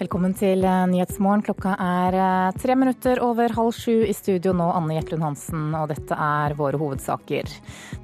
Velkommen 0.00 0.32
til 0.32 0.62
eh, 0.64 0.86
Nyhetsmorgen. 0.88 1.42
Klokka 1.44 1.74
er 1.76 2.14
eh, 2.16 2.54
tre 2.56 2.72
minutter 2.72 3.18
over 3.20 3.52
halv 3.52 3.74
sju. 3.76 3.98
I 4.08 4.14
studio 4.16 4.54
nå 4.56 4.70
Anne 4.72 4.94
Jetlund 4.96 5.26
Hansen, 5.26 5.66
og 5.76 5.90
dette 5.90 6.16
er 6.16 6.54
våre 6.56 6.80
hovedsaker. 6.80 7.52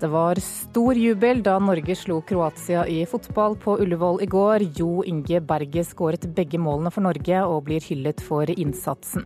Det 0.03 0.11
var 0.13 0.37
stor 0.45 1.01
jubel 1.01 1.41
da 1.47 1.55
Norge 1.57 1.97
slo 1.97 2.19
Kroatia 2.21 2.85
i 2.85 2.99
fotball 3.09 3.57
på 3.65 3.79
Ullevål 3.81 4.21
i 4.27 4.29
går. 4.29 4.67
Jo 4.77 5.01
Inge 5.09 5.41
Berge 5.41 5.87
skåret 5.89 6.29
begge 6.37 6.61
målene 6.61 6.93
for 6.93 7.09
Norge 7.09 7.41
og 7.49 7.65
blir 7.71 7.89
hyllet 7.89 8.21
for 8.21 8.53
innsatsen. 8.53 9.25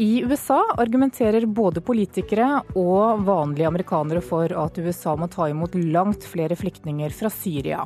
I 0.00 0.24
USA 0.24 0.62
argumenterer 0.80 1.44
både 1.44 1.84
politikere 1.84 2.54
og 2.72 3.26
vanlige 3.28 3.68
amerikanere 3.68 4.24
for 4.24 4.48
at 4.48 4.80
USA 4.80 5.12
må 5.12 5.28
ta 5.28 5.52
imot 5.52 5.76
langt 5.76 6.24
flere 6.24 6.56
flyktninger 6.56 7.12
fra 7.12 7.28
Syria. 7.28 7.84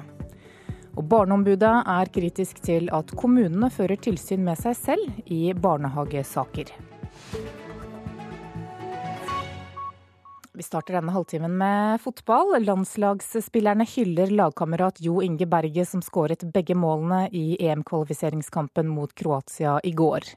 Og 0.95 1.03
Barneombudet 1.11 1.75
er 1.91 2.11
kritisk 2.15 2.61
til 2.63 2.87
at 2.95 3.11
kommunene 3.19 3.71
fører 3.75 3.99
tilsyn 3.99 4.45
med 4.47 4.61
seg 4.61 4.79
selv 4.79 5.31
i 5.31 5.49
barnehagesaker. 5.53 6.71
Vi 10.55 10.63
starter 10.63 10.95
denne 10.95 11.11
halvtimen 11.11 11.57
med 11.59 11.99
fotball. 11.99 12.53
Landslagsspillerne 12.63 13.83
hyller 13.91 14.31
lagkamerat 14.31 15.01
Jo 15.03 15.19
Inge 15.25 15.49
Berge, 15.51 15.83
som 15.83 16.03
skåret 16.05 16.45
begge 16.55 16.77
målene 16.79 17.25
i 17.35 17.57
EM-kvalifiseringskampen 17.59 18.87
mot 18.87 19.11
Kroatia 19.19 19.81
i 19.83 19.91
går. 19.99 20.29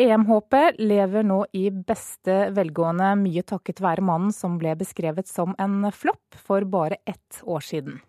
EM-håpet 0.00 0.80
lever 0.80 1.26
nå 1.28 1.42
i 1.52 1.66
beste 1.68 2.46
velgående, 2.56 3.10
mye 3.20 3.44
takket 3.44 3.84
være 3.84 4.06
mannen 4.08 4.32
som 4.32 4.56
ble 4.56 4.72
beskrevet 4.80 5.28
som 5.28 5.52
en 5.60 5.84
flopp 5.92 6.40
for 6.40 6.64
bare 6.64 7.02
ett 7.04 7.42
år 7.44 7.60
siden. 7.68 8.00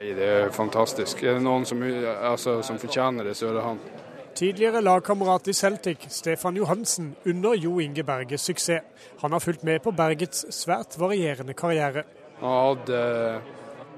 Det 0.00 0.24
er 0.24 0.48
fantastisk. 0.48 1.18
Er 1.28 1.34
det 1.36 1.44
noen 1.44 1.66
som, 1.68 1.82
altså, 1.84 2.62
som 2.64 2.78
fortjener 2.80 3.26
det, 3.28 3.34
så 3.36 3.50
er 3.50 3.58
det 3.58 3.64
han. 3.66 3.80
Tidligere 4.34 4.80
lagkamerat 4.80 5.50
i 5.52 5.52
Celtic, 5.52 6.06
Stefan 6.08 6.56
Johansen, 6.56 7.10
under 7.28 7.52
Jo 7.54 7.74
Inge 7.84 8.04
Berges 8.08 8.46
suksess. 8.48 8.86
Han 9.20 9.32
har 9.36 9.44
fulgt 9.44 9.62
med 9.62 9.82
på 9.84 9.92
Bergets 9.92 10.46
svært 10.56 10.96
varierende 10.96 11.52
karriere. 11.52 12.06
Han 12.38 12.48
har 12.48 12.70
hatt 12.70 12.92
eh, 12.96 13.50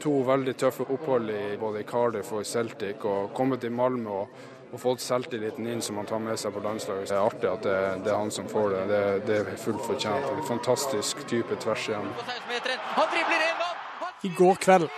to 0.03 0.17
veldig 0.27 0.56
tøffe 0.59 0.89
opphold 0.91 1.31
i 1.31 1.44
både 1.61 1.84
Cardiff 1.86 2.34
og 2.34 2.47
Celtic, 2.50 3.06
og 3.06 3.31
kommet 3.39 3.62
til 3.62 3.70
Malmö 3.70 4.19
og, 4.25 4.42
og 4.72 4.83
fått 4.83 5.06
selvtilliten 5.06 5.70
inn 5.70 5.87
som 5.87 6.03
han 6.03 6.11
tar 6.11 6.19
med 6.27 6.34
seg 6.42 6.50
på 6.56 6.64
landslaget. 6.66 7.12
Det 7.12 7.19
er 7.20 7.22
artig 7.28 7.50
at 7.53 7.62
det, 7.69 7.78
det 8.03 8.11
er 8.11 8.19
han 8.25 8.34
som 8.41 8.50
får 8.50 8.75
det. 8.75 8.83
Det, 8.91 9.00
det 9.31 9.39
er 9.44 9.55
fullt 9.69 9.87
fortjent. 9.87 10.34
En 10.34 10.44
fantastisk 10.50 11.22
type 11.31 11.62
tvers 11.62 11.89
igjen. 11.94 12.11
I 14.27 14.34
går 14.42 14.62
kveld 14.66 14.91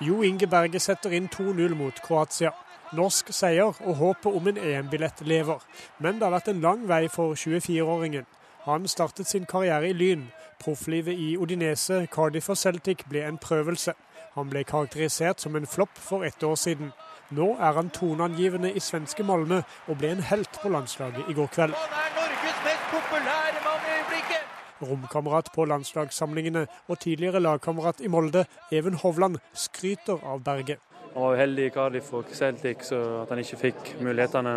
Jo 0.00 0.22
Inge 0.22 0.46
Berge 0.46 0.80
setter 0.80 1.12
inn 1.16 1.28
2-0 1.32 1.74
mot 1.74 2.00
Kroatia. 2.04 2.50
Norsk 2.92 3.30
seier 3.32 3.72
og 3.80 3.94
håpet 3.96 4.34
om 4.36 4.48
en 4.50 4.58
EM-billett 4.60 5.22
lever. 5.24 5.62
Men 5.98 6.18
det 6.18 6.26
har 6.26 6.34
vært 6.34 6.50
en 6.52 6.60
lang 6.60 6.82
vei 6.88 7.06
for 7.08 7.32
24-åringen. 7.32 8.26
Han 8.66 8.88
startet 8.88 9.30
sin 9.30 9.46
karriere 9.48 9.88
i 9.88 9.94
Lyn. 9.96 10.26
Profflivet 10.60 11.16
i 11.16 11.36
Odinese, 11.40 12.02
Cardiff 12.12 12.50
og 12.52 12.60
Celtic 12.60 13.06
ble 13.08 13.24
en 13.24 13.40
prøvelse. 13.40 13.94
Han 14.34 14.52
ble 14.52 14.66
karakterisert 14.68 15.40
som 15.40 15.56
en 15.56 15.66
flopp 15.66 15.96
for 15.96 16.28
ett 16.28 16.44
år 16.44 16.60
siden. 16.60 16.92
Nå 17.30 17.54
er 17.56 17.72
han 17.80 17.88
toneangivende 17.90 18.74
i 18.76 18.80
svenske 18.84 19.24
Malmö 19.24 19.62
og 19.88 19.96
ble 19.96 20.12
en 20.12 20.26
helt 20.28 20.60
på 20.60 20.68
landslaget 20.68 21.24
i 21.30 21.38
går 21.40 21.48
kveld. 21.56 21.72
Han 21.72 21.98
er 22.04 22.12
Norges 22.20 22.60
mest 22.68 22.86
populære 22.92 23.64
mann 23.64 23.88
i 23.88 23.96
øyeblikket! 23.96 24.44
Romkamerat 24.82 25.52
på 25.54 25.64
landslagssamlingene 25.68 26.66
og 26.88 27.00
tidligere 27.00 27.40
lagkamerat 27.40 28.02
i 28.04 28.10
Molde, 28.12 28.44
Even 28.72 28.98
Hovland, 29.00 29.40
skryter 29.54 30.20
av 30.24 30.42
Berge. 30.44 30.76
Han 31.14 31.22
var 31.22 31.38
uheldig 31.38 31.66
i 31.66 31.72
Cardiff 31.72 32.12
og 32.12 32.32
Celtic, 32.36 32.82
så 32.90 32.98
at 33.22 33.30
han 33.32 33.40
ikke 33.40 33.56
fikk 33.56 33.94
mulighetene. 34.04 34.52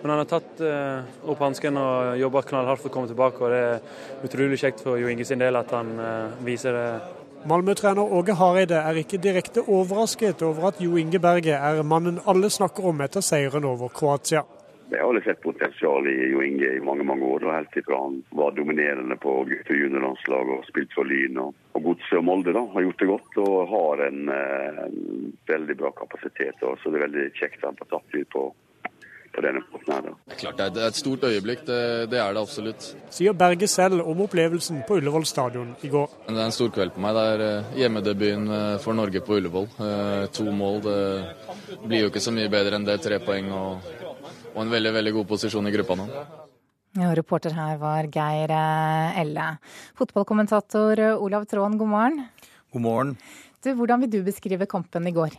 Men 0.00 0.12
han 0.14 0.22
har 0.22 0.28
tatt 0.30 0.62
uh, 0.64 1.28
opp 1.28 1.42
hansken 1.44 1.76
og 1.76 2.14
jobba 2.16 2.42
knallhardt 2.48 2.80
for 2.80 2.88
å 2.88 2.94
komme 2.94 3.10
tilbake. 3.10 3.42
og 3.44 3.52
Det 3.52 3.60
er 3.66 4.28
utrolig 4.30 4.60
kjekt 4.62 4.80
for 4.86 4.96
Jo 4.96 5.10
Inge 5.12 5.26
sin 5.28 5.42
del 5.42 5.60
at 5.60 5.74
han 5.76 5.92
uh, 6.00 6.38
viser 6.46 6.72
det. 6.72 6.88
Malmö-trener 7.48 8.14
Åge 8.16 8.34
Hareide 8.34 8.80
er 8.80 8.96
ikke 8.98 9.20
direkte 9.22 9.62
overrasket 9.62 10.40
over 10.42 10.70
at 10.72 10.80
Jo 10.82 10.96
Inge 10.96 11.20
Berge 11.22 11.54
er 11.54 11.84
mannen 11.86 12.22
alle 12.26 12.48
snakker 12.50 12.88
om 12.88 13.04
etter 13.04 13.22
seieren 13.24 13.68
over 13.68 13.92
Kroatia. 13.92 14.46
Jeg 14.90 15.04
har 15.04 15.20
sett 15.20 15.42
potensial 15.42 16.06
i 16.08 16.16
Jo 16.32 16.42
Inge 16.42 16.68
i 16.76 16.84
mange 16.84 17.04
mange 17.04 17.26
år, 17.28 17.44
helt 17.52 17.76
fra 17.84 17.98
han 18.02 18.22
var 18.30 18.54
dominerende 18.56 19.16
på 19.20 19.34
gutte- 19.48 19.74
og 19.74 19.82
juniorlandslaget 19.82 20.54
og 20.54 20.68
spilte 20.68 20.96
for 20.96 21.08
Lyn. 21.08 21.40
Og, 21.42 21.58
og 21.76 21.82
Godset 21.90 22.20
og 22.20 22.24
Molde 22.24 22.54
da, 22.56 22.62
har 22.72 22.86
gjort 22.86 23.02
det 23.02 23.10
godt 23.10 23.42
og 23.44 23.58
har 23.74 24.06
en, 24.06 24.22
eh, 24.32 24.80
en 24.86 25.34
veldig 25.50 25.76
bra 25.82 25.92
kapasitet. 25.98 26.62
Og, 26.62 26.80
så 26.80 26.88
det 26.88 27.02
er 27.02 27.06
veldig 27.08 27.26
kjekt 27.36 27.60
at 27.60 27.68
han 27.68 27.78
får 27.82 27.90
tatt 27.92 28.16
ut 28.16 28.32
på, 28.32 28.46
på 29.36 29.44
denne 29.44 29.62
måten 29.66 29.92
her. 29.92 30.08
Da. 30.08 30.38
Klart 30.40 30.64
det 30.78 30.82
er 30.86 30.88
et 30.88 31.02
stort 31.02 31.28
øyeblikk, 31.28 31.66
det, 31.68 31.82
det 32.14 32.22
er 32.24 32.32
det 32.32 32.46
absolutt. 32.46 32.88
Sier 33.12 33.36
Berge 33.36 33.68
selv 33.68 34.00
om 34.08 34.24
opplevelsen 34.24 34.80
på 34.88 35.02
Ullevål 35.02 35.28
stadion 35.28 35.76
i 35.84 35.92
går. 35.92 36.16
Det 36.30 36.32
er 36.38 36.44
en 36.46 36.56
stor 36.56 36.72
kveld 36.72 36.96
på 36.96 37.04
meg. 37.04 37.20
Det 37.20 37.28
er 37.34 37.46
eh, 37.50 37.78
hjemmedebuten 37.84 38.50
eh, 38.56 38.74
for 38.80 38.96
Norge 38.96 39.20
på 39.20 39.36
Ullevål. 39.36 39.68
To 40.40 40.48
mål. 40.64 40.82
Det 40.88 41.78
blir 41.84 42.06
jo 42.06 42.12
ikke 42.14 42.24
så 42.24 42.32
mye 42.32 42.48
bedre 42.52 42.80
enn 42.80 42.88
det. 42.88 43.02
Tre 43.04 43.20
poeng 43.20 43.52
og 43.52 43.96
og 44.58 44.64
en 44.66 44.74
veldig 44.74 44.94
veldig 44.96 45.14
god 45.20 45.28
posisjon 45.30 45.70
i 45.70 45.74
gruppa 45.74 45.96
nå. 45.98 46.06
Ja, 46.98 47.12
reporter 47.14 47.54
her 47.54 47.76
var 47.78 48.08
Geir 48.10 48.50
eh, 48.50 49.20
Elle. 49.20 49.52
Fotballkommentator 49.98 50.98
eh, 50.98 51.20
Olav 51.22 51.46
Tråen, 51.46 51.76
god 51.78 51.92
morgen. 51.92 52.24
God 52.74 52.82
morgen. 52.82 53.12
Du, 53.62 53.70
hvordan 53.78 54.02
vil 54.02 54.10
du 54.16 54.18
beskrive 54.26 54.66
kampen 54.66 55.06
i 55.06 55.14
går? 55.14 55.36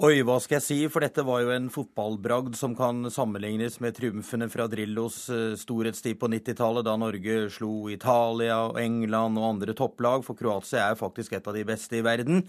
Oi, 0.00 0.22
hva 0.24 0.38
skal 0.40 0.56
jeg 0.56 0.64
si, 0.64 0.76
for 0.88 1.04
dette 1.04 1.22
var 1.26 1.42
jo 1.44 1.50
en 1.52 1.68
fotballbragd 1.70 2.54
som 2.56 2.72
kan 2.78 3.04
sammenlignes 3.12 3.76
med 3.84 3.98
triumfene 3.98 4.48
fra 4.50 4.64
Drillos 4.70 5.20
eh, 5.30 5.54
storhetstid 5.60 6.18
på 6.18 6.30
90-tallet, 6.32 6.86
da 6.88 6.96
Norge 6.98 7.42
slo 7.52 7.90
Italia, 7.92 8.62
England 8.80 9.38
og 9.38 9.48
andre 9.52 9.76
topplag, 9.76 10.24
for 10.26 10.40
Kroatia 10.40 10.88
er 10.88 10.98
faktisk 10.98 11.36
et 11.36 11.46
av 11.46 11.58
de 11.58 11.66
beste 11.68 12.00
i 12.00 12.04
verden. 12.06 12.46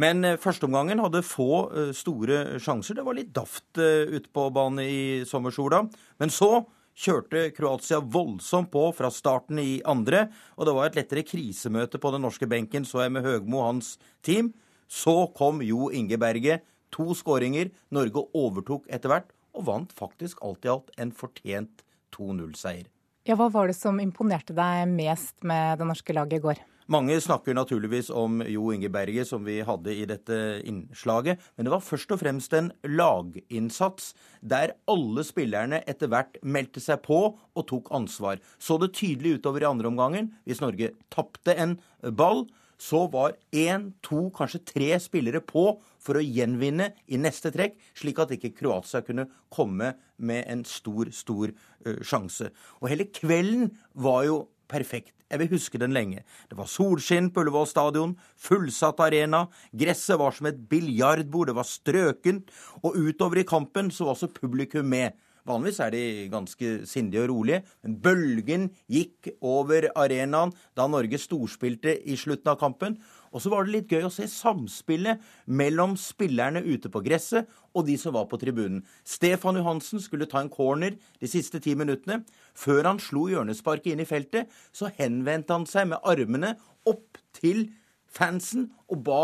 Men 0.00 0.24
eh, 0.24 0.38
førsteomgangen 0.40 1.02
hadde 1.02 1.24
få 1.26 1.50
eh, 1.70 1.94
store 1.96 2.60
sjanser. 2.62 2.96
Det 2.98 3.06
var 3.06 3.18
litt 3.18 3.32
daft 3.36 3.80
eh, 3.80 4.08
ute 4.08 4.30
på 4.32 4.46
banen 4.54 4.84
i 4.84 5.00
sommersola. 5.28 5.82
Men 6.22 6.32
så 6.32 6.64
kjørte 7.00 7.48
Kroatia 7.56 8.00
voldsomt 8.00 8.70
på 8.72 8.86
fra 8.96 9.10
starten 9.12 9.60
i 9.62 9.80
andre, 9.88 10.26
og 10.56 10.68
det 10.68 10.74
var 10.76 10.88
et 10.88 10.98
lettere 10.98 11.24
krisemøte 11.24 12.00
på 12.02 12.12
den 12.12 12.24
norske 12.26 12.48
benken, 12.50 12.84
så 12.84 13.04
jeg 13.04 13.14
med 13.14 13.24
Høgmo 13.24 13.62
og 13.62 13.68
hans 13.70 13.94
team. 14.26 14.52
Så 14.90 15.30
kom 15.36 15.62
Jo 15.64 15.88
Inge 15.94 16.18
Berge. 16.20 16.60
To 16.90 17.14
skåringer. 17.14 17.70
Norge 17.94 18.24
overtok 18.34 18.88
etter 18.90 19.12
hvert, 19.12 19.28
og 19.54 19.68
vant 19.68 19.92
faktisk 19.94 20.40
alt 20.46 20.66
i 20.66 20.72
alt 20.72 20.90
en 20.98 21.12
fortjent 21.14 21.84
2-0-seier. 22.16 22.88
Ja, 23.28 23.36
Hva 23.38 23.50
var 23.52 23.70
det 23.70 23.76
som 23.78 24.00
imponerte 24.02 24.56
deg 24.56 24.90
mest 24.90 25.36
med 25.46 25.78
det 25.78 25.86
norske 25.86 26.16
laget 26.16 26.40
i 26.40 26.42
går? 26.42 26.62
Mange 26.90 27.14
snakker 27.22 27.54
naturligvis 27.54 28.08
om 28.10 28.40
Jo 28.50 28.72
Inge 28.74 28.88
Berge, 28.90 29.22
som 29.22 29.44
vi 29.46 29.60
hadde 29.62 29.92
i 29.94 30.08
dette 30.10 30.36
innslaget. 30.66 31.38
Men 31.54 31.68
det 31.68 31.70
var 31.70 31.84
først 31.86 32.10
og 32.10 32.18
fremst 32.18 32.56
en 32.58 32.72
laginnsats 32.82 34.08
der 34.42 34.72
alle 34.90 35.22
spillerne 35.22 35.84
etter 35.86 36.10
hvert 36.10 36.40
meldte 36.42 36.82
seg 36.82 37.04
på 37.04 37.20
og 37.38 37.66
tok 37.70 37.92
ansvar. 37.94 38.42
Så 38.58 38.80
det 38.82 38.90
tydelig 38.98 39.38
utover 39.38 39.62
i 39.62 39.70
andre 39.70 39.92
omgangen. 39.92 40.32
Hvis 40.42 40.64
Norge 40.64 40.90
tapte 41.14 41.54
en 41.54 41.78
ball, 42.02 42.48
så 42.80 43.04
var 43.12 43.38
én, 43.54 43.92
to, 44.02 44.26
kanskje 44.34 44.64
tre 44.72 44.90
spillere 44.98 45.44
på 45.46 45.76
for 46.02 46.18
å 46.18 46.26
gjenvinne 46.26 46.90
i 47.06 47.22
neste 47.22 47.52
trekk, 47.54 47.78
slik 47.94 48.18
at 48.18 48.34
ikke 48.34 48.56
Kroatia 48.56 49.04
kunne 49.06 49.28
komme 49.52 49.94
med 50.18 50.42
en 50.50 50.66
stor, 50.66 51.12
stor 51.14 51.52
uh, 51.52 52.00
sjanse. 52.02 52.50
Og 52.80 52.90
hele 52.90 53.12
kvelden 53.14 53.76
var 53.94 54.24
jo 54.26 54.48
perfekt. 54.70 55.14
Jeg 55.30 55.42
vil 55.42 55.52
huske 55.52 55.78
den 55.78 55.94
lenge. 55.94 56.24
Det 56.50 56.58
var 56.58 56.70
solskinn 56.70 57.30
på 57.30 57.44
Ullevål 57.44 57.68
stadion, 57.70 58.16
fullsatt 58.38 59.02
arena, 59.04 59.44
gresset 59.76 60.18
var 60.18 60.34
som 60.34 60.48
et 60.50 60.58
biljardbord, 60.70 61.50
det 61.50 61.58
var 61.58 61.68
strøkent, 61.68 62.50
og 62.82 62.98
utover 62.98 63.42
i 63.42 63.46
kampen 63.46 63.92
så 63.94 64.08
var 64.08 64.16
også 64.16 64.32
publikum 64.40 64.90
med. 64.90 65.18
Vanligvis 65.50 65.80
er 65.82 65.94
de 65.94 66.02
ganske 66.30 66.68
sindige 66.88 67.24
og 67.24 67.32
rolige, 67.32 67.62
men 67.82 67.96
bølgen 68.02 68.68
gikk 68.90 69.32
over 69.42 69.88
arenaen 69.98 70.52
da 70.78 70.86
Norge 70.90 71.18
storspilte 71.18 71.96
i 72.06 72.16
slutten 72.18 72.52
av 72.52 72.60
kampen. 72.60 72.96
Og 73.30 73.42
så 73.42 73.50
var 73.52 73.66
det 73.66 73.74
litt 73.74 73.92
gøy 73.92 74.06
å 74.06 74.12
se 74.12 74.26
samspillet 74.30 75.22
mellom 75.46 75.96
spillerne 75.98 76.62
ute 76.66 76.90
på 76.90 77.02
gresset 77.04 77.50
og 77.74 77.86
de 77.86 77.96
som 78.00 78.14
var 78.16 78.26
på 78.30 78.38
tribunen. 78.42 78.82
Stefan 79.06 79.58
Johansen 79.58 80.02
skulle 80.02 80.28
ta 80.30 80.42
en 80.42 80.50
corner 80.50 80.96
de 81.20 81.30
siste 81.30 81.60
ti 81.62 81.76
minuttene. 81.78 82.24
Før 82.54 82.88
han 82.88 83.02
slo 83.02 83.28
hjørnesparket 83.30 83.94
inn 83.94 84.02
i 84.02 84.08
feltet, 84.08 84.50
så 84.74 84.90
henvendte 84.98 85.54
han 85.54 85.68
seg 85.70 85.92
med 85.92 86.02
armene 86.02 86.56
opp 86.90 87.20
til 87.36 87.68
fansen 88.10 88.70
og 88.90 89.04
ba 89.06 89.22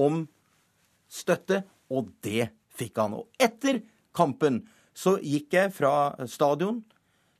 om 0.00 0.24
støtte, 1.12 1.60
og 1.92 2.08
det 2.24 2.48
fikk 2.72 2.96
han. 3.02 3.18
Og 3.20 3.28
etter 3.36 3.82
kampen 4.16 4.62
så 4.94 5.16
gikk 5.22 5.56
jeg 5.56 5.72
fra 5.74 6.12
stadion 6.30 6.82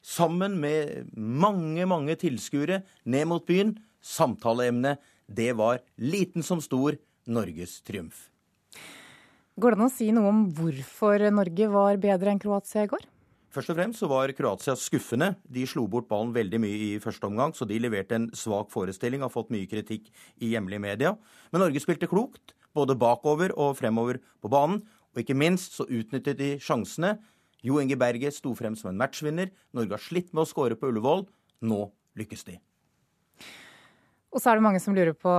sammen 0.02 0.58
med 0.60 1.12
mange, 1.14 1.86
mange 1.86 2.16
tilskuere 2.18 2.82
ned 3.04 3.28
mot 3.30 3.46
byen. 3.46 3.76
Samtaleemnet 4.02 5.02
det 5.30 5.52
var 5.56 5.80
liten 5.96 6.42
som 6.42 6.60
stor 6.60 6.98
Norges 7.30 7.80
triumf. 7.86 8.28
Går 9.60 9.74
det 9.74 9.78
an 9.78 9.86
å 9.86 9.92
si 9.92 10.08
noe 10.14 10.30
om 10.32 10.44
hvorfor 10.56 11.22
Norge 11.30 11.68
var 11.70 11.98
bedre 12.00 12.32
enn 12.32 12.40
Kroatia 12.42 12.86
i 12.86 12.90
går? 12.90 13.04
Først 13.52 13.68
og 13.68 13.76
fremst 13.76 14.00
så 14.00 14.08
var 14.08 14.32
Kroatia 14.32 14.72
skuffende. 14.80 15.34
De 15.44 15.66
slo 15.68 15.84
bort 15.92 16.08
ballen 16.08 16.32
veldig 16.32 16.60
mye 16.62 16.78
i 16.86 17.00
første 17.04 17.28
omgang, 17.28 17.52
så 17.52 17.68
de 17.68 17.76
leverte 17.84 18.16
en 18.16 18.30
svak 18.32 18.70
forestilling, 18.72 19.20
har 19.20 19.32
fått 19.32 19.52
mye 19.52 19.68
kritikk 19.68 20.08
i 20.40 20.54
hjemlige 20.54 20.80
media. 20.80 21.12
Men 21.52 21.66
Norge 21.66 21.82
spilte 21.84 22.08
klokt, 22.08 22.56
både 22.72 22.96
bakover 22.96 23.52
og 23.52 23.76
fremover 23.76 24.22
på 24.40 24.48
banen. 24.52 24.80
Og 25.12 25.20
ikke 25.20 25.36
minst 25.36 25.76
så 25.76 25.84
utnyttet 25.84 26.40
de 26.40 26.54
sjansene. 26.64 27.18
Jo 27.62 27.78
Inge 27.78 27.96
Berge 27.98 28.32
sto 28.34 28.54
frem 28.58 28.74
som 28.78 28.90
en 28.90 28.98
matchvinner. 28.98 29.52
Norge 29.76 29.94
har 29.94 30.02
slitt 30.02 30.32
med 30.34 30.44
å 30.44 30.50
skåre 30.50 30.78
på 30.78 30.90
Ullevål. 30.90 31.26
Nå 31.62 31.80
lykkes 32.18 32.46
de. 32.48 32.58
Og 34.32 34.40
så 34.40 34.48
er 34.48 34.56
det 34.56 34.64
mange 34.64 34.80
som 34.80 34.94
lurer 34.96 35.12
på 35.12 35.32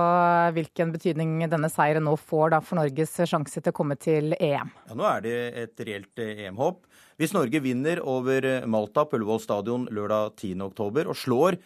hvilken 0.54 0.92
betydning 0.94 1.40
denne 1.50 1.68
seieren 1.72 2.04
nå 2.06 2.12
får 2.14 2.52
da, 2.54 2.60
for 2.62 2.78
Norges 2.78 3.16
sjanse 3.26 3.58
til 3.58 3.72
å 3.72 3.74
komme 3.74 3.96
til 3.98 4.36
EM. 4.38 4.70
Ja, 4.86 4.94
Nå 4.94 5.06
er 5.08 5.24
det 5.24 5.38
et 5.64 5.82
reelt 5.88 6.22
EM-håp. 6.22 6.84
Hvis 7.18 7.34
Norge 7.34 7.60
vinner 7.62 7.98
over 8.06 8.46
Malta 8.70 9.02
på 9.02 9.18
Ullevål 9.18 9.42
stadion 9.42 9.88
lørdag 9.90 10.38
10.10 10.38 11.10
og 11.10 11.18
slår 11.18 11.58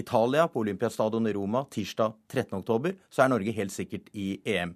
Italia 0.00 0.46
på 0.48 0.62
Olympiastadion 0.64 1.28
i 1.28 1.34
Roma 1.36 1.66
tirsdag 1.72 2.16
13.10, 2.32 2.96
så 3.12 3.24
er 3.24 3.32
Norge 3.34 3.52
helt 3.52 3.74
sikkert 3.74 4.08
i 4.16 4.38
EM. 4.48 4.72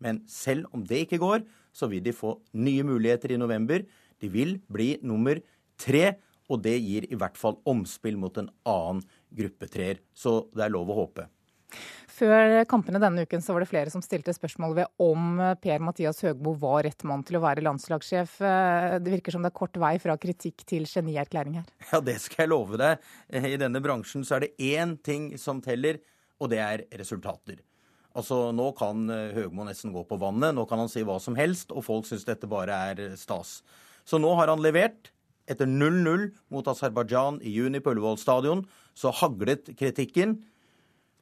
Men 0.00 0.22
selv 0.30 0.70
om 0.70 0.86
det 0.86 1.04
ikke 1.04 1.18
går, 1.20 1.42
så 1.74 1.90
vil 1.90 2.02
de 2.04 2.14
få 2.14 2.36
nye 2.54 2.86
muligheter 2.86 3.34
i 3.34 3.40
november. 3.42 3.82
De 4.20 4.30
vil 4.32 4.58
bli 4.72 4.94
nummer 5.02 5.40
tre, 5.80 6.14
og 6.50 6.62
det 6.64 6.76
gir 6.82 7.06
i 7.10 7.18
hvert 7.18 7.38
fall 7.38 7.60
omspill 7.68 8.18
mot 8.20 8.36
en 8.40 8.50
annen 8.68 9.04
gruppe 9.30 9.68
treer. 9.70 10.00
Så 10.14 10.50
det 10.54 10.66
er 10.66 10.74
lov 10.74 10.90
å 10.90 11.02
håpe. 11.04 11.28
Før 12.10 12.58
kampene 12.68 13.00
denne 13.00 13.22
uken 13.24 13.40
så 13.40 13.54
var 13.54 13.62
det 13.62 13.70
flere 13.70 13.92
som 13.92 14.02
stilte 14.04 14.34
spørsmål 14.34 14.74
ved 14.76 14.90
om 15.00 15.38
Per-Mathias 15.62 16.18
Høgmo 16.26 16.52
var 16.58 16.82
rett 16.84 17.04
mann 17.08 17.22
til 17.24 17.38
å 17.38 17.42
være 17.44 17.62
landslagssjef. 17.64 18.34
Det 19.00 19.14
virker 19.14 19.32
som 19.32 19.46
det 19.46 19.52
er 19.52 19.56
kort 19.56 19.78
vei 19.80 19.94
fra 20.02 20.18
kritikk 20.20 20.66
til 20.68 20.84
genierklæring 20.90 21.60
her. 21.60 21.70
Ja, 21.92 22.02
det 22.04 22.18
skal 22.20 22.44
jeg 22.44 22.52
love 22.52 22.80
deg. 22.80 23.00
I 23.30 23.56
denne 23.60 23.80
bransjen 23.80 24.26
så 24.26 24.36
er 24.36 24.48
det 24.48 24.52
én 24.58 24.98
ting 25.00 25.30
som 25.40 25.62
teller, 25.64 26.02
og 26.42 26.50
det 26.52 26.60
er 26.60 26.84
resultater. 27.00 27.62
Altså, 28.18 28.50
Nå 28.52 28.72
kan 28.76 29.06
Høgmo 29.08 29.64
nesten 29.68 29.94
gå 29.94 30.02
på 30.04 30.18
vannet, 30.20 30.56
nå 30.58 30.66
kan 30.68 30.82
han 30.82 30.90
si 30.90 31.06
hva 31.06 31.20
som 31.22 31.38
helst, 31.38 31.70
og 31.70 31.86
folk 31.86 32.08
syns 32.10 32.26
dette 32.26 32.50
bare 32.50 32.82
er 32.90 33.14
stas. 33.16 33.60
Så 34.10 34.18
nå 34.18 34.34
har 34.34 34.50
han 34.50 34.62
levert. 34.64 35.12
Etter 35.50 35.66
0-0 35.70 36.28
mot 36.50 36.66
Aserbajdsjan 36.70 37.40
i 37.46 37.54
juni 37.54 37.80
på 37.82 37.94
Ullevål 37.94 38.18
stadion, 38.22 38.64
så 38.94 39.10
haglet 39.14 39.70
kritikken. 39.78 40.36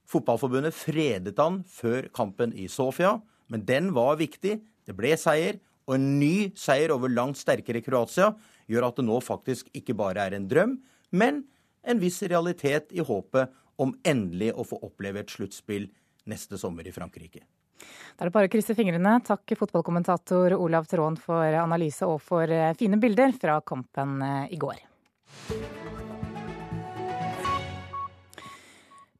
Fotballforbundet 0.08 0.76
fredet 0.76 1.36
han 1.40 1.62
før 1.68 2.08
kampen 2.16 2.52
i 2.56 2.66
Sofia, 2.72 3.18
men 3.52 3.64
den 3.68 3.92
var 3.96 4.18
viktig. 4.20 4.58
Det 4.88 4.96
ble 4.96 5.14
seier, 5.20 5.60
og 5.88 5.96
en 5.96 6.08
ny 6.20 6.50
seier 6.56 6.92
over 6.92 7.12
langt 7.12 7.40
sterkere 7.40 7.80
Kroatia 7.84 8.34
gjør 8.68 8.90
at 8.90 8.98
det 9.00 9.06
nå 9.08 9.20
faktisk 9.24 9.70
ikke 9.76 9.96
bare 9.96 10.26
er 10.28 10.36
en 10.36 10.48
drøm, 10.48 10.76
men 11.12 11.46
en 11.88 12.00
viss 12.02 12.20
realitet 12.28 12.92
i 12.92 13.04
håpet 13.04 13.54
om 13.80 13.94
endelig 14.04 14.52
å 14.52 14.66
få 14.68 14.80
oppleve 14.84 15.22
et 15.22 15.32
sluttspill 15.32 15.88
neste 16.28 16.60
sommer 16.60 16.88
i 16.88 16.92
Frankrike. 16.92 17.46
Da 17.78 18.24
er 18.24 18.30
det 18.30 18.36
bare 18.36 18.50
å 18.50 18.52
krysse 18.52 18.76
fingrene. 18.78 19.18
Takk 19.26 19.56
fotballkommentator 19.60 20.56
Olav 20.58 20.88
Tråen 20.90 21.18
for 21.20 21.60
analyse 21.60 22.08
og 22.08 22.20
for 22.24 22.50
fine 22.78 23.00
bilder 23.00 23.34
fra 23.38 23.60
kampen 23.66 24.18
i 24.50 24.58
går. 24.60 24.82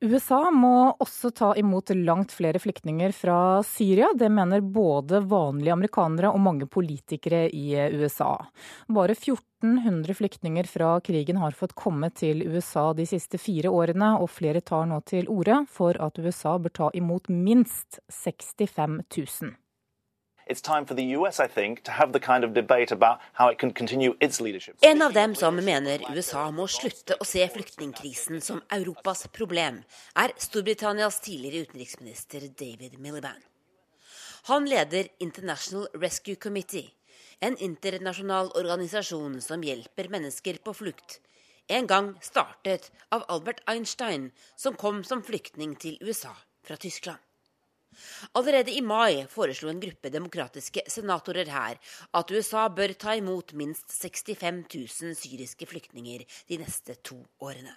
USA 0.01 0.51
må 0.55 0.93
også 1.03 1.33
ta 1.35 1.49
imot 1.59 1.91
langt 1.91 2.31
flere 2.31 2.61
flyktninger 2.63 3.11
fra 3.13 3.63
Syria. 3.67 4.13
Det 4.15 4.29
mener 4.31 4.63
både 4.63 5.19
vanlige 5.27 5.75
amerikanere 5.75 6.31
og 6.31 6.39
mange 6.45 6.69
politikere 6.71 7.49
i 7.51 7.75
USA. 7.99 8.37
Bare 8.87 9.17
1400 9.17 10.15
flyktninger 10.15 10.71
fra 10.71 10.93
krigen 11.03 11.43
har 11.43 11.51
fått 11.59 11.75
komme 11.75 12.13
til 12.15 12.47
USA 12.47 12.93
de 12.95 13.09
siste 13.11 13.43
fire 13.43 13.75
årene, 13.75 14.15
og 14.23 14.31
flere 14.31 14.63
tar 14.63 14.87
nå 14.87 15.01
til 15.03 15.27
orde 15.35 15.65
for 15.67 15.99
at 15.99 16.23
USA 16.23 16.55
bør 16.63 16.77
ta 16.79 16.91
imot 16.95 17.27
minst 17.27 17.99
65 18.07 19.03
000. 19.03 19.51
It's 19.51 19.51
time 19.51 19.51
for 19.51 19.51
the 19.51 20.38
US, 20.49 21.41
think, 21.55 21.85
kind 22.21 22.45
of. 22.45 22.57
En 24.81 25.03
av 25.03 25.13
dem 25.13 25.35
som 25.35 25.57
mener 25.57 26.05
USA 26.15 26.51
må 26.51 26.67
slutte 26.67 27.17
å 27.21 27.25
se 27.25 27.49
flyktningkrisen 27.49 28.41
som 28.41 28.63
Europas 28.73 29.27
problem, 29.29 29.83
er 30.17 30.33
Storbritannias 30.37 31.21
tidligere 31.21 31.69
utenriksminister 31.69 32.49
David 32.59 32.99
Miliband. 32.99 33.45
Han 34.49 34.65
leder 34.65 35.09
International 35.19 35.89
Rescue 35.95 36.37
Committee, 36.37 36.91
en 37.41 37.57
internasjonal 37.57 38.51
organisasjon 38.57 39.41
som 39.45 39.63
hjelper 39.63 40.09
mennesker 40.09 40.59
på 40.65 40.75
flukt. 40.75 41.21
En 41.69 41.87
gang 41.87 42.15
startet 42.25 42.91
av 43.13 43.27
Albert 43.29 43.61
Einstein, 43.69 44.31
som 44.57 44.75
kom 44.75 45.05
som 45.05 45.23
flyktning 45.23 45.77
til 45.77 45.99
USA 46.01 46.33
fra 46.65 46.77
Tyskland. 46.81 47.21
Allerede 48.39 48.75
i 48.75 48.83
mai 48.85 49.25
foreslo 49.31 49.71
en 49.73 49.81
gruppe 49.83 50.13
demokratiske 50.13 50.85
senatorer 50.91 51.51
her 51.53 51.81
at 52.21 52.31
USA 52.31 52.69
bør 52.69 52.95
ta 52.99 53.17
imot 53.19 53.53
minst 53.59 53.91
65 53.95 54.65
000 54.75 55.19
syriske 55.19 55.67
flyktninger 55.67 56.25
de 56.49 56.59
neste 56.63 56.99
to 57.03 57.21
årene. 57.41 57.75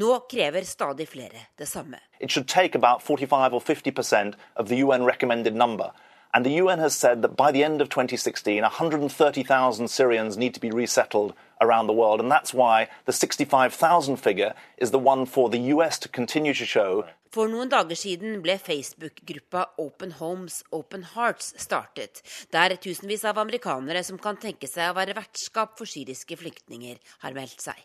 Nå 0.00 0.12
krever 0.30 0.64
stadig 0.64 1.06
flere 1.08 1.46
det 1.58 1.68
samme. 1.68 1.98
It 2.20 2.30
should 2.30 2.48
take 2.48 2.78
about 2.78 3.02
45 3.02 3.54
or 3.54 3.60
50 3.60 4.36
of 4.56 4.68
the 4.68 4.82
UN 4.84 5.04
recommended 5.04 5.54
number. 5.54 5.90
And 6.32 6.46
the 6.46 6.62
UN 6.62 6.78
has 6.78 6.94
said 6.94 7.22
that 7.22 7.36
by 7.36 7.50
the 7.50 7.64
end 7.64 7.80
of 7.80 7.88
2016, 7.88 8.62
130,000 8.62 9.88
Syrians 9.88 10.36
need 10.36 10.54
to 10.54 10.60
be 10.60 10.70
resettled 10.70 11.34
around 11.60 11.86
the 11.86 11.92
world. 11.92 12.20
And 12.20 12.30
that's 12.30 12.54
why 12.54 12.88
the 13.04 13.12
65,000 13.12 14.16
figure 14.16 14.54
is 14.78 14.92
the 14.92 14.98
one 14.98 15.26
for 15.26 15.50
the 15.50 15.58
US 15.74 15.98
to 16.00 16.08
continue 16.08 16.54
to 16.54 16.64
show. 16.64 17.04
For 17.30 17.46
noen 17.46 17.70
dager 17.70 17.94
siden 17.94 18.40
ble 18.42 18.56
Facebook-gruppa 18.58 19.76
Open 19.78 20.10
Homes, 20.18 20.64
Open 20.74 21.04
Hearts 21.14 21.52
startet, 21.62 22.24
der 22.50 22.74
tusenvis 22.74 23.22
av 23.22 23.38
amerikanere 23.38 24.02
som 24.02 24.18
kan 24.18 24.34
tenke 24.34 24.66
seg 24.66 24.90
å 24.90 24.96
være 24.98 25.14
vertskap 25.14 25.78
for 25.78 25.86
syriske 25.86 26.34
flyktninger, 26.40 26.98
har 27.22 27.38
meldt 27.38 27.62
seg. 27.62 27.78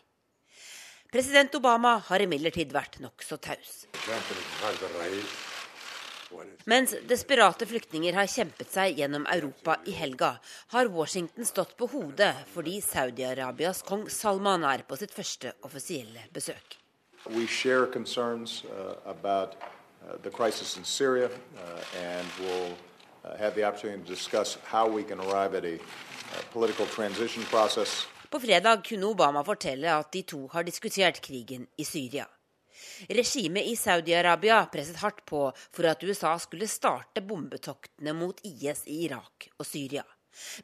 President 1.14 1.54
Obama 1.54 1.94
har 2.08 2.26
imidlertid 2.26 2.74
vært 2.74 2.98
nokså 2.98 3.38
taus. 3.38 3.86
Mens 6.66 6.94
desperate 7.08 7.66
flyktninger 7.66 8.16
har 8.18 8.26
kjempet 8.30 8.72
seg 8.72 8.98
gjennom 8.98 9.26
Europa 9.30 9.76
i 9.86 9.94
helga, 9.94 10.36
har 10.74 10.90
Washington 10.90 11.46
stått 11.46 11.76
på 11.78 11.86
hodet 11.92 12.32
fordi 12.54 12.80
Saudi-Arabias 12.82 13.82
kong 13.86 14.08
Salman 14.10 14.66
er 14.66 14.82
på 14.88 14.98
sitt 14.98 15.14
første 15.14 15.52
offisielle 15.66 16.26
besøk. 16.34 16.78
We 17.30 17.46
share 17.46 17.86
concerns 17.86 18.64
uh, 18.64 18.96
about 19.10 19.56
uh, 19.58 20.16
the 20.22 20.30
crisis 20.30 20.76
in 20.76 20.84
Syria, 20.84 21.26
uh, 21.28 22.02
and 22.02 22.26
we'll 22.40 22.74
uh, 23.24 23.36
have 23.38 23.54
the 23.54 23.64
opportunity 23.64 24.02
to 24.02 24.08
discuss 24.14 24.58
how 24.64 24.88
we 24.88 25.02
can 25.02 25.20
arrive 25.20 25.54
at 25.54 25.64
a 25.64 25.74
uh, 25.74 26.42
political 26.52 26.86
transition 26.86 27.42
process. 27.44 28.06
På 28.30 28.40
fredag 28.40 28.84
kunne 28.84 29.06
Obama 29.06 29.44
fortelle 29.44 29.94
at 29.94 30.12
de 30.12 30.22
to 30.22 30.48
har 30.52 30.62
diskutert 30.62 31.20
krigen 31.20 31.66
i 31.76 31.84
Syria. 31.84 32.26
Regimet 33.08 33.66
i 33.66 33.76
Saudi-Arabia 33.76 34.64
presset 34.72 34.96
hardt 35.02 35.24
på 35.28 35.42
for 35.56 35.88
at 35.90 36.04
USA 36.04 36.34
skulle 36.38 36.68
starte 36.70 37.22
bombetoktene 37.22 38.14
mot 38.16 38.40
IS 38.46 38.86
i 38.86 39.04
Irak 39.06 39.50
og 39.58 39.66
Syria. 39.66 40.04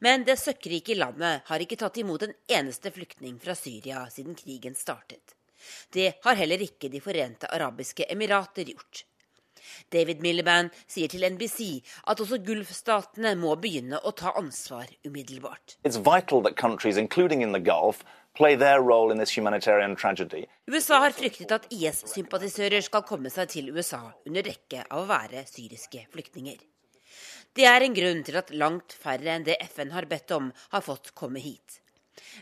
Men 0.01 0.25
det 0.25 0.37
søkkrike 0.41 0.97
landet 0.99 1.47
har 1.49 1.65
ikke 1.65 1.79
tatt 1.81 1.97
imot 2.03 2.27
en 2.27 2.35
eneste 2.49 2.93
flyktning 2.93 3.39
fra 3.41 3.57
Syria 3.57 4.05
siden 4.13 4.37
krigen 4.37 4.77
startet. 4.77 5.37
Det 5.95 6.19
har 6.25 6.37
heller 6.37 6.61
ikke 6.65 6.91
De 6.91 7.01
forente 7.01 7.47
arabiske 7.47 8.09
emirater 8.11 8.67
gjort. 8.73 9.05
David 9.95 10.21
Miliband 10.21 10.73
sier 10.91 11.09
til 11.09 11.23
NBC 11.23 11.61
at 12.11 12.21
også 12.21 12.41
Gulfstatene 12.45 13.37
må 13.39 13.55
begynne 13.63 14.01
å 14.03 14.11
ta 14.11 14.33
ansvar 14.39 14.91
umiddelbart. 15.07 15.77
It's 15.87 16.01
vital 16.01 16.43
that 16.43 16.57
countries, 16.57 16.99
including 16.99 17.43
in 17.43 17.53
the 17.53 17.63
Gulf, 17.63 18.03
USA 20.73 20.99
har 21.03 21.13
fryktet 21.13 21.51
at 21.53 21.67
IS-sympatisører 21.69 22.81
skal 22.81 23.05
komme 23.05 23.29
seg 23.33 23.51
til 23.53 23.69
USA 23.77 24.01
under 24.25 24.47
dekke 24.47 24.87
av 24.89 25.03
å 25.03 25.09
være 25.11 25.43
syriske 25.51 26.07
flyktninger. 26.15 26.57
Det 27.53 27.67
er 27.69 27.85
en 27.85 27.93
grunn 27.93 28.23
til 28.25 28.39
at 28.41 28.55
langt 28.57 28.97
færre 28.97 29.35
enn 29.35 29.45
det 29.45 29.59
FN 29.75 29.93
har 29.93 30.09
bedt 30.09 30.33
om, 30.33 30.49
har 30.73 30.81
fått 30.81 31.13
komme 31.19 31.43
hit. 31.45 31.83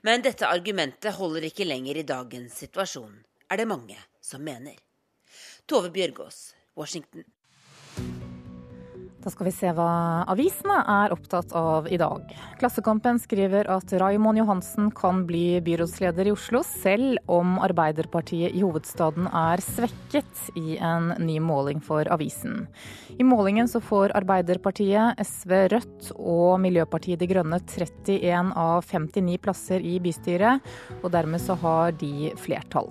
Men 0.07 0.23
dette 0.23 0.47
argumentet 0.47 1.19
holder 1.19 1.49
ikke 1.51 1.67
lenger 1.67 1.99
i 1.99 2.07
dagens 2.07 2.63
situasjon, 2.63 3.17
er 3.51 3.59
det 3.59 3.67
mange 3.67 3.99
som 4.23 4.47
mener. 4.47 4.79
Tove 5.67 5.91
Bjørgaas, 5.91 6.55
Washington. 6.79 7.27
Da 9.21 9.29
skal 9.29 9.51
vi 9.51 9.53
se 9.53 9.69
hva 9.77 10.25
avisene 10.33 10.79
er 10.89 11.13
opptatt 11.13 11.53
av 11.57 11.91
i 11.93 11.99
dag. 12.01 12.31
Klassekampen 12.61 13.19
skriver 13.21 13.69
at 13.69 13.93
Raymond 14.01 14.41
Johansen 14.41 14.89
kan 14.97 15.27
bli 15.29 15.61
byrådsleder 15.65 16.31
i 16.31 16.33
Oslo, 16.33 16.63
selv 16.65 17.21
om 17.29 17.59
Arbeiderpartiet 17.61 18.57
i 18.57 18.63
hovedstaden 18.65 19.29
er 19.29 19.61
svekket 19.61 20.57
i 20.57 20.79
en 20.81 21.13
ny 21.21 21.37
måling 21.45 21.85
for 21.85 22.09
avisen. 22.09 22.65
I 23.13 23.27
målingen 23.29 23.69
så 23.69 23.83
får 23.85 24.17
Arbeiderpartiet, 24.23 25.21
SV, 25.21 25.55
Rødt 25.75 26.11
og 26.17 26.57
Miljøpartiet 26.65 27.21
De 27.21 27.29
Grønne 27.29 27.61
31 27.61 28.57
av 28.57 28.89
59 28.89 29.37
plasser 29.45 29.85
i 29.85 29.99
bystyret, 30.01 30.65
og 31.03 31.13
dermed 31.13 31.45
så 31.45 31.61
har 31.61 31.93
de 32.01 32.33
flertall. 32.41 32.89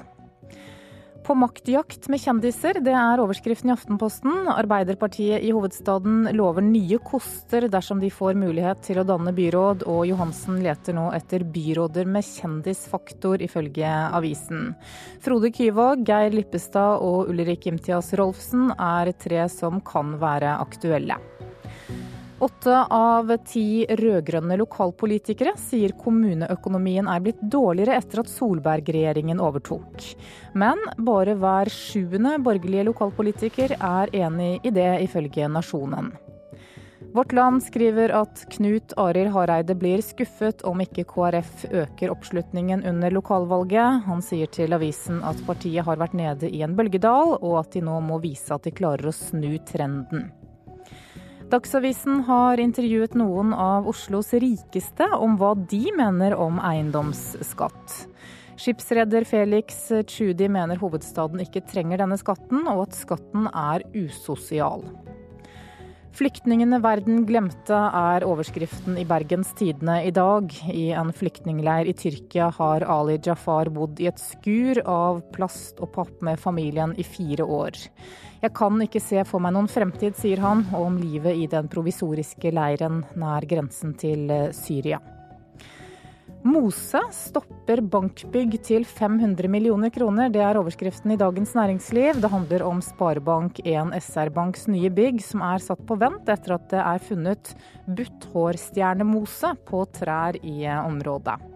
På 1.24 1.36
maktjakt 1.38 2.08
med 2.10 2.22
kjendiser, 2.24 2.80
det 2.82 2.94
er 2.96 3.22
overskriften 3.22 3.70
i 3.70 3.74
Aftenposten. 3.76 4.48
Arbeiderpartiet 4.50 5.44
i 5.46 5.52
hovedstaden 5.54 6.30
lover 6.34 6.66
nye 6.66 6.98
koster 7.06 7.68
dersom 7.70 8.02
de 8.02 8.10
får 8.14 8.40
mulighet 8.40 8.82
til 8.88 9.02
å 9.02 9.06
danne 9.08 9.34
byråd, 9.36 9.86
og 9.90 10.06
Johansen 10.10 10.62
leter 10.66 10.98
nå 10.98 11.10
etter 11.18 11.46
byråder 11.46 12.10
med 12.10 12.26
kjendisfaktor, 12.26 13.44
ifølge 13.46 13.92
avisen. 14.16 14.74
Frode 15.22 15.54
Kyvåg, 15.54 16.06
Geir 16.08 16.34
Lippestad 16.34 17.04
og 17.06 17.30
Ulrik 17.34 17.68
Imtias 17.70 18.14
Rolfsen 18.18 18.72
er 18.74 19.14
tre 19.20 19.46
som 19.54 19.84
kan 19.86 20.18
være 20.24 20.56
aktuelle. 20.64 21.20
Åtte 22.40 22.86
av 22.90 23.32
ti 23.44 23.84
rød-grønne 24.00 24.56
lokalpolitikere 24.62 25.58
sier 25.60 25.92
kommuneøkonomien 26.00 27.10
er 27.12 27.20
blitt 27.26 27.42
dårligere 27.52 27.98
etter 28.00 28.22
at 28.22 28.32
Solberg-regjeringen 28.32 29.42
overtok. 29.44 30.06
Men 30.56 30.80
bare 31.04 31.36
hver 31.36 31.68
sjuende 31.74 32.38
borgerlige 32.40 32.88
lokalpolitiker 32.88 33.76
er 33.76 34.16
enig 34.24 34.54
i 34.64 34.72
det, 34.72 34.88
ifølge 35.04 35.52
Nasjonen. 35.52 36.14
Vårt 37.12 37.36
Land 37.36 37.64
skriver 37.66 38.14
at 38.14 38.46
Knut 38.54 38.94
Arild 39.02 39.34
Hareide 39.36 39.76
blir 39.76 40.00
skuffet 40.06 40.64
om 40.64 40.80
ikke 40.80 41.08
KrF 41.10 41.66
øker 41.68 42.14
oppslutningen 42.14 42.86
under 42.88 43.12
lokalvalget. 43.12 44.06
Han 44.08 44.24
sier 44.24 44.48
til 44.48 44.78
avisen 44.78 45.20
at 45.28 45.44
partiet 45.48 45.84
har 45.90 46.00
vært 46.00 46.16
nede 46.16 46.48
i 46.48 46.64
en 46.64 46.80
bølgedal, 46.80 47.36
og 47.42 47.64
at 47.66 47.74
de 47.76 47.84
nå 47.84 48.00
må 48.06 48.24
vise 48.24 48.54
at 48.56 48.64
de 48.64 48.78
klarer 48.80 49.12
å 49.12 49.16
snu 49.16 49.58
trenden. 49.68 50.30
Dagsavisen 51.50 52.20
har 52.28 52.60
intervjuet 52.62 53.16
noen 53.18 53.56
av 53.58 53.88
Oslos 53.90 54.28
rikeste 54.38 55.08
om 55.18 55.34
hva 55.40 55.56
de 55.58 55.82
mener 55.98 56.36
om 56.38 56.60
eiendomsskatt. 56.62 57.96
Skipsreder 58.60 59.26
Felix 59.26 59.88
Tschudi 60.06 60.46
mener 60.52 60.78
hovedstaden 60.78 61.42
ikke 61.42 61.64
trenger 61.66 62.04
denne 62.04 62.20
skatten, 62.22 62.68
og 62.70 62.84
at 62.84 63.00
skatten 63.00 63.50
er 63.50 63.88
usosial. 63.98 64.86
Flyktningene 66.20 66.82
verden 66.86 67.24
glemte 67.26 67.82
er 67.98 68.28
overskriften 68.28 69.00
i 69.02 69.08
Bergens 69.10 69.50
Tidende 69.58 70.04
i 70.06 70.14
dag. 70.14 70.54
I 70.70 70.92
en 71.02 71.10
flyktningleir 71.16 71.90
i 71.90 71.98
Tyrkia 71.98 72.52
har 72.60 72.86
Ali 72.86 73.18
Jafar 73.26 73.74
bodd 73.74 73.98
i 74.04 74.10
et 74.12 74.22
skur 74.22 74.84
av 74.86 75.24
plast 75.34 75.82
og 75.82 75.96
papp 75.98 76.22
med 76.26 76.38
familien 76.38 76.94
i 76.94 77.06
fire 77.08 77.48
år. 77.48 77.88
Jeg 78.40 78.54
kan 78.56 78.80
ikke 78.80 79.02
se 79.04 79.24
for 79.28 79.44
meg 79.44 79.52
noen 79.52 79.68
fremtid, 79.68 80.16
sier 80.16 80.40
han, 80.40 80.64
og 80.72 80.86
om 80.86 81.00
livet 81.02 81.36
i 81.36 81.48
den 81.52 81.68
provisoriske 81.72 82.54
leiren 82.56 83.02
nær 83.20 83.44
grensen 83.50 83.98
til 84.00 84.30
eh, 84.32 84.52
Syria. 84.56 85.02
Mose 86.48 87.02
stopper 87.12 87.82
bankbygg 87.84 88.56
til 88.64 88.86
500 88.88 89.52
millioner 89.52 89.92
kroner. 89.92 90.32
Det 90.32 90.40
er 90.40 90.56
overskriften 90.56 91.12
i 91.12 91.20
Dagens 91.20 91.52
Næringsliv. 91.58 92.22
Det 92.24 92.32
handler 92.32 92.64
om 92.64 92.80
Sparebank1 92.80 93.92
SR-Banks 94.00 94.70
nye 94.72 94.88
bygg, 94.88 95.20
som 95.20 95.44
er 95.44 95.60
satt 95.60 95.84
på 95.84 96.00
vent 96.00 96.32
etter 96.32 96.56
at 96.56 96.72
det 96.72 96.80
er 96.80 97.08
funnet 97.12 97.56
butthårstjernemose 97.92 99.52
på 99.68 99.84
trær 100.00 100.40
i 100.40 100.62
området. 100.80 101.49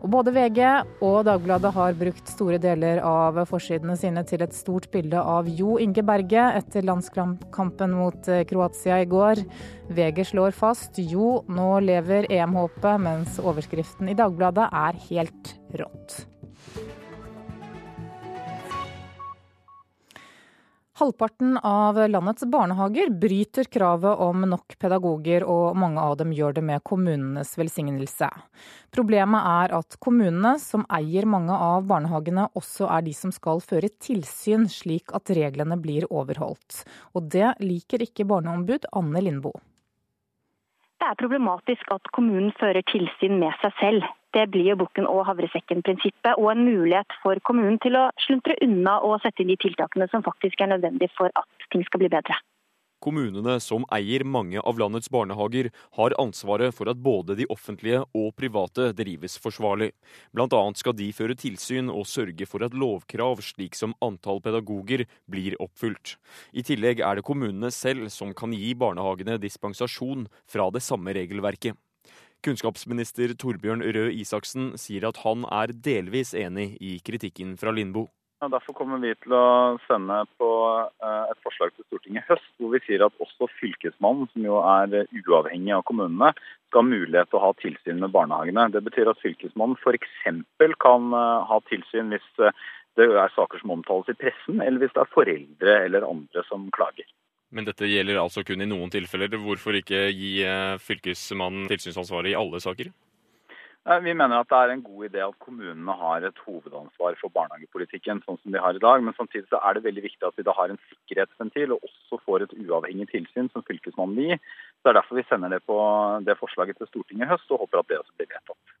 Og 0.00 0.08
både 0.14 0.32
VG 0.32 0.60
og 1.04 1.18
Dagbladet 1.28 1.72
har 1.76 1.96
brukt 1.98 2.32
store 2.32 2.56
deler 2.62 3.02
av 3.04 3.36
forsidene 3.50 3.96
sine 4.00 4.24
til 4.28 4.40
et 4.44 4.56
stort 4.56 4.88
bilde 4.94 5.20
av 5.20 5.48
Jo 5.52 5.76
Inge 5.82 6.04
Berge 6.06 6.46
etter 6.56 6.86
landskampen 6.88 7.92
mot 7.98 8.30
eh, 8.32 8.46
Kroatia 8.48 9.02
i 9.04 9.08
går. 9.10 9.44
VG 9.92 10.24
slår 10.32 10.56
fast 10.56 11.00
jo, 11.04 11.42
nå 11.52 11.70
lever 11.84 12.30
EM-håpet, 12.32 12.96
mens 13.04 13.36
overskriften 13.44 14.08
i 14.08 14.16
Dagbladet 14.16 14.70
er 14.72 15.00
helt 15.10 15.56
rått. 15.82 16.22
Halvparten 21.00 21.56
av 21.56 22.08
landets 22.08 22.44
barnehager 22.44 23.10
bryter 23.10 23.64
kravet 23.64 24.18
om 24.20 24.42
nok 24.44 24.74
pedagoger, 24.78 25.46
og 25.48 25.78
mange 25.80 26.02
av 26.02 26.18
dem 26.20 26.34
gjør 26.36 26.58
det 26.58 26.64
med 26.68 26.82
kommunenes 26.84 27.54
velsignelse. 27.56 28.28
Problemet 28.92 29.48
er 29.48 29.72
at 29.78 29.96
kommunene, 30.04 30.58
som 30.60 30.84
eier 30.92 31.24
mange 31.24 31.56
av 31.56 31.88
barnehagene, 31.88 32.50
også 32.52 32.90
er 32.92 33.08
de 33.08 33.16
som 33.16 33.32
skal 33.32 33.64
føre 33.64 33.88
tilsyn, 33.96 34.68
slik 34.68 35.16
at 35.16 35.32
reglene 35.40 35.80
blir 35.80 36.04
overholdt. 36.12 36.82
Og 37.16 37.32
det 37.32 37.54
liker 37.64 38.04
ikke 38.04 38.28
barneombud 38.28 38.84
Anne 38.92 39.24
Lindboe. 39.24 39.56
Det 41.00 41.08
er 41.08 41.16
problematisk 41.16 41.96
at 41.96 42.12
kommunen 42.12 42.52
fører 42.60 42.84
tilsyn 42.92 43.40
med 43.40 43.56
seg 43.64 43.72
selv. 43.80 44.10
Det 44.36 44.46
blir 44.54 44.70
jo 44.70 44.78
bukken 44.84 45.08
og 45.10 45.24
havresekken-prinsippet, 45.26 46.36
og 46.38 46.52
en 46.52 46.62
mulighet 46.62 47.18
for 47.22 47.40
kommunen 47.46 47.80
til 47.82 47.98
å 47.98 48.06
sluntre 48.26 48.54
unna 48.62 49.00
og 49.06 49.18
sette 49.24 49.42
inn 49.42 49.50
de 49.50 49.58
tiltakene 49.58 50.06
som 50.12 50.22
faktisk 50.26 50.62
er 50.62 50.70
nødvendig 50.74 51.10
for 51.16 51.34
at 51.34 51.68
ting 51.74 51.82
skal 51.88 52.04
bli 52.04 52.12
bedre. 52.12 52.38
Kommunene, 53.00 53.54
som 53.64 53.86
eier 53.96 54.26
mange 54.28 54.60
av 54.60 54.76
landets 54.78 55.08
barnehager, 55.08 55.70
har 55.96 56.14
ansvaret 56.20 56.76
for 56.76 56.90
at 56.92 57.00
både 57.00 57.38
de 57.38 57.46
offentlige 57.48 58.02
og 58.12 58.34
private 58.36 58.90
drives 58.98 59.38
forsvarlig. 59.40 59.94
Bl.a. 60.36 60.60
skal 60.76 60.98
de 60.98 61.08
føre 61.16 61.38
tilsyn 61.40 61.88
og 61.88 62.04
sørge 62.04 62.44
for 62.44 62.66
at 62.66 62.76
lovkrav, 62.76 63.40
slik 63.40 63.78
som 63.78 63.96
antall 64.04 64.44
pedagoger, 64.44 65.06
blir 65.24 65.56
oppfylt. 65.64 66.18
I 66.52 66.60
tillegg 66.60 67.00
er 67.00 67.18
det 67.18 67.24
kommunene 67.24 67.72
selv 67.72 68.12
som 68.12 68.36
kan 68.36 68.52
gi 68.52 68.74
barnehagene 68.76 69.40
dispensasjon 69.40 70.28
fra 70.44 70.68
det 70.68 70.84
samme 70.84 71.16
regelverket. 71.16 71.80
Kunnskapsminister 72.44 73.34
Torbjørn 73.36 73.82
Røe 73.84 74.14
Isaksen 74.16 74.72
sier 74.80 75.04
at 75.08 75.20
han 75.24 75.44
er 75.52 75.74
delvis 75.74 76.32
enig 76.38 76.72
i 76.80 76.96
kritikken 77.04 77.56
fra 77.60 77.74
Lindboe. 77.76 78.08
Derfor 78.40 78.72
kommer 78.72 78.96
vi 79.02 79.10
til 79.20 79.34
å 79.36 79.76
sende 79.84 80.22
på 80.40 80.48
eh, 81.04 81.24
et 81.28 81.40
forslag 81.44 81.74
til 81.74 81.84
Stortinget 81.84 82.22
i 82.22 82.30
høst, 82.30 82.46
hvor 82.56 82.72
vi 82.72 82.80
sier 82.86 83.04
at 83.04 83.20
også 83.20 83.50
Fylkesmannen, 83.58 84.30
som 84.32 84.46
jo 84.46 84.62
er 84.64 84.94
uavhengig 85.12 85.74
av 85.76 85.84
kommunene, 85.90 86.32
skal 86.70 86.80
ha 86.80 86.88
mulighet 86.88 87.28
til 87.28 87.36
å 87.36 87.42
ha 87.44 87.50
tilsyn 87.60 88.00
med 88.00 88.14
barnehagene. 88.14 88.70
Det 88.72 88.80
betyr 88.86 89.12
at 89.12 89.20
Fylkesmannen 89.20 89.76
f.eks. 89.84 90.16
kan 90.80 91.12
eh, 91.12 91.52
ha 91.52 91.60
tilsyn 91.68 92.14
hvis 92.14 92.30
eh, 92.40 92.56
det 92.96 93.10
er 93.12 93.36
saker 93.36 93.60
som 93.60 93.76
omtales 93.76 94.08
i 94.08 94.16
pressen, 94.24 94.64
eller 94.64 94.80
hvis 94.80 94.96
det 94.96 95.04
er 95.04 95.12
foreldre 95.18 95.76
eller 95.84 96.08
andre 96.08 96.48
som 96.48 96.64
klager. 96.72 97.12
Men 97.50 97.66
dette 97.66 97.88
gjelder 97.90 98.20
altså 98.22 98.44
kun 98.46 98.62
i 98.62 98.68
noen 98.68 98.92
tilfeller. 98.92 99.32
Hvorfor 99.42 99.78
ikke 99.80 100.08
gi 100.14 100.40
eh, 100.46 100.78
fylkesmannen 100.82 101.70
tilsynsansvaret 101.70 102.32
i 102.32 102.38
alle 102.38 102.62
saker? 102.62 102.92
Vi 103.80 104.12
mener 104.12 104.42
at 104.42 104.48
det 104.50 104.58
er 104.58 104.70
en 104.74 104.82
god 104.84 105.06
idé 105.06 105.22
at 105.24 105.38
kommunene 105.40 105.94
har 105.96 106.24
et 106.28 106.40
hovedansvar 106.44 107.14
for 107.16 107.32
barnehagepolitikken, 107.32 108.20
sånn 108.26 108.36
som 108.42 108.52
de 108.52 108.60
har 108.60 108.76
i 108.76 108.82
dag. 108.82 109.00
Men 109.02 109.16
samtidig 109.16 109.48
så 109.48 109.58
er 109.64 109.74
det 109.74 109.86
veldig 109.86 110.04
viktig 110.04 110.26
at 110.28 110.36
vi 110.36 110.44
da 110.46 110.52
har 110.54 110.70
en 110.70 110.80
sikkerhetsventil 110.90 111.72
og 111.74 111.86
også 111.88 112.20
får 112.26 112.44
et 112.44 112.52
uavhengig 112.60 113.08
tilsyn 113.10 113.48
som 113.54 113.64
fylkesmannen 113.66 114.18
vil 114.20 114.34
gi. 114.34 114.38
Det 114.84 114.92
er 114.92 114.98
derfor 115.00 115.16
vi 115.16 115.24
sender 115.30 115.56
det 115.56 115.62
på 115.64 115.78
det 116.28 116.36
forslaget 116.38 116.76
til 116.76 116.90
Stortinget 116.92 117.24
i 117.24 117.30
høst, 117.32 117.48
og 117.50 117.64
håper 117.64 117.80
at 117.80 117.88
det 117.88 118.02
også 118.02 118.18
blir 118.20 118.30
vedtatt. 118.34 118.76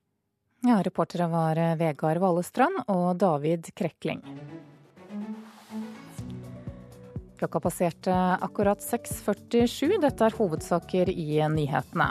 Ja, 0.68 0.76
Reportere 0.84 1.30
var 1.32 1.58
Vegard 1.80 2.20
Valestrand 2.20 2.84
og 2.92 3.16
David 3.18 3.72
Krekling. 3.72 4.20
Klokka 7.40 7.60
passerte 7.60 8.12
akkurat 8.44 8.82
6.47. 8.84 9.94
Dette 10.02 10.26
er 10.26 10.34
hovedsaker 10.36 11.08
i 11.08 11.38
nyhetene. 11.48 12.08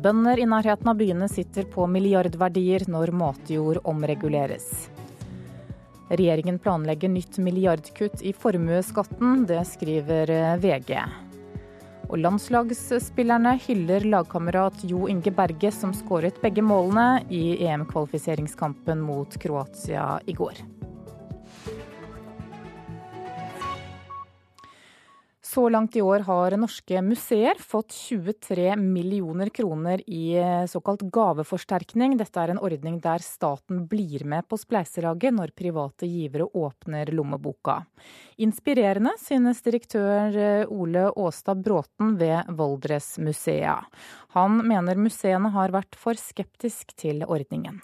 Bønder 0.00 0.40
i 0.40 0.46
nærheten 0.48 0.88
av 0.88 0.96
byene 0.96 1.28
sitter 1.28 1.66
på 1.68 1.84
milliardverdier 1.84 2.86
når 2.88 3.12
matjord 3.12 3.82
omreguleres. 3.84 4.70
Regjeringen 6.08 6.56
planlegger 6.56 7.12
nytt 7.12 7.36
milliardkutt 7.36 8.24
i 8.24 8.32
formuesskatten, 8.32 9.44
det 9.44 9.60
skriver 9.74 10.32
VG. 10.64 10.96
Og 12.08 12.16
landslagsspillerne 12.24 13.58
hyller 13.68 14.08
lagkamerat 14.08 14.86
Jo 14.88 15.04
Inge 15.04 15.36
Berge, 15.36 15.68
som 15.68 15.92
skåret 15.92 16.40
begge 16.40 16.64
målene 16.64 17.26
i 17.28 17.58
EM-kvalifiseringskampen 17.68 19.04
mot 19.04 19.36
Kroatia 19.36 20.14
i 20.24 20.40
går. 20.40 20.64
Så 25.52 25.68
langt 25.68 25.96
i 25.96 26.00
år 26.00 26.22
har 26.24 26.54
norske 26.56 27.00
museer 27.04 27.58
fått 27.60 27.92
23 27.92 28.70
millioner 28.80 29.50
kroner 29.52 30.00
i 30.08 30.32
eh, 30.40 30.64
såkalt 30.64 31.02
gaveforsterkning. 31.12 32.14
Dette 32.16 32.40
er 32.40 32.54
en 32.54 32.60
ordning 32.62 32.96
der 33.04 33.20
staten 33.20 33.82
blir 33.90 34.24
med 34.24 34.48
på 34.48 34.56
spleiselaget 34.56 35.36
når 35.36 35.52
private 35.52 36.08
givere 36.08 36.48
åpner 36.56 37.12
lommeboka. 37.12 37.82
Inspirerende, 38.40 39.12
synes 39.20 39.60
direktør 39.68 40.40
eh, 40.40 40.72
Ole 40.72 41.10
Åstad 41.20 41.60
Bråten 41.60 42.16
ved 42.16 42.48
Valdresmuseet. 42.48 44.02
Han 44.32 44.62
mener 44.64 45.04
museene 45.04 45.52
har 45.52 45.76
vært 45.76 46.00
for 46.00 46.16
skeptisk 46.16 46.96
til 46.96 47.26
ordningen. 47.28 47.82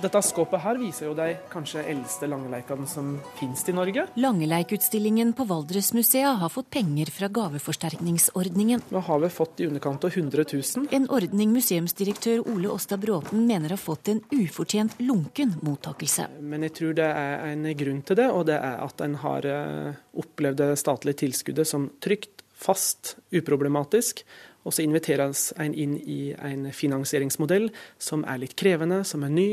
Dette 0.00 0.20
skåpet 0.24 0.62
her 0.64 0.78
viser 0.80 1.10
jo 1.10 1.12
de 1.12 1.34
kanskje 1.52 1.82
eldste 1.92 2.24
langeleikene 2.30 2.86
som 2.88 3.10
finnes 3.36 3.60
i 3.68 3.74
Norge. 3.76 4.06
Langeleikutstillingen 4.16 5.34
på 5.36 5.44
Valdresmuseet 5.44 6.40
har 6.40 6.52
fått 6.52 6.70
penger 6.72 7.10
fra 7.12 7.28
gaveforsterkningsordningen. 7.28 8.86
Nå 8.88 9.02
har 9.04 9.20
vi 9.20 9.28
fått 9.34 9.60
i 9.60 9.66
underkant 9.68 10.06
av 10.08 10.16
100 10.16 10.46
000. 10.54 10.88
En 10.96 11.08
ordning 11.12 11.52
museumsdirektør 11.52 12.40
Ole 12.48 12.70
Åstad 12.72 13.02
Bråten 13.02 13.44
mener 13.44 13.74
har 13.76 13.82
fått 13.82 14.08
en 14.08 14.22
ufortjent 14.32 14.96
lunken 15.04 15.52
mottakelse. 15.60 16.30
Men 16.40 16.64
jeg 16.64 16.78
tror 16.80 16.96
det 16.96 17.10
er 17.10 17.44
en 17.50 17.68
grunn 17.82 18.00
til 18.00 18.20
det, 18.22 18.30
og 18.32 18.46
det 18.48 18.56
er 18.56 18.80
at 18.80 19.04
en 19.04 19.18
har 19.20 19.50
eh, 19.52 20.00
opplevd 20.24 20.62
det 20.62 20.70
statlige 20.80 21.26
tilskuddet 21.26 21.68
som 21.68 21.90
trygt, 22.00 22.40
fast, 22.60 23.18
uproblematisk. 23.36 24.24
Og 24.64 24.74
så 24.76 24.84
inviteres 24.84 25.50
en 25.60 25.72
inn 25.72 25.94
i 26.00 26.32
en 26.36 26.66
finansieringsmodell 26.76 27.70
som 28.00 28.24
er 28.28 28.42
litt 28.42 28.56
krevende, 28.60 29.04
som 29.08 29.24
er 29.24 29.32
ny, 29.32 29.48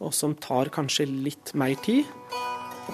og 0.00 0.14
som 0.16 0.34
tar 0.34 0.72
kanskje 0.74 1.06
litt 1.08 1.54
mer 1.54 1.76
tid. 1.84 2.08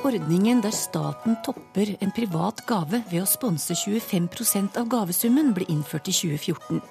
Ordningen 0.04 0.58
der 0.60 0.74
staten 0.76 1.38
topper 1.44 1.94
en 2.04 2.12
privat 2.12 2.60
gave 2.68 3.00
ved 3.08 3.22
å 3.22 3.28
sponse 3.28 3.72
25% 3.78 4.76
av 4.80 4.90
gavesummen, 4.92 5.54
ble 5.56 5.64
innført 5.72 6.10
i 6.10 6.14
2014. 6.14 6.82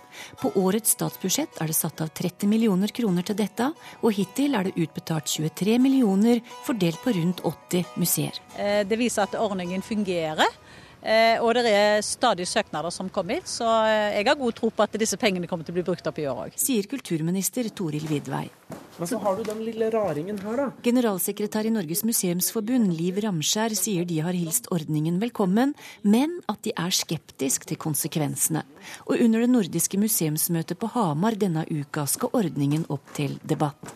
På 0.41 0.51
årets 0.57 0.95
statsbudsjett 0.95 1.59
er 1.61 1.69
det 1.69 1.77
satt 1.77 2.01
av 2.01 2.09
30 2.17 2.49
millioner 2.49 2.91
kroner 2.95 3.27
til 3.27 3.37
dette, 3.37 3.69
og 4.01 4.15
hittil 4.15 4.57
er 4.57 4.67
det 4.67 4.77
utbetalt 4.87 5.29
23 5.29 5.77
millioner, 5.83 6.41
fordelt 6.65 7.01
på 7.03 7.13
rundt 7.19 7.43
80 7.45 7.93
museer. 8.01 8.41
Eh, 8.57 8.81
det 8.87 8.97
viser 8.99 9.27
at 9.27 9.37
ordningen 9.37 9.85
fungerer. 9.85 10.49
Eh, 11.05 11.37
og 11.37 11.53
det 11.53 11.69
er 11.69 11.99
stadig 12.01 12.47
søknader 12.49 12.89
som 12.89 13.11
kommer 13.13 13.37
hit, 13.37 13.49
så 13.51 13.67
eh, 13.85 14.15
jeg 14.17 14.25
har 14.25 14.39
god 14.39 14.55
tro 14.57 14.71
på 14.73 14.85
at 14.87 14.95
disse 14.97 15.19
pengene 15.21 15.45
kommer 15.45 15.67
til 15.67 15.75
å 15.75 15.77
bli 15.77 15.85
brukt 15.85 16.07
opp 16.09 16.17
i 16.17 16.25
år 16.25 16.47
òg. 16.47 16.55
Sier 16.57 16.87
kulturminister 16.89 17.69
Toril 17.77 18.07
Vidvei. 18.09 18.47
Men 18.97 19.11
så 19.11 19.19
har 19.21 19.37
du 19.37 19.43
den 19.45 19.61
lille 19.67 19.91
raringen 19.93 20.39
her, 20.41 20.57
da. 20.57 20.67
Generalsekretær 20.87 21.69
i 21.69 21.73
Norges 21.75 22.01
museumsforbund, 22.07 22.89
Liv 22.97 23.19
Ramskjær, 23.21 23.75
sier 23.77 24.07
de 24.09 24.17
har 24.25 24.33
hilst 24.33 24.71
ordningen 24.73 25.19
velkommen, 25.21 25.75
men 26.01 26.39
at 26.49 26.63
de 26.65 26.73
er 26.73 26.95
skeptisk 26.95 27.67
til 27.69 27.77
konsekvensene. 27.85 28.65
Og 29.05 29.19
under 29.19 29.45
det 29.45 29.51
nordiske 29.51 30.01
museumsmøtet 30.01 30.81
på 30.81 30.89
Hamar 30.95 31.37
denne 31.37 31.67
uka 31.69 32.07
skal 32.09 32.33
ordningen 32.33 32.89
opp 32.89 33.13
til 33.13 33.37
debatt. 33.45 33.93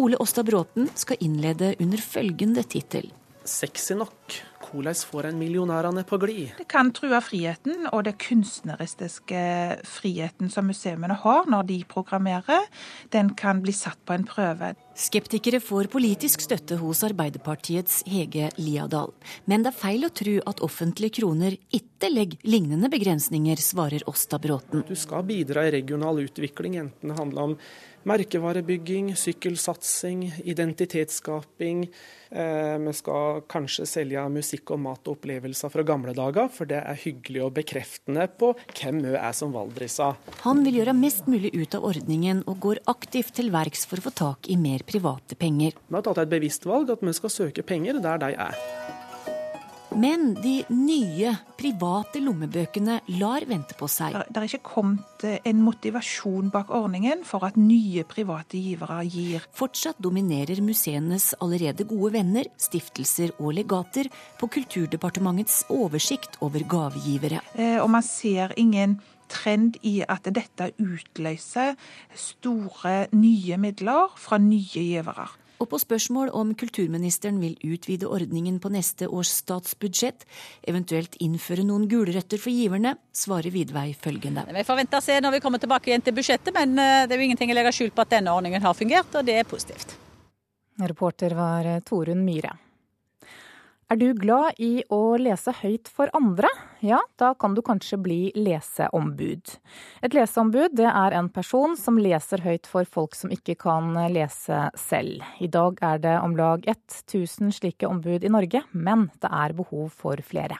Ole 0.00 0.18
Åstad 0.18 0.48
Bråten 0.48 0.90
skal 0.98 1.20
innlede 1.22 1.76
under 1.78 2.02
følgende 2.02 2.64
tittel. 2.66 3.12
Sexy 3.46 3.94
nok 3.98 4.42
hvordan 4.72 4.96
får 5.12 5.28
en 5.28 5.38
millionærene 5.40 6.04
på 6.08 6.18
glid? 6.22 6.52
Det 6.58 6.66
kan 6.70 6.90
true 6.94 7.20
friheten 7.24 7.88
og 7.92 8.04
det 8.06 8.14
kunstneriske 8.22 9.42
friheten 9.88 10.50
som 10.52 10.68
museene 10.70 11.18
har 11.24 11.50
når 11.50 11.68
de 11.68 11.78
programmerer. 11.88 12.66
Den 13.12 13.34
kan 13.38 13.62
bli 13.62 13.74
satt 13.76 14.00
på 14.08 14.16
en 14.16 14.26
prøve. 14.28 14.72
Skeptikere 14.98 15.60
får 15.60 15.88
politisk 15.92 16.42
støtte 16.44 16.76
hos 16.80 17.00
Arbeiderpartiets 17.06 18.02
Hege 18.08 18.50
Liadal. 18.60 19.12
Men 19.48 19.64
det 19.64 19.72
er 19.72 19.80
feil 19.80 20.08
å 20.08 20.12
tro 20.12 20.34
at 20.48 20.60
offentlige 20.64 21.18
kroner 21.20 21.56
ikke 21.72 22.10
legger 22.12 22.44
lignende 22.44 22.90
begrensninger, 22.92 23.60
svarer 23.60 24.04
Åsta 24.10 24.40
Bråten. 24.42 24.84
Du 24.88 24.96
skal 24.98 25.24
bidra 25.28 25.64
i 25.68 25.72
regional 25.72 26.20
utvikling, 26.24 26.76
enten 26.82 27.12
det 27.12 27.18
handler 27.18 27.52
om 27.52 27.56
merkevarebygging, 28.08 29.12
sykkelsatsing, 29.18 30.24
identitetsskaping. 30.44 31.84
Eh, 32.32 32.78
vi 32.78 32.94
skal 32.96 33.42
kanskje 33.50 33.86
selge 33.88 34.24
musikk 34.32 34.72
og 34.74 34.80
mat 34.86 35.06
og 35.06 35.18
opplevelser 35.18 35.72
fra 35.72 35.84
gamle 35.86 36.14
dager, 36.16 36.48
for 36.52 36.68
det 36.70 36.80
er 36.80 37.00
hyggelig 37.02 37.44
og 37.46 37.52
bekreftende 37.58 38.26
på 38.40 38.54
hvem 38.78 39.02
vi 39.04 39.14
er 39.18 39.36
som 39.36 39.52
valdrisa. 39.54 40.14
Han 40.46 40.64
vil 40.66 40.80
gjøre 40.80 40.96
mest 40.96 41.28
mulig 41.30 41.52
ut 41.54 41.76
av 41.78 41.86
ordningen, 41.92 42.42
og 42.48 42.60
går 42.64 42.82
aktivt 42.90 43.36
til 43.36 43.52
verks 43.54 43.84
for 43.88 44.00
å 44.00 44.08
få 44.08 44.14
tak 44.22 44.50
i 44.50 44.56
mer 44.60 44.84
private 44.88 45.36
penger. 45.38 45.76
Vi 45.88 45.98
har 45.98 46.06
tatt 46.06 46.24
et 46.24 46.32
bevisst 46.32 46.66
valg 46.68 46.90
at 46.92 47.04
vi 47.04 47.14
skal 47.16 47.36
søke 47.36 47.66
penger 47.66 48.00
der 48.02 48.20
de 48.22 48.34
er. 48.48 49.00
Men 49.98 50.32
de 50.40 50.62
nye, 50.72 51.32
private 51.58 52.20
lommebøkene 52.22 52.98
lar 53.20 53.44
vente 53.48 53.76
på 53.78 53.86
seg. 53.90 54.16
Det 54.28 54.40
er 54.40 54.46
ikke 54.48 54.70
kommet 54.70 55.24
eh, 55.28 55.38
en 55.48 55.60
motivasjon 55.64 56.48
bak 56.54 56.72
ordningen 56.74 57.24
for 57.28 57.44
at 57.46 57.58
nye 57.60 58.04
private 58.08 58.60
givere 58.60 59.02
gir. 59.06 59.44
Fortsatt 59.56 60.00
dominerer 60.02 60.62
museenes 60.64 61.32
allerede 61.44 61.86
gode 61.88 62.14
venner, 62.16 62.48
stiftelser 62.60 63.34
og 63.38 63.52
legater 63.58 64.10
på 64.40 64.48
Kulturdepartementets 64.56 65.62
oversikt 65.72 66.40
over 66.44 66.64
gavegivere. 66.64 67.42
Eh, 67.54 67.78
og 67.82 67.90
man 67.92 68.06
ser 68.06 68.56
ingen 68.56 68.98
trend 69.32 69.78
i 69.86 70.00
at 70.04 70.26
dette 70.28 70.72
utløser 70.80 71.76
store, 72.16 73.06
nye 73.16 73.60
midler 73.60 74.12
fra 74.20 74.40
nye 74.40 74.88
givere. 74.88 75.30
Og 75.62 75.68
på 75.70 75.78
spørsmål 75.78 76.32
om 76.34 76.56
kulturministeren 76.58 77.36
vil 77.38 77.54
utvide 77.62 78.08
ordningen 78.10 78.56
på 78.58 78.72
neste 78.74 79.06
års 79.06 79.30
statsbudsjett, 79.30 80.24
eventuelt 80.66 81.14
innføre 81.22 81.62
noen 81.68 81.84
gulrøtter 81.90 82.40
for 82.42 82.50
giverne, 82.50 82.96
svarer 83.14 83.54
Vidvei 83.54 83.92
følgende. 83.94 84.42
Vi 84.50 84.66
får 84.66 84.80
vente 84.80 84.98
og 84.98 85.06
se 85.06 85.20
når 85.22 85.36
vi 85.36 85.42
kommer 85.44 85.62
tilbake 85.62 85.92
igjen 85.92 86.02
til 86.02 86.16
budsjettet, 86.18 86.50
men 86.56 86.74
eh, 86.82 87.04
det 87.06 87.14
er 87.14 87.22
jo 87.22 87.28
ingenting 87.28 87.54
å 87.54 87.58
legge 87.60 87.76
skjul 87.78 87.94
på 87.94 88.02
at 88.02 88.16
denne 88.16 88.34
ordningen 88.34 88.66
har 88.66 88.74
fungert, 88.74 89.14
og 89.14 89.28
det 89.28 89.38
er 89.38 89.46
positivt. 89.46 89.94
Reporter 90.82 91.38
var 91.38 91.70
eh, 91.76 91.82
Torunn 91.86 92.26
Myhre. 92.26 92.56
Er 93.92 93.98
du 94.00 94.14
glad 94.16 94.56
i 94.56 94.80
å 94.88 95.18
lese 95.20 95.52
høyt 95.52 95.90
for 95.92 96.08
andre? 96.16 96.48
Ja, 96.80 97.02
da 97.20 97.34
kan 97.36 97.52
du 97.52 97.60
kanskje 97.60 97.98
bli 98.00 98.20
leseombud. 98.32 99.50
Et 100.00 100.14
leseombud 100.16 100.72
det 100.78 100.86
er 100.88 101.12
en 101.18 101.28
person 101.28 101.76
som 101.76 101.98
leser 102.00 102.40
høyt 102.40 102.64
for 102.70 102.88
folk 102.88 103.12
som 103.18 103.34
ikke 103.36 103.58
kan 103.60 103.90
lese 104.14 104.62
selv. 104.80 105.20
I 105.44 105.50
dag 105.52 105.82
er 105.84 106.00
det 106.06 106.14
om 106.22 106.38
lag 106.38 106.64
1000 106.64 107.52
slike 107.52 107.90
ombud 107.90 108.24
i 108.24 108.30
Norge, 108.32 108.62
men 108.72 109.10
det 109.20 109.28
er 109.28 109.52
behov 109.60 109.92
for 109.92 110.24
flere. 110.24 110.56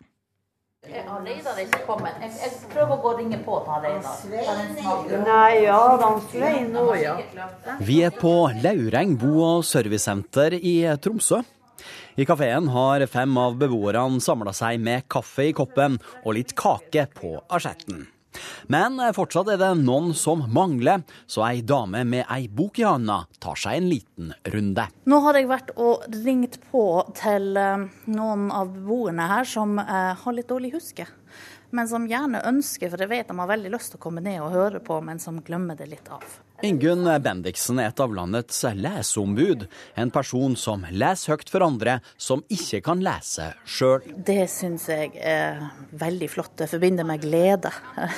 Har 0.92 1.24
Reidar 1.24 1.64
ikke 1.64 1.80
kommet? 1.88 2.20
Jeg, 2.20 2.36
jeg 2.42 2.70
prøver 2.74 2.98
å 2.98 3.00
gå 3.00 3.14
og 3.14 3.18
ringe 3.22 3.40
på 3.48 3.62
til 3.64 3.88
Reidar. 3.88 5.24
Nei, 5.24 5.48
ja, 5.70 5.80
han 6.04 6.20
Svein 6.28 6.68
nå, 6.76 6.84
ja. 7.00 7.16
Vi 7.80 8.02
er 8.04 8.12
på 8.12 8.36
Laureng 8.60 9.16
bo- 9.16 9.40
og 9.54 9.66
servicesenter 9.72 10.60
i 10.60 10.76
Tromsø. 11.00 11.40
I 12.14 12.24
kafeen 12.28 12.66
har 12.68 13.06
fem 13.08 13.36
av 13.40 13.54
beboerne 13.56 14.20
samla 14.20 14.52
seg 14.52 14.82
med 14.84 15.06
kaffe 15.08 15.46
i 15.48 15.54
koppen 15.56 15.94
og 16.22 16.34
litt 16.36 16.52
kake 16.58 17.06
på 17.16 17.38
asjetten. 17.48 18.02
Men 18.72 19.00
fortsatt 19.16 19.48
er 19.52 19.60
det 19.60 19.70
noen 19.80 20.12
som 20.16 20.42
mangler, 20.52 21.06
så 21.24 21.44
ei 21.46 21.62
dame 21.64 22.02
med 22.08 22.26
ei 22.32 22.50
bok 22.52 22.80
i 22.80 22.84
handa 22.84 23.22
tar 23.40 23.56
seg 23.60 23.80
en 23.80 23.88
liten 23.88 24.30
runde. 24.52 24.86
Nå 25.08 25.22
har 25.24 25.40
jeg 25.40 25.48
vært 25.48 25.72
og 25.76 26.04
ringt 26.24 26.60
på 26.68 26.84
til 27.16 27.56
eh, 27.60 27.88
noen 28.12 28.46
av 28.52 28.72
beboerne 28.76 29.32
her 29.32 29.48
som 29.48 29.78
eh, 29.80 30.12
har 30.20 30.36
litt 30.36 30.52
dårlig 30.52 30.74
huske. 30.76 31.08
Men 31.72 31.88
som 31.88 32.04
gjerne 32.08 32.44
ønsker, 32.48 32.92
for 32.92 33.00
jeg 33.00 33.08
vet 33.08 33.28
de 33.32 33.40
har 33.40 33.48
veldig 33.48 33.72
lyst 33.72 33.94
til 33.94 34.00
å 34.00 34.04
komme 34.04 34.24
ned 34.24 34.42
og 34.44 34.52
høre 34.52 34.84
på, 34.84 35.00
men 35.04 35.20
som 35.20 35.40
glemmer 35.44 35.78
det 35.78 35.88
litt 35.88 36.12
av. 36.12 36.24
Ingunn 36.62 37.08
Bendiksen 37.18 37.80
er 37.82 37.88
et 37.90 38.00
av 38.00 38.12
landets 38.14 38.60
leseombud. 38.78 39.64
En 39.98 40.12
person 40.14 40.52
som 40.54 40.84
leser 40.94 41.32
høyt 41.34 41.48
for 41.50 41.64
andre 41.66 41.96
som 42.14 42.44
ikke 42.54 42.78
kan 42.86 43.00
lese 43.02 43.48
sjøl. 43.66 44.04
Det 44.14 44.44
syns 44.50 44.84
jeg 44.92 45.16
er 45.18 45.58
veldig 45.98 46.28
flott. 46.30 46.52
Det 46.60 46.68
forbinder 46.70 47.08
med 47.08 47.24
glede 47.24 47.72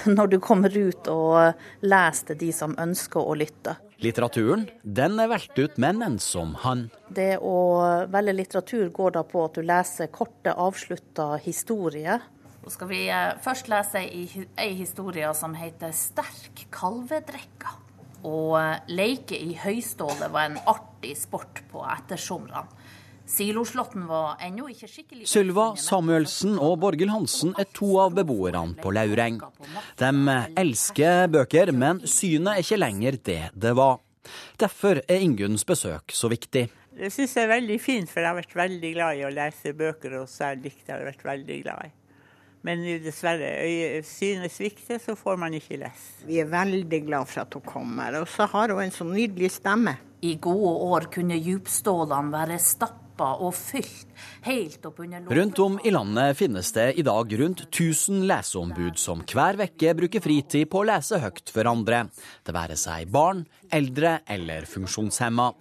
når 0.04 0.34
du 0.34 0.36
kommer 0.44 0.76
ut 0.76 1.08
og 1.08 1.86
leser 1.88 2.34
til 2.34 2.40
de 2.42 2.50
som 2.52 2.76
ønsker 2.84 3.24
å 3.24 3.36
lytte. 3.40 3.78
Litteraturen 4.04 4.66
den 4.82 5.16
er 5.22 5.30
valgt 5.32 5.56
ut 5.56 5.80
med 5.80 5.96
en 5.96 6.10
ensom 6.10 6.52
han. 6.66 6.90
Det 7.08 7.38
å 7.40 7.56
velge 8.12 8.34
litteratur 8.36 8.90
går 8.92 9.16
da 9.16 9.22
på 9.24 9.46
at 9.46 9.56
du 9.56 9.64
leser 9.64 10.12
korte, 10.12 10.52
avslutta 10.52 11.38
historier. 11.46 12.20
Nå 12.60 12.72
skal 12.72 12.92
vi 12.92 13.00
først 13.44 13.72
lese 13.72 14.04
ei 14.04 14.74
historie 14.76 15.32
som 15.32 15.56
heter 15.56 15.96
'Sterk 15.96 16.66
kalvedrekka'. 16.72 17.83
Å 18.24 18.36
leke 18.88 19.36
i 19.36 19.52
høyståle 19.60 20.30
var 20.32 20.48
en 20.48 20.60
artig 20.70 21.12
sport 21.20 21.60
på 21.70 21.84
ettersomrene. 21.84 22.64
Siloslåtten 23.24 24.04
var 24.04 24.36
ennå 24.44 24.66
ikke 24.68 24.88
skikkelig 24.88 25.26
Sylva 25.28 25.70
Samuelsen 25.80 26.58
og 26.60 26.74
Borghild 26.82 27.08
Hansen 27.08 27.54
er 27.56 27.70
to 27.72 27.94
av 28.02 28.12
beboerne 28.18 28.76
på 28.76 28.92
Laureng. 28.92 29.38
De 29.96 30.10
elsker 30.60 31.30
bøker, 31.32 31.72
men 31.72 32.02
synet 32.04 32.52
er 32.52 32.66
ikke 32.66 32.80
lenger 32.82 33.18
det 33.24 33.40
det 33.56 33.72
var. 33.80 34.02
Derfor 34.60 35.00
er 35.08 35.24
Ingunns 35.24 35.64
besøk 35.68 36.12
så 36.12 36.28
viktig. 36.32 36.66
Det 36.94 37.10
syns 37.10 37.32
jeg 37.34 37.48
er 37.48 37.54
veldig 37.56 37.80
fint, 37.82 38.10
for 38.12 38.22
jeg 38.22 38.30
har 38.30 38.38
vært 38.38 38.56
veldig 38.56 38.92
glad 38.94 39.18
i 39.18 39.24
å 39.26 39.32
lese 39.32 39.72
bøker, 39.76 40.20
og 40.20 40.30
særlig 40.30 40.68
dikt 40.68 40.92
har 40.92 41.00
jeg 41.00 41.14
vært 41.14 41.24
veldig 41.26 41.60
glad 41.64 41.88
i. 41.88 41.92
Men 42.64 42.80
dessverre, 43.04 44.00
synet 44.08 44.52
svikter, 44.52 45.00
så 45.02 45.12
får 45.18 45.36
man 45.40 45.54
ikke 45.56 45.76
lese. 45.82 46.24
Vi 46.24 46.40
er 46.40 46.48
veldig 46.48 47.00
glad 47.04 47.28
for 47.28 47.44
at 47.44 47.56
hun 47.58 47.64
kommer, 47.66 48.20
og 48.22 48.28
så 48.32 48.48
har 48.54 48.72
hun 48.72 48.86
en 48.86 48.94
så 48.94 49.04
nydelig 49.04 49.52
stemme. 49.58 49.98
I 50.24 50.38
gode 50.40 50.70
år 50.88 51.10
kunne 51.12 51.36
djupstålene 51.36 52.32
være 52.32 52.56
stappa 52.62 53.34
og 53.44 53.52
fylt 53.52 54.14
helt 54.46 54.86
opp 54.88 55.02
under 55.04 55.20
låven. 55.20 55.36
Rundt 55.36 55.60
om 55.60 55.76
i 55.84 55.92
landet 55.92 56.38
finnes 56.38 56.72
det 56.72 56.86
i 56.96 57.04
dag 57.04 57.36
rundt 57.40 57.66
1000 57.66 58.24
leseombud 58.30 58.96
som 58.98 59.20
hver 59.28 59.60
uke 59.60 59.94
bruker 60.00 60.24
fritid 60.24 60.70
på 60.72 60.80
å 60.80 60.88
lese 60.88 61.20
høyt 61.20 61.52
for 61.52 61.68
andre, 61.68 62.06
det 62.48 62.56
være 62.56 62.80
seg 62.80 63.12
barn, 63.12 63.44
eldre 63.68 64.22
eller 64.24 64.64
funksjonshemma. 64.70 65.52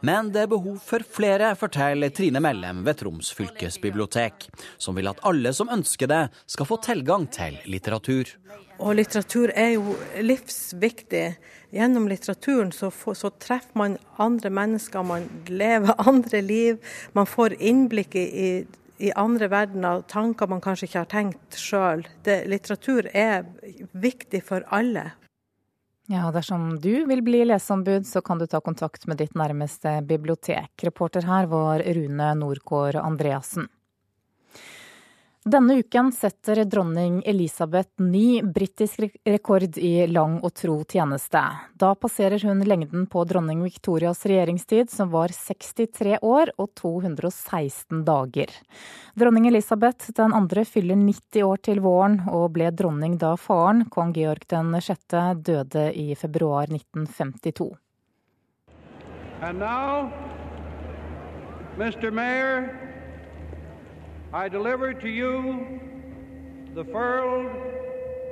Men 0.00 0.30
det 0.30 0.44
er 0.44 0.50
behov 0.52 0.76
for 0.84 1.02
flere, 1.02 1.54
forteller 1.58 2.12
Trine 2.14 2.38
Mellem 2.42 2.84
ved 2.86 3.00
Troms 3.00 3.32
fylkesbibliotek, 3.34 4.46
som 4.78 4.94
vil 4.94 5.10
at 5.10 5.18
alle 5.26 5.50
som 5.54 5.70
ønsker 5.74 6.10
det, 6.10 6.20
skal 6.46 6.68
få 6.68 6.78
tilgang 6.84 7.26
til 7.34 7.58
litteratur. 7.66 8.30
Og 8.78 8.94
litteratur 8.94 9.50
er 9.58 9.74
jo 9.74 9.96
livsviktig. 10.22 11.24
Gjennom 11.74 12.06
litteraturen 12.08 12.70
så, 12.72 12.92
får, 12.94 13.18
så, 13.18 13.32
treffer 13.42 13.74
man 13.76 13.98
andre 14.22 14.52
mennesker, 14.54 15.02
man 15.02 15.26
lever 15.50 15.98
andre 16.10 16.42
liv. 16.46 16.78
Man 17.18 17.26
får 17.26 17.58
innblikk 17.58 18.14
i, 18.14 18.52
i 19.02 19.12
andre 19.18 19.50
verdener, 19.50 20.06
tanker 20.06 20.46
man 20.46 20.62
kanskje 20.62 20.86
ikke 20.86 21.02
har 21.02 21.10
tenkt 21.10 21.58
sjøl. 21.58 22.06
Litteratur 22.22 23.10
er 23.10 23.50
viktig 23.98 24.46
for 24.46 24.62
alle. 24.70 25.10
Ja, 26.10 26.30
dersom 26.32 26.78
du 26.80 27.04
vil 27.04 27.20
bli 27.22 27.42
leseombud, 27.44 28.06
så 28.06 28.22
kan 28.24 28.38
du 28.40 28.46
ta 28.46 28.62
kontakt 28.64 29.02
med 29.06 29.18
ditt 29.20 29.34
nærmeste 29.36 29.98
bibliotek. 30.08 30.70
Reporter 30.82 31.26
her 31.28 31.50
var 31.50 31.82
Rune 31.84 32.30
Nordgård 32.34 32.96
Andreassen. 32.96 33.68
Denne 35.48 35.78
uken 35.78 36.12
setter 36.12 36.64
dronning 36.64 37.22
Elisabeth 37.26 38.02
ny 38.02 38.42
britisk 38.42 39.00
rekord 39.24 39.78
i 39.80 40.06
lang 40.06 40.34
og 40.44 40.52
tro 40.52 40.74
tjeneste. 40.84 41.40
Da 41.72 41.94
passerer 41.96 42.42
hun 42.44 42.60
lengden 42.68 43.06
på 43.08 43.22
dronning 43.24 43.62
Victorias 43.64 44.26
regjeringstid, 44.28 44.90
som 44.92 45.08
var 45.08 45.32
63 45.32 46.18
år 46.20 46.52
og 46.58 46.68
216 46.76 48.02
dager. 48.04 48.52
Dronning 49.16 49.48
Elisabeth 49.48 50.12
den 50.18 50.36
andre 50.36 50.66
fyller 50.68 51.00
90 51.00 51.46
år 51.48 51.62
til 51.64 51.80
våren, 51.80 52.20
og 52.28 52.50
ble 52.58 52.68
dronning 52.68 53.16
da 53.16 53.32
faren, 53.40 53.86
kong 53.88 54.12
Georg 54.18 54.44
den 54.52 54.76
6., 54.76 55.16
døde 55.48 55.86
i 55.96 56.12
februar 56.12 56.68
1952. 56.68 57.72
And 59.40 59.58
now, 59.58 60.12
Mr. 61.78 62.10
Mayor, 62.10 62.87
i 64.32 64.48
deliver 64.48 64.92
to 64.92 65.08
you 65.08 65.66
the 66.74 66.84
furled 66.84 67.50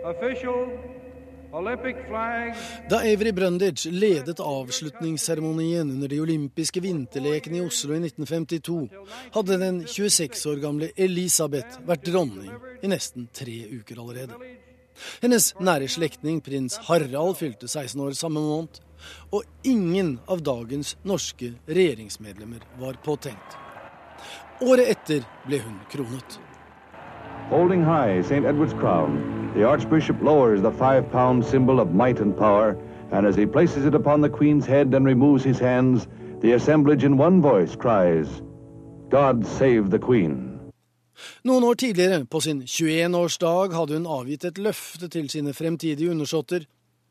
official 0.04 0.68
Da 2.90 2.98
Avery 2.98 3.32
Brundage 3.32 3.90
ledet 3.90 4.40
avslutningsseremonien 4.40 5.90
under 5.90 6.08
de 6.08 6.20
olympiske 6.20 6.80
vinterlekene 6.80 7.56
i 7.56 7.60
Oslo 7.64 7.94
i 7.94 8.00
1952, 8.02 8.88
hadde 9.32 9.58
den 9.62 9.78
26 9.86 10.46
år 10.50 10.60
gamle 10.60 10.90
Elisabeth 10.96 11.80
vært 11.86 12.04
dronning 12.10 12.52
i 12.82 12.90
nesten 12.92 13.30
tre 13.32 13.56
uker 13.78 14.02
allerede. 14.02 14.36
Hennes 15.22 15.52
nære 15.60 15.88
slektning 15.88 16.42
prins 16.44 16.76
Harald 16.90 17.38
fylte 17.40 17.68
16 17.68 18.02
år 18.04 18.18
samme 18.18 18.42
måned, 18.42 18.82
og 19.30 19.46
ingen 19.64 20.18
av 20.28 20.44
dagens 20.44 20.96
norske 21.08 21.54
regjeringsmedlemmer 21.68 22.68
var 22.82 23.00
påtenkt. 23.06 23.65
Året 24.60 24.88
etter 24.88 25.24
ble 25.44 25.58
hun 25.60 25.74
kronet. 25.92 26.38
Holding 27.50 27.82
high 27.84 28.22
St. 28.22 28.44
Edward's 28.44 28.72
crown, 28.72 29.52
the 29.54 29.64
Archbishop 29.64 30.16
lowers 30.22 30.62
the 30.62 30.70
five-pound 30.70 31.44
symbol 31.44 31.80
of 31.80 31.92
might 31.92 32.20
and 32.20 32.36
power, 32.36 32.76
and 33.12 33.26
as 33.26 33.36
he 33.36 33.46
places 33.46 33.84
it 33.84 33.94
upon 33.94 34.22
the 34.22 34.30
Queen's 34.30 34.66
head 34.66 34.94
and 34.94 35.06
removes 35.06 35.44
his 35.44 35.58
hands, 35.58 36.08
the 36.40 36.52
assemblage 36.52 37.04
in 37.04 37.18
one 37.18 37.42
voice 37.42 37.76
cries, 37.76 38.42
God 39.10 39.46
save 39.46 39.90
the 39.90 39.98
Queen. 39.98 40.58
Noen 41.44 41.64
år 41.64 41.74
tidligere, 41.74 42.24
på 42.24 42.40
sin 42.40 42.62
21-årsdag, 42.62 43.76
hadde 43.76 43.94
hun 43.94 44.06
avgitt 44.06 44.44
et 44.44 44.58
løfte 44.58 45.08
til 45.08 45.28
sine 45.28 45.52
fremtidige 45.52 46.10
undersåtter. 46.10 46.64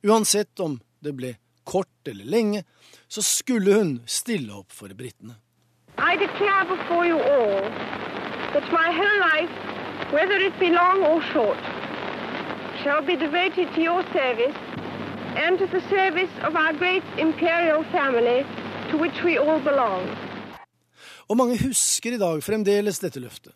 Uansett 0.06 0.60
om 0.60 0.80
det 1.02 1.14
ble 1.14 1.36
kort 1.64 2.10
eller 2.10 2.26
lenge, 2.26 2.66
så 3.08 3.22
skulle 3.22 3.74
hun 3.74 4.00
stille 4.06 4.54
opp 4.54 4.74
for 4.74 4.90
britene. 4.98 5.45
I 5.98 6.18
declare 6.18 6.66
before 6.66 7.06
you 7.06 7.20
all 7.20 7.62
that 8.54 8.66
my 8.72 8.92
whole 8.92 9.20
life, 9.32 9.54
whether 10.12 10.36
it 10.36 10.60
be 10.60 10.70
long 10.70 11.04
or 11.04 11.22
short, 11.32 11.58
shall 12.84 13.02
be 13.02 13.16
devoted 13.16 13.74
to 13.76 13.82
your 13.82 14.04
service 14.12 14.56
and 15.36 15.58
to 15.58 15.68
the 15.68 15.82
service 15.90 16.32
of 16.44 16.56
our 16.56 16.74
great 16.74 17.04
imperial 17.18 17.84
family 17.92 18.46
to 18.92 18.98
which 18.98 19.24
we 19.24 19.38
all 19.38 19.60
belong. 19.60 20.04
Og 21.28 21.38
mange 21.38 21.58
husker 21.58 22.14
i 22.14 22.22
dag 22.22 22.44
fremdeles 22.44 23.00
dette 23.02 23.20
løftet. 23.20 23.56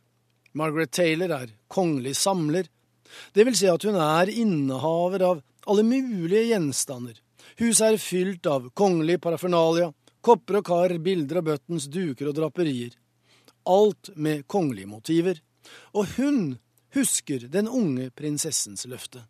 Margaret 0.53 0.91
Taylor 0.91 1.29
er 1.35 1.51
kongelig 1.69 2.15
samler. 2.15 2.65
Det 3.35 3.45
vil 3.45 3.57
si 3.57 3.67
at 3.69 3.83
hun 3.83 3.95
er 3.95 4.31
innehaver 4.31 5.21
av 5.27 5.41
alle 5.67 5.83
mulige 5.83 6.47
gjenstander. 6.49 7.19
Huset 7.59 7.85
er 7.85 8.01
fylt 8.01 8.47
av 8.47 8.69
kongelig 8.73 9.19
parafernalia, 9.21 9.91
Kopper 10.21 10.59
og 10.59 10.65
kar, 10.67 10.97
bilder 10.99 11.39
av 11.39 11.45
Buttons, 11.47 11.87
duker 11.87 12.29
og 12.31 12.35
draperier. 12.35 12.95
Alt 13.69 14.11
med 14.15 14.47
kongelige 14.47 14.89
motiver. 14.89 15.39
Og 15.93 16.17
hun 16.17 16.57
husker 16.95 17.47
den 17.47 17.67
unge 17.67 18.09
prinsessens 18.11 18.85
løfte. 18.89 19.23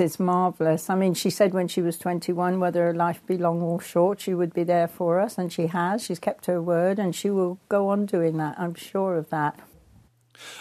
It's 0.00 0.18
marvelous. 0.18 0.88
I 0.88 0.94
mean, 0.94 1.14
she 1.14 1.30
said 1.30 1.52
when 1.52 1.68
she 1.68 1.82
was 1.82 1.98
21, 1.98 2.60
whether 2.60 2.94
life 2.94 3.20
be 3.26 3.36
long 3.36 3.62
or 3.62 3.80
short, 3.80 4.20
she 4.20 4.34
would 4.34 4.52
be 4.54 4.64
there 4.64 4.88
for 4.88 5.20
us, 5.20 5.38
and 5.38 5.52
she 5.52 5.66
has. 5.66 6.02
She's 6.02 6.18
kept 6.18 6.46
her 6.46 6.60
word, 6.60 6.98
and 6.98 7.14
she 7.14 7.30
will 7.30 7.58
go 7.68 7.88
on 7.88 8.06
doing 8.06 8.38
that. 8.38 8.54
I'm 8.58 8.74
sure 8.74 9.16
of 9.18 9.28
that. 9.30 9.54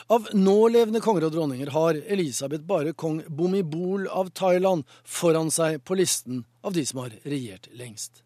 Av 0.08 0.28
nålevende 0.34 1.00
konger 1.02 1.26
og 1.26 1.32
dronninger 1.34 1.72
har 1.74 1.98
Elisabeth 2.06 2.66
bare 2.68 2.94
kong 2.94 3.22
Bumibol 3.30 4.08
av 4.08 4.30
Thailand 4.36 4.84
foran 5.06 5.50
seg 5.52 5.80
på 5.88 5.96
listen 5.98 6.44
av 6.62 6.76
de 6.76 6.86
som 6.86 7.00
har 7.06 7.16
regjert 7.24 7.72
lengst. 7.72 8.22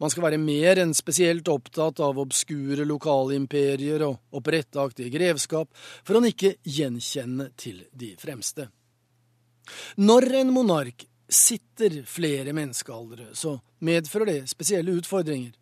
Man 0.00 0.12
skal 0.12 0.26
være 0.28 0.40
mer 0.42 0.80
enn 0.82 0.94
spesielt 0.96 1.48
opptatt 1.52 2.02
av 2.04 2.20
obskure 2.22 2.86
lokalimperier 2.88 4.04
og 4.06 4.38
opprettaktige 4.38 5.12
grevskap 5.14 5.70
for 6.04 6.18
å 6.18 6.24
ikke 6.28 6.56
gjenkjenne 6.62 7.50
til 7.60 7.84
de 7.92 8.14
fremste. 8.20 8.68
Når 9.96 10.28
en 10.42 10.52
monark 10.52 11.06
sitter 11.28 12.02
flere 12.06 12.52
menneskealdre, 12.56 13.30
så 13.32 13.56
medfører 13.84 14.30
det 14.30 14.40
spesielle 14.52 14.94
utfordringer. 14.98 15.54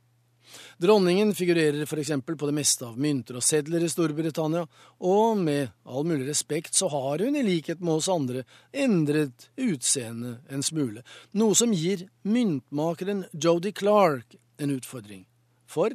Dronningen 0.83 1.35
figurerer 1.35 1.83
f.eks. 1.83 2.11
på 2.27 2.49
det 2.49 2.55
meste 2.57 2.87
av 2.89 2.99
mynter 3.01 3.39
og 3.39 3.47
sedler 3.47 3.85
i 3.85 3.91
Storbritannia, 3.93 4.67
og 5.01 5.41
med 5.41 5.73
all 5.85 6.07
mulig 6.09 6.29
respekt 6.29 6.79
så 6.79 6.91
har 6.93 7.25
hun, 7.25 7.37
i 7.37 7.45
likhet 7.47 7.81
med 7.81 8.01
oss 8.01 8.11
andre, 8.13 8.45
endret 8.73 9.49
utseendet 9.57 10.41
en 10.53 10.65
smule, 10.67 11.05
noe 11.39 11.59
som 11.59 11.75
gir 11.77 12.07
myntmakeren 12.23 13.27
Jodi 13.33 13.73
Clark 13.77 14.37
en 14.59 14.77
utfordring. 14.77 15.27
For 15.67 15.95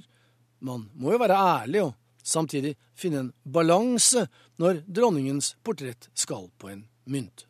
man 0.59 0.87
må 0.97 1.13
jo 1.13 1.21
være 1.21 1.37
ærlig 1.37 1.83
og 1.85 1.93
samtidig 2.27 2.75
finne 2.97 3.25
en 3.25 3.33
balanse 3.43 4.27
når 4.59 4.81
dronningens 4.87 5.55
portrett 5.63 6.09
skal 6.17 6.49
på 6.57 6.71
en 6.73 6.87
mynt. 7.05 7.45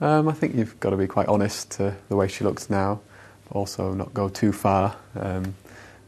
Um, 0.00 0.28
I 0.28 0.32
think 0.32 0.54
you've 0.54 0.80
got 0.80 0.90
to 0.90 0.96
be 0.96 1.06
quite 1.06 1.28
honest 1.28 1.72
to 1.72 1.94
the 2.08 2.16
way 2.16 2.26
she 2.26 2.44
looks 2.44 2.70
now, 2.70 3.00
but 3.46 3.56
also 3.56 3.92
not 3.92 4.14
go 4.14 4.28
too 4.28 4.52
far. 4.52 4.96
Um, 5.14 5.54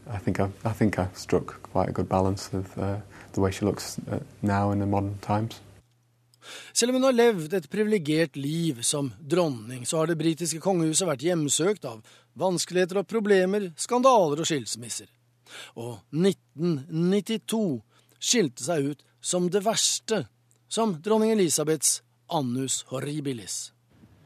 I 0.07 0.17
think 0.17 0.39
I, 0.39 0.49
I 0.63 0.73
think 0.73 0.99
I 0.99 1.07
struck 1.13 1.61
quite 1.71 1.89
a 1.89 1.91
good 1.91 2.09
balance 2.09 2.53
of 2.53 2.77
uh, 2.77 2.97
the 3.33 3.41
way 3.41 3.51
she 3.51 3.65
looks 3.65 3.99
uh, 4.11 4.19
now 4.41 4.71
in 4.71 4.79
the 4.79 4.85
modern 4.85 5.17
times. 5.21 5.61
Selv 6.73 6.89
om 6.89 6.95
hun 6.95 7.03
har 7.03 7.11
levd 7.11 7.53
et 7.53 7.69
privilegert 7.69 8.35
liv 8.35 8.81
som 8.81 9.13
dronning, 9.19 9.85
så 9.85 9.97
har 9.97 10.07
det 10.07 10.17
britiske 10.19 10.59
kongehuset 10.59 11.07
vært 11.07 11.23
hjemsøkt 11.23 11.85
av 11.87 12.01
vanskeligheter 12.39 12.99
og 12.99 13.07
problemer, 13.07 13.69
skandaler 13.79 14.43
og 14.43 14.49
skilsmisser. 14.49 15.07
Og 15.79 16.01
1992 16.11 17.63
skilte 18.19 18.65
seg 18.65 18.91
ut 18.91 19.05
som 19.23 19.47
det 19.51 19.63
verste, 19.63 20.25
som 20.67 20.97
dronning 21.03 21.31
Elisabeths 21.31 22.01
annus 22.27 22.81
horribilis. 22.89 23.71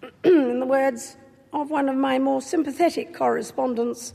In 0.23 0.59
the 0.59 0.65
words 0.65 1.17
of 1.53 1.71
one 1.71 1.89
of 1.89 1.97
my 1.97 2.17
more 2.19 2.41
sympathetic 2.41 3.13
correspondents, 3.13 4.13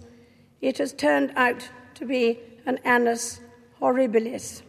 It 0.62 0.78
has 0.78 0.92
turned 0.92 1.32
out 1.36 1.68
to 1.98 2.06
be 2.06 2.38
an 2.66 2.78
annus 2.84 3.40
horribilis. 3.80 4.62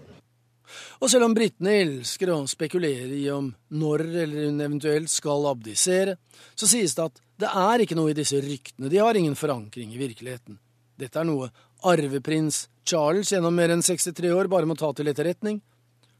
Og 1.03 1.11
selv 1.11 1.27
om 1.27 1.35
britene 1.37 1.75
elsker 1.83 2.31
å 2.33 2.39
spekulere 2.49 3.11
i 3.13 3.27
om 3.29 3.51
når 3.77 4.05
eller 4.23 4.47
hun 4.47 4.63
eventuelt 4.63 5.11
skal 5.11 5.45
abdisere, 5.51 6.15
så 6.55 6.69
sies 6.69 6.95
det 6.97 7.05
at 7.05 7.21
det 7.43 7.49
er 7.49 7.83
ikke 7.83 7.97
noe 7.99 8.13
i 8.13 8.17
disse 8.17 8.39
ryktene, 8.41 8.89
de 8.89 9.01
har 9.01 9.17
ingen 9.19 9.37
forankring 9.37 9.93
i 9.93 10.01
virkeligheten. 10.01 10.57
Dette 10.97 11.19
er 11.19 11.27
noe 11.29 11.51
arveprins 11.85 12.67
Charles 12.87 13.29
gjennom 13.33 13.53
mer 13.53 13.73
enn 13.73 13.85
63 13.85 14.33
år 14.33 14.49
bare 14.51 14.69
må 14.69 14.77
ta 14.79 14.89
til 14.95 15.11
etterretning. 15.11 15.61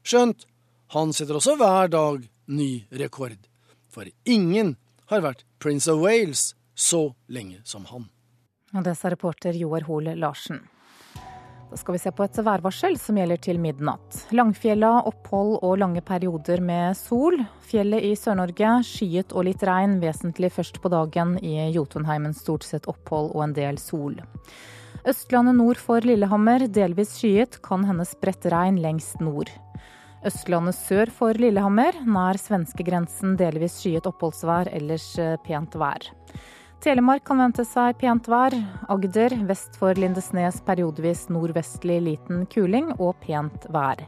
Skjønt, 0.06 0.46
han 0.94 1.14
setter 1.16 1.40
også 1.40 1.56
hver 1.58 1.90
dag 1.90 2.22
ny 2.46 2.70
rekord. 3.02 3.38
For 3.90 4.06
ingen 4.28 4.76
har 5.10 5.24
vært 5.24 5.46
Prince 5.58 5.90
of 5.90 6.02
Wales 6.04 6.52
så 6.74 7.08
lenge 7.26 7.62
som 7.66 7.86
han. 7.90 8.10
Og 8.74 8.82
det 8.82 8.96
sa 8.98 9.10
reporter 9.12 9.54
Joar 9.54 9.86
Hoel 9.88 10.14
Larsen. 10.18 10.62
Da 11.70 11.78
skal 11.80 11.96
vi 11.96 11.98
se 11.98 12.10
på 12.14 12.22
et 12.22 12.38
værvarsel 12.38 12.94
som 13.02 13.16
gjelder 13.18 13.40
til 13.42 13.58
midnatt. 13.58 14.18
Langfjella, 14.36 14.92
opphold 15.08 15.56
og 15.64 15.78
lange 15.80 16.02
perioder 16.06 16.60
med 16.62 16.94
sol. 16.98 17.40
Fjellet 17.66 18.04
i 18.06 18.12
Sør-Norge 18.18 18.76
skyet 18.86 19.34
og 19.34 19.48
litt 19.48 19.64
regn, 19.66 19.96
vesentlig 20.02 20.52
først 20.54 20.78
på 20.82 20.92
dagen. 20.92 21.34
I 21.42 21.70
Jotunheimen 21.74 22.36
stort 22.36 22.66
sett 22.66 22.86
opphold 22.90 23.32
og 23.32 23.42
en 23.48 23.56
del 23.56 23.80
sol. 23.82 24.20
Østlandet 25.02 25.58
nord 25.58 25.80
for 25.82 26.04
Lillehammer 26.06 26.68
delvis 26.70 27.16
skyet, 27.18 27.58
kan 27.66 27.82
hende 27.88 28.06
spredt 28.08 28.46
regn 28.54 28.78
lengst 28.80 29.18
nord. 29.18 29.50
Østlandet 30.24 30.78
sør 30.78 31.10
for 31.12 31.36
Lillehammer, 31.36 31.98
nær 32.06 32.38
svenskegrensen 32.40 33.34
delvis 33.40 33.80
skyet 33.82 34.06
oppholdsvær, 34.08 34.70
ellers 34.72 35.10
eh, 35.20 35.34
pent 35.44 35.74
vær. 35.76 36.06
Telemark 36.84 37.22
kan 37.24 37.38
vente 37.40 37.64
seg 37.64 37.94
pent 37.96 38.26
vær. 38.28 38.52
Agder 38.92 39.32
vest 39.48 39.78
for 39.80 39.96
Lindesnes 39.96 40.58
periodevis 40.66 41.22
nordvestlig 41.32 41.96
liten 42.04 42.42
kuling 42.52 42.90
og 42.98 43.14
pent 43.22 43.64
vær. 43.72 44.02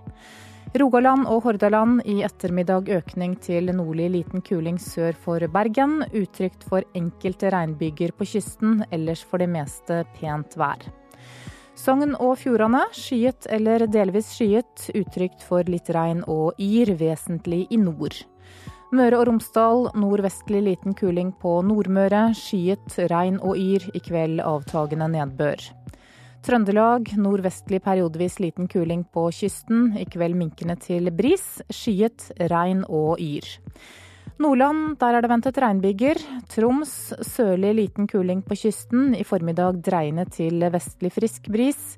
Rogaland 0.76 1.24
og 1.24 1.46
Hordaland 1.46 2.02
i 2.04 2.18
ettermiddag 2.26 2.90
økning 2.98 3.38
til 3.40 3.72
nordlig 3.72 4.10
liten 4.18 4.44
kuling 4.44 4.76
sør 4.76 5.16
for 5.16 5.40
Bergen. 5.48 6.02
Utrygt 6.12 6.68
for 6.68 6.84
enkelte 6.92 7.54
regnbyger 7.56 8.12
på 8.12 8.28
kysten, 8.28 8.82
ellers 8.92 9.24
for 9.24 9.40
det 9.40 9.48
meste 9.56 10.02
pent 10.20 10.60
vær. 10.60 10.84
Sogn 11.80 12.12
og 12.20 12.36
Fjordane 12.44 12.84
skyet 12.92 13.48
eller 13.56 13.88
delvis 13.88 14.34
skyet, 14.36 14.90
utrygt 14.92 15.48
for 15.48 15.64
litt 15.64 15.88
regn 15.96 16.26
og 16.28 16.60
yr, 16.60 16.92
vesentlig 17.00 17.64
i 17.72 17.80
nord. 17.80 18.20
Møre 18.94 19.18
og 19.18 19.26
Romsdal 19.26 19.88
nordvestlig 19.98 20.60
liten 20.62 20.94
kuling 20.94 21.32
på 21.42 21.56
Nordmøre. 21.66 22.28
Skyet, 22.38 22.94
regn 23.10 23.40
og 23.42 23.58
yr. 23.58 23.82
I 23.98 23.98
kveld 23.98 24.38
avtagende 24.44 25.08
nedbør. 25.10 25.64
Trøndelag 26.46 27.10
nordvestlig 27.18 27.80
periodevis 27.82 28.38
liten 28.38 28.68
kuling 28.70 29.02
på 29.10 29.24
kysten. 29.34 29.88
I 29.98 30.06
kveld 30.06 30.38
minkende 30.38 30.78
til 30.78 31.10
bris. 31.10 31.56
Skyet, 31.66 32.28
regn 32.52 32.84
og 32.86 33.18
yr. 33.18 33.48
Nordland, 34.38 35.00
der 35.00 35.18
er 35.18 35.24
det 35.24 35.32
ventet 35.34 35.58
regnbyger. 35.64 36.22
Troms 36.54 36.94
sørlig 37.26 37.74
liten 37.80 38.06
kuling 38.06 38.44
på 38.46 38.54
kysten. 38.54 39.16
I 39.18 39.26
formiddag 39.26 39.82
dreiende 39.82 40.28
til 40.30 40.62
vestlig 40.70 41.10
frisk 41.16 41.50
bris. 41.50 41.96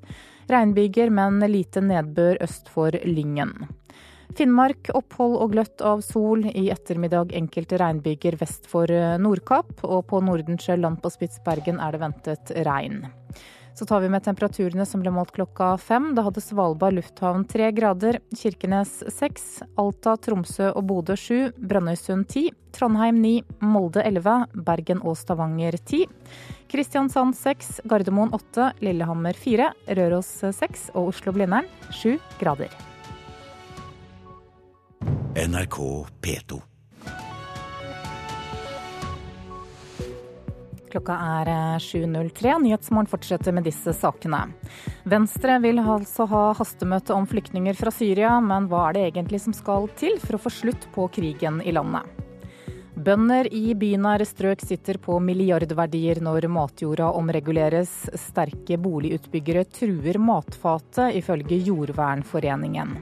Regnbyger, 0.49 1.13
men 1.13 1.37
lite 1.45 1.85
nedbør 1.85 2.41
øst 2.41 2.73
for 2.73 2.97
Lyngen. 3.05 3.53
Finnmark 4.37 4.91
opphold 4.93 5.37
og 5.41 5.53
gløtt 5.53 5.81
av 5.85 6.03
sol. 6.05 6.45
I 6.45 6.69
ettermiddag 6.73 7.33
enkelte 7.37 7.79
regnbyger 7.81 8.37
vest 8.39 8.69
for 8.69 8.91
eh, 8.91 9.17
Nordkapp. 9.21 9.79
Og 9.87 10.05
på 10.09 10.21
Nordensjøland 10.25 11.01
på 11.01 11.11
Spitsbergen 11.13 11.81
er 11.81 11.95
det 11.95 12.03
ventet 12.03 12.53
regn. 12.67 13.07
Så 13.79 13.85
tar 13.85 14.01
vi 14.03 14.09
med 14.11 14.25
temperaturene 14.25 14.83
som 14.83 14.99
ble 14.99 15.11
målt 15.15 15.31
klokka 15.31 15.69
fem. 15.79 16.09
Da 16.15 16.25
hadde 16.25 16.43
Svalbard 16.43 16.97
lufthavn 16.97 17.45
tre 17.47 17.69
grader, 17.71 18.17
Kirkenes 18.35 18.97
seks, 19.15 19.61
Alta, 19.79 20.17
Tromsø 20.19 20.73
og 20.73 20.83
Bodø 20.89 21.15
sju, 21.15 21.37
Brønnøysund 21.55 22.27
ti, 22.27 22.49
Trondheim 22.75 23.21
ni, 23.23 23.37
Molde 23.63 24.03
elleve, 24.03 24.41
Bergen 24.67 24.99
og 24.99 25.15
Stavanger 25.21 25.79
ti, 25.79 26.03
Kristiansand 26.69 27.39
seks, 27.39 27.77
Gardermoen 27.87 28.35
åtte, 28.35 28.73
Lillehammer 28.83 29.39
fire, 29.39 29.71
Røros 29.87 30.35
seks 30.59 30.89
og 30.91 31.13
Oslo-Blindern 31.13 31.71
sju 31.95 32.17
grader. 32.43 32.88
NRK 35.35 36.05
P2. 36.21 36.61
Klokka 40.89 41.13
er 41.13 41.51
7.03. 41.79 42.47
Eh, 42.49 42.59
Nyhetsmorgen 42.59 43.07
fortsetter 43.07 43.53
med 43.53 43.63
disse 43.69 43.93
sakene. 43.93 44.41
Venstre 45.09 45.59
vil 45.61 45.79
altså 45.79 46.25
ha 46.31 46.45
hastemøte 46.57 47.13
om 47.13 47.27
flyktninger 47.29 47.77
fra 47.77 47.93
Syria, 47.93 48.39
men 48.41 48.67
hva 48.71 48.87
er 48.89 48.97
det 48.97 49.05
egentlig 49.11 49.43
som 49.45 49.53
skal 49.53 49.85
til 50.01 50.17
for 50.23 50.35
å 50.35 50.41
få 50.41 50.51
slutt 50.53 50.89
på 50.95 51.05
krigen 51.13 51.61
i 51.61 51.75
landet? 51.77 52.09
Bønder 52.99 53.47
i 53.55 53.77
bynære 53.79 54.25
strøk 54.27 54.65
sitter 54.65 54.97
på 54.99 55.21
milliardverdier 55.23 56.19
når 56.25 56.49
matjorda 56.51 57.13
omreguleres. 57.15 57.93
Sterke 58.19 58.75
boligutbyggere 58.81 59.63
truer 59.71 60.19
matfatet, 60.19 61.15
ifølge 61.21 61.61
Jordvernforeningen. 61.69 62.97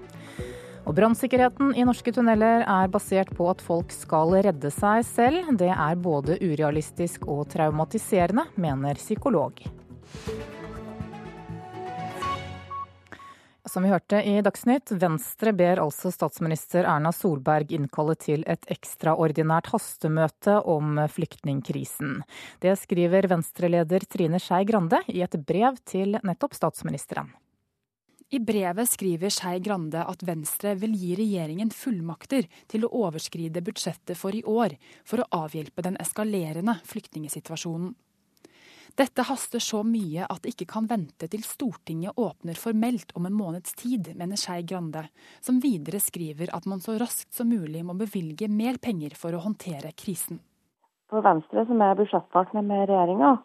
Og 0.87 0.95
Brannsikkerheten 0.95 1.73
i 1.75 1.83
norske 1.83 2.13
tunneler 2.15 2.61
er 2.63 2.87
basert 2.87 3.33
på 3.35 3.49
at 3.51 3.59
folk 3.59 3.91
skal 3.91 4.37
redde 4.45 4.69
seg 4.71 5.03
selv. 5.03 5.49
Det 5.59 5.67
er 5.67 5.97
både 5.99 6.37
urealistisk 6.39 7.25
og 7.27 7.49
traumatiserende, 7.51 8.45
mener 8.55 8.95
psykolog. 8.95 9.59
Som 13.67 13.83
vi 13.83 13.91
hørte 13.91 14.21
i 14.23 14.37
Dagsnytt, 14.39 14.93
Venstre 14.95 15.51
ber 15.51 15.81
altså 15.83 16.07
statsminister 16.13 16.87
Erna 16.87 17.11
Solberg 17.11 17.73
innkalle 17.75 18.15
til 18.15 18.45
et 18.47 18.63
ekstraordinært 18.71 19.67
hastemøte 19.73 20.55
om 20.63 21.01
flyktningkrisen. 21.11 22.21
Det 22.63 22.77
skriver 22.79 23.27
Venstre-leder 23.27 24.07
Trine 24.07 24.39
Skei 24.39 24.63
Grande 24.71 25.03
i 25.11 25.19
et 25.27 25.35
brev 25.51 25.83
til 25.83 26.15
nettopp 26.23 26.55
statsministeren. 26.55 27.35
I 28.29 28.39
brevet 28.39 28.89
skriver 28.89 29.31
Skei 29.31 29.59
Grande 29.63 30.01
at 30.03 30.23
Venstre 30.27 30.73
vil 30.75 30.97
gi 30.99 31.13
regjeringen 31.15 31.69
fullmakter 31.71 32.49
til 32.67 32.83
å 32.83 32.89
overskride 33.07 33.63
budsjettet 33.63 34.19
for 34.19 34.35
i 34.35 34.41
år, 34.43 34.75
for 35.07 35.23
å 35.23 35.45
avhjelpe 35.45 35.85
den 35.85 35.95
eskalerende 36.03 36.75
flyktningsituasjonen. 36.89 37.95
Dette 38.97 39.23
haster 39.29 39.63
så 39.63 39.79
mye 39.85 40.25
at 40.27 40.41
det 40.43 40.55
ikke 40.55 40.67
kan 40.73 40.87
vente 40.89 41.29
til 41.31 41.43
Stortinget 41.45 42.19
åpner 42.19 42.59
formelt 42.59 43.13
om 43.15 43.29
en 43.29 43.35
måneds 43.37 43.77
tid, 43.79 44.09
mener 44.19 44.39
Skei 44.41 44.65
Grande, 44.67 45.05
som 45.39 45.61
videre 45.63 46.01
skriver 46.03 46.51
at 46.51 46.67
man 46.67 46.83
så 46.83 46.97
raskt 46.99 47.31
som 47.31 47.47
mulig 47.47 47.85
må 47.87 47.95
bevilge 47.95 48.51
mer 48.51 48.81
penger 48.81 49.15
for 49.15 49.37
å 49.37 49.43
håndtere 49.45 49.95
krisen. 49.95 50.41
For 51.07 51.23
Venstre, 51.23 51.63
som 51.69 51.79
er 51.79 51.95
budsjettpartner 51.95 52.65
med 52.65 52.89
regjeringa, 52.89 53.37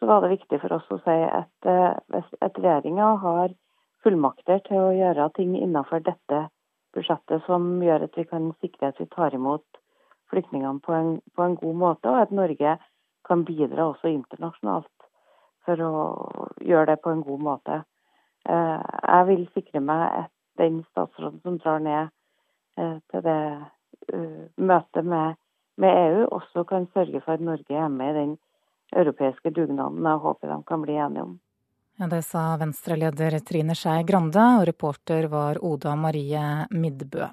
så 0.00 0.08
var 0.10 0.24
det 0.24 0.34
viktig 0.34 0.58
for 0.64 0.74
oss 0.74 0.88
å 0.90 0.98
si 1.04 1.20
at 1.22 1.68
eh, 1.70 2.00
hvis 2.10 2.32
regjeringa 2.48 3.12
har 3.22 3.54
fullmakter 4.04 4.60
til 4.68 4.80
å 4.80 4.92
gjøre 4.94 5.30
ting 5.38 5.56
innenfor 5.58 6.04
dette 6.04 6.48
budsjettet 6.94 7.42
som 7.48 7.82
gjør 7.82 8.06
at 8.06 8.18
vi 8.18 8.26
kan 8.28 8.52
sikre 8.60 8.92
at 8.92 9.00
vi 9.00 9.08
tar 9.10 9.34
imot 9.34 9.64
flyktningene 10.30 10.80
på 10.84 10.92
en, 10.94 11.16
på 11.34 11.42
en 11.42 11.56
god 11.60 11.80
måte, 11.80 12.10
og 12.10 12.20
at 12.22 12.34
Norge 12.34 12.76
kan 13.24 13.44
bidra 13.48 13.88
også 13.90 14.12
internasjonalt 14.12 15.08
for 15.64 15.80
å 15.80 15.92
gjøre 16.60 16.92
det 16.92 17.02
på 17.04 17.12
en 17.14 17.22
god 17.24 17.44
måte. 17.48 17.80
Eh, 18.48 18.80
jeg 18.80 19.28
vil 19.30 19.46
sikre 19.54 19.80
meg 19.80 20.04
at 20.24 20.32
den 20.60 20.82
statsråden 20.90 21.40
som 21.42 21.56
drar 21.62 21.80
ned 21.82 22.12
eh, 22.78 22.98
til 23.10 23.24
det 23.24 23.40
uh, 24.12 24.44
møtet 24.56 25.06
med, 25.06 25.38
med, 25.80 25.96
EU, 26.10 26.26
også 26.36 26.64
kan 26.68 26.86
sørge 26.94 27.22
for 27.24 27.34
at 27.34 27.42
Norge 27.42 27.74
er 27.74 27.88
med 27.88 28.12
i 28.12 28.18
den 28.18 28.36
europeiske 28.94 29.50
dugnaden 29.50 30.04
jeg 30.04 30.22
håper 30.26 30.52
de 30.52 30.58
kan 30.68 30.84
bli 30.84 30.98
enige 31.00 31.24
om. 31.24 31.32
Ja, 31.96 32.08
det 32.10 32.24
sa 32.26 32.56
Venstre-leder 32.58 33.36
Trine 33.46 33.74
Skei 33.78 34.02
Grande, 34.02 34.42
og 34.58 34.64
reporter 34.66 35.28
var 35.30 35.60
Oda 35.62 35.92
Marie 35.94 36.66
Midbø. 36.74 37.28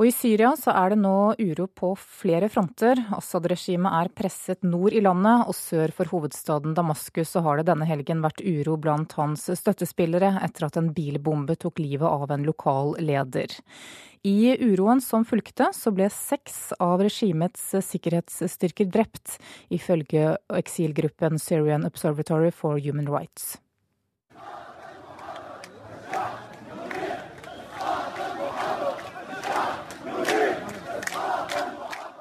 Og 0.00 0.06
I 0.08 0.14
Syria 0.16 0.54
så 0.56 0.72
er 0.72 0.94
det 0.94 1.02
nå 1.02 1.34
uro 1.36 1.66
på 1.76 1.90
flere 2.00 2.48
fronter. 2.48 3.02
Assad-regimet 3.12 3.92
er 3.98 4.08
presset 4.16 4.64
nord 4.64 4.96
i 4.96 5.02
landet, 5.04 5.42
og 5.44 5.52
sør 5.52 5.92
for 5.92 6.08
hovedstaden 6.08 6.72
Damaskus 6.72 7.34
så 7.34 7.42
har 7.44 7.60
det 7.60 7.66
denne 7.68 7.84
helgen 7.84 8.24
vært 8.24 8.40
uro 8.40 8.78
blant 8.80 9.12
hans 9.20 9.44
støttespillere 9.60 10.32
etter 10.40 10.70
at 10.70 10.80
en 10.80 10.88
bilbombe 10.96 11.58
tok 11.60 11.84
livet 11.84 12.08
av 12.08 12.32
en 12.32 12.48
lokal 12.48 12.96
leder. 12.96 13.52
I 14.24 14.56
uroen 14.72 15.04
som 15.04 15.28
fulgte, 15.28 15.68
så 15.76 15.92
ble 15.92 16.08
seks 16.08 16.70
av 16.80 17.04
regimets 17.04 17.68
sikkerhetsstyrker 17.84 18.88
drept, 18.88 19.36
ifølge 19.68 20.38
eksilgruppen 20.48 21.36
Syrian 21.36 21.84
Observatory 21.84 22.48
for 22.56 22.80
Human 22.80 23.12
Rights. 23.12 23.58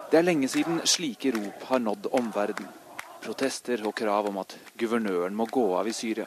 Det 0.09 0.17
er 0.17 0.25
lenge 0.25 0.47
siden 0.49 0.79
slike 0.89 1.29
rop 1.35 1.63
har 1.69 1.81
nådd 1.85 2.07
omverdenen. 2.17 2.71
Protester 3.21 3.83
og 3.85 3.93
krav 3.93 4.29
om 4.29 4.39
at 4.41 4.55
guvernøren 4.79 5.35
må 5.37 5.45
gå 5.45 5.65
av 5.77 5.87
i 5.87 5.93
Syria. 5.93 6.25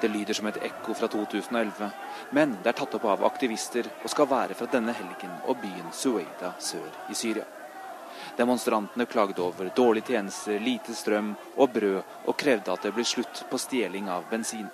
Det 0.00 0.08
lyder 0.08 0.38
som 0.38 0.48
et 0.48 0.60
ekko 0.64 0.94
fra 0.96 1.10
2011, 1.12 1.90
men 2.32 2.54
det 2.62 2.70
er 2.72 2.78
tatt 2.78 2.96
opp 2.96 3.04
av 3.12 3.26
aktivister 3.28 3.90
og 4.00 4.08
skal 4.08 4.30
være 4.30 4.56
fra 4.56 4.70
denne 4.72 4.94
helgen 4.96 5.34
og 5.44 5.60
byen 5.60 5.90
Sueida 5.92 6.54
sør 6.64 6.88
i 7.12 7.18
Syria. 7.18 7.44
Demonstrantene 8.38 9.04
klagde 9.10 9.44
over 9.44 9.68
dårlige 9.76 10.14
tjenester, 10.14 10.56
lite 10.64 10.96
strøm 10.96 11.34
og 11.56 11.74
brød, 11.76 12.00
og 12.24 12.38
krevde 12.40 12.72
at 12.72 12.88
det 12.88 12.94
ble 12.96 13.04
slutt 13.04 13.44
på 13.50 13.60
stjeling 13.60 14.08
av 14.08 14.24
bensin. 14.32 14.70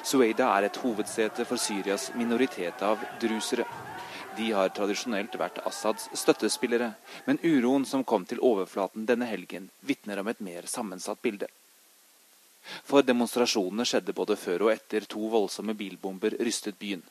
Sueida 0.00 0.48
er 0.56 0.70
et 0.70 0.80
hovedsete 0.80 1.44
for 1.44 1.60
Syrias 1.60 2.08
minoritet 2.16 2.80
av 2.82 3.04
drusere. 3.20 3.68
De 4.38 4.52
har 4.54 4.70
tradisjonelt 4.70 5.34
vært 5.34 5.58
Assads 5.66 6.06
støttespillere, 6.14 6.92
men 7.26 7.40
uroen 7.42 7.86
som 7.86 8.04
kom 8.06 8.22
til 8.28 8.38
overflaten 8.38 9.06
denne 9.08 9.26
helgen, 9.26 9.70
vitner 9.82 10.20
om 10.22 10.30
et 10.30 10.42
mer 10.44 10.68
sammensatt 10.70 11.18
bilde. 11.22 11.48
For 12.86 13.02
demonstrasjonene 13.02 13.86
skjedde 13.88 14.14
både 14.14 14.36
før 14.38 14.68
og 14.68 14.74
etter 14.76 15.08
to 15.10 15.30
voldsomme 15.32 15.74
bilbomber 15.74 16.36
rystet 16.38 16.78
byen. 16.78 17.02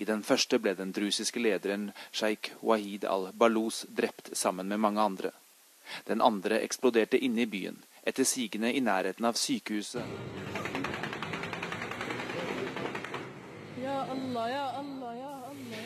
I 0.00 0.06
den 0.08 0.22
første 0.24 0.58
ble 0.62 0.74
den 0.78 0.92
drusiske 0.96 1.40
lederen 1.42 1.90
sjeik 2.12 2.52
Wahid 2.62 3.04
al-Balous 3.04 3.84
drept 3.88 4.32
sammen 4.36 4.68
med 4.68 4.80
mange 4.80 5.04
andre. 5.04 5.32
Den 6.08 6.22
andre 6.24 6.62
eksploderte 6.62 7.18
inne 7.18 7.44
i 7.44 7.50
byen, 7.56 7.82
etter 8.06 8.24
sigende 8.24 8.72
i 8.72 8.80
nærheten 8.80 9.28
av 9.28 9.36
sykehuset. 9.36 10.06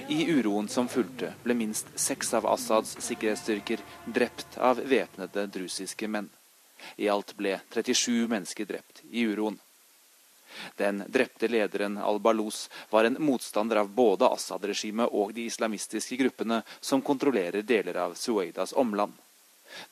I 0.08 0.30
uroen 0.30 0.68
som 0.68 0.88
fulgte, 0.88 1.32
ble 1.42 1.54
minst 1.58 1.88
seks 1.98 2.28
av 2.34 2.44
Assads 2.46 2.92
sikkerhetsstyrker 3.02 3.80
drept 4.04 4.54
av 4.62 4.78
væpnede 4.78 5.48
drusiske 5.50 6.06
menn. 6.06 6.28
I 6.96 7.08
alt 7.10 7.32
ble 7.34 7.56
37 7.74 8.28
mennesker 8.30 8.68
drept 8.70 9.02
i 9.10 9.24
uroen. 9.26 9.58
Den 10.78 11.02
drepte 11.10 11.50
lederen 11.50 11.98
al-Balous 11.98 12.68
var 12.90 13.04
en 13.04 13.18
motstander 13.18 13.82
av 13.82 13.90
både 13.98 14.30
Assad-regimet 14.30 15.10
og 15.10 15.34
de 15.34 15.48
islamistiske 15.50 16.20
gruppene 16.22 16.62
som 16.80 17.02
kontrollerer 17.02 17.66
deler 17.66 17.98
av 18.06 18.14
Suedas 18.14 18.76
omland. 18.78 19.12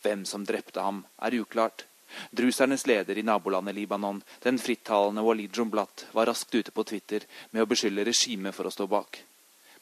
Hvem 0.07 0.23
som 0.25 0.47
drepte 0.47 0.81
ham, 0.81 1.03
er 1.19 1.41
uklart. 1.43 1.89
Drusernes 2.31 2.87
leder 2.87 3.19
i 3.19 3.27
nabolandet 3.27 3.75
Libanon, 3.75 4.23
den 4.47 4.63
frittalende 4.63 5.27
Walid 5.27 5.59
Jumblat, 5.59 6.07
var 6.13 6.31
raskt 6.31 6.55
ute 6.55 6.71
på 6.71 6.87
Twitter 6.87 7.27
med 7.51 7.67
å 7.67 7.71
beskylde 7.75 8.07
regimet 8.07 8.55
for 8.55 8.71
å 8.71 8.79
stå 8.79 8.87
bak. 8.87 9.25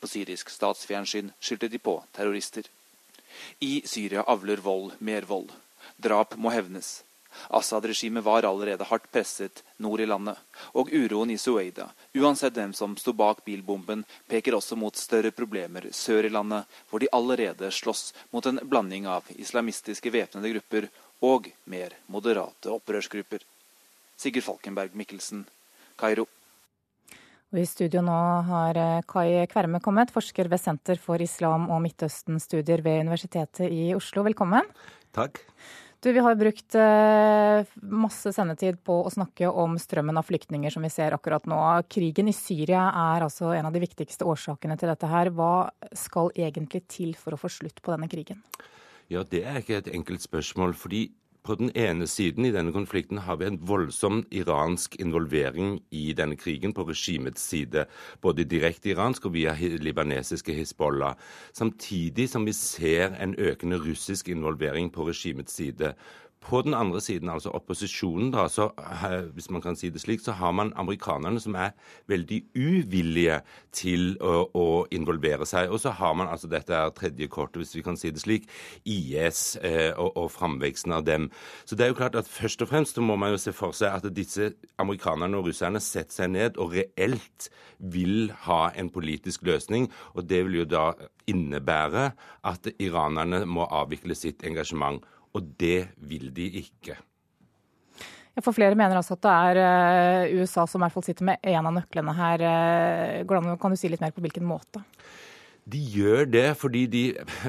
På 0.03 0.09
syrisk 0.11 0.49
statsfjernsyn 0.51 1.29
skyldte 1.39 1.69
de 1.71 1.79
på 1.79 1.93
terrorister. 2.11 2.67
I 3.63 3.83
Syria 3.87 4.25
avler 4.27 4.59
vold 4.59 4.97
mer 4.99 5.23
vold. 5.23 5.53
Drap 5.97 6.35
må 6.35 6.51
hevnes. 6.51 7.05
Assad-regimet 7.55 8.25
var 8.27 8.43
allerede 8.43 8.89
hardt 8.91 9.07
presset 9.15 9.63
nord 9.77 10.03
i 10.03 10.09
landet, 10.11 10.43
og 10.75 10.91
uroen 10.91 11.31
i 11.31 11.39
Sueida, 11.39 11.87
uansett 12.19 12.59
hvem 12.59 12.75
som 12.75 12.99
sto 12.99 13.15
bak 13.15 13.45
bilbomben, 13.47 14.03
peker 14.27 14.59
også 14.59 14.75
mot 14.77 14.99
større 14.99 15.31
problemer 15.31 15.87
sør 15.95 16.27
i 16.27 16.35
landet, 16.35 16.67
hvor 16.91 16.99
de 16.99 17.13
allerede 17.15 17.71
slåss 17.71 18.11
mot 18.35 18.51
en 18.51 18.59
blanding 18.67 19.07
av 19.07 19.31
islamistiske 19.39 20.11
væpnede 20.11 20.51
grupper 20.57 20.91
og 21.23 21.47
mer 21.71 21.95
moderate 22.11 22.75
opprørsgrupper. 22.75 23.47
Sigurd 24.19 24.51
Falkenberg 24.51 24.99
Mikkelsen, 24.99 25.47
Kairo. 25.95 26.27
Og 27.53 27.61
I 27.61 27.69
studio 27.69 28.01
nå 28.01 28.17
har 28.49 28.79
eh, 28.81 29.05
Kai 29.05 29.45
Kverme 29.51 29.77
kommet, 29.85 30.09
forsker 30.15 30.49
ved 30.49 30.61
Senter 30.61 30.97
for 30.97 31.21
islam 31.21 31.67
og 31.69 31.83
Midtøsten-studier 31.85 32.81
ved 32.81 33.03
Universitetet 33.05 33.69
i 33.69 33.91
Oslo. 33.93 34.25
Velkommen. 34.25 34.65
Takk. 35.13 35.43
Du, 36.01 36.09
Vi 36.17 36.23
har 36.25 36.39
brukt 36.41 36.75
eh, 36.81 37.69
masse 37.85 38.33
sendetid 38.33 38.81
på 38.81 38.97
å 39.05 39.13
snakke 39.13 39.53
om 39.53 39.77
strømmen 39.79 40.17
av 40.17 40.25
flyktninger 40.31 40.73
som 40.73 40.83
vi 40.83 40.91
ser 40.91 41.13
akkurat 41.13 41.45
nå. 41.45 41.61
Krigen 41.93 42.33
i 42.33 42.35
Syria 42.35 42.89
er 42.89 43.29
altså 43.29 43.53
en 43.53 43.69
av 43.69 43.77
de 43.77 43.85
viktigste 43.85 44.25
årsakene 44.25 44.79
til 44.81 44.89
dette 44.89 45.13
her. 45.13 45.29
Hva 45.37 45.69
skal 45.93 46.33
egentlig 46.33 46.87
til 46.89 47.13
for 47.21 47.37
å 47.37 47.43
få 47.45 47.53
slutt 47.53 47.85
på 47.85 47.93
denne 47.93 48.09
krigen? 48.09 48.41
Ja, 49.13 49.23
Det 49.29 49.45
er 49.45 49.61
ikke 49.61 49.83
et 49.83 49.93
enkelt 49.93 50.25
spørsmål. 50.25 50.73
fordi 50.73 51.11
på 51.43 51.57
den 51.59 51.73
ene 51.75 52.07
siden 52.07 52.47
i 52.47 52.53
denne 52.55 52.73
konflikten 52.75 53.19
har 53.27 53.41
vi 53.41 53.49
en 53.49 53.59
voldsom 53.67 54.23
iransk 54.31 54.95
involvering 55.03 55.81
i 55.91 56.13
denne 56.15 56.37
krigen 56.39 56.75
på 56.75 56.85
regimets 56.87 57.43
side. 57.51 57.87
Både 58.23 58.47
direkte 58.47 58.93
iransk 58.93 59.27
og 59.27 59.35
via 59.35 59.57
libanesiske 59.59 60.55
Hizbollah. 60.55 61.19
Samtidig 61.53 62.29
som 62.31 62.47
vi 62.47 62.55
ser 62.55 63.17
en 63.19 63.35
økende 63.35 63.81
russisk 63.83 64.29
involvering 64.29 64.93
på 64.95 65.09
regimets 65.09 65.59
side. 65.59 65.95
På 66.43 66.63
den 66.63 66.75
andre 66.75 67.01
siden, 67.01 67.29
altså 67.31 67.53
opposisjonen, 67.55 68.33
da, 68.35 68.49
så, 68.51 68.69
hvis 69.35 69.51
man 69.51 69.63
kan 69.63 69.77
si 69.79 69.93
det 69.95 70.01
slik, 70.03 70.21
så 70.21 70.33
har 70.33 70.51
man 70.53 70.73
amerikanerne 70.77 71.41
som 71.41 71.55
er 71.55 71.71
veldig 72.11 72.41
uvillige 72.59 73.37
til 73.73 74.17
å, 74.19 74.49
å 74.59 74.67
involvere 74.91 75.47
seg. 75.47 75.71
Og 75.71 75.79
så 75.85 75.93
har 75.95 76.17
man 76.19 76.31
altså 76.33 76.51
dette 76.51 76.75
er 76.75 76.91
tredje 76.97 77.31
kortet, 77.31 77.61
hvis 77.63 77.77
vi 77.77 77.85
kan 77.87 77.99
si 77.99 78.11
det 78.11 78.25
slik, 78.25 78.51
IS 78.83 79.57
eh, 79.63 79.93
og, 79.95 80.17
og 80.19 80.33
framveksten 80.35 80.97
av 80.99 81.07
dem. 81.07 81.31
Så 81.65 81.79
det 81.79 81.87
er 81.87 81.95
jo 81.95 82.01
klart 82.03 82.19
at 82.19 82.31
først 82.31 82.67
og 82.67 82.73
fremst 82.73 82.99
må 82.99 83.17
man 83.17 83.37
jo 83.37 83.41
se 83.41 83.55
for 83.55 83.77
seg 83.77 83.95
at 83.95 84.11
disse 84.17 84.51
amerikanerne 84.83 85.39
og 85.39 85.47
russerne 85.53 85.81
setter 85.83 86.23
seg 86.25 86.35
ned 86.35 86.59
og 86.59 86.75
reelt 86.75 87.49
vil 87.79 88.33
ha 88.49 88.65
en 88.79 88.91
politisk 88.91 89.47
løsning. 89.47 89.89
Og 90.19 90.27
det 90.27 90.43
vil 90.47 90.63
jo 90.63 90.69
da 90.75 90.91
innebære 91.31 92.11
at 92.51 92.71
iranerne 92.83 93.45
må 93.47 93.67
avvikle 93.71 94.19
sitt 94.19 94.43
engasjement. 94.47 95.03
Og 95.33 95.55
det 95.61 95.93
vil 95.97 96.29
de 96.35 96.49
ikke. 96.63 96.99
For 98.41 98.57
Flere 98.57 98.77
mener 98.79 98.97
altså 98.97 99.19
at 99.19 99.25
det 99.27 99.33
er 99.33 99.59
eh, 99.61 100.39
USA 100.41 100.65
som 100.65 100.81
i 100.81 100.87
hvert 100.87 100.95
fall 100.95 101.05
sitter 101.05 101.27
med 101.29 101.51
en 101.53 101.69
av 101.69 101.75
nøklene 101.77 102.15
her. 102.17 102.45
Eh, 102.49 103.27
kan 103.29 103.75
du 103.75 103.77
si 103.77 103.91
litt 103.93 104.01
mer 104.01 104.15
på 104.17 104.25
hvilken 104.25 104.47
måte? 104.49 104.81
De 105.63 105.79
gjør 105.79 106.25
det 106.27 106.47
fordi 106.59 106.87
de 106.91 107.03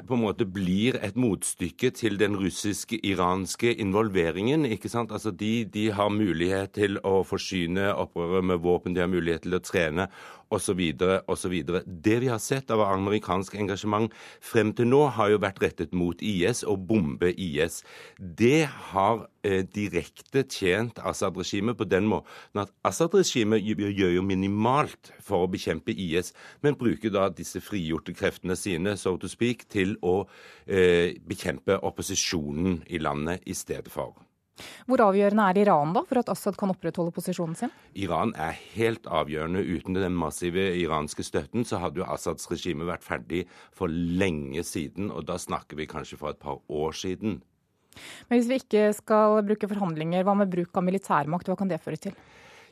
på 0.06 0.14
en 0.14 0.22
måte 0.22 0.46
blir 0.46 1.00
et 1.02 1.16
motstykke 1.18 1.90
til 1.98 2.20
den 2.20 2.36
russiske-iranske 2.38 3.74
involveringen. 3.82 4.66
ikke 4.66 4.92
sant? 4.92 5.12
Altså 5.12 5.32
de, 5.32 5.66
de, 5.66 5.88
har 5.92 6.14
mulighet 6.14 6.76
til 6.78 7.00
å 7.02 7.24
forsyne 7.26 7.90
opprøret 7.96 8.46
med 8.46 8.62
våpen, 8.62 8.94
de 8.94 9.02
har 9.02 9.10
mulighet 9.10 9.48
til 9.48 9.58
å 9.58 9.64
trene 9.64 10.10
osv. 10.50 10.82
osv. 11.28 11.54
Det 11.86 12.16
vi 12.24 12.32
har 12.32 12.42
sett 12.42 12.72
av 12.72 12.82
amerikansk 12.86 13.56
engasjement 13.56 14.14
frem 14.42 14.74
til 14.76 14.90
nå, 14.92 15.04
har 15.18 15.34
jo 15.34 15.42
vært 15.44 15.62
rettet 15.64 15.94
mot 15.94 16.20
IS 16.22 16.64
og 16.68 16.88
bombe 16.90 17.34
IS. 17.34 17.82
Det 18.18 18.66
har 18.92 19.26
eh, 19.44 19.64
direkte 19.64 20.46
tjent 20.50 21.00
Assad-regimet 21.04 21.78
på 21.80 21.88
den 21.90 22.10
måten 22.10 22.64
at 22.64 22.74
Assad-regimet 22.88 23.64
gjør 23.64 24.18
jo 24.18 24.26
minimalt 24.26 25.14
for 25.24 25.46
å 25.46 25.52
bekjempe 25.52 25.96
IS, 25.96 26.34
men 26.64 26.78
bruker 26.80 27.14
da 27.14 27.30
disse 27.30 27.62
frigjorte 27.64 28.16
kreftene 28.18 28.58
sine, 28.60 28.98
so 28.98 29.16
to 29.18 29.32
speak, 29.32 29.68
til 29.72 29.98
å 30.02 30.24
eh, 30.68 31.16
bekjempe 31.28 31.80
opposisjonen 31.84 32.84
i 32.90 33.02
landet 33.02 33.46
i 33.46 33.58
stedet 33.58 33.92
for. 33.94 34.18
Hvor 34.88 35.02
avgjørende 35.02 35.46
er 35.50 35.60
Iran 35.64 35.94
da 35.96 36.04
for 36.08 36.22
at 36.22 36.30
Assad 36.30 36.58
kan 36.60 36.72
opprettholde 36.74 37.14
posisjonen 37.16 37.58
sin? 37.58 37.72
Iran 37.98 38.36
er 38.38 38.58
helt 38.76 39.08
avgjørende. 39.10 39.64
Uten 39.66 39.98
den 39.98 40.18
massive 40.18 40.68
iranske 40.78 41.26
støtten 41.26 41.66
så 41.68 41.82
hadde 41.82 42.04
jo 42.04 42.10
Assads 42.10 42.46
regime 42.52 42.88
vært 42.88 43.06
ferdig 43.06 43.44
for 43.74 43.90
lenge 43.90 44.64
siden, 44.68 45.10
og 45.12 45.26
da 45.30 45.40
snakker 45.42 45.80
vi 45.80 45.90
kanskje 45.90 46.20
for 46.22 46.34
et 46.34 46.42
par 46.44 46.62
år 46.70 46.94
siden. 46.98 47.42
Men 48.30 48.40
hvis 48.40 48.50
vi 48.50 48.62
ikke 48.62 48.88
skal 48.98 49.42
bruke 49.46 49.70
forhandlinger, 49.70 50.26
hva 50.26 50.36
med 50.38 50.52
bruk 50.54 50.74
av 50.78 50.86
militærmakt, 50.86 51.50
hva 51.50 51.58
kan 51.58 51.70
det 51.70 51.82
føre 51.84 52.02
til? 52.08 52.18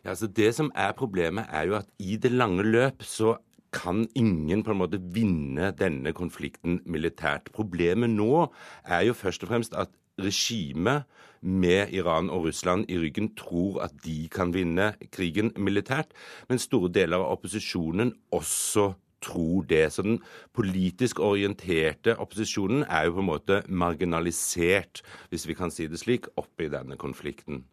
Ja, 0.02 0.14
altså 0.16 0.28
Det 0.28 0.50
som 0.58 0.72
er 0.74 0.98
problemet, 0.98 1.46
er 1.50 1.70
jo 1.70 1.78
at 1.78 1.90
i 2.02 2.18
det 2.18 2.34
lange 2.34 2.66
løp 2.66 3.06
så 3.06 3.38
kan 3.72 4.04
ingen 4.20 4.64
på 4.66 4.74
en 4.74 4.82
måte 4.82 5.00
vinne 5.16 5.70
denne 5.80 6.12
konflikten 6.14 6.82
militært. 6.86 7.52
Problemet 7.56 8.12
nå 8.12 8.50
er 8.84 9.06
jo 9.08 9.16
først 9.16 9.46
og 9.46 9.52
fremst 9.54 9.78
at 9.80 9.94
regimet 10.24 11.08
med 11.42 11.94
Iran 11.98 12.30
og 12.30 12.46
Russland 12.46 12.86
i 12.90 13.00
ryggen 13.02 13.32
tror 13.38 13.82
at 13.86 13.96
de 14.06 14.28
kan 14.32 14.54
vinne 14.54 14.92
krigen 15.14 15.52
militært, 15.58 16.14
men 16.50 16.62
store 16.62 16.92
deler 16.94 17.18
av 17.18 17.38
opposisjonen 17.38 18.14
også 18.32 18.92
tror 19.22 19.66
det. 19.70 19.84
Så 19.94 20.06
den 20.06 20.20
politisk 20.54 21.20
orienterte 21.20 22.18
opposisjonen 22.18 22.86
er 22.88 23.08
jo 23.08 23.18
på 23.18 23.26
en 23.26 23.30
måte 23.30 23.62
marginalisert, 23.68 25.04
hvis 25.30 25.48
vi 25.50 25.58
kan 25.58 25.74
si 25.74 25.88
det 25.90 26.02
slik, 26.02 26.30
oppe 26.38 26.68
i 26.68 26.74
denne 26.74 26.98
konflikten. 26.98 27.66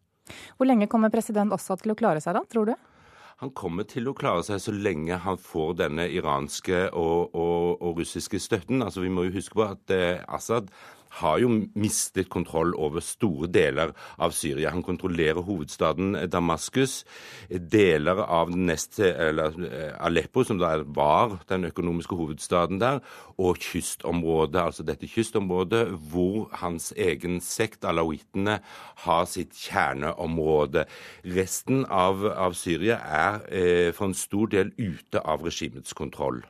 Hvor 0.57 0.69
lenge 0.69 0.89
kommer 0.93 1.13
president 1.13 1.53
Assad 1.57 1.81
til 1.83 1.95
å 1.95 1.99
klare 1.99 2.21
seg 2.21 2.37
da, 2.37 2.45
tror 2.49 2.69
du? 2.69 2.77
Han 3.39 3.53
kommer 3.55 3.87
til 3.87 4.09
å 4.11 4.17
klare 4.19 4.43
seg 4.43 4.59
så 4.61 4.73
lenge 4.75 5.15
han 5.23 5.39
får 5.39 5.77
denne 5.79 6.09
iranske 6.11 6.89
og, 6.91 7.37
og, 7.39 7.77
og 7.79 8.01
russiske 8.01 8.41
støtten. 8.43 8.83
Altså 8.83 9.05
Vi 9.05 9.13
må 9.15 9.29
jo 9.29 9.37
huske 9.37 9.61
på 9.61 9.69
at 9.69 9.95
eh, 9.95 10.25
Assad 10.27 10.73
har 11.21 11.39
jo 11.43 11.51
mistet 11.79 12.29
kontroll 12.33 12.75
over 12.77 13.03
store 13.05 13.49
deler 13.53 13.93
av 14.19 14.35
Syria. 14.37 14.71
Han 14.71 14.85
kontrollerer 14.87 15.43
hovedstaden 15.45 16.17
Damaskus, 16.31 17.05
deler 17.49 18.23
av 18.25 18.51
nest, 18.57 18.99
eh, 19.01 19.95
Aleppo, 19.99 20.45
som 20.45 20.59
var 20.59 21.39
den 21.49 21.65
økonomiske 21.65 22.17
hovedstaden 22.17 22.81
der, 22.81 23.01
og 23.39 23.57
kystområdet, 23.59 24.61
altså 24.61 24.83
dette 24.83 25.09
kystområdet 25.09 25.89
hvor 26.11 26.49
hans 26.53 26.93
egen 26.97 27.41
sekt, 27.41 27.85
alawittene, 27.85 28.61
har 29.05 29.25
sitt 29.25 29.55
kjerneområde. 29.55 30.87
Resten 31.25 31.85
av, 31.87 32.25
av 32.27 32.55
Syria 32.55 32.99
er 32.99 33.41
eh, 33.51 33.93
for 33.93 34.11
en 34.11 34.15
stor 34.15 34.47
del 34.47 34.73
ute 34.79 35.23
av 35.25 35.45
regimets 35.47 35.93
kontroll. 35.93 36.43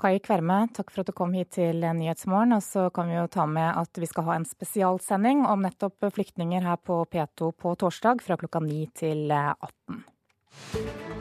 Kai 0.00 0.16
Kverme, 0.24 0.62
takk 0.72 0.88
for 0.94 1.02
at 1.02 1.10
du 1.10 1.12
kom 1.12 1.34
hit 1.36 1.50
til 1.58 1.82
Nyhetsmorgen. 1.84 2.54
Og 2.56 2.64
så 2.64 2.86
kan 2.94 3.10
vi 3.10 3.18
jo 3.18 3.26
ta 3.28 3.44
med 3.44 3.68
at 3.82 4.00
vi 4.00 4.08
skal 4.08 4.24
ha 4.30 4.38
en 4.38 4.48
spesialsending 4.48 5.44
om 5.44 5.66
nettopp 5.66 6.08
flyktninger 6.16 6.64
her 6.64 6.80
på 6.80 7.02
P2 7.12 7.52
på 7.52 7.76
torsdag 7.84 8.24
fra 8.24 8.40
klokka 8.40 8.64
9 8.64 8.80
til 9.02 9.28
18. 9.36 11.19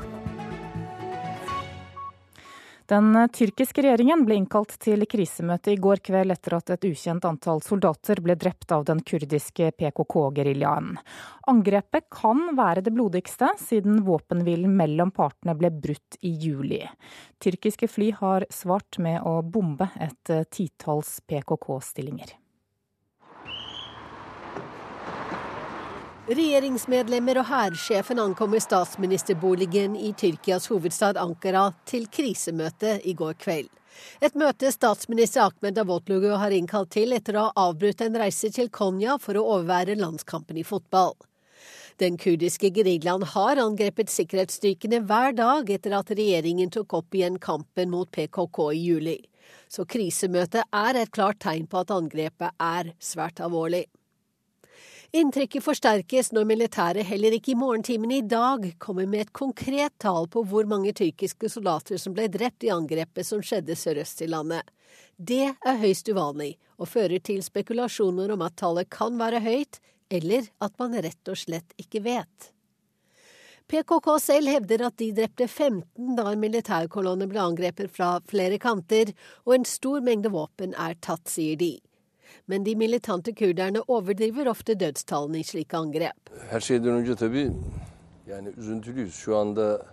Den 2.89 3.13
tyrkiske 3.29 3.83
regjeringen 3.85 4.23
ble 4.25 4.39
innkalt 4.39 4.71
til 4.81 5.05
krisemøte 5.05 5.75
i 5.75 5.77
går 5.77 5.99
kveld 6.07 6.33
etter 6.33 6.55
at 6.57 6.71
et 6.73 6.87
ukjent 6.89 7.27
antall 7.29 7.61
soldater 7.61 8.17
ble 8.25 8.33
drept 8.33 8.73
av 8.73 8.87
den 8.87 9.03
kurdiske 9.05 9.69
PKK-geriljaen. 9.77 10.95
Angrepet 11.53 12.07
kan 12.09 12.47
være 12.57 12.81
det 12.87 12.95
blodigste 12.97 13.51
siden 13.61 14.01
våpenhvilen 14.09 14.73
mellom 14.81 15.13
partene 15.13 15.53
ble 15.59 15.69
brutt 15.69 16.17
i 16.25 16.33
juli. 16.33 16.81
Tyrkiske 17.37 17.91
fly 17.93 18.09
har 18.23 18.49
svart 18.49 18.97
med 18.97 19.21
å 19.21 19.37
bombe 19.45 19.91
et 20.01 20.33
titalls 20.49 21.19
PKK-stillinger. 21.29 22.39
Regjeringsmedlemmer 26.30 27.39
og 27.41 27.47
hærsjefen 27.49 28.19
ankommer 28.21 28.61
statsministerboligen 28.61 29.95
i 29.97 30.11
Tyrkias 30.13 30.67
hovedstad 30.69 31.17
Ankara 31.17 31.71
til 31.89 32.05
krisemøte 32.05 32.99
i 33.09 33.15
går 33.17 33.34
kveld. 33.41 33.71
Et 34.21 34.38
møte 34.38 34.69
statsminister 34.69 35.47
Ahmed 35.47 35.80
Davotlugu 35.80 36.30
har 36.38 36.53
innkalt 36.53 36.91
til 36.93 37.17
etter 37.17 37.34
å 37.34 37.47
ha 37.47 37.65
avbrutt 37.65 38.05
en 38.05 38.21
reise 38.21 38.53
til 38.53 38.69
Konya 38.69 39.17
for 39.17 39.41
å 39.41 39.45
overvære 39.55 39.97
landskampen 39.97 40.61
i 40.61 40.67
fotball. 40.67 41.15
Den 41.97 42.21
kurdiske 42.21 42.69
geriljaen 42.77 43.25
har 43.34 43.65
angrepet 43.65 44.13
sikkerhetsstyrkene 44.13 45.01
hver 45.09 45.34
dag 45.34 45.73
etter 45.73 45.97
at 45.97 46.13
regjeringen 46.13 46.69
tok 46.69 46.93
opp 47.01 47.17
igjen 47.17 47.41
kampen 47.41 47.89
mot 47.89 48.11
PKK 48.13 48.67
i 48.77 48.84
juli. 48.86 49.21
Så 49.65 49.89
krisemøtet 49.89 50.69
er 50.69 51.01
et 51.01 51.09
klart 51.09 51.41
tegn 51.41 51.65
på 51.65 51.82
at 51.82 51.95
angrepet 51.95 52.53
er 52.53 52.93
svært 53.01 53.41
alvorlig. 53.41 53.88
Inntrykket 55.10 55.64
forsterkes 55.66 56.28
når 56.38 56.45
militæret 56.45 57.07
heller 57.10 57.34
ikke 57.34 57.55
i 57.55 57.57
morgentimene 57.57 58.20
i 58.20 58.26
dag 58.30 58.68
kommer 58.78 59.07
med 59.10 59.24
et 59.24 59.32
konkret 59.34 59.95
tall 59.97 60.28
på 60.30 60.43
hvor 60.45 60.68
mange 60.70 60.91
tyrkiske 60.93 61.49
soldater 61.49 61.97
som 61.97 62.14
ble 62.14 62.28
drept 62.30 62.68
i 62.68 62.70
angrepet 62.70 63.26
som 63.26 63.41
skjedde 63.41 63.74
sørøst 63.74 64.22
i 64.22 64.28
landet. 64.30 64.62
Det 65.18 65.47
er 65.49 65.82
høyst 65.82 66.14
uvanlig, 66.14 66.51
og 66.78 66.91
fører 66.93 67.18
til 67.26 67.41
spekulasjoner 67.41 68.36
om 68.36 68.45
at 68.45 68.60
tallet 68.62 68.91
kan 68.93 69.18
være 69.18 69.41
høyt, 69.41 69.82
eller 70.14 70.45
at 70.62 70.78
man 70.78 70.93
rett 71.01 71.34
og 71.34 71.41
slett 71.41 71.74
ikke 71.82 72.05
vet. 72.05 72.51
PKK 73.70 74.14
selv 74.22 74.53
hevder 74.53 74.86
at 74.91 75.01
de 75.01 75.10
drepte 75.18 75.49
15 75.49 76.16
da 76.22 76.30
en 76.30 76.41
militærkolonne 76.41 77.26
ble 77.30 77.41
angrepet 77.41 77.89
fra 77.97 78.20
flere 78.30 78.62
kanter, 78.62 79.16
og 79.49 79.57
en 79.57 79.66
stor 79.66 80.05
mengde 80.05 80.30
våpen 80.38 80.78
er 80.78 81.01
tatt, 81.01 81.26
sier 81.34 81.57
de 81.57 81.80
men 82.50 82.66
de 82.66 82.74
militante 82.76 83.34
kurderne 83.38 83.84
overdriver 83.88 84.50
ofte 84.50 84.74
dødstallene 84.80 85.39
i 85.39 85.45
slike 85.45 85.78
angrep. 85.78 86.34
Her 86.50 86.62
önce 86.72 87.16
tabii 87.16 87.52
yani 88.28 88.50
üzüntülüyüz. 88.58 89.14
Şu 89.14 89.38
anda 89.38 89.86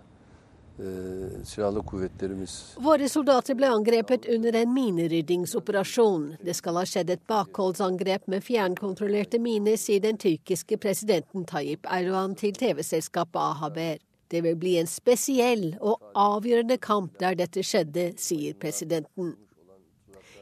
Våre 2.77 3.09
soldater 3.09 3.57
ble 3.57 3.69
angrepet 3.69 4.29
under 4.29 4.53
en 4.53 4.73
mineryddingsoperasjon. 4.73 6.35
Det 6.45 6.53
skal 6.53 6.77
ha 6.77 6.83
skjedd 6.85 7.09
et 7.09 7.23
bakholdsangrep 7.29 8.27
med 8.29 8.45
fjernkontrollerte 8.45 9.39
miner, 9.41 9.73
sier 9.81 10.03
den 10.03 10.21
tyrkiske 10.21 10.77
presidenten 10.77 11.49
Tayyip 11.49 11.89
Erdogan 11.89 12.37
til 12.37 12.53
TV-selskapet 12.53 13.41
Ahaber. 13.41 13.97
Det 14.29 14.43
vil 14.45 14.55
bli 14.59 14.77
en 14.77 14.89
spesiell 14.91 15.71
og 15.81 15.97
avgjørende 16.13 16.77
kamp 16.77 17.17
der 17.19 17.33
dette 17.41 17.65
skjedde, 17.65 18.11
sier 18.21 18.53
presidenten. 18.61 19.33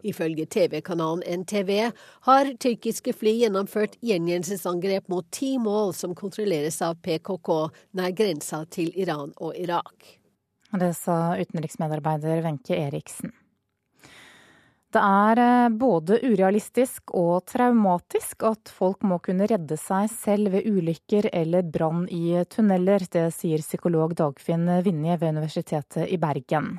Ifølge 0.06 0.46
TV-kanalen 0.46 1.24
NTV 1.42 1.72
har 2.28 2.52
tyrkiske 2.62 3.14
fly 3.18 3.36
gjennomført 3.42 3.98
gjengjeldelsesangrep 4.06 5.10
mot 5.12 5.28
ti 5.34 5.56
mål 5.62 5.94
som 5.98 6.16
kontrolleres 6.18 6.82
av 6.86 7.00
PKK 7.06 7.56
nær 8.00 8.14
grensa 8.18 8.64
til 8.70 8.94
Iran 8.96 9.34
og 9.38 9.58
Irak. 9.58 10.16
Det 10.76 10.92
sa 10.98 11.38
utenriksmedarbeider 11.40 12.44
Wenche 12.46 12.78
Eriksen. 12.88 13.34
Det 14.96 15.02
er 15.04 15.40
eh, 15.44 15.74
både 15.76 16.22
urealistisk 16.24 17.12
og 17.20 17.44
traumatisk 17.52 18.46
at 18.48 18.70
folk 18.72 19.02
må 19.04 19.18
kunne 19.20 19.48
redde 19.52 19.76
seg 19.76 20.08
selv 20.14 20.54
ved 20.54 20.70
ulykker 20.70 21.28
eller 21.36 21.68
brann 21.68 22.06
i 22.08 22.38
tunneler. 22.48 23.04
Det 23.12 23.26
sier 23.36 23.60
psykolog 23.60 24.16
Dagfinn 24.16 24.70
Vinje 24.86 25.20
ved 25.20 25.36
Universitetet 25.36 26.08
i 26.08 26.22
Bergen. 26.22 26.78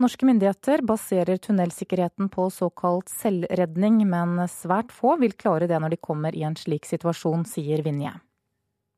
Norske 0.00 0.24
myndigheter 0.24 0.80
baserer 0.88 1.36
tunnelsikkerheten 1.44 2.32
på 2.32 2.48
såkalt 2.56 3.12
selvredning, 3.12 4.00
men 4.08 4.40
svært 4.48 4.94
få 4.94 5.18
vil 5.20 5.36
klare 5.36 5.68
det 5.68 5.76
når 5.76 5.98
de 5.98 6.02
kommer 6.08 6.32
i 6.32 6.48
en 6.48 6.56
slik 6.56 6.88
situasjon, 6.88 7.44
sier 7.44 7.84
Vinje. 7.84 8.16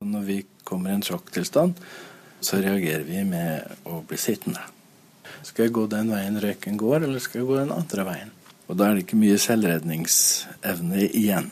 Når 0.07 0.27
vi 0.31 0.43
kommer 0.63 0.95
i 0.95 1.01
en 1.01 1.09
sjokktilstand, 1.11 1.81
så 2.39 2.63
reagerer 2.63 3.03
vi 3.03 3.27
med 3.27 3.89
å 3.91 4.05
bli 4.07 4.17
sittende. 4.31 4.63
Skal 5.43 5.67
jeg 5.67 5.75
gå 5.75 5.91
den 5.91 6.15
veien 6.15 6.39
røyken 6.39 6.79
går, 6.79 7.03
eller 7.03 7.19
skal 7.19 7.43
jeg 7.43 7.51
gå 7.51 7.65
den 7.65 7.75
andre 7.75 8.07
veien? 8.07 8.37
Og 8.71 8.79
da 8.79 8.87
er 8.87 8.97
det 8.97 9.09
ikke 9.09 9.19
mye 9.19 9.39
selvredningsevne 9.43 11.09
igjen. 11.09 11.51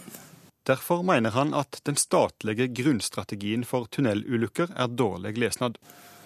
Derfor 0.69 1.03
mener 1.03 1.33
han 1.35 1.51
at 1.57 1.81
den 1.89 1.97
statlige 1.99 2.69
grunnstrategien 2.71 3.65
for 3.67 3.89
tunnelulykker 3.91 4.71
er 4.77 4.93
dårlig 4.93 5.35
lesnad. 5.41 5.81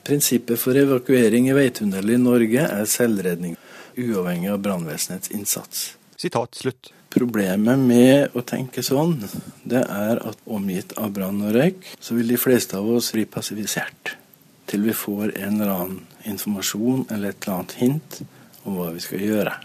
Prinsippet 0.05 0.59
for 0.61 0.77
evakuering 0.77 1.49
i 1.49 1.55
veitunneler 1.57 2.17
i 2.17 2.21
Norge 2.21 2.67
er 2.67 2.91
selvredning, 2.91 3.55
uavhengig 3.97 4.51
av 4.53 4.61
brannvesenets 4.67 5.33
innsats. 5.33 5.93
Sitat 6.19 6.59
slutt. 6.59 6.93
Problemet 7.13 7.79
med 7.79 8.37
å 8.37 8.43
tenke 8.45 8.83
sånn, 8.85 9.19
det 9.69 9.85
er 9.85 10.21
at 10.21 10.45
omgitt 10.45 10.97
av 10.99 11.13
brann 11.17 11.43
og 11.45 11.53
røyk, 11.57 11.93
så 12.01 12.17
vil 12.19 12.35
de 12.35 12.41
fleste 12.41 12.77
av 12.77 12.89
oss 12.89 13.13
bli 13.17 13.29
passivisert. 13.29 14.17
Til 14.69 14.89
vi 14.89 14.97
får 14.97 15.37
en 15.37 15.61
eller 15.61 15.73
annen 15.73 16.01
informasjon 16.29 17.07
eller 17.09 17.33
et 17.33 17.45
eller 17.45 17.59
annet 17.61 17.77
hint 17.81 18.25
om 18.65 18.81
hva 18.81 18.91
vi 18.97 19.05
skal 19.05 19.23
gjøre. 19.23 19.61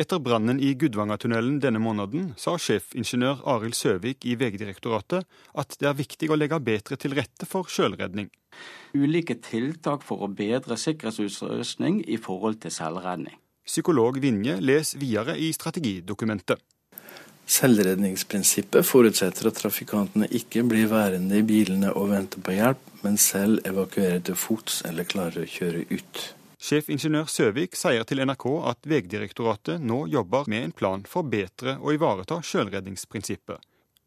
Etter 0.00 0.16
brannen 0.24 0.56
i 0.64 0.70
Gudvangatunnelen 0.80 1.58
denne 1.60 1.80
måneden 1.82 2.30
sa 2.40 2.54
sjefingeniør 2.56 3.42
Arild 3.52 3.76
Søvik 3.76 4.24
i 4.24 4.36
Vegdirektoratet 4.40 5.26
at 5.60 5.76
det 5.76 5.90
er 5.90 5.98
viktig 5.98 6.30
å 6.32 6.38
legge 6.40 6.56
bedre 6.64 6.96
til 6.96 7.12
rette 7.18 7.44
for 7.48 7.68
sjølredning. 7.68 8.30
Ulike 8.96 9.36
tiltak 9.44 10.06
for 10.06 10.24
å 10.24 10.30
bedre 10.32 10.78
sikkerhetsutrustning 10.80 12.00
i 12.08 12.16
forhold 12.16 12.62
til 12.64 12.72
selvredning. 12.72 13.36
Psykolog 13.68 14.16
Vinje 14.24 14.56
les 14.64 14.94
videre 14.96 15.36
i 15.36 15.52
strategidokumentet. 15.52 16.64
Selvredningsprinsippet 17.50 18.86
forutsetter 18.86 19.50
at 19.50 19.60
trafikantene 19.60 20.32
ikke 20.32 20.64
blir 20.64 20.88
værende 20.88 21.42
i 21.42 21.44
bilene 21.44 21.92
og 21.92 22.14
vente 22.14 22.40
på 22.40 22.56
hjelp, 22.56 22.88
men 23.04 23.20
selv 23.20 23.60
evakuerer 23.68 24.24
til 24.24 24.38
fots 24.48 24.80
eller 24.88 25.04
klarer 25.04 25.44
å 25.44 25.50
kjøre 25.58 25.88
ut. 25.92 26.28
Sjefingeniør 26.60 27.24
Søvik 27.32 27.76
sier 27.78 28.04
til 28.04 28.20
NRK 28.20 28.44
at 28.68 28.84
Vegdirektoratet 28.90 29.80
nå 29.80 30.02
jobber 30.12 30.48
med 30.52 30.66
en 30.66 30.74
plan 30.76 31.04
for 31.08 31.24
bedre 31.24 31.78
å 31.80 31.94
ivareta 31.94 32.36
sjølredningsprinsippet. 32.44 33.62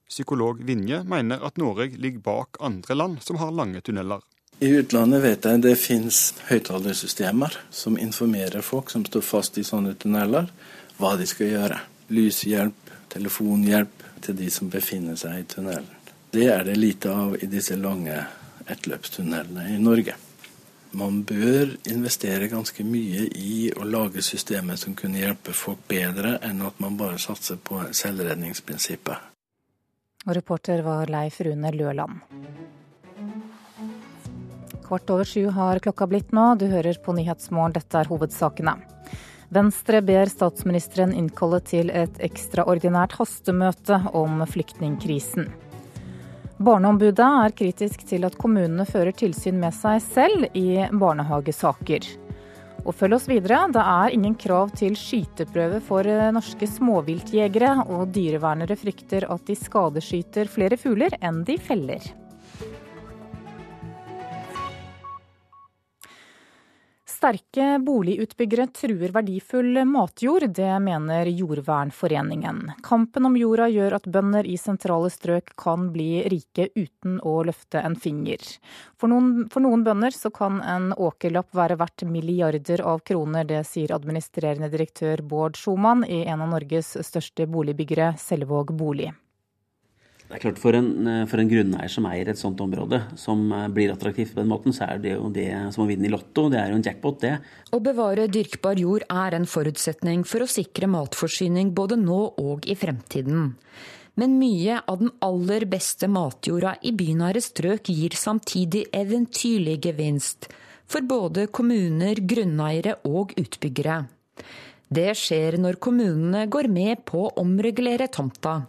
Psykolog 0.06 0.60
Vinje 0.62 1.00
mener 1.10 1.42
at 1.42 1.58
Norge 1.58 1.88
ligger 1.98 2.22
bak 2.22 2.60
andre 2.62 2.98
land 3.00 3.24
som 3.26 3.40
har 3.42 3.56
lange 3.58 3.82
tunneler. 3.82 4.22
I 4.62 4.70
utlandet 4.70 5.24
vet 5.24 5.48
jeg 5.50 5.64
det 5.64 5.74
finnes 5.82 6.20
høyttalersystemer 6.52 7.58
som 7.74 7.98
informerer 7.98 8.62
folk 8.62 8.94
som 8.94 9.02
står 9.08 9.26
fast 9.26 9.58
i 9.58 9.66
sånne 9.66 9.96
tunneler, 9.98 10.52
hva 11.00 11.16
de 11.18 11.26
skal 11.26 11.50
gjøre. 11.50 11.80
Lyshjelp, 12.14 12.92
telefonhjelp 13.16 14.06
til 14.28 14.38
de 14.38 14.52
som 14.54 14.70
befinner 14.70 15.18
seg 15.18 15.40
i 15.42 15.48
tunnelen. 15.56 15.90
Det 16.30 16.46
er 16.54 16.70
det 16.70 16.78
lite 16.78 17.10
av 17.10 17.34
i 17.42 17.50
disse 17.50 17.80
lange 17.82 18.20
ettløpstunnelene 18.70 19.72
i 19.74 19.82
Norge 19.82 20.20
man 20.98 21.22
bør 21.28 21.74
investere 21.90 22.50
ganske 22.52 22.86
mye 22.86 23.28
i 23.38 23.72
å 23.74 23.86
lage 23.88 24.24
systemer 24.26 24.78
som 24.80 24.96
kunne 24.98 25.22
hjelpe 25.22 25.56
folk 25.58 25.82
bedre, 25.90 26.38
enn 26.46 26.62
at 26.66 26.80
man 26.84 26.98
bare 27.00 27.20
satser 27.22 27.58
på 27.58 27.82
selvredningsprinsippet. 27.92 29.30
Og 30.24 30.38
reporter 30.38 30.84
var 30.86 31.12
Leif 31.12 31.42
Rune 31.44 31.74
Løland. 31.76 32.22
Kvart 34.84 35.10
over 35.10 35.28
sju 35.28 35.48
har 35.56 35.82
klokka 35.84 36.08
blitt 36.08 36.32
nå. 36.36 36.54
Du 36.60 36.68
hører 36.72 37.00
på 37.04 37.16
Nyhetsmorgen, 37.16 37.76
dette 37.76 38.00
er 38.00 38.12
hovedsakene. 38.12 38.78
Venstre 39.54 40.02
ber 40.02 40.30
statsministeren 40.32 41.14
innkalle 41.14 41.60
til 41.66 41.92
et 41.94 42.18
ekstraordinært 42.26 43.18
hastemøte 43.20 44.00
om 44.18 44.42
flyktningkrisen. 44.50 45.52
Barneombudet 46.62 47.26
er 47.26 47.54
kritisk 47.58 48.04
til 48.06 48.28
at 48.28 48.36
kommunene 48.38 48.86
fører 48.86 49.16
tilsyn 49.18 49.58
med 49.60 49.74
seg 49.74 50.02
selv 50.06 50.46
i 50.54 50.84
barnehagesaker. 50.92 52.06
Og 52.84 52.94
følg 52.94 53.18
oss 53.18 53.30
videre. 53.32 53.64
Det 53.74 53.82
er 53.82 54.14
ingen 54.14 54.36
krav 54.38 54.74
til 54.78 54.94
skyteprøve 55.00 55.80
for 55.84 56.08
norske 56.36 56.68
småviltjegere, 56.70 57.88
og 57.90 58.12
dyrevernere 58.14 58.78
frykter 58.78 59.26
at 59.34 59.48
de 59.48 59.56
skadeskyter 59.58 60.52
flere 60.52 60.78
fugler 60.78 61.16
enn 61.24 61.42
de 61.48 61.58
feller. 61.58 62.12
Sterke 67.24 67.80
boligutbyggere 67.80 68.66
truer 68.76 69.14
verdifull 69.16 69.78
matjord, 69.88 70.44
det 70.58 70.74
mener 70.84 71.30
Jordvernforeningen. 71.32 72.60
Kampen 72.84 73.30
om 73.30 73.38
jorda 73.40 73.70
gjør 73.72 73.96
at 73.96 74.10
bønder 74.12 74.44
i 74.44 74.58
sentrale 74.60 75.08
strøk 75.08 75.54
kan 75.56 75.86
bli 75.96 76.26
rike 76.28 76.68
uten 76.76 77.22
å 77.24 77.38
løfte 77.48 77.80
en 77.80 77.96
finger. 77.96 78.44
For 79.00 79.08
noen, 79.08 79.48
for 79.48 79.64
noen 79.64 79.88
bønder 79.88 80.12
så 80.12 80.36
kan 80.36 80.60
en 80.68 80.92
åkerlapp 80.92 81.56
være 81.56 81.80
verdt 81.80 82.04
milliarder 82.12 82.84
av 82.84 83.00
kroner, 83.08 83.48
det 83.48 83.64
sier 83.72 83.96
administrerende 83.96 84.68
direktør 84.76 85.24
Bård 85.24 85.56
Schumann 85.56 86.04
i 86.04 86.26
en 86.28 86.44
av 86.44 86.52
Norges 86.58 86.98
største 87.08 87.48
boligbyggere, 87.48 88.18
Selvåg 88.20 88.76
bolig. 88.76 89.14
Det 90.34 90.40
er 90.40 90.48
klart 90.48 90.58
For 90.58 90.74
en, 90.74 90.88
eh, 91.06 91.26
for 91.30 91.38
en 91.38 91.50
grunneier 91.50 91.92
som 91.94 92.08
eier 92.10 92.32
et 92.32 92.40
sånt 92.40 92.58
område, 92.64 93.04
som 93.22 93.52
eh, 93.54 93.68
blir 93.70 93.92
attraktivt 93.94 94.34
på 94.34 94.42
den 94.42 94.50
måten, 94.50 94.74
så 94.74 94.88
er 94.88 95.02
det 95.04 95.12
jo 95.14 95.28
det 95.30 95.52
som 95.76 95.84
å 95.84 95.86
vinne 95.86 96.08
i 96.08 96.10
Lotto. 96.10 96.48
Det 96.50 96.58
er 96.58 96.72
jo 96.72 96.80
en 96.80 96.86
jackpot, 96.88 97.20
det. 97.22 97.36
Å 97.70 97.80
bevare 97.86 98.26
dyrkbar 98.34 98.82
jord 98.82 99.06
er 99.14 99.38
en 99.38 99.46
forutsetning 99.46 100.24
for 100.26 100.42
å 100.42 100.50
sikre 100.50 100.90
matforsyning 100.90 101.70
både 101.78 102.00
nå 102.02 102.18
og 102.42 102.66
i 102.66 102.74
fremtiden. 102.74 103.54
Men 104.18 104.40
mye 104.40 104.80
av 104.90 105.04
den 105.04 105.14
aller 105.22 105.68
beste 105.70 106.10
matjorda 106.10 106.80
i 106.82 106.96
bynære 106.98 107.42
strøk 107.42 107.94
gir 107.94 108.18
samtidig 108.18 108.88
eventyrlig 108.90 109.78
gevinst 109.86 110.50
for 110.90 111.06
både 111.06 111.46
kommuner, 111.54 112.18
grunneiere 112.26 112.98
og 113.06 113.38
utbyggere. 113.38 114.02
Det 114.94 115.12
skjer 115.14 115.60
når 115.62 115.78
kommunene 115.82 116.48
går 116.50 116.74
med 116.74 117.06
på 117.06 117.22
å 117.28 117.36
omregulere 117.46 118.10
tomta. 118.10 118.64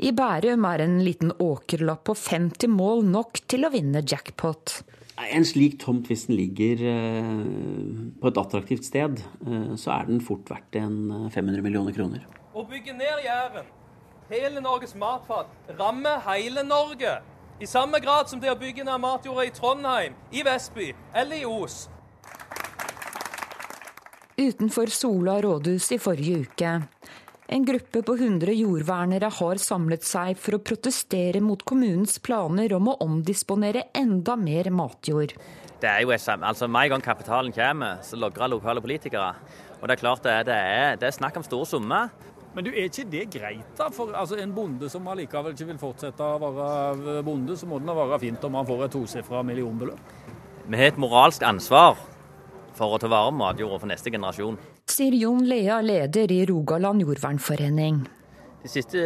I 0.00 0.14
Bærum 0.16 0.64
er 0.64 0.80
en 0.80 0.94
liten 1.04 1.32
åkerlapp 1.44 2.06
på 2.08 2.14
50 2.16 2.70
mål 2.72 3.02
nok 3.04 3.42
til 3.52 3.66
å 3.66 3.70
vinne 3.74 4.00
jackpot. 4.00 4.78
En 5.20 5.44
slik 5.44 5.74
tomt, 5.82 6.06
hvis 6.08 6.24
den 6.30 6.38
ligger 6.38 6.80
eh, 6.88 7.34
på 8.22 8.30
et 8.30 8.40
attraktivt 8.40 8.86
sted, 8.88 9.20
eh, 9.44 9.74
så 9.76 9.92
er 9.98 10.08
den 10.08 10.22
fort 10.24 10.48
verdt 10.48 10.78
en 10.80 11.28
500 11.28 11.58
eh, 11.58 11.66
millioner 11.66 11.92
kroner. 11.92 12.24
Å 12.56 12.64
bygge 12.64 12.94
ned 12.96 13.26
Jæren, 13.26 13.68
hele 14.32 14.64
Norges 14.64 14.96
matfat, 14.96 15.52
rammer 15.76 16.24
hele 16.30 16.64
Norge. 16.64 17.18
I 17.60 17.68
samme 17.68 18.00
grad 18.00 18.32
som 18.32 18.40
det 18.40 18.48
å 18.48 18.56
bygge 18.56 18.88
ned 18.88 19.04
matjorda 19.04 19.44
i 19.50 19.52
Trondheim, 19.52 20.16
i 20.32 20.46
Vestby 20.46 20.94
eller 21.12 21.42
i 21.42 21.44
Os. 21.44 21.82
Utenfor 24.40 24.88
Sola 24.88 25.36
rådhus 25.44 25.90
i 25.92 26.00
forrige 26.00 26.46
uke 26.46 26.72
en 27.50 27.64
gruppe 27.66 28.02
på 28.06 28.14
100 28.14 28.52
jordvernere 28.54 29.26
har 29.34 29.58
samlet 29.58 30.04
seg 30.06 30.38
for 30.38 30.54
å 30.54 30.62
protestere 30.62 31.40
mot 31.42 31.62
kommunens 31.66 32.20
planer 32.22 32.70
om 32.76 32.92
å 32.92 32.94
omdisponere 33.02 33.88
enda 33.98 34.36
mer 34.38 34.70
matjord. 34.70 35.34
Det 35.80 35.88
er 35.90 36.04
jo 36.04 36.12
altså 36.12 36.68
Med 36.68 36.84
en 36.84 36.90
gang 36.94 37.02
kapitalen 37.02 37.52
kommer, 37.52 37.98
så 38.06 38.16
logrer 38.16 38.52
lokale 38.52 38.80
politikere. 38.80 39.34
Og 39.80 39.88
Det 39.88 39.96
er 39.96 40.00
klart 40.00 40.22
det 40.22 40.32
er, 40.32 40.44
det 40.44 40.54
er, 40.54 40.96
det 40.96 41.08
er 41.08 41.18
snakk 41.18 41.36
om 41.36 41.42
store 41.42 41.66
summer. 41.66 42.10
Men 42.54 42.64
du, 42.64 42.70
er 42.70 42.86
ikke 42.86 43.10
det 43.10 43.26
greit 43.34 43.76
da? 43.78 43.88
For 43.90 44.14
altså, 44.14 44.38
en 44.38 44.54
bonde 44.54 44.88
som 44.90 45.06
allikevel 45.08 45.54
ikke 45.54 45.70
vil 45.72 45.78
fortsette 45.78 46.22
å 46.22 46.38
være 46.54 47.22
bonde, 47.26 47.56
så 47.56 47.66
må 47.66 47.78
det 47.82 47.96
være 47.96 48.18
fint 48.22 48.44
om 48.46 48.58
han 48.58 48.66
får 48.66 48.86
et 48.86 48.94
tosifra 48.94 49.42
millionbeløp? 49.42 50.14
Vi 50.70 50.78
har 50.78 50.92
et 50.92 51.02
moralsk 51.02 51.42
ansvar 51.42 51.98
for 52.78 52.94
å 52.94 52.98
ta 53.02 53.10
vare 53.10 53.32
på 53.32 53.40
matjorda 53.42 53.80
for 53.82 53.90
neste 53.90 54.14
generasjon. 54.14 54.58
Sier 54.90 55.14
Jon 55.14 55.44
Lea, 55.46 55.76
leder 55.86 56.32
i 56.34 56.40
Rogaland 56.48 57.04
jordvernforening. 57.04 58.00
De 58.64 58.68
siste 58.68 58.98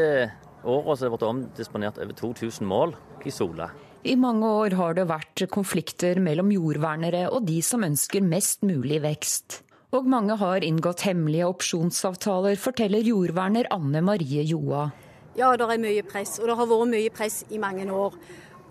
åra 0.65 0.95
har 0.95 1.03
det 1.03 1.11
vært 1.13 1.27
omdisponert 1.29 1.99
over 2.01 2.17
2000 2.17 2.65
mål 2.71 2.95
i 3.29 3.33
Sola. 3.35 3.67
I 4.05 4.15
mange 4.17 4.49
år 4.49 4.77
har 4.79 4.97
det 4.97 5.05
vært 5.11 5.45
konflikter 5.53 6.23
mellom 6.25 6.49
jordvernere 6.55 7.27
og 7.29 7.45
de 7.51 7.59
som 7.65 7.85
ønsker 7.85 8.25
mest 8.25 8.65
mulig 8.65 9.03
vekst. 9.05 9.61
Og 9.93 10.09
mange 10.09 10.39
har 10.41 10.65
inngått 10.65 11.05
hemmelige 11.05 11.51
opsjonsavtaler, 11.53 12.57
forteller 12.57 13.05
jordverner 13.05 13.69
Anne 13.75 14.01
Marie 14.09 14.47
Joa. 14.49 14.89
Ja, 15.37 15.53
det 15.53 15.69
er 15.69 15.85
mye 15.85 16.09
press, 16.09 16.39
og 16.41 16.49
det 16.49 16.59
har 16.63 16.73
vært 16.73 16.93
mye 16.97 17.13
press 17.13 17.43
i 17.53 17.61
mange 17.61 17.85
år. 17.93 18.17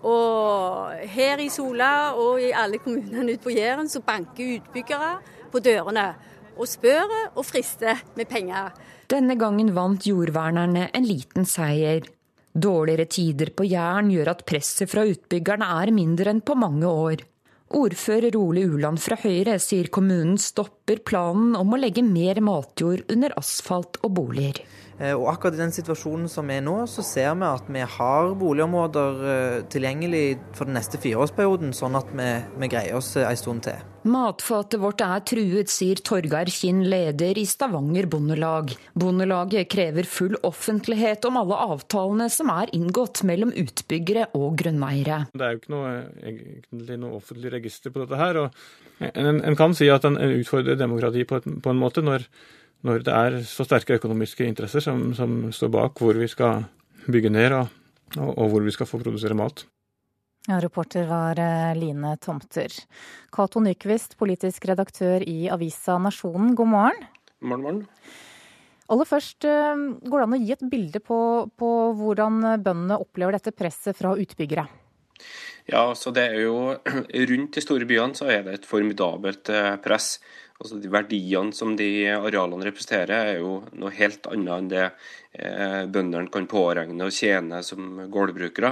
Og 0.04 1.08
her 1.14 1.40
i 1.40 1.48
Sola 1.48 2.12
og 2.18 2.42
i 2.42 2.50
alle 2.52 2.82
kommunene 2.82 3.38
ute 3.38 3.46
på 3.46 3.54
Jæren 3.54 3.86
så 3.88 4.02
banker 4.02 4.58
utbyggere 4.58 5.14
på 5.54 5.62
dørene 5.62 6.10
og 6.54 6.68
spør 6.70 7.12
og 7.34 7.44
frister 7.46 8.00
med 8.18 8.28
penger. 8.30 8.72
Denne 9.10 9.36
gangen 9.38 9.72
vant 9.76 10.06
jordvernerne 10.08 10.88
en 10.94 11.06
liten 11.06 11.48
seier. 11.48 12.06
Dårligere 12.54 13.08
tider 13.10 13.50
på 13.56 13.66
Jæren 13.66 14.12
gjør 14.14 14.30
at 14.30 14.44
presset 14.46 14.90
fra 14.90 15.02
utbyggerne 15.08 15.66
er 15.82 15.90
mindre 15.94 16.30
enn 16.30 16.42
på 16.46 16.54
mange 16.58 16.86
år. 16.86 17.24
Ordfører 17.74 18.36
Ole 18.38 18.62
Uland 18.70 19.00
fra 19.02 19.16
Høyre 19.18 19.56
sier 19.58 19.88
kommunen 19.90 20.38
stopper 20.38 21.00
planen 21.02 21.56
om 21.58 21.74
å 21.74 21.80
legge 21.80 22.04
mer 22.06 22.38
matjord 22.44 23.02
under 23.10 23.34
asfalt 23.40 23.98
og 24.04 24.14
boliger. 24.20 24.60
Eh, 25.00 25.14
og 25.14 25.26
akkurat 25.32 25.56
i 25.56 25.62
den 25.62 25.74
situasjonen 25.74 26.28
som 26.30 26.50
er 26.54 26.62
nå, 26.62 26.76
så 26.90 27.02
ser 27.06 27.32
vi 27.38 27.48
at 27.48 27.66
vi 27.66 27.82
har 27.96 28.34
boligområder 28.38 29.24
eh, 29.30 29.56
tilgjengelig 29.72 30.26
for 30.54 30.70
den 30.70 30.78
neste 30.78 31.00
fireårsperioden, 31.02 31.74
sånn 31.74 31.98
at 31.98 32.14
vi, 32.14 32.28
vi 32.62 32.70
greier 32.70 33.00
oss 33.00 33.14
en 33.18 33.40
stund 33.40 33.66
til. 33.66 33.82
Matfatet 34.04 34.76
vårt 34.82 35.00
er 35.00 35.22
truet, 35.24 35.70
sier 35.72 35.98
Torgeir 36.04 36.50
Kinn, 36.52 36.82
leder 36.92 37.38
i 37.40 37.46
Stavanger 37.48 38.06
Bondelag. 38.12 38.74
Bondelaget 39.00 39.70
krever 39.72 40.06
full 40.06 40.36
offentlighet 40.44 41.24
om 41.24 41.38
alle 41.40 41.58
avtalene 41.72 42.28
som 42.30 42.52
er 42.52 42.72
inngått 42.76 43.24
mellom 43.26 43.54
utbyggere 43.64 44.28
og 44.36 44.58
grunneiere. 44.60 45.22
Det 45.32 45.46
er 45.46 45.56
jo 45.56 45.62
ikke 45.62 45.72
noe, 45.72 45.94
egentlig 46.20 47.00
noe 47.00 47.16
offentlig 47.16 47.54
register 47.56 47.94
på 47.94 48.04
dette 48.04 48.20
her. 48.20 48.42
og 48.44 49.08
En, 49.16 49.40
en 49.40 49.56
kan 49.58 49.72
si 49.74 49.88
at 49.90 50.04
en 50.04 50.20
utfordrer 50.20 50.76
demokrati 50.78 51.24
på, 51.24 51.40
på 51.40 51.72
en 51.72 51.80
måte 51.80 52.04
når 52.04 52.28
når 52.84 53.04
det 53.06 53.14
er 53.14 53.38
så 53.48 53.64
sterke 53.66 53.96
økonomiske 53.98 54.46
interesser 54.46 54.84
som, 54.84 55.06
som 55.16 55.48
står 55.54 55.72
bak 55.72 56.02
hvor 56.02 56.18
vi 56.20 56.28
skal 56.30 56.66
bygge 57.06 57.32
ned, 57.32 57.56
og, 57.56 57.72
og, 58.18 58.30
og 58.30 58.52
hvor 58.52 58.66
vi 58.66 58.74
skal 58.74 58.88
få 58.88 59.00
produsere 59.02 59.36
mat. 59.38 59.64
Ja, 60.44 60.58
reporter 60.60 61.06
var 61.08 61.40
eh, 61.40 61.72
Line 61.78 62.18
Tomter. 62.20 62.72
Cato 63.32 63.62
Nyquist, 63.64 64.18
politisk 64.20 64.66
redaktør 64.68 65.24
i 65.24 65.48
avisa 65.48 65.96
Nasjonen, 65.96 66.52
god 66.58 66.68
morgen. 66.68 67.06
Morgen, 67.40 67.64
morgen. 67.64 67.82
Aller 68.92 69.08
først, 69.08 69.46
eh, 69.48 69.84
går 70.04 70.20
det 70.20 70.26
an 70.28 70.36
å 70.36 70.42
gi 70.42 70.52
et 70.52 70.68
bilde 70.68 71.00
på, 71.00 71.18
på 71.56 71.70
hvordan 71.96 72.42
bøndene 72.60 73.00
opplever 73.00 73.38
dette 73.38 73.56
presset 73.56 73.96
fra 73.96 74.12
utbyggere? 74.20 74.66
Ja, 75.70 75.94
så 75.96 76.12
det 76.12 76.26
er 76.28 76.42
jo 76.44 76.56
Rundt 77.30 77.56
de 77.56 77.62
store 77.64 77.88
byene 77.88 78.16
så 78.18 78.28
er 78.32 78.44
det 78.44 78.58
et 78.58 78.68
formidabelt 78.68 79.48
eh, 79.48 79.74
press. 79.84 80.18
Altså 80.64 80.78
De 80.80 80.88
verdiene 80.88 81.52
som 81.52 81.74
de 81.76 81.86
arealene 82.08 82.64
representerer, 82.64 83.34
er 83.34 83.42
jo 83.42 83.58
noe 83.76 83.90
helt 83.92 84.24
annet 84.30 84.52
enn 84.54 84.68
det 84.70 84.84
eh, 85.36 85.82
bøndene 85.92 86.32
kan 86.32 86.46
påregne 86.48 87.04
og 87.04 87.12
tjene 87.12 87.58
som 87.66 87.98
gårdbrukere. 88.08 88.70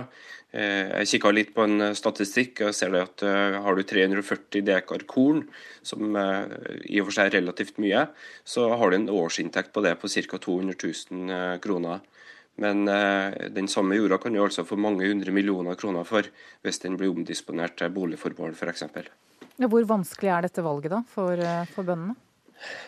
Eh, 0.56 0.88
jeg 1.02 1.10
kikka 1.10 1.32
litt 1.36 1.50
på 1.52 1.66
en 1.68 1.90
statistikk 1.96 2.62
og 2.64 2.72
ser 2.76 2.96
at 2.96 3.24
eh, 3.28 3.58
har 3.60 3.76
du 3.76 3.82
340 3.84 4.64
dekar 4.64 5.04
korn, 5.10 5.42
som 5.84 6.16
eh, 6.16 6.54
i 6.88 7.02
og 7.02 7.10
for 7.10 7.18
seg 7.18 7.28
er 7.28 7.36
relativt 7.42 7.76
mye, 7.84 8.06
så 8.40 8.70
har 8.72 8.88
du 8.88 8.96
en 8.96 9.12
årsinntekt 9.12 9.74
på 9.76 9.84
det 9.84 9.92
på 10.00 10.08
ca. 10.08 10.40
200 10.48 10.78
000 11.12 11.36
eh, 11.36 11.58
kroner. 11.60 12.00
Men 12.62 12.84
den 12.84 13.68
samme 13.72 13.96
jorda 13.96 14.18
kan 14.20 14.34
du 14.36 14.42
altså 14.44 14.60
få 14.68 14.76
mange 14.76 15.06
hundre 15.08 15.32
millioner 15.32 15.76
kroner 15.80 16.04
for 16.04 16.28
hvis 16.60 16.82
den 16.84 16.98
blir 17.00 17.08
omdisponert 17.08 17.78
til 17.80 17.94
boligformål 17.96 18.52
f.eks. 18.52 18.84
Hvor 19.62 19.88
vanskelig 19.88 20.30
er 20.32 20.46
dette 20.46 20.64
valget 20.64 20.92
da, 20.94 21.00
for, 21.08 21.38
eh, 21.38 21.64
for 21.72 21.86
bøndene? 21.88 22.16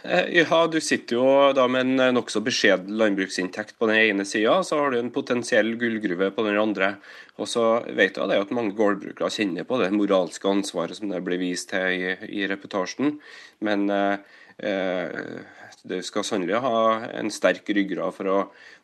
Eh, 0.02 0.28
ja, 0.38 0.66
Du 0.70 0.80
sitter 0.80 1.16
jo 1.16 1.52
da 1.56 1.66
med 1.70 1.86
en 1.86 2.00
eh, 2.00 2.12
nokså 2.14 2.42
beskjeden 2.44 2.94
landbruksinntekt 2.98 3.78
på 3.78 3.88
den 3.90 4.00
ene 4.02 4.26
sida, 4.28 4.60
så 4.62 4.78
har 4.78 4.94
du 4.94 5.00
en 5.00 5.12
potensiell 5.14 5.74
gullgruve 5.80 6.30
på 6.34 6.46
den 6.46 6.60
andre. 6.60 6.94
Og 7.38 7.50
så 7.50 7.66
vet 7.96 8.20
jeg 8.20 8.44
at 8.44 8.54
mange 8.54 8.76
gårdbrukere 8.78 9.32
kjenner 9.34 9.66
på 9.66 9.80
det 9.82 9.90
moralske 9.94 10.50
ansvaret 10.50 10.98
som 10.98 11.10
det 11.10 11.24
blir 11.26 11.42
vist 11.42 11.72
til 11.72 11.90
i, 11.90 12.14
i 12.42 12.46
reportasjen. 12.50 13.18
Men 13.66 13.90
eh, 13.90 15.42
du 15.84 15.98
skal 16.02 16.24
sannelig 16.24 16.62
ha 16.64 16.78
en 17.12 17.28
sterk 17.32 17.68
ryggrad 17.76 18.14
for 18.16 18.30
å, 18.30 18.38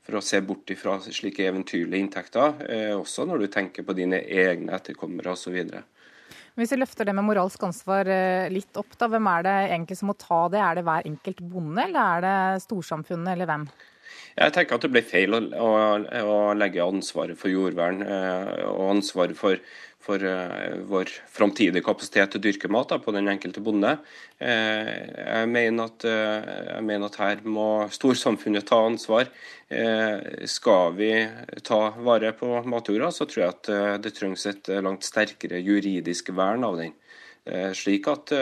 for 0.04 0.18
å 0.18 0.24
se 0.24 0.42
bort 0.44 0.68
fra 0.76 0.98
slike 1.00 1.46
eventyrlige 1.48 2.04
inntekter, 2.04 2.58
eh, 2.66 2.92
også 2.92 3.24
når 3.28 3.44
du 3.44 3.46
tenker 3.54 3.86
på 3.86 3.96
dine 3.96 4.20
egne 4.20 4.74
etterkommere 4.76 5.32
osv. 5.32 5.56
Hvis 6.58 6.74
vi 6.74 6.80
løfter 6.80 7.06
det 7.06 7.14
med 7.16 7.26
moralsk 7.28 7.62
ansvar 7.66 8.08
eh, 8.10 8.48
litt 8.52 8.76
opp, 8.80 8.96
da, 8.98 9.08
hvem 9.10 9.28
er 9.30 9.46
det 9.46 9.54
egentlig 9.68 10.00
som 10.00 10.10
må 10.10 10.16
ta 10.18 10.42
det? 10.52 10.60
Er 10.64 10.78
det 10.78 10.86
hver 10.88 11.06
enkelt 11.10 11.44
bonde, 11.52 11.86
eller 11.86 12.18
er 12.18 12.26
det 12.26 12.64
storsamfunnet, 12.66 13.32
eller 13.34 13.50
hvem? 13.50 13.68
Jeg 14.40 14.54
tenker 14.54 14.76
at 14.76 14.84
det 14.84 14.90
blir 14.94 15.06
feil 15.06 15.36
å, 15.36 15.40
å, 15.60 15.70
å 16.26 16.38
legge 16.58 16.82
ansvaret 16.84 17.38
for 17.38 17.52
jordvern 17.52 18.02
eh, 18.02 18.64
og 18.70 18.96
ansvaret 18.96 19.38
for 19.38 19.60
for 20.00 20.22
uh, 20.24 20.80
vår 20.88 21.10
framtidige 21.28 21.84
kapasitet 21.84 22.32
til 22.32 22.40
å 22.40 22.44
dyrke 22.46 22.70
mat 22.72 22.88
da, 22.92 22.98
på 23.02 23.12
den 23.14 23.28
enkelte 23.30 23.62
bonde. 23.64 23.96
Uh, 24.40 24.88
jeg, 24.88 25.50
mener 25.52 25.90
at, 25.90 26.06
uh, 26.08 26.52
jeg, 26.74 26.86
mener 26.88 27.10
at, 27.10 27.18
her 27.20 27.42
må 27.44 27.68
storsamfunnet 27.92 28.68
ta 28.68 28.80
ansvar. 28.88 29.32
skal 30.50 30.96
vi 30.96 31.10
ta 31.62 31.76
vare 32.02 32.32
på 32.34 32.48
matjorda, 32.66 33.12
så 33.14 33.26
tror 33.30 33.44
jeg 33.44 33.52
at 33.52 33.68
det 34.02 34.10
trengs 34.16 34.46
et 34.50 34.70
langt 34.82 35.06
sterkere 35.06 35.60
juridisk 35.62 36.32
vern 36.34 36.66
av 36.66 36.80
den. 36.80 36.96
Slik 37.76 38.06
at 38.10 38.32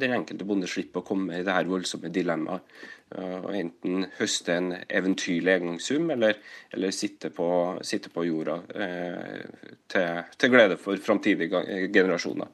den 0.00 0.14
enkelte 0.16 0.46
bonde 0.48 0.68
slipper 0.70 1.02
å 1.02 1.06
komme 1.06 1.38
i 1.38 1.44
det 1.46 1.54
her 1.54 1.68
voldsomme 1.70 2.10
dilemmaet. 2.12 2.76
Og 3.16 3.52
enten 3.54 4.08
høste 4.16 4.56
en 4.56 4.72
eventyrlig 4.74 5.52
engangssum, 5.60 6.08
eller, 6.10 6.40
eller 6.74 6.94
sitte, 6.94 7.30
på, 7.30 7.46
sitte, 7.86 8.10
på, 8.10 8.24
jorda 8.26 8.56
til, 8.66 10.24
til 10.34 10.50
glede 10.50 10.78
for 10.82 10.98
framtidige 10.98 11.62
generasjoner. 11.94 12.50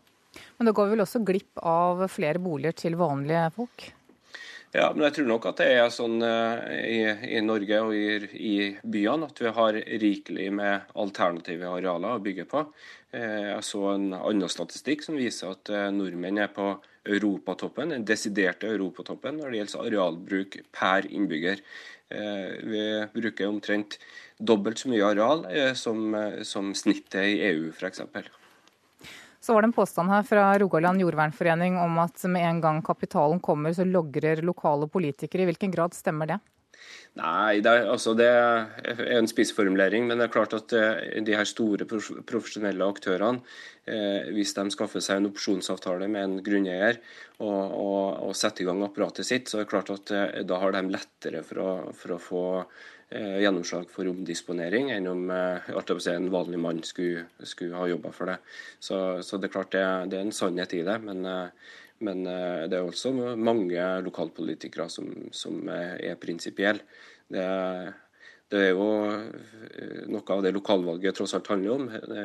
Men 0.59 0.69
da 0.69 0.77
går 0.77 0.91
vi 0.91 0.95
vel 0.95 1.07
også 1.07 1.23
glipp 1.25 1.65
av 1.65 2.05
flere 2.13 2.43
boliger 2.43 2.77
til 2.85 3.01
vanlige 3.01 3.49
folk? 3.57 3.89
Ja, 4.73 4.87
men 4.95 5.05
jeg 5.05 5.19
tror 5.19 5.27
nok 5.29 5.47
at 5.51 5.59
det 5.61 5.67
er 5.77 5.91
sånn 5.93 6.23
uh, 6.25 6.63
i, 6.73 7.03
i, 7.37 7.41
Norge 7.45 7.81
og 7.85 7.93
i, 7.93 8.07
i, 8.41 8.55
byene 8.81 9.29
at 9.29 9.43
vi 9.45 9.53
har 9.53 9.77
rikelig 10.01 10.47
med 10.57 10.95
alternative 10.97 11.69
arealer 11.69 12.17
å 12.17 12.23
bygge 12.25 12.47
på. 12.49 12.63
Uh, 13.13 13.51
jeg 13.51 13.67
så 13.69 13.83
en 13.91 14.09
annen 14.17 14.49
statistikk 14.49 15.05
som 15.05 15.21
viser 15.21 15.53
at 15.53 15.69
uh, 15.69 15.91
nordmenn 15.93 16.41
er 16.41 16.49
på 16.57 16.71
europatoppen, 17.05 17.93
den 17.93 18.09
desiderte 18.09 18.71
europatoppen 18.73 19.43
når 19.43 19.53
det 19.53 19.61
gjelder 19.61 19.89
arealbruk 19.91 20.61
per 20.73 21.09
innbygger. 21.11 21.65
Vi 22.13 22.83
bruker 23.15 23.49
omtrent 23.49 23.97
dobbelt 24.37 24.79
så 24.79 24.91
mye 24.93 25.07
areal 25.09 25.47
som, 25.81 26.13
som 26.45 26.75
snittet 26.77 27.25
i 27.25 27.39
EU, 27.49 27.71
f.eks. 27.73 28.05
Så 29.43 29.55
var 29.55 29.65
det 29.65 29.73
en 29.73 29.75
påstand 29.75 30.13
her 30.13 30.23
fra 30.23 30.47
Rogaland 30.63 31.03
jordvernforening 31.03 31.75
om 31.83 31.99
at 31.99 32.23
med 32.31 32.47
en 32.47 32.61
gang 32.63 32.83
kapitalen 32.87 33.41
kommer, 33.43 33.75
så 33.75 33.83
logrer 33.83 34.43
lokale 34.47 34.87
politikere. 34.87 35.43
I 35.43 35.51
hvilken 35.51 35.75
grad 35.75 35.99
stemmer 35.99 36.31
det? 36.31 36.39
Nei, 37.19 37.61
det 37.61 37.69
er, 37.69 37.89
altså 37.93 38.15
det 38.17 38.29
er 38.31 39.03
en 39.19 39.29
spissformulering. 39.29 40.07
Men 40.09 40.21
det 40.21 40.29
er 40.29 40.35
klart 40.37 40.55
at 40.57 40.73
eh, 40.79 41.19
de 41.27 41.35
her 41.37 41.49
store 41.49 41.87
profesjonelle 41.89 42.87
aktørene, 42.87 43.43
eh, 43.91 44.31
hvis 44.33 44.55
de 44.57 44.67
skaffer 44.73 45.05
seg 45.05 45.21
en 45.21 45.29
opsjonsavtale 45.33 46.09
med 46.13 46.29
en 46.29 46.39
grunneier 46.47 47.03
og, 47.43 47.77
og, 47.77 48.07
og 48.29 48.39
setter 48.39 48.65
i 48.65 48.71
gang 48.71 48.87
apparatet 48.87 49.29
sitt, 49.29 49.51
så 49.51 49.59
er 49.59 49.67
det 49.67 49.73
klart 49.75 49.93
at 49.93 50.15
eh, 50.17 50.41
da 50.49 50.63
har 50.63 50.79
de 50.79 50.87
lettere 50.95 51.45
for 51.47 51.63
å, 51.67 51.71
for 51.99 52.17
å 52.17 52.23
få 52.31 52.47
gjennomslag 53.13 53.91
for 53.93 54.09
omdisponering 54.11 54.91
enn 54.95 55.09
om 55.11 55.31
eh, 55.31 55.71
en 56.13 56.31
vanlig 56.33 56.61
mann 56.61 56.83
skulle, 56.87 57.27
skulle 57.43 57.77
ha 57.77 57.89
jobba 57.91 58.13
for 58.13 58.33
det. 58.33 58.39
Så, 58.79 59.23
så, 59.23 59.39
det 59.39 59.49
er 59.49 59.55
klart 59.57 59.73
det, 59.73 59.85
det, 60.11 60.19
er 60.19 60.27
en 60.27 60.37
sannhet 60.37 60.75
i 60.75 60.83
det. 60.87 60.99
Men, 61.05 61.25
eh, 61.25 61.71
men 62.03 62.25
det 62.27 62.75
er 62.75 62.83
også 62.83 63.13
mange 63.39 63.83
lokalpolitikere 64.03 64.89
som, 64.91 65.07
som 65.31 65.69
er 65.71 66.17
prinsipielle. 66.19 66.83
Det, 67.31 67.45
det, 68.51 68.59
er 68.59 68.73
jo 68.73 68.89
noe 70.11 70.35
av 70.35 70.43
det 70.43 70.51
lokalvalget 70.57 71.15
tross 71.15 71.37
alt 71.39 71.53
handler 71.53 71.77
om. 71.77 71.87
Det, 72.11 72.25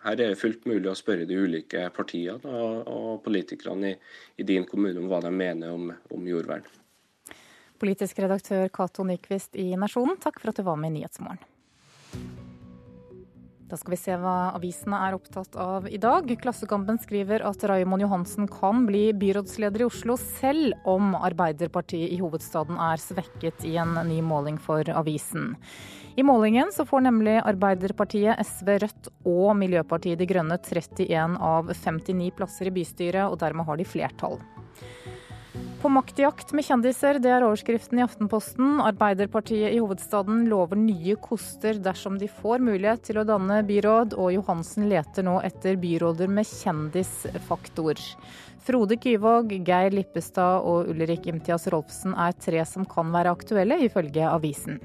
her 0.00 0.16
er 0.16 0.32
det 0.32 0.40
fullt 0.40 0.64
mulig 0.64 0.88
å 0.88 0.96
spørre 0.96 1.28
de 1.28 1.36
ulike 1.36 1.84
partiene 1.92 2.40
og, 2.48 2.88
og 2.88 3.10
politikerne 3.26 3.92
i, 3.92 3.96
i, 4.40 4.46
din 4.48 4.64
kommune 4.68 4.96
om 5.02 5.10
hva 5.10 5.20
de 5.20 5.32
mener 5.34 5.76
om, 5.76 5.90
om 6.16 6.28
jordvern. 6.28 6.64
Politisk 7.80 8.18
redaktør 8.20 8.68
Cato 8.68 9.06
Nyquist 9.08 9.56
i 9.56 9.72
Nasjonen, 9.80 10.18
takk 10.20 10.42
for 10.42 10.52
at 10.52 10.60
du 10.60 10.66
var 10.66 10.76
med 10.76 10.92
i 10.92 10.98
Nyhetsmorgen. 10.98 11.40
Da 13.70 13.76
skal 13.78 13.94
vi 13.94 13.98
se 14.00 14.16
hva 14.18 14.50
avisene 14.56 14.98
er 15.06 15.14
opptatt 15.14 15.54
av 15.62 15.84
i 15.86 15.98
dag. 16.02 16.26
Klassekampen 16.42 16.98
skriver 16.98 17.44
at 17.46 17.62
Raymond 17.70 18.02
Johansen 18.02 18.48
kan 18.50 18.82
bli 18.88 19.12
byrådsleder 19.14 19.84
i 19.84 19.86
Oslo, 19.86 20.16
selv 20.18 20.74
om 20.90 21.14
Arbeiderpartiet 21.14 22.10
i 22.10 22.18
hovedstaden 22.18 22.80
er 22.82 22.98
svekket 22.98 23.62
i 23.70 23.76
en 23.78 23.94
ny 24.08 24.18
måling 24.26 24.58
for 24.58 24.90
avisen. 24.90 25.54
I 26.18 26.26
målingen 26.26 26.74
så 26.74 26.82
får 26.84 27.06
nemlig 27.06 27.36
Arbeiderpartiet, 27.46 28.42
SV, 28.42 28.74
Rødt 28.82 29.12
og 29.22 29.54
Miljøpartiet 29.62 30.18
De 30.18 30.26
Grønne 30.28 30.58
31 30.58 31.38
av 31.38 31.70
59 31.70 32.34
plasser 32.34 32.68
i 32.68 32.74
bystyret, 32.74 33.30
og 33.30 33.38
dermed 33.38 33.70
har 33.70 33.78
de 33.78 33.86
flertall. 33.86 34.40
På 35.80 35.88
maktjakt 35.88 36.50
med 36.52 36.66
kjendiser, 36.66 37.16
det 37.24 37.30
er 37.32 37.44
overskriften 37.46 37.98
i 37.98 38.04
Aftenposten. 38.04 38.82
Arbeiderpartiet 38.84 39.72
i 39.72 39.78
hovedstaden 39.80 40.42
lover 40.50 40.76
nye 40.76 41.16
koster 41.24 41.80
dersom 41.80 42.18
de 42.20 42.28
får 42.28 42.60
mulighet 42.60 43.06
til 43.08 43.22
å 43.22 43.24
danne 43.24 43.62
byråd, 43.64 44.12
og 44.20 44.34
Johansen 44.34 44.90
leter 44.92 45.24
nå 45.24 45.38
etter 45.46 45.80
byråder 45.80 46.28
med 46.28 46.44
kjendisfaktor. 46.50 48.04
Frode 48.60 49.00
Kyvåg, 49.00 49.56
Geir 49.64 49.96
Lippestad 49.96 50.68
og 50.68 50.92
Ulrik 50.92 51.24
Imtias 51.32 51.64
Rolfsen 51.72 52.12
er 52.12 52.36
tre 52.36 52.60
som 52.68 52.84
kan 52.84 53.08
være 53.16 53.32
aktuelle, 53.32 53.80
ifølge 53.88 54.28
avisen. 54.28 54.82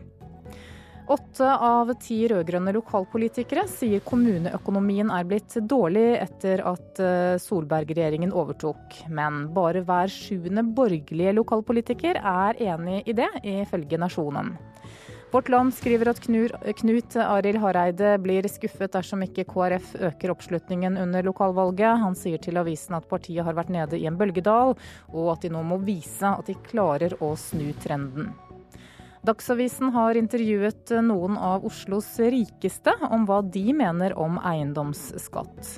Åtte 1.08 1.46
av 1.62 1.92
ti 2.02 2.24
rød-grønne 2.32 2.72
lokalpolitikere 2.74 3.68
sier 3.70 4.02
kommuneøkonomien 4.08 5.12
er 5.14 5.28
blitt 5.30 5.54
dårlig 5.70 6.16
etter 6.18 6.64
at 6.66 7.02
eh, 7.04 7.36
Solberg-regjeringen 7.44 8.34
overtok. 8.34 9.04
Men 9.14 9.44
bare 9.54 9.84
hver 9.86 10.10
sjuende 10.10 10.64
borgerlige 10.66 11.36
lokalpolitiker 11.38 12.18
er 12.18 12.58
enig 12.72 13.04
i 13.06 13.14
det, 13.20 13.30
ifølge 13.46 14.00
Nasjonen. 14.02 14.56
Vårt 15.36 15.52
Land 15.54 15.76
skriver 15.78 16.10
at 16.10 16.24
Knut 16.24 17.18
Arild 17.22 17.60
Hareide 17.62 18.16
blir 18.24 18.48
skuffet 18.50 18.94
dersom 18.96 19.26
ikke 19.26 19.46
KrF 19.50 19.92
øker 20.10 20.34
oppslutningen 20.34 20.98
under 21.02 21.28
lokalvalget. 21.28 22.02
Han 22.02 22.18
sier 22.18 22.42
til 22.42 22.58
avisen 22.62 22.98
at 22.98 23.06
partiet 23.12 23.46
har 23.46 23.58
vært 23.58 23.74
nede 23.76 24.00
i 24.00 24.08
en 24.10 24.18
bølgedal, 24.18 24.74
og 25.14 25.32
at 25.36 25.46
de 25.46 25.54
nå 25.54 25.62
må 25.68 25.78
vise 25.86 26.34
at 26.34 26.50
de 26.50 26.58
klarer 26.72 27.14
å 27.20 27.36
snu 27.38 27.68
trenden. 27.84 28.34
Dagsavisen 29.26 29.90
har 29.90 30.18
intervjuet 30.20 30.92
noen 31.02 31.38
av 31.42 31.64
Oslos 31.66 32.12
rikeste 32.20 32.94
om 33.10 33.24
hva 33.26 33.40
de 33.42 33.64
mener 33.74 34.14
om 34.22 34.36
eiendomsskatt. 34.38 35.72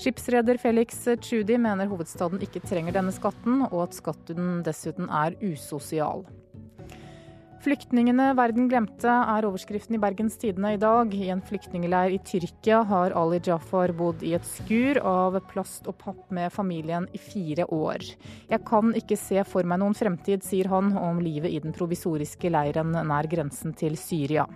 Skipsreder 0.00 0.58
Felix 0.58 1.04
Tschudi 1.22 1.58
mener 1.60 1.86
hovedstaden 1.90 2.42
ikke 2.42 2.64
trenger 2.64 2.96
denne 2.96 3.14
skatten, 3.14 3.62
og 3.68 3.84
at 3.84 3.94
skatten 3.94 4.64
dessuten 4.66 5.06
er 5.06 5.36
usosial. 5.38 6.24
Flyktningene 7.60 8.30
verden 8.38 8.70
glemte 8.70 9.12
er 9.12 9.44
overskriften 9.44 9.98
i 9.98 10.00
Bergens 10.00 10.38
Tidende 10.40 10.70
i 10.72 10.78
dag. 10.80 11.12
I 11.12 11.26
en 11.28 11.42
flyktningleir 11.44 12.14
i 12.14 12.20
Tyrkia 12.24 12.78
har 12.88 13.12
Ali 13.12 13.36
Jafar 13.44 13.92
bodd 13.98 14.24
i 14.24 14.32
et 14.38 14.48
skur 14.48 14.96
av 15.04 15.36
plast 15.50 15.90
og 15.90 15.98
papp 16.00 16.32
med 16.32 16.48
familien 16.54 17.04
i 17.12 17.20
fire 17.20 17.68
år. 17.68 18.06
Jeg 18.48 18.64
kan 18.64 18.96
ikke 18.96 19.20
se 19.20 19.44
for 19.44 19.68
meg 19.68 19.82
noen 19.84 19.98
fremtid, 19.98 20.40
sier 20.40 20.72
han 20.72 20.94
om 20.96 21.20
livet 21.20 21.52
i 21.52 21.60
den 21.60 21.76
provisoriske 21.76 22.48
leiren 22.48 22.96
nær 22.96 23.28
grensen 23.28 23.76
til 23.76 24.00
Syria. 24.00 24.48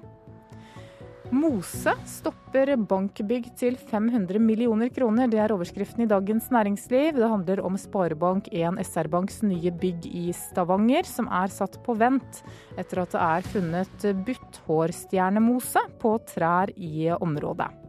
Mose 1.35 1.93
stopper 2.07 2.71
bankbygg 2.87 3.49
til 3.59 3.75
500 3.91 4.39
millioner 4.39 4.91
kroner. 4.95 5.27
Det 5.31 5.41
er 5.43 5.55
overskriften 5.55 6.05
i 6.05 6.09
Dagens 6.11 6.47
Næringsliv. 6.55 7.19
Det 7.19 7.31
handler 7.31 7.63
om 7.67 7.79
Sparebank1 7.81 8.79
SR-Banks 8.85 9.43
nye 9.43 9.73
bygg 9.75 10.07
i 10.07 10.29
Stavanger, 10.37 11.03
som 11.09 11.27
er 11.27 11.51
satt 11.51 11.81
på 11.83 11.97
vent 11.99 12.45
etter 12.79 13.03
at 13.03 13.17
det 13.17 13.25
er 13.27 13.49
funnet 13.51 14.11
butthårstjernemose 14.29 15.83
på 15.99 16.19
trær 16.31 16.71
i 16.79 17.11
området. 17.19 17.84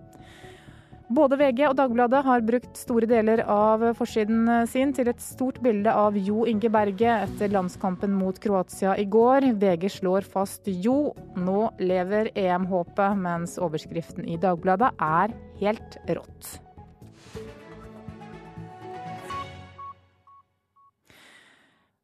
Både 1.14 1.38
VG 1.38 1.68
og 1.68 1.76
Dagbladet 1.78 2.24
har 2.26 2.42
brukt 2.42 2.80
store 2.80 3.06
deler 3.06 3.44
av 3.46 3.84
forsiden 3.94 4.66
sin 4.66 4.90
til 4.96 5.12
et 5.12 5.22
stort 5.22 5.60
bilde 5.62 5.94
av 5.94 6.18
Jo 6.18 6.48
Inge 6.50 6.72
Berge 6.74 7.20
etter 7.28 7.54
landskampen 7.54 8.16
mot 8.18 8.40
Kroatia 8.42 8.96
i 8.98 9.06
går. 9.06 9.52
VG 9.62 9.86
slår 10.00 10.26
fast 10.26 10.66
Jo, 10.66 11.14
nå 11.38 11.70
lever 11.78 12.34
EM-håpet, 12.34 13.22
mens 13.22 13.60
overskriften 13.62 14.26
i 14.26 14.42
Dagbladet 14.42 14.96
er 14.98 15.38
helt 15.62 16.00
rått. 16.10 16.56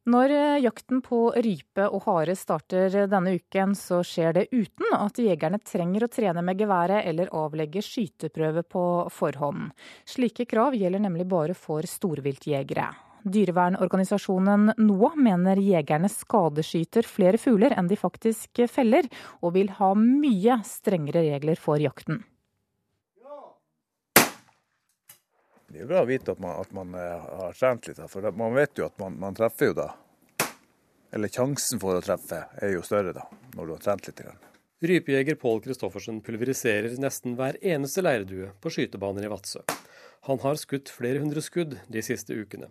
Når 0.02 0.32
eh, 0.34 0.60
jakten 0.64 0.98
på 0.98 1.28
rype 1.44 1.84
og 1.86 2.08
hare 2.08 2.34
starter 2.34 3.04
denne 3.06 3.36
uken, 3.38 3.76
så 3.78 4.00
skjer 4.02 4.34
det 4.34 4.48
uten 4.50 4.96
at 4.96 5.20
jegerne 5.22 5.60
trenger 5.62 6.02
å 6.02 6.10
trene 6.10 6.42
med 6.42 6.58
geværet 6.58 7.06
eller 7.06 7.30
avlegge 7.30 7.84
skyteprøve 7.86 8.64
på 8.66 8.82
forhånd. 9.14 9.70
Slike 10.02 10.48
krav 10.50 10.74
gjelder 10.74 11.04
nemlig 11.06 11.28
bare 11.30 11.54
for 11.54 11.86
storviltjegere. 11.86 12.88
Dyrevernorganisasjonen 13.22 14.72
NOAH 14.82 15.14
mener 15.22 15.62
jegerne 15.62 16.10
skadeskyter 16.10 17.06
flere 17.06 17.38
fugler 17.38 17.78
enn 17.78 17.86
de 17.86 17.94
faktisk 17.94 18.64
feller, 18.66 19.06
og 19.38 19.54
vil 19.54 19.70
ha 19.78 19.94
mye 19.94 20.58
strengere 20.66 21.22
regler 21.30 21.62
for 21.62 21.78
jakten. 21.78 22.24
Det 25.72 25.80
er 25.80 25.88
bra 25.88 26.02
å 26.04 26.08
vite 26.08 26.34
at 26.34 26.40
man, 26.42 26.58
at 26.60 26.72
man 26.76 26.90
eh, 27.00 27.28
har 27.38 27.54
trent 27.56 27.86
litt, 27.88 28.00
for 28.12 28.26
man 28.36 28.52
vet 28.52 28.76
jo 28.76 28.84
at 28.90 28.98
man, 29.00 29.14
man, 29.16 29.36
treffer 29.36 29.70
jo 29.70 29.76
da. 29.78 29.86
Eller 31.16 31.32
sjansen 31.32 31.80
for 31.80 31.96
å 31.96 32.02
treffe 32.04 32.42
er 32.60 32.74
jo 32.74 32.82
større 32.84 33.14
da, 33.16 33.24
når 33.56 33.70
du 33.70 33.72
har 33.72 33.86
trent 33.86 34.10
litt. 34.10 34.20
Rypejeger 34.84 35.40
Pål 35.40 35.62
Kristoffersen 35.64 36.20
pulveriserer 36.26 36.92
nesten 37.00 37.38
hver 37.40 37.56
eneste 37.64 38.04
leirdue 38.04 38.50
på 38.60 38.74
skytebaner 38.74 39.24
i 39.24 39.32
Vadsø. 39.32 39.64
Han 40.28 40.44
har 40.44 40.60
skutt 40.60 40.92
flere 40.92 41.24
hundre 41.24 41.40
skudd 41.40 41.78
de 41.88 42.04
siste 42.04 42.36
ukene. 42.36 42.68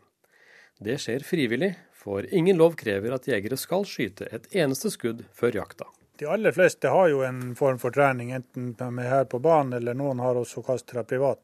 Det 0.78 1.02
skjer 1.02 1.26
frivillig, 1.26 1.74
for 1.98 2.30
ingen 2.30 2.62
lov 2.62 2.78
krever 2.78 3.18
at 3.18 3.26
jegere 3.30 3.58
skal 3.58 3.82
skyte 3.90 4.30
et 4.30 4.46
eneste 4.54 4.94
skudd 4.94 5.26
før 5.34 5.64
jakta. 5.64 5.90
De 6.22 6.30
aller 6.30 6.54
fleste 6.54 6.94
har 6.94 7.10
jo 7.10 7.26
en 7.26 7.56
form 7.58 7.82
for 7.82 7.94
trening, 7.94 8.30
enten 8.38 8.76
med 8.94 9.10
her 9.10 9.26
på 9.26 9.42
banen 9.42 9.80
eller 9.80 9.98
noen 9.98 10.22
har 10.22 10.38
også 10.38 10.62
kastet 10.62 11.10
privat 11.10 11.42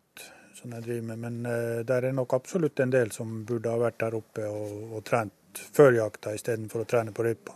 som 0.58 0.74
jeg 0.76 0.86
driver 0.88 1.08
med. 1.12 1.24
Men 1.24 1.40
uh, 1.46 1.86
det 1.88 2.00
er 2.02 2.16
nok 2.16 2.36
absolutt 2.38 2.82
en 2.84 2.94
del 2.94 3.14
som 3.16 3.44
burde 3.48 3.72
ha 3.72 3.80
vært 3.82 4.00
der 4.04 4.18
oppe 4.18 4.50
og, 4.50 4.98
og 4.98 5.06
trent 5.08 5.64
før 5.74 5.96
jakta 5.98 6.36
istedenfor 6.38 6.84
å 6.84 6.90
trene 6.90 7.14
på 7.16 7.26
rypa. 7.26 7.56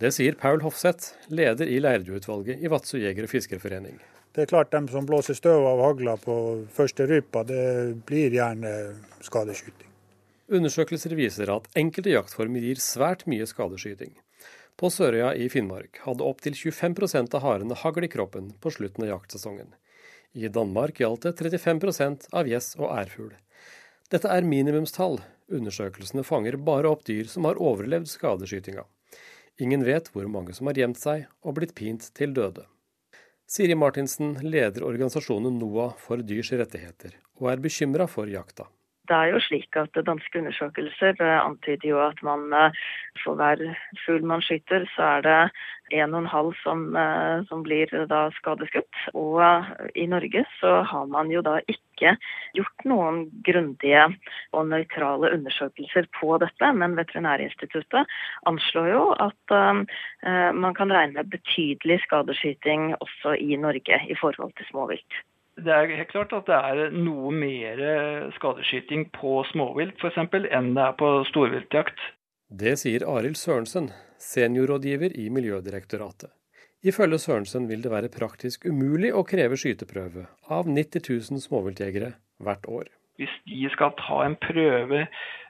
Det 0.00 0.14
sier 0.16 0.36
Paul 0.40 0.62
Hofseth, 0.64 1.28
leder 1.28 1.68
i 1.68 1.76
Leirduutvalget 1.82 2.62
i 2.64 2.70
Vadsø 2.72 3.00
jeger- 3.02 3.26
og 3.26 3.32
fiskerforening. 3.34 3.98
Det 4.32 4.44
er 4.44 4.48
klart 4.52 4.70
dem 4.72 4.86
som 4.88 5.06
blåser 5.06 5.34
støv 5.34 5.66
av 5.66 5.82
hagla 5.82 6.14
på 6.22 6.34
første 6.72 7.04
rypa, 7.10 7.42
det 7.44 8.00
blir 8.08 8.32
gjerne 8.32 8.70
skadeskyting. 9.26 9.88
Undersøkelser 10.50 11.12
viser 11.18 11.50
at 11.52 11.68
enkelte 11.78 12.14
jaktformer 12.14 12.64
gir 12.64 12.80
svært 12.82 13.26
mye 13.30 13.46
skadeskyting. 13.46 14.14
På 14.80 14.88
Sørøya 14.88 15.34
i 15.36 15.50
Finnmark 15.52 16.00
hadde 16.06 16.24
opptil 16.24 16.56
25% 16.56 17.36
av 17.36 17.44
harene 17.44 17.76
hagl 17.82 18.06
i 18.06 18.10
kroppen 18.10 18.54
på 18.62 18.72
slutten 18.72 19.04
av 19.04 19.12
jaktsesongen. 19.12 19.74
I 20.32 20.48
Danmark 20.48 21.00
gjaldt 21.00 21.26
det 21.26 21.32
35% 21.40 22.28
av 22.30 22.46
gjess 22.46 22.76
og 22.78 22.92
ærfugl. 22.94 23.32
Dette 24.10 24.30
er 24.30 24.46
minimumstall. 24.46 25.18
Undersøkelsene 25.50 26.22
fanger 26.22 26.58
bare 26.62 26.90
opp 26.90 27.02
dyr 27.08 27.26
som 27.26 27.48
har 27.48 27.58
overlevd 27.58 28.06
skadeskytinga. 28.10 28.84
Ingen 29.60 29.82
vet 29.84 30.12
hvor 30.14 30.28
mange 30.30 30.54
som 30.54 30.70
har 30.70 30.78
gjemt 30.78 31.00
seg 31.00 31.26
og 31.42 31.58
blitt 31.58 31.74
pint 31.74 32.06
til 32.14 32.34
døde. 32.36 32.64
Siri 33.50 33.74
Martinsen 33.74 34.36
leder 34.46 34.86
organisasjonen 34.86 35.58
NOAH 35.58 35.96
for 35.98 36.22
dyrs 36.22 36.52
rettigheter, 36.54 37.16
og 37.42 37.50
er 37.50 37.64
bekymra 37.64 38.06
for 38.06 38.30
jakta. 38.30 38.68
Det 39.10 39.16
er 39.18 39.32
jo 39.32 39.40
slik 39.42 39.74
at 39.74 39.96
Danske 40.06 40.38
undersøkelser 40.38 41.16
eh, 41.18 41.38
antyder 41.42 41.88
jo 41.88 41.98
at 42.04 42.20
man 42.22 42.44
eh, 42.54 42.76
for 43.24 43.34
hver 43.34 43.58
fugl 44.04 44.22
man 44.30 44.42
skyter, 44.46 44.84
så 44.94 45.08
er 45.16 45.24
det 45.26 45.38
en 45.98 46.14
og 46.14 46.20
en 46.20 46.28
halv 46.30 46.52
som, 46.60 46.84
eh, 46.94 47.42
som 47.48 47.64
blir 47.66 47.90
da 48.12 48.20
skadeskutt. 48.36 49.00
Og 49.18 49.42
i 49.98 50.06
Norge 50.06 50.44
så 50.60 50.76
har 50.86 51.08
man 51.10 51.32
jo 51.34 51.42
da 51.42 51.56
ikke 51.66 52.12
gjort 52.54 52.86
noen 52.86 53.18
grundige 53.48 54.04
og 54.54 54.70
nøytrale 54.70 55.32
undersøkelser 55.34 56.06
på 56.20 56.38
dette, 56.44 56.70
men 56.78 56.94
Veterinærinstituttet 57.00 58.14
anslår 58.46 58.92
jo 58.92 59.02
at 59.26 59.58
man 60.54 60.78
kan 60.78 60.94
regne 60.94 61.18
med 61.18 61.34
betydelig 61.34 61.98
skadeskyting 62.06 62.94
også 63.02 63.34
i 63.36 63.58
Norge 63.60 64.00
i 64.08 64.16
forhold 64.22 64.54
til 64.56 64.70
småvilt. 64.70 65.20
Det 65.60 65.74
er 65.74 65.92
helt 65.92 66.12
klart 66.12 66.32
at 66.36 66.48
det 66.48 66.56
er 66.56 66.94
noe 66.96 67.30
mer 67.36 67.80
skadeskyting 68.38 69.10
på 69.16 69.42
småvilt 69.50 70.00
f.eks. 70.00 70.18
enn 70.24 70.72
det 70.76 70.86
er 70.86 70.96
på 70.96 71.10
storviltjakt. 71.28 72.00
Det 72.50 72.72
sier 72.80 73.04
Arild 73.06 73.38
Sørensen, 73.38 73.90
seniorrådgiver 74.18 75.12
i 75.14 75.28
Miljødirektoratet. 75.30 76.32
Ifølge 76.82 77.18
Sørensen 77.18 77.68
vil 77.68 77.82
det 77.84 77.92
være 77.92 78.08
praktisk 78.08 78.64
umulig 78.64 79.12
å 79.12 79.20
kreve 79.28 79.58
skyteprøve 79.60 80.24
av 80.48 80.68
90 80.68 81.04
000 81.30 81.42
småviltjegere 81.44 82.14
hvert 82.40 82.64
år. 82.72 82.88
Hvis 83.20 83.34
de 83.44 83.68
skal 83.74 83.92
ta 83.98 84.22
en 84.24 84.36
prøve, 84.40 85.02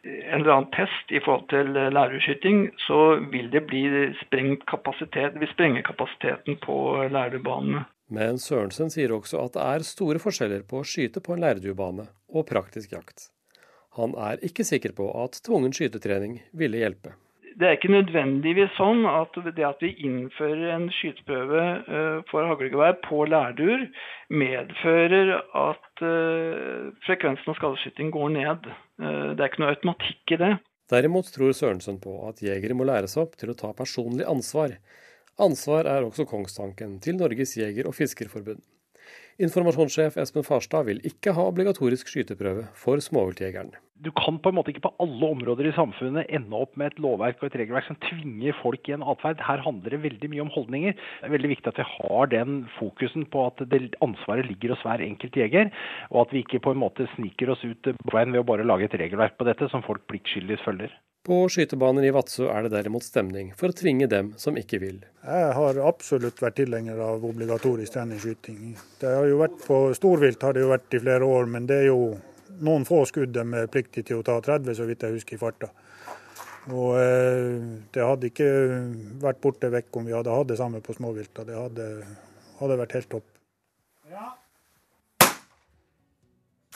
en 0.03 0.41
eller 0.41 0.53
annen 0.57 0.73
test 0.75 1.13
i 1.15 1.21
forhold 1.23 1.47
til 1.53 1.71
lærerskyting, 1.95 2.65
så 2.83 2.99
vil 3.31 3.47
det 3.53 3.63
bli 3.71 3.85
sprengt 4.25 4.67
kapasitet, 4.67 5.39
vil 5.39 5.53
sprenge 5.53 5.85
kapasiteten 5.87 6.59
på 6.67 6.77
lærerbanene. 7.15 7.85
Men 8.11 8.41
Sørensen 8.43 8.91
sier 8.91 9.13
også 9.15 9.39
at 9.45 9.55
det 9.55 9.65
er 9.65 9.87
store 9.87 10.21
forskjeller 10.23 10.65
på 10.67 10.81
å 10.81 10.87
skyte 10.87 11.23
på 11.23 11.37
en 11.37 11.45
leirduebane 11.45 12.09
og 12.35 12.47
praktisk 12.51 12.97
jakt. 12.97 13.31
Han 13.99 14.15
er 14.19 14.43
ikke 14.47 14.67
sikker 14.67 14.95
på 14.99 15.09
at 15.23 15.39
tvungen 15.47 15.75
skytetrening 15.75 16.41
ville 16.57 16.83
hjelpe. 16.83 17.15
Det 17.61 17.67
er 17.67 17.77
ikke 17.77 17.91
nødvendigvis 17.93 18.73
sånn 18.79 19.03
at 19.11 19.35
det 19.57 19.65
at 19.67 19.83
vi 19.83 19.91
innfører 20.07 20.71
en 20.77 20.87
skyteprøve 20.95 22.23
for 22.31 22.47
haglgevær 22.47 23.01
på 23.05 23.25
lærduer, 23.29 23.89
medfører 24.33 25.35
at 25.59 26.05
frekvensen 27.05 27.53
av 27.53 27.59
skadeskyting 27.59 28.15
går 28.15 28.33
ned. 28.39 28.71
Det 29.03 29.43
er 29.43 29.51
ikke 29.51 29.65
noe 29.65 29.75
automatikk 29.75 30.37
i 30.37 30.41
det. 30.41 30.53
Derimot 30.91 31.29
tror 31.35 31.53
Sørensen 31.55 32.01
på 32.03 32.17
at 32.31 32.41
jegere 32.43 32.75
må 32.79 32.87
læres 32.89 33.19
opp 33.21 33.37
til 33.39 33.53
å 33.53 33.59
ta 33.59 33.75
personlig 33.77 34.27
ansvar 34.31 34.79
Ansvar 35.41 35.89
er 35.89 36.05
også 36.05 36.27
kongstanken 36.29 36.99
til 37.01 37.17
Norges 37.17 37.57
jeger- 37.57 37.89
og 37.89 37.97
fiskerforbund. 37.97 38.61
Informasjonssjef 39.41 40.19
Espen 40.21 40.45
Farstad 40.45 40.85
vil 40.85 40.99
ikke 41.09 41.33
ha 41.33 41.47
obligatorisk 41.49 42.11
skyteprøve 42.13 42.67
for 42.77 43.01
småviltjegeren. 43.01 43.71
Du 44.05 44.11
kan 44.17 44.37
på 44.37 44.51
en 44.51 44.59
måte 44.59 44.73
ikke 44.73 44.83
på 44.85 44.93
alle 45.01 45.31
områder 45.33 45.71
i 45.71 45.73
samfunnet 45.77 46.29
ende 46.29 46.61
opp 46.61 46.77
med 46.77 46.91
et 46.91 47.01
lovverk 47.01 47.41
og 47.41 47.49
et 47.49 47.57
regelverk 47.63 47.89
som 47.89 47.97
tvinger 48.05 48.57
folk 48.61 48.89
i 48.89 48.95
en 48.99 49.05
atferd. 49.13 49.41
Her 49.45 49.65
handler 49.65 49.97
det 49.97 50.03
veldig 50.05 50.31
mye 50.35 50.45
om 50.45 50.53
holdninger. 50.53 50.93
Det 50.93 51.29
er 51.29 51.35
veldig 51.37 51.53
viktig 51.55 51.73
at 51.73 51.81
vi 51.81 51.89
har 51.89 52.33
den 52.37 52.63
fokusen 52.77 53.25
på 53.33 53.49
at 53.49 53.65
ansvaret 54.05 54.49
ligger 54.49 54.75
hos 54.75 54.85
hver 54.85 55.05
enkelt 55.09 55.41
jeger, 55.41 55.73
og 56.13 56.27
at 56.27 56.37
vi 56.37 56.45
ikke 56.45 56.61
på 56.65 56.77
en 56.77 56.85
måte 56.85 57.09
sniker 57.17 57.57
oss 57.57 57.65
ut 57.65 57.95
veien 58.13 58.37
ved 58.37 58.45
å 58.45 58.49
bare 58.53 58.69
lage 58.69 58.89
et 58.89 59.01
regelverk 59.05 59.41
på 59.41 59.49
dette 59.49 59.73
som 59.73 59.85
folk 59.89 60.05
pliktskyldig 60.09 60.61
følger. 60.67 60.93
På 61.27 61.43
skytebaner 61.53 62.07
i 62.09 62.13
Vadsø 62.17 62.47
er 62.49 62.65
det 62.65 62.71
derimot 62.73 63.05
stemning 63.05 63.51
for 63.57 63.69
å 63.69 63.77
tvinge 63.77 64.07
dem 64.09 64.31
som 64.41 64.57
ikke 64.57 64.79
vil. 64.81 65.03
Jeg 65.21 65.51
har 65.59 65.81
absolutt 65.85 66.41
vært 66.41 66.57
tilhenger 66.63 67.03
av 67.05 67.27
obligatorisk 67.29 67.93
treningsskyting. 67.93 68.73
Det 69.03 69.13
har 69.19 69.29
jo 69.29 69.43
vært 69.43 69.59
På 69.67 69.83
storvilt 69.97 70.41
har 70.43 70.57
det 70.57 70.65
jo 70.65 70.73
vært 70.73 70.97
i 70.97 71.03
flere 71.03 71.29
år, 71.29 71.45
men 71.53 71.69
det 71.69 71.83
er 71.83 71.87
jo 71.91 72.17
noen 72.65 72.89
få 72.89 73.03
skudd 73.09 73.35
de 73.37 73.45
er 73.61 73.69
pliktige 73.69 74.09
til 74.09 74.23
å 74.23 74.25
ta 74.25 74.39
30, 74.41 74.73
så 74.79 74.89
vidt 74.89 75.05
jeg 75.05 75.19
husker 75.19 75.37
i 75.37 75.43
farta. 75.45 75.69
Og 76.73 76.97
eh, 77.01 77.61
Det 77.93 78.05
hadde 78.05 78.33
ikke 78.33 78.51
vært 79.21 79.45
borte 79.45 79.73
vekk 79.77 80.01
om 80.01 80.09
vi 80.09 80.17
hadde 80.17 80.33
hatt 80.33 80.49
det 80.49 80.61
samme 80.61 80.81
på 80.85 80.97
småvilt. 80.97 81.37
Det 81.37 81.57
hadde, 81.57 81.91
hadde 82.61 82.81
vært 82.81 82.97
helt 82.97 83.13
topp. 83.13 83.29
Ja, 84.09 84.33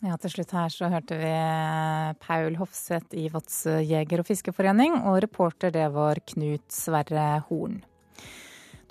til 0.03 0.31
slutt 0.33 0.53
her 0.57 0.73
så 0.73 0.91
hørte 0.91 1.17
vi 1.21 1.33
Paul 2.25 2.57
Hofseth 2.59 3.15
i 3.15 3.29
Vadsø 3.31 3.79
jeger- 3.81 4.21
og 4.21 4.27
fiskeforening, 4.27 4.97
og 5.07 5.23
reporter 5.23 5.71
det 5.71 5.93
var 5.95 6.19
Knut 6.27 6.67
Sverre 6.69 7.45
Horn. 7.49 7.83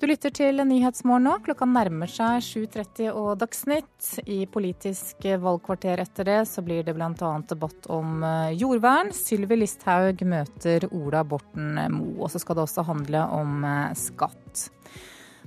Du 0.00 0.08
lytter 0.10 0.32
til 0.34 0.58
Nyhetsmorgen 0.66 1.24
nå. 1.24 1.36
Klokka 1.44 1.64
nærmer 1.64 2.10
seg 2.10 2.42
7.30 2.42 3.12
og 3.14 3.38
Dagsnytt. 3.38 4.08
I 4.26 4.44
Politisk 4.50 5.22
valgkvarter 5.22 6.02
etter 6.02 6.26
det 6.28 6.40
så 6.50 6.64
blir 6.66 6.82
det 6.84 6.96
bl.a. 6.96 7.12
debatt 7.48 7.86
om 7.88 8.24
jordvern. 8.52 9.14
Sylvi 9.14 9.60
Listhaug 9.60 10.24
møter 10.26 10.88
Ola 10.90 11.22
Borten 11.24 11.78
Moe. 11.94 12.26
Og 12.26 12.32
så 12.34 12.42
skal 12.42 12.58
det 12.58 12.66
også 12.66 12.84
handle 12.90 13.22
om 13.38 13.64
skatt. 13.96 14.66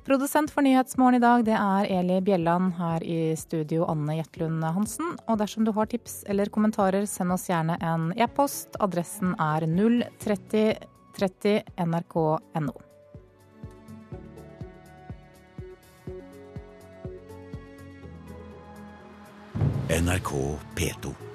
Produsent 0.08 0.52
for 0.52 0.62
Nyhetsmorgen 0.62 1.16
i 1.16 1.20
dag 1.20 1.42
det 1.44 1.56
er 1.60 1.88
Eli 1.92 2.22
Bjelland. 2.24 2.78
Her 2.78 3.04
i 3.04 3.36
studio 3.36 3.84
Anne 3.92 4.16
Jetlund 4.16 4.64
Hansen. 4.64 5.18
Og 5.28 5.36
dersom 5.42 5.68
du 5.68 5.74
har 5.76 5.90
tips 5.92 6.22
eller 6.32 6.48
kommentarer, 6.48 7.04
send 7.12 7.36
oss 7.36 7.50
gjerne 7.50 7.76
en 7.84 8.14
e-post. 8.16 8.80
Adressen 8.80 9.36
er 9.36 9.68
03030 10.24 11.60
nrk.no. 11.84 12.80
NRK 19.92 20.32
P2. 20.80 21.27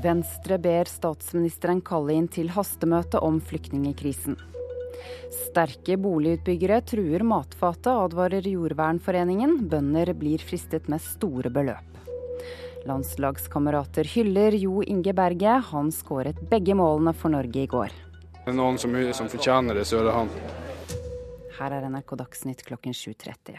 Venstre 0.00 0.56
ber 0.56 0.88
statsministeren 0.88 1.82
kalle 1.84 2.14
inn 2.16 2.28
til 2.32 2.48
hastemøte 2.54 3.20
om 3.20 3.36
flyktningekrisen. 3.44 4.38
Sterke 5.34 5.98
boligutbyggere 6.00 6.78
truer 6.88 7.24
matfatet, 7.26 7.90
advarer 7.92 8.46
Jordvernforeningen. 8.48 9.58
Bønder 9.68 10.14
blir 10.16 10.40
fristet 10.40 10.88
med 10.88 11.04
store 11.04 11.52
beløp. 11.52 12.00
Landslagskamerater 12.88 14.08
hyller 14.14 14.56
Jo 14.56 14.80
Inge 14.80 15.12
Berge. 15.12 15.58
Han 15.72 15.92
skåret 15.92 16.40
begge 16.48 16.76
målene 16.78 17.12
for 17.12 17.32
Norge 17.36 17.66
i 17.66 17.68
går. 17.68 17.92
Det 18.40 18.48
er 18.48 18.56
noen 18.56 18.80
som, 18.80 18.96
som 19.12 19.28
fortjener 19.28 19.76
det, 19.76 19.84
så 19.90 20.00
er 20.00 20.08
det 20.08 20.16
han. 20.16 20.32
Her 21.60 21.74
er 21.76 21.84
NRK 21.92 22.14
Dagsnytt 22.16 22.62
klokken 22.64 22.94
7.30. 22.96 23.58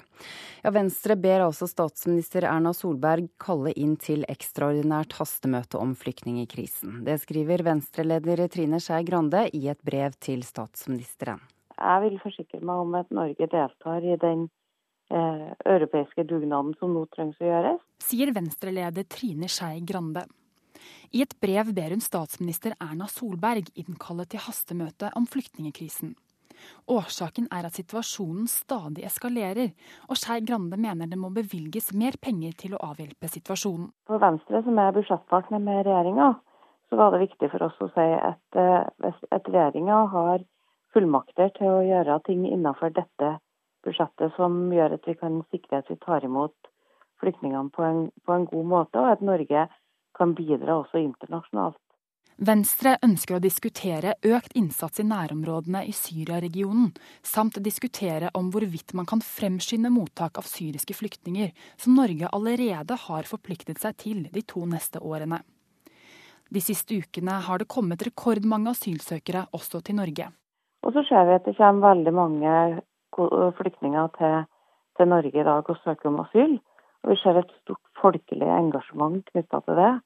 Ja, 0.63 0.71
Venstre 0.73 1.13
ber 1.21 1.43
altså 1.45 1.67
statsminister 1.69 2.47
Erna 2.49 2.71
Solberg 2.73 3.27
kalle 3.41 3.75
inn 3.77 3.93
til 4.01 4.25
ekstraordinært 4.31 5.13
hastemøte 5.19 5.77
om 5.77 5.93
flyktningkrisen. 5.99 7.03
Det 7.05 7.19
skriver 7.21 7.61
Venstre-leder 7.67 8.47
Trine 8.49 8.79
Skei 8.81 9.05
Grande 9.05 9.43
i 9.53 9.67
et 9.69 9.83
brev 9.85 10.17
til 10.17 10.41
statsministeren. 10.47 11.43
Jeg 11.77 12.01
vil 12.07 12.17
forsikre 12.23 12.63
meg 12.65 12.81
om 12.87 12.97
at 12.97 13.13
Norge 13.13 13.49
deltar 13.53 14.01
i 14.01 14.17
den 14.21 14.47
eh, 15.13 15.47
europeiske 15.69 16.25
dugnaden 16.25 16.73
som 16.81 16.97
nå 16.97 17.05
trengs 17.13 17.37
å 17.37 17.51
gjøres. 17.51 17.85
Sier 18.01 18.33
Venstre-leder 18.33 19.05
Trine 19.13 19.49
Skei 19.49 19.77
Grande. 19.85 20.25
I 21.13 21.21
et 21.21 21.37
brev 21.43 21.69
ber 21.77 21.93
hun 21.93 22.01
statsminister 22.01 22.73
Erna 22.81 23.05
Solberg 23.11 23.69
innkalle 23.77 24.25
til 24.25 24.41
hastemøte 24.41 25.13
om 25.17 25.29
flyktningekrisen. 25.29 26.15
Årsaken 26.91 27.47
er 27.53 27.67
at 27.67 27.77
situasjonen 27.77 28.47
stadig 28.51 29.05
eskalerer, 29.07 29.73
og 30.09 30.19
Skei 30.19 30.41
Grande 30.45 30.79
mener 30.81 31.09
det 31.11 31.19
må 31.19 31.31
bevilges 31.35 31.91
mer 31.97 32.17
penger 32.21 32.55
til 32.63 32.75
å 32.75 32.83
avhjelpe 32.91 33.29
situasjonen. 33.31 33.91
For 34.09 34.21
Venstre, 34.23 34.63
som 34.65 34.79
er 34.81 34.95
budsjettpartner 34.95 35.63
med 35.63 35.85
regjeringa, 35.87 36.33
så 36.89 36.99
var 36.99 37.13
det 37.13 37.23
viktig 37.27 37.51
for 37.53 37.67
oss 37.69 37.77
å 37.79 37.91
si 37.93 38.07
at 38.17 38.59
eh, 38.59 39.13
at 39.31 39.47
regjeringa 39.47 40.01
har 40.11 40.43
fullmakter 40.93 41.53
til 41.55 41.69
å 41.71 41.85
gjøre 41.87 42.19
ting 42.27 42.43
innenfor 42.49 42.91
dette 42.95 43.37
budsjettet 43.85 44.35
som 44.35 44.57
gjør 44.73 44.97
at 44.97 45.07
vi 45.07 45.15
kan 45.19 45.39
sikre 45.53 45.81
at 45.81 45.89
vi 45.89 45.97
tar 46.03 46.25
imot 46.27 46.71
flyktningene 47.21 47.71
på 47.73 47.85
en, 47.85 48.01
på 48.25 48.35
en 48.35 48.47
god 48.49 48.67
måte, 48.73 48.99
og 48.99 49.15
at 49.15 49.23
Norge 49.25 49.67
kan 50.17 50.35
bidra 50.35 50.81
også 50.81 51.01
internasjonalt. 51.01 51.79
Venstre 52.41 52.95
ønsker 53.05 53.35
å 53.37 53.41
diskutere 53.43 54.15
økt 54.25 54.55
innsats 54.57 54.97
i 54.97 55.03
nærområdene 55.05 55.83
i 55.85 55.91
Syria-regionen, 55.93 56.87
samt 57.21 57.59
diskutere 57.61 58.31
om 58.33 58.47
hvorvidt 58.49 58.95
man 58.97 59.05
kan 59.05 59.21
fremskynde 59.21 59.91
mottak 59.93 60.39
av 60.41 60.49
syriske 60.49 60.95
flyktninger, 60.97 61.51
som 61.77 61.93
Norge 61.99 62.31
allerede 62.33 62.97
har 63.03 63.29
forpliktet 63.29 63.77
seg 63.83 63.99
til 64.01 64.25
de 64.33 64.41
to 64.41 64.65
neste 64.65 64.97
årene. 65.05 65.43
De 66.49 66.65
siste 66.65 66.97
ukene 66.97 67.37
har 67.45 67.61
det 67.61 67.69
kommet 67.69 68.01
rekordmange 68.09 68.73
asylsøkere 68.73 69.45
også 69.53 69.85
til 69.85 70.01
Norge. 70.01 70.33
Og 70.81 70.97
så 70.97 71.05
ser 71.05 71.29
vi 71.29 71.37
at 71.37 71.45
det 71.45 71.59
kommer 71.61 71.93
veldig 71.93 72.17
mange 72.23 72.59
flyktninger 73.61 74.15
til, 74.17 74.45
til 74.97 75.13
Norge 75.13 75.37
i 75.37 75.49
dag 75.53 75.69
og 75.69 75.83
søker 75.85 76.09
om 76.09 76.23
asyl. 76.25 76.57
Og 77.05 77.13
vi 77.13 77.21
ser 77.21 77.37
et 77.37 77.59
stort 77.61 77.85
folkelig 78.01 78.49
engasjement 78.49 79.21
knytta 79.29 79.61
til 79.67 79.77
det. 79.77 79.99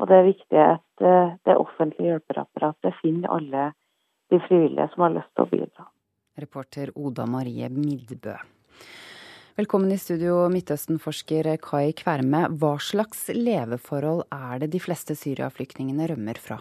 Og 0.00 0.08
det 0.08 0.16
er 0.16 0.28
viktig 0.30 0.60
at 0.64 1.04
eh, 1.04 1.34
det 1.44 1.56
offentlige 1.60 2.14
hjelperapparatet 2.14 2.96
finner 3.02 3.34
alle 3.36 3.66
de 4.32 4.40
frivillige 4.46 4.88
som 4.94 5.04
har 5.04 5.16
lyst 5.18 5.32
til 5.36 5.44
å 5.44 5.50
bidra. 5.50 5.86
Reporter 6.40 6.92
Oda 6.96 7.26
Marie 7.28 7.68
Midbø. 7.68 8.38
Velkommen 9.60 9.92
i 9.92 9.98
studio, 10.00 10.46
Midtøsten-forsker 10.48 11.50
Kai 11.60 11.90
Kverme. 11.98 12.46
Hva 12.56 12.76
slags 12.80 13.26
leveforhold 13.34 14.22
er 14.32 14.62
det 14.62 14.70
de 14.72 14.80
fleste 14.80 15.16
Syria-flyktningene 15.18 16.06
rømmer 16.08 16.40
fra? 16.40 16.56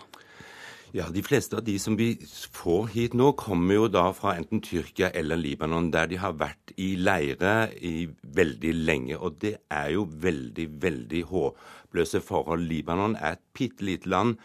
Ja, 0.92 1.06
De 1.14 1.22
fleste 1.22 1.54
av 1.54 1.64
de 1.64 1.76
som 1.78 1.94
vi 2.00 2.16
får 2.58 2.88
hit 2.96 3.14
nå, 3.14 3.28
kommer 3.38 3.78
jo 3.78 3.90
da 3.94 4.08
fra 4.18 4.32
enten 4.40 4.62
Tyrkia 4.66 5.12
eller 5.14 5.38
Libanon, 5.38 5.92
der 5.94 6.08
de 6.10 6.18
har 6.18 6.34
vært 6.34 6.74
i 6.82 6.96
leire 6.98 7.70
i 7.86 8.08
veldig 8.24 8.72
lenge. 8.74 9.20
Og 9.20 9.38
det 9.44 9.60
er 9.70 9.92
jo 9.94 10.08
veldig, 10.10 10.66
veldig 10.82 11.22
håpløse 11.30 12.24
forhold. 12.26 12.66
Libanon 12.66 13.14
er 13.20 13.38
et 13.38 13.44
bitte 13.54 13.86
lite 13.86 14.10
land 14.10 14.40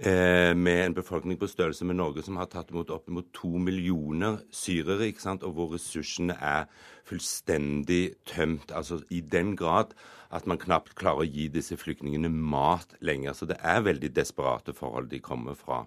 med 0.00 0.78
en 0.84 0.94
befolkning 0.96 1.36
på 1.36 1.48
størrelse 1.50 1.84
med 1.84 1.98
Norge 1.98 2.22
som 2.24 2.38
har 2.40 2.48
tatt 2.48 2.70
imot 2.72 2.88
oppimot 2.94 3.26
to 3.36 3.50
millioner 3.60 4.38
syrere, 4.54 5.10
ikke 5.10 5.20
sant? 5.26 5.44
og 5.44 5.52
hvor 5.58 5.74
ressursene 5.74 6.38
er 6.40 6.70
fullstendig 7.10 8.14
tømt. 8.28 8.72
Altså 8.72 9.02
i 9.12 9.20
den 9.20 9.54
grad 9.60 9.92
at 10.30 10.46
man 10.46 10.60
knapt 10.62 10.94
klarer 10.98 11.24
å 11.24 11.28
gi 11.28 11.48
disse 11.50 11.74
flyktningene 11.78 12.30
mat 12.30 12.94
lenger. 13.02 13.34
Så 13.34 13.48
det 13.50 13.58
er 13.66 13.82
veldig 13.82 14.12
desperate 14.14 14.74
forhold 14.76 15.10
de 15.10 15.18
kommer 15.22 15.58
fra. 15.58 15.82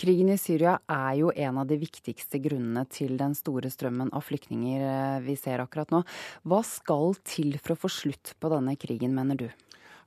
Krigen 0.00 0.32
i 0.32 0.38
Syria 0.40 0.78
er 0.90 1.18
jo 1.20 1.32
en 1.36 1.60
av 1.60 1.68
de 1.68 1.78
viktigste 1.80 2.40
grunnene 2.42 2.86
til 2.92 3.18
den 3.20 3.36
store 3.38 3.70
strømmen 3.72 4.12
av 4.16 4.24
flyktninger 4.24 4.86
eh, 4.86 5.18
vi 5.26 5.36
ser 5.40 5.62
akkurat 5.64 5.92
nå. 5.92 6.02
Hva 6.48 6.62
skal 6.66 7.18
til 7.28 7.58
for 7.60 7.76
å 7.76 7.82
få 7.84 7.92
slutt 7.92 8.34
på 8.40 8.52
denne 8.52 8.78
krigen, 8.80 9.12
mener 9.16 9.44
du? 9.44 9.50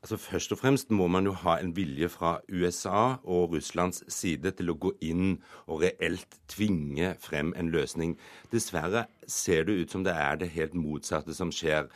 Altså 0.05 0.17
Først 0.21 0.51
og 0.51 0.57
fremst 0.57 0.91
må 0.93 1.07
man 1.09 1.25
jo 1.25 1.31
ha 1.33 1.55
en 1.57 1.71
vilje 1.73 2.05
fra 2.13 2.35
USA 2.53 3.15
og 3.23 3.55
Russlands 3.55 4.03
side 4.13 4.51
til 4.53 4.69
å 4.69 4.75
gå 4.77 4.91
inn 5.01 5.39
og 5.65 5.81
reelt 5.81 6.37
tvinge 6.45 7.15
frem 7.23 7.55
en 7.57 7.71
løsning. 7.73 8.13
Dessverre 8.51 9.07
ser 9.25 9.65
det 9.65 9.79
ut 9.79 9.95
som 9.95 10.03
det 10.05 10.13
er 10.13 10.37
det 10.37 10.51
helt 10.53 10.77
motsatte 10.77 11.33
som 11.33 11.49
skjer. 11.49 11.89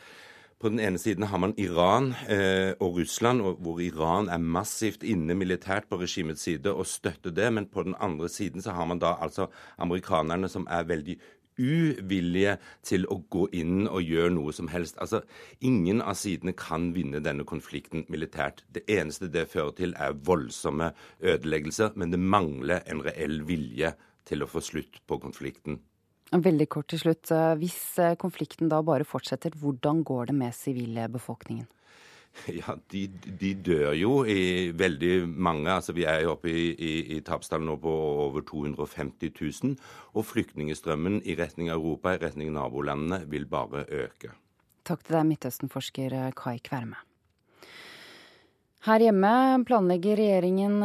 På 0.58 0.72
den 0.74 0.82
ene 0.82 0.98
siden 0.98 1.28
har 1.30 1.38
man 1.38 1.54
Iran 1.54 2.10
eh, 2.26 2.74
og 2.82 2.98
Russland, 2.98 3.46
og 3.46 3.62
hvor 3.62 3.78
Iran 3.78 4.26
er 4.28 4.42
massivt 4.42 5.06
inne 5.06 5.38
militært 5.38 5.86
på 5.86 6.02
regimets 6.02 6.42
side 6.42 6.74
og 6.74 6.90
støtter 6.90 7.30
det. 7.30 7.46
Men 7.54 7.70
på 7.70 7.86
den 7.86 7.94
andre 7.94 8.28
siden 8.28 8.58
så 8.58 8.74
har 8.74 8.90
man 8.90 8.98
da 8.98 9.14
altså 9.22 9.46
amerikanerne 9.78 10.50
som 10.50 10.66
er 10.66 10.90
veldig 10.90 11.20
uvillige 11.58 12.56
til 12.86 13.06
å 13.10 13.20
gå 13.32 13.46
inn 13.56 13.88
og 13.88 14.02
gjøre 14.04 14.34
noe 14.36 14.54
som 14.56 14.70
helst. 14.72 14.98
Altså, 15.02 15.22
Ingen 15.60 16.00
av 16.02 16.16
sidene 16.20 16.54
kan 16.56 16.90
vinne 16.96 17.20
denne 17.24 17.44
konflikten 17.48 18.06
militært. 18.08 18.64
Det 18.68 18.84
eneste 18.88 19.30
det 19.32 19.48
fører 19.50 19.74
til, 19.76 19.94
er 19.96 20.16
voldsomme 20.16 20.92
ødeleggelser, 21.20 21.96
men 21.96 22.14
det 22.14 22.20
mangler 22.20 22.84
en 22.86 23.02
reell 23.04 23.42
vilje 23.48 23.94
til 24.28 24.42
å 24.44 24.50
få 24.50 24.62
slutt 24.64 25.02
på 25.06 25.18
konflikten. 25.22 25.80
Veldig 26.30 26.68
kort 26.70 26.92
til 26.92 27.00
slutt. 27.02 27.30
Eh, 27.34 27.56
hvis 27.58 27.80
eh, 27.98 28.14
konflikten 28.20 28.70
da 28.70 28.78
bare 28.86 29.06
fortsetter, 29.08 29.56
hvordan 29.58 30.04
går 30.06 30.30
det 30.30 30.36
med 30.38 30.54
sivilbefolkningen? 30.54 31.66
Ja, 32.60 32.76
de, 32.92 33.02
de, 33.40 33.50
dør 33.54 33.92
jo 33.98 34.12
i 34.24 34.70
veldig 34.76 35.28
mange. 35.28 35.70
altså 35.72 35.94
Vi 35.96 36.06
er 36.08 36.22
jo 36.24 36.34
oppe 36.36 36.50
i, 36.50 36.70
i, 36.72 36.92
i 37.16 37.20
tapstall 37.26 37.64
nå 37.66 37.76
på 37.82 37.92
over 38.26 38.44
250 38.46 39.34
000. 39.64 39.76
Og 40.14 40.26
flyktningstrømmen 40.26 41.20
i 41.24 41.36
retning 41.38 41.70
Europa, 41.74 42.14
i 42.14 42.22
retning 42.22 42.52
nabolandene, 42.54 43.24
vil 43.30 43.46
bare 43.50 43.84
øke. 43.88 44.32
Takk 44.86 45.04
til 45.04 45.18
deg, 45.18 45.28
Midtøsten-forsker 45.34 46.18
Kai 46.38 46.58
Kverme. 46.64 46.98
Her 48.86 49.02
hjemme 49.04 49.30
planlegger 49.68 50.16
regjeringen 50.16 50.78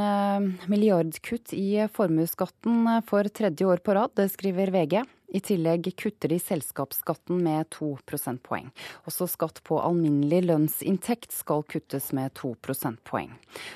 milliardkutt 0.67 1.53
i 1.55 1.85
formuesskatten 1.95 2.89
for 3.07 3.29
tredje 3.31 3.69
år 3.71 3.79
på 3.79 3.95
rad. 3.95 4.11
Det 4.19 4.27
skriver 4.33 4.73
VG. 4.75 4.97
I 5.35 5.41
tillegg 5.43 5.89
kutter 5.99 6.31
de 6.31 6.37
selskapsskatten 6.39 7.41
med 7.43 7.67
to 7.75 7.89
prosentpoeng. 8.07 8.69
Også 9.09 9.27
skatt 9.27 9.59
på 9.67 9.81
alminnelig 9.83 10.45
lønnsinntekt 10.45 11.35
skal 11.35 11.65
kuttes 11.67 12.13
med 12.15 12.31
to 12.39 12.53
prosentpoeng. 12.63 13.33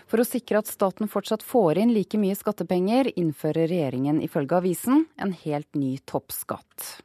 For 0.07 0.23
å 0.23 0.27
sikre 0.27 0.61
at 0.63 0.71
staten 0.71 1.11
fortsatt 1.11 1.43
får 1.43 1.81
inn 1.83 1.91
like 1.91 2.21
mye 2.21 2.37
skattepenger, 2.39 3.11
innfører 3.19 3.67
regjeringen 3.67 4.23
ifølge 4.23 4.61
avisen 4.61 5.05
en 5.19 5.35
helt 5.43 5.69
ny 5.75 5.97
toppskatt. 6.07 7.03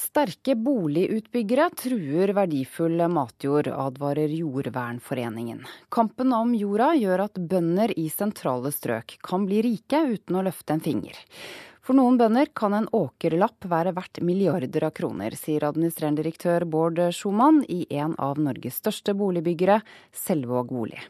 Sterke 0.00 0.54
boligutbyggere 0.56 1.66
truer 1.76 2.32
verdifull 2.36 3.02
matjord, 3.12 3.68
advarer 3.68 4.32
Jordvernforeningen. 4.32 5.60
Kampen 5.92 6.32
om 6.36 6.54
jorda 6.56 6.92
gjør 6.96 7.26
at 7.26 7.40
bønder 7.40 7.92
i 8.00 8.06
sentrale 8.12 8.72
strøk 8.72 9.18
kan 9.24 9.44
bli 9.48 9.60
rike 9.66 10.00
uten 10.14 10.40
å 10.40 10.44
løfte 10.46 10.76
en 10.76 10.84
finger. 10.84 11.20
For 11.90 11.98
noen 11.98 12.20
bønder 12.20 12.46
kan 12.54 12.70
en 12.70 12.84
åkerlapp 12.94 13.64
være 13.66 13.90
verdt 13.96 14.20
milliarder 14.22 14.84
av 14.86 14.92
kroner, 14.94 15.34
sier 15.34 15.64
administrerende 15.66 16.20
direktør 16.20 16.62
Bård 16.62 17.00
Schumann 17.10 17.64
i 17.66 17.80
en 17.98 18.12
av 18.22 18.38
Norges 18.38 18.76
største 18.78 19.10
boligbyggere, 19.18 19.80
Selvåg 20.14 20.70
bolig. 20.70 21.00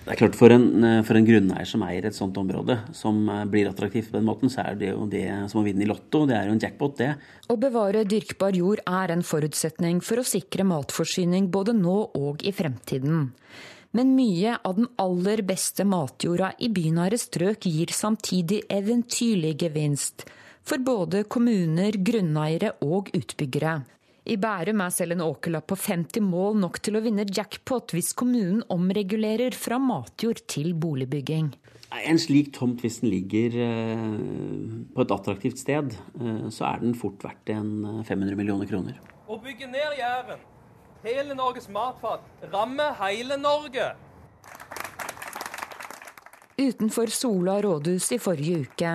Det 0.00 0.16
er 0.16 0.18
klart 0.18 0.40
For 0.40 0.50
en, 0.50 0.66
for 1.06 1.20
en 1.20 1.30
grunneier 1.30 1.70
som 1.70 1.86
eier 1.86 2.10
et 2.10 2.18
sånt 2.18 2.42
område, 2.42 2.80
som 2.90 3.22
blir 3.52 3.70
attraktivt 3.70 4.10
på 4.10 4.18
den 4.18 4.26
måten, 4.26 4.50
så 4.50 4.66
er 4.66 4.82
det 4.82 4.90
jo 4.90 5.06
det 5.06 5.28
som 5.54 5.62
å 5.62 5.66
vinne 5.68 5.86
i 5.86 5.90
Lotto. 5.92 6.24
Det 6.26 6.40
er 6.40 6.50
jo 6.50 6.58
en 6.58 6.64
jackpot, 6.66 6.98
det. 6.98 7.12
Å 7.46 7.60
bevare 7.62 8.02
dyrkbar 8.02 8.58
jord 8.58 8.82
er 8.82 9.14
en 9.14 9.22
forutsetning 9.22 10.02
for 10.02 10.18
å 10.18 10.26
sikre 10.26 10.66
matforsyning 10.66 11.52
både 11.54 11.78
nå 11.78 12.00
og 12.18 12.42
i 12.42 12.50
fremtiden. 12.50 13.28
Men 13.96 14.12
mye 14.16 14.58
av 14.68 14.76
den 14.76 14.88
aller 15.00 15.40
beste 15.48 15.86
matjorda 15.88 16.52
i 16.60 16.68
bynære 16.68 17.16
strøk 17.20 17.64
gir 17.70 17.92
samtidig 17.94 18.60
eventyrlig 18.68 19.54
gevinst 19.62 20.26
for 20.68 20.82
både 20.84 21.22
kommuner, 21.32 21.96
grunneiere 21.96 22.74
og 22.84 23.08
utbyggere. 23.16 23.78
I 24.28 24.36
Bærum 24.36 24.82
er 24.84 24.92
selv 24.92 25.14
en 25.14 25.24
åkerlapp 25.24 25.70
på 25.72 25.78
50 25.80 26.20
mål 26.20 26.58
nok 26.60 26.76
til 26.84 26.98
å 26.98 27.00
vinne 27.00 27.24
jackpot 27.24 27.94
hvis 27.96 28.12
kommunen 28.12 28.60
omregulerer 28.68 29.56
fra 29.56 29.78
matjord 29.80 30.42
til 30.52 30.74
boligbygging. 30.76 31.48
En 32.04 32.20
slik 32.20 32.52
tomt, 32.52 32.82
hvis 32.84 33.00
den 33.00 33.08
ligger 33.14 33.56
eh, 33.64 34.04
på 34.92 35.00
et 35.00 35.14
attraktivt 35.16 35.62
sted, 35.62 35.96
eh, 36.20 36.44
så 36.52 36.68
er 36.68 36.84
den 36.84 36.92
fort 36.92 37.24
verdt 37.24 37.54
en 37.54 38.04
500 38.04 38.28
eh, 38.28 38.36
millioner 38.36 38.68
kroner. 38.68 39.00
Å 39.24 39.40
bygge 39.40 39.70
ned 39.72 39.96
Jæren 39.96 40.44
Hele 41.02 41.34
Norges 41.34 41.68
matfat 41.70 42.24
rammer 42.50 42.96
hele 42.98 43.36
Norge. 43.38 43.92
Utenfor 46.58 47.06
Sola 47.06 47.60
rådhus 47.62 48.08
i 48.12 48.18
forrige 48.18 48.64
uke. 48.64 48.90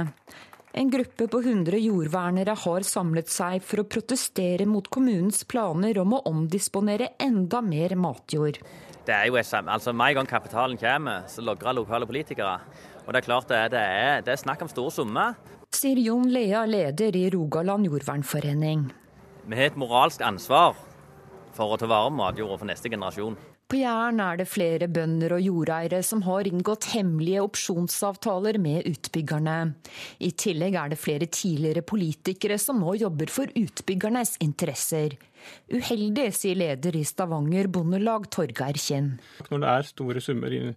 En 0.74 0.92
gruppe 0.92 1.30
på 1.32 1.40
100 1.40 1.80
jordvernere 1.80 2.58
har 2.60 2.84
samlet 2.84 3.32
seg 3.32 3.64
for 3.64 3.80
å 3.80 3.88
protestere 3.88 4.68
mot 4.68 4.90
kommunens 4.92 5.46
planer 5.48 6.02
om 6.04 6.18
å 6.18 6.22
omdisponere 6.28 7.14
enda 7.24 7.64
mer 7.64 7.96
matjord. 7.96 8.60
Det 9.08 9.16
er 9.16 9.32
jo 9.32 9.40
altså 9.40 9.94
Med 9.94 10.10
en 10.10 10.16
gang 10.20 10.28
kapitalen 10.28 10.78
kommer, 10.78 11.24
så 11.28 11.40
logrer 11.42 11.80
lokale 11.80 12.06
politikere. 12.06 12.60
Og 13.08 13.14
det 13.14 13.22
er 13.22 13.32
klart 13.32 13.48
det 13.48 13.58
er, 13.58 13.70
det 13.70 13.80
er, 13.80 14.22
det 14.28 14.32
er 14.36 14.44
snakk 14.44 14.62
om 14.62 14.68
store 14.68 14.92
summer. 14.92 15.38
Sier 15.72 16.04
Jon 16.04 16.28
Lea, 16.28 16.66
leder 16.68 17.16
i 17.16 17.30
Rogaland 17.32 17.88
jordvernforening. 17.88 18.90
Vi 19.48 19.56
har 19.56 19.72
et 19.72 19.80
moralsk 19.80 20.20
ansvar 20.20 20.76
for 21.54 21.74
å 21.74 21.80
ta 21.80 21.90
vare 21.90 22.12
på 22.12 22.18
matjorda 22.20 22.60
for 22.62 22.70
neste 22.70 22.92
generasjon. 22.92 23.38
På 23.74 23.80
Jæren 23.80 24.20
er 24.22 24.38
det 24.38 24.46
flere 24.52 24.90
bønder 24.92 25.34
og 25.38 25.42
jordeiere 25.42 26.04
som 26.06 26.22
har 26.28 26.46
inngått 26.46 26.92
hemmelige 26.92 27.42
opsjonsavtaler 27.42 28.60
med 28.62 28.86
utbyggerne. 28.90 29.56
I 30.22 30.30
tillegg 30.38 30.78
er 30.78 30.92
det 30.92 31.00
flere 31.02 31.30
tidligere 31.32 31.82
politikere 31.82 32.60
som 32.62 32.84
nå 32.84 32.94
jobber 33.02 33.32
for 33.34 33.50
utbyggernes 33.58 34.36
interesser. 34.46 35.16
Uheldig, 35.74 36.30
sier 36.38 36.60
leder 36.60 36.96
i 36.96 37.04
Stavanger 37.08 37.68
Bondelag, 37.74 38.30
Torgeir 38.32 38.78
Kinn. 38.80 39.16
Når 39.50 39.64
det 39.64 39.74
er 39.74 39.90
store 39.90 40.24
summer 40.24 40.54
inn, 40.56 40.72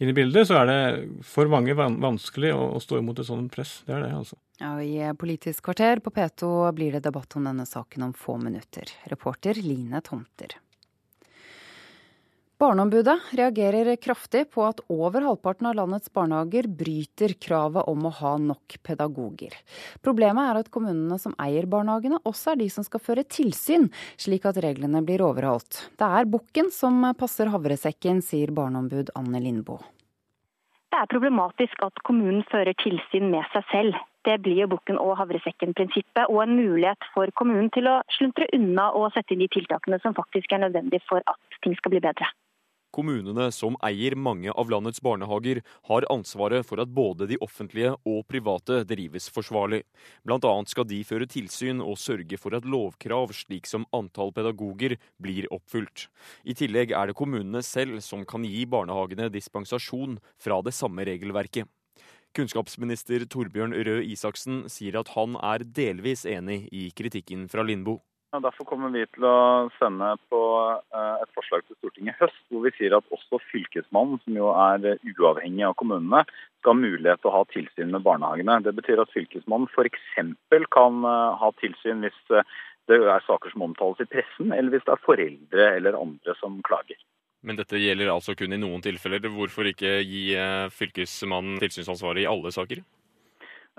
inn, 0.00 0.10
i 0.10 0.16
bildet, 0.16 0.48
så 0.48 0.62
er 0.62 0.70
det 0.70 0.80
for 1.26 1.50
mange 1.52 1.76
vanskelig 1.76 2.54
å 2.56 2.80
stå 2.82 3.02
imot 3.02 3.20
et 3.20 3.28
sånt 3.28 3.52
press. 3.54 3.82
Det 3.86 3.94
er 3.94 4.06
det, 4.06 4.14
altså. 4.22 4.40
Ja, 4.60 4.82
I 4.82 5.14
Politisk 5.18 5.64
kvarter 5.64 6.00
på 6.02 6.10
P2 6.10 6.72
blir 6.72 6.92
det 6.92 7.04
debatt 7.06 7.36
om 7.36 7.44
denne 7.46 7.66
saken 7.66 8.02
om 8.08 8.12
få 8.12 8.36
minutter. 8.42 8.90
Reporter 9.06 9.54
Line 9.54 10.00
Tomter. 10.00 10.56
Barneombudet 12.58 13.14
reagerer 13.38 13.96
kraftig 14.02 14.48
på 14.50 14.64
at 14.66 14.80
over 14.90 15.22
halvparten 15.22 15.68
av 15.70 15.76
landets 15.78 16.10
barnehager 16.10 16.66
bryter 16.66 17.36
kravet 17.38 17.86
om 17.86 18.08
å 18.08 18.12
ha 18.18 18.32
nok 18.42 18.80
pedagoger. 18.82 19.54
Problemet 20.02 20.50
er 20.50 20.58
at 20.64 20.72
kommunene 20.74 21.20
som 21.22 21.36
eier 21.38 21.70
barnehagene, 21.70 22.18
også 22.26 22.56
er 22.56 22.58
de 22.64 22.66
som 22.74 22.82
skal 22.82 23.04
føre 23.04 23.22
tilsyn, 23.30 23.86
slik 24.18 24.48
at 24.50 24.58
reglene 24.64 25.04
blir 25.06 25.22
overholdt. 25.22 25.84
Det 26.02 26.10
er 26.18 26.26
bukken 26.34 26.74
som 26.74 27.06
passer 27.20 27.54
havresekken, 27.54 28.24
sier 28.26 28.50
barneombud 28.50 29.14
Anne 29.14 29.38
Lindboe. 29.46 29.86
Det 30.90 30.98
er 30.98 31.14
problematisk 31.14 31.86
at 31.86 32.02
kommunen 32.02 32.42
fører 32.50 32.74
tilsyn 32.82 33.30
med 33.30 33.46
seg 33.54 33.70
selv. 33.70 34.06
Det 34.28 34.34
blir 34.44 34.58
jo 34.60 34.72
bukken 34.74 34.98
og 35.00 35.14
havresekken-prinsippet, 35.22 36.26
og 36.28 36.42
en 36.42 36.58
mulighet 36.58 37.06
for 37.14 37.32
kommunen 37.40 37.70
til 37.72 37.88
å 37.88 38.00
sluntre 38.12 38.48
unna 38.52 38.90
og 38.98 39.08
sette 39.14 39.32
inn 39.32 39.40
de 39.40 39.48
tiltakene 39.54 39.96
som 40.02 40.16
faktisk 40.18 40.52
er 40.52 40.66
nødvendig 40.66 41.00
for 41.08 41.24
at 41.32 41.58
ting 41.64 41.76
skal 41.78 41.94
bli 41.94 42.02
bedre. 42.04 42.28
Kommunene, 42.92 43.50
som 43.52 43.76
eier 43.84 44.14
mange 44.16 44.52
av 44.52 44.70
landets 44.72 45.00
barnehager, 45.04 45.60
har 45.88 46.06
ansvaret 46.12 46.64
for 46.66 46.80
at 46.80 46.92
både 46.92 47.28
de 47.28 47.36
offentlige 47.44 47.94
og 48.08 48.22
private 48.28 48.82
drives 48.88 49.28
forsvarlig. 49.32 49.82
Bl.a. 50.24 50.52
skal 50.68 50.88
de 50.88 51.02
føre 51.08 51.28
tilsyn 51.28 51.80
og 51.84 52.00
sørge 52.00 52.40
for 52.40 52.56
at 52.56 52.68
lovkrav, 52.68 53.32
slik 53.36 53.68
som 53.68 53.84
antall 53.96 54.32
pedagoger, 54.36 54.96
blir 55.20 55.48
oppfylt. 55.52 56.08
I 56.48 56.56
tillegg 56.56 56.96
er 56.96 57.08
det 57.08 57.16
kommunene 57.20 57.64
selv 57.64 58.00
som 58.04 58.24
kan 58.28 58.44
gi 58.48 58.64
barnehagene 58.68 59.28
dispensasjon 59.32 60.16
fra 60.40 60.60
det 60.64 60.76
samme 60.76 61.04
regelverket. 61.08 61.68
Kunnskapsminister 62.38 63.24
Torbjørn 63.26 63.74
Røe 63.74 64.04
Isaksen 64.06 64.68
sier 64.70 65.00
at 65.00 65.10
han 65.16 65.34
er 65.42 65.64
delvis 65.78 66.22
enig 66.28 66.68
i 66.70 66.88
kritikken 66.94 67.48
fra 67.50 67.64
Lindboe. 67.66 67.98
Derfor 68.28 68.66
kommer 68.68 68.92
vi 68.92 69.06
til 69.16 69.24
å 69.24 69.70
sende 69.78 70.10
på 70.28 70.40
eh, 70.60 71.14
et 71.24 71.30
forslag 71.32 71.62
til 71.64 71.78
Stortinget 71.78 72.12
i 72.12 72.20
høst, 72.20 72.42
hvor 72.52 72.66
vi 72.66 72.72
sier 72.76 72.94
at 72.98 73.14
også 73.16 73.40
Fylkesmannen, 73.48 74.20
som 74.20 74.36
jo 74.36 74.50
er 74.52 74.84
uavhengig 75.16 75.64
av 75.64 75.74
kommunene, 75.80 76.20
skal 76.60 76.74
ha 76.74 76.82
mulighet 76.82 77.22
til 77.24 77.30
å 77.30 77.36
ha 77.38 77.42
tilsyn 77.54 77.94
med 77.94 78.04
barnehagene. 78.04 78.60
Det 78.66 78.74
betyr 78.76 79.00
at 79.00 79.14
Fylkesmannen 79.16 79.72
f.eks. 79.72 80.10
kan 80.76 81.00
eh, 81.08 81.40
ha 81.40 81.50
tilsyn 81.62 82.04
hvis 82.04 82.20
eh, 82.36 82.58
det 82.92 83.00
er 83.00 83.24
saker 83.24 83.56
som 83.56 83.64
omtales 83.64 84.04
i 84.04 84.10
pressen, 84.12 84.52
eller 84.52 84.76
hvis 84.76 84.84
det 84.84 84.94
er 84.94 85.06
foreldre 85.08 85.70
eller 85.78 85.96
andre 85.96 86.36
som 86.42 86.60
klager. 86.68 87.00
Men 87.46 87.58
dette 87.58 87.78
gjelder 87.78 88.10
altså 88.10 88.34
kun 88.38 88.52
i 88.52 88.60
noen 88.60 88.82
tilfeller. 88.82 89.22
Hvorfor 89.30 89.68
ikke 89.70 89.98
gi 90.02 90.30
Fylkesmannen 90.74 91.60
tilsynsansvaret 91.62 92.24
i 92.24 92.30
alle 92.30 92.50
saker? 92.54 92.82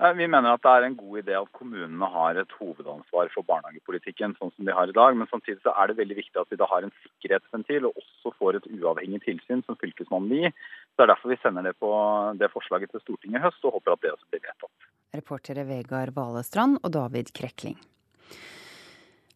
Vi 0.00 0.26
mener 0.32 0.54
at 0.54 0.62
det 0.64 0.70
er 0.72 0.84
en 0.86 0.94
god 0.96 1.18
idé 1.20 1.34
at 1.36 1.50
kommunene 1.52 2.06
har 2.08 2.38
et 2.40 2.52
hovedansvar 2.56 3.28
for 3.34 3.44
barnehagepolitikken, 3.44 4.32
sånn 4.38 4.48
som 4.54 4.64
de 4.64 4.72
har 4.72 4.88
i 4.88 4.94
dag. 4.96 5.12
Men 5.12 5.28
samtidig 5.28 5.60
så 5.60 5.74
er 5.76 5.90
det 5.90 5.98
veldig 5.98 6.16
viktig 6.22 6.40
at 6.40 6.48
vi 6.48 6.56
da 6.56 6.64
har 6.70 6.86
en 6.86 6.94
sikkerhetsventil 7.02 7.84
og 7.90 8.00
også 8.00 8.32
får 8.38 8.62
et 8.62 8.70
uavhengig 8.78 9.20
tilsyn 9.26 9.60
som 9.66 9.76
Fylkesmannen 9.82 10.32
vil 10.32 10.46
gi. 10.46 10.54
Det 10.96 11.04
er 11.04 11.12
derfor 11.12 11.34
vi 11.34 11.40
sender 11.42 11.68
det 11.68 11.76
på 11.84 11.92
det 12.40 12.48
forslaget 12.54 12.94
til 12.94 13.04
Stortinget 13.04 13.42
i 13.42 13.44
høst, 13.44 13.60
og 13.68 13.76
håper 13.76 13.98
at 13.98 14.06
det 14.06 14.14
også 14.16 14.32
blir 14.32 14.44
vedtatt. 14.48 14.90
Reportere 15.20 15.68
Vegard 15.68 16.16
Valestrand 16.16 16.80
og 16.80 16.96
David 16.96 17.36
Krekling. 17.36 17.76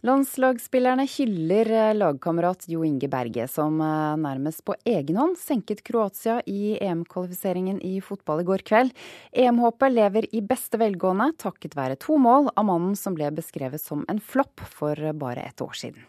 Landslagsspillerne 0.05 1.07
hyller 1.09 1.71
eh, 1.73 1.95
lagkamerat 1.97 2.67
Jo 2.69 2.83
Inge 2.85 3.09
Berge, 3.09 3.47
som 3.49 3.79
eh, 3.81 4.17
nærmest 4.21 4.61
på 4.69 4.75
egen 4.85 5.17
hånd 5.17 5.39
senket 5.41 5.81
Kroatia 5.87 6.43
i 6.45 6.75
EM-kvalifiseringen 6.77 7.79
i 7.81 8.03
fotball 8.05 8.43
i 8.43 8.45
går 8.51 8.65
kveld. 8.69 8.93
EM-håpet 9.33 9.95
lever 9.95 10.29
i 10.37 10.43
beste 10.45 10.77
velgående 10.83 11.31
takket 11.41 11.79
være 11.79 11.97
to 12.05 12.19
mål 12.21 12.51
av 12.53 12.69
mannen 12.69 12.93
som 13.01 13.17
ble 13.17 13.33
beskrevet 13.33 13.81
som 13.81 14.05
en 14.13 14.21
flopp 14.21 14.61
for 14.69 15.01
bare 15.17 15.49
et 15.49 15.65
år 15.65 15.73
siden. 15.73 16.05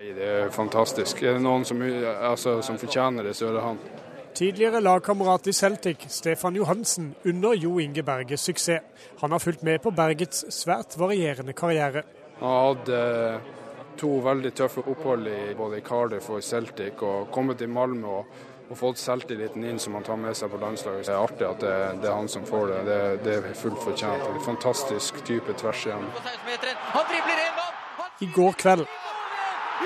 Det 0.00 0.24
er 0.24 0.48
fantastisk. 0.48 1.20
Er 1.20 1.36
det 1.36 1.44
noen 1.44 1.68
som, 1.68 1.84
altså, 1.84 2.62
som 2.64 2.80
fortjener 2.80 3.28
det, 3.28 3.36
så 3.36 3.50
er 3.50 3.58
det 3.58 3.68
han. 3.68 3.84
Tidligere 4.34 4.80
lagkamerat 4.80 5.52
i 5.52 5.52
Celtic, 5.52 6.08
Stefan 6.08 6.56
Johansen, 6.56 7.12
unner 7.28 7.60
Jo 7.60 7.76
Inge 7.76 8.02
Berges 8.02 8.48
suksess. 8.48 9.08
Han 9.20 9.36
har 9.36 9.38
fulgt 9.38 9.62
med 9.62 9.84
på 9.84 9.92
Bergets 9.92 10.46
svært 10.62 10.96
varierende 10.96 11.52
karriere. 11.52 12.08
Han 12.44 12.66
hadde 12.66 12.96
eh, 13.34 13.40
to 13.96 14.18
veldig 14.20 14.50
tøffe 14.52 14.82
opphold 14.84 15.28
i 15.32 15.54
både 15.56 15.78
i 15.78 15.84
Cardiff 15.84 16.26
og 16.28 16.42
i 16.42 16.44
Celtic, 16.44 17.00
og 17.00 17.30
kommet 17.32 17.56
til 17.58 17.70
Malmö 17.72 18.10
og, 18.18 18.34
og 18.68 18.76
fått 18.76 19.00
selvtilliten 19.00 19.64
inn 19.64 19.80
som 19.80 19.96
han 19.96 20.04
tar 20.04 20.18
med 20.20 20.36
seg 20.36 20.52
på 20.52 20.60
landslaget. 20.60 21.06
Det 21.06 21.14
er 21.14 21.22
artig 21.22 21.46
at 21.48 21.62
det, 21.64 21.76
det 22.02 22.10
er 22.10 22.18
han 22.18 22.28
som 22.28 22.44
får 22.44 22.66
det. 22.68 22.80
Det, 22.88 22.98
det 23.24 23.36
er 23.38 23.56
fullt 23.56 23.80
fortjent. 23.80 24.26
En 24.28 24.44
fantastisk 24.44 25.22
type 25.24 25.56
tvers 25.62 25.86
igjen. 25.88 26.04
I 28.20 28.28
går 28.34 28.60
kveld 28.60 28.84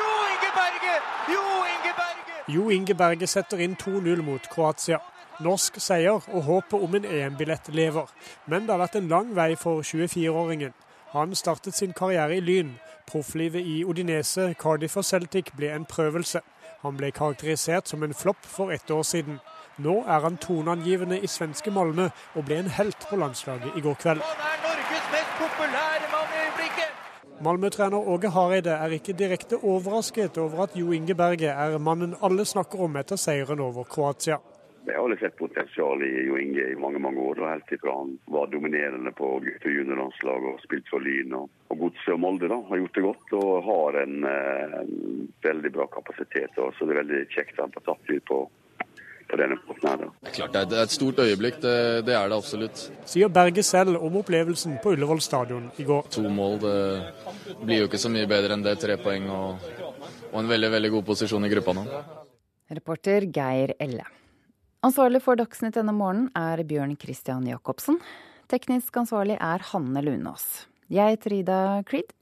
Jo 0.00 0.10
Inge 0.32 0.50
Berge! 0.58 0.96
Jo 1.30 1.44
Inge 1.76 1.94
Berge! 2.00 2.42
Jo 2.56 2.66
Inge 2.74 2.98
Berge 3.04 3.30
setter 3.30 3.62
inn 3.62 3.78
2-0 3.78 4.26
mot 4.26 4.50
Kroatia. 4.50 4.98
Norsk 5.46 5.78
seier 5.78 6.18
og 6.26 6.42
håpet 6.50 6.82
om 6.82 6.98
en 6.98 7.06
EM-billett 7.06 7.70
lever. 7.70 8.10
Men 8.50 8.66
det 8.66 8.74
har 8.74 8.82
vært 8.82 8.98
en 8.98 9.10
lang 9.14 9.34
vei 9.38 9.52
for 9.54 9.86
24-åringen. 9.86 10.74
Han 11.12 11.34
startet 11.34 11.74
sin 11.74 11.92
karriere 11.92 12.36
i 12.36 12.40
Lyn. 12.40 12.74
Profflivet 13.08 13.64
i 13.64 13.84
Odinese, 13.84 14.54
Cardiff 14.60 14.96
og 14.96 15.04
Celtic 15.04 15.52
ble 15.56 15.70
en 15.72 15.86
prøvelse. 15.88 16.42
Han 16.82 16.98
ble 16.98 17.08
karakterisert 17.10 17.88
som 17.88 18.02
en 18.04 18.14
flopp 18.14 18.44
for 18.44 18.72
ett 18.74 18.90
år 18.90 19.02
siden. 19.02 19.38
Nå 19.78 20.02
er 20.04 20.20
han 20.20 20.36
toneangivende 20.36 21.20
i 21.22 21.30
svenske 21.30 21.72
Malmö 21.72 22.10
og 22.34 22.44
ble 22.44 22.58
en 22.60 22.68
helt 22.76 23.06
på 23.08 23.16
landslaget 23.16 23.78
i 23.78 23.80
går 23.80 23.96
kveld. 24.02 24.20
Han 24.20 24.44
er 24.50 24.60
Norges 24.66 25.08
mest 25.14 25.32
populære 25.40 26.12
mann 26.12 26.36
i 26.36 26.44
øyeblikket! 26.44 27.40
Malmö-trener 27.40 28.12
Åge 28.14 28.30
Hareide 28.34 28.76
er 28.76 28.96
ikke 28.98 29.16
direkte 29.16 29.56
overrasket 29.62 30.38
over 30.38 30.62
at 30.66 30.76
Jo 30.76 30.92
Inge 30.92 31.14
Berge 31.14 31.48
er 31.48 31.78
mannen 31.78 32.16
alle 32.22 32.44
snakker 32.44 32.84
om 32.84 33.00
etter 33.00 33.16
seieren 33.16 33.60
over 33.64 33.84
Kroatia. 33.84 34.42
Jeg 34.86 34.96
har 34.96 35.16
sett 35.20 35.36
potensial 35.36 36.02
i 36.02 36.26
Jo 36.26 36.36
Inge 36.40 36.64
i 36.72 36.76
mange 36.80 37.00
mange 37.02 37.20
år. 37.20 37.40
og 37.42 37.50
Helt 37.50 37.72
ifra 37.72 37.96
han 37.98 38.14
var 38.26 38.46
dominerende 38.52 39.12
på 39.12 39.32
gutte- 39.44 39.68
og 39.68 39.74
juniorlandslaget 39.78 40.52
og 40.52 40.62
spilte 40.64 40.92
for 40.92 41.04
Lyn 41.04 41.34
og, 41.36 41.50
og 41.68 41.82
Godset 41.82 42.14
og 42.14 42.20
Molde. 42.20 42.48
da, 42.48 42.60
Har 42.68 42.80
gjort 42.82 42.94
det 42.94 43.04
godt 43.08 43.34
og 43.40 43.50
har 43.68 44.00
en, 44.04 44.16
eh, 44.24 44.78
en 44.80 45.28
veldig 45.44 45.72
bra 45.74 45.86
kapasitet. 45.92 46.56
Og, 46.58 46.72
så 46.78 46.86
det 46.86 46.96
er 46.96 47.02
veldig 47.02 47.20
kjekt 47.34 47.58
at 47.58 47.66
han 47.66 47.74
får 47.76 47.86
tatt 47.90 48.10
ut 48.14 48.24
på, 48.30 48.40
på 49.28 49.40
denne 49.42 49.58
måten 49.68 49.88
her. 49.90 50.04
Det 50.08 50.32
er 50.32 50.36
klart 50.40 50.56
det 50.56 50.78
er 50.78 50.86
et 50.86 50.96
stort 50.96 51.22
øyeblikk, 51.26 51.60
det, 51.60 51.76
det, 52.08 52.14
er 52.16 52.28
det 52.32 52.38
absolutt. 52.38 52.84
Sier 53.04 53.28
Berge 53.28 53.64
selv 53.66 54.00
om 54.00 54.20
opplevelsen 54.22 54.78
på 54.82 54.94
Ullevål 54.96 55.20
stadion 55.20 55.70
i 55.76 55.88
går. 55.88 56.08
To 56.16 56.28
mål, 56.28 56.60
det 56.64 57.58
blir 57.64 57.82
jo 57.82 57.90
ikke 57.90 58.00
så 58.00 58.12
mye 58.12 58.30
bedre 58.30 58.56
enn 58.56 58.64
det. 58.64 58.78
Tre 58.80 58.96
poeng 59.02 59.28
og, 59.28 59.68
og 60.32 60.38
en 60.40 60.54
veldig, 60.54 60.72
veldig 60.78 60.94
god 60.96 61.10
posisjon 61.12 61.44
i 61.44 61.52
gruppa 61.52 61.76
nå. 61.76 61.84
Reporter 62.78 63.28
Geir 63.32 63.76
Elle. 63.80 64.06
Ansvarlig 64.78 65.24
for 65.24 65.34
Dagsnytt 65.34 65.74
denne 65.74 65.90
morgenen 65.90 66.28
er 66.38 66.60
Bjørn 66.62 66.92
Christian 67.02 67.42
Jacobsen. 67.50 67.96
Teknisk 68.46 68.94
ansvarlig 69.00 69.34
er 69.42 69.64
Hanne 69.72 70.02
Lunås. 70.06 70.68
Jeg 70.86 71.16
heter 71.16 71.34
Ida 71.34 71.56
Creed. 71.82 72.14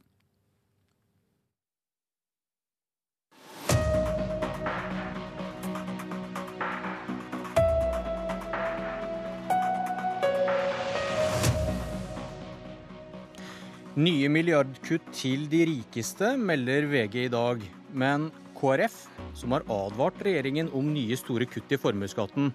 Nye 14.00 14.32
milliardkutt 14.32 15.12
til 15.12 15.44
de 15.52 15.61
rikeste, 15.68 16.32
melder 16.40 16.88
VG 16.88 17.26
i 17.26 17.30
dag. 17.36 17.61
Men 17.92 18.30
KrF, 18.57 18.96
som 19.36 19.52
har 19.54 19.66
advart 19.72 20.20
regjeringen 20.24 20.70
om 20.76 20.88
nye 20.94 21.16
store 21.18 21.46
kutt 21.50 21.72
i 21.72 21.78
formuesskatten, 21.80 22.50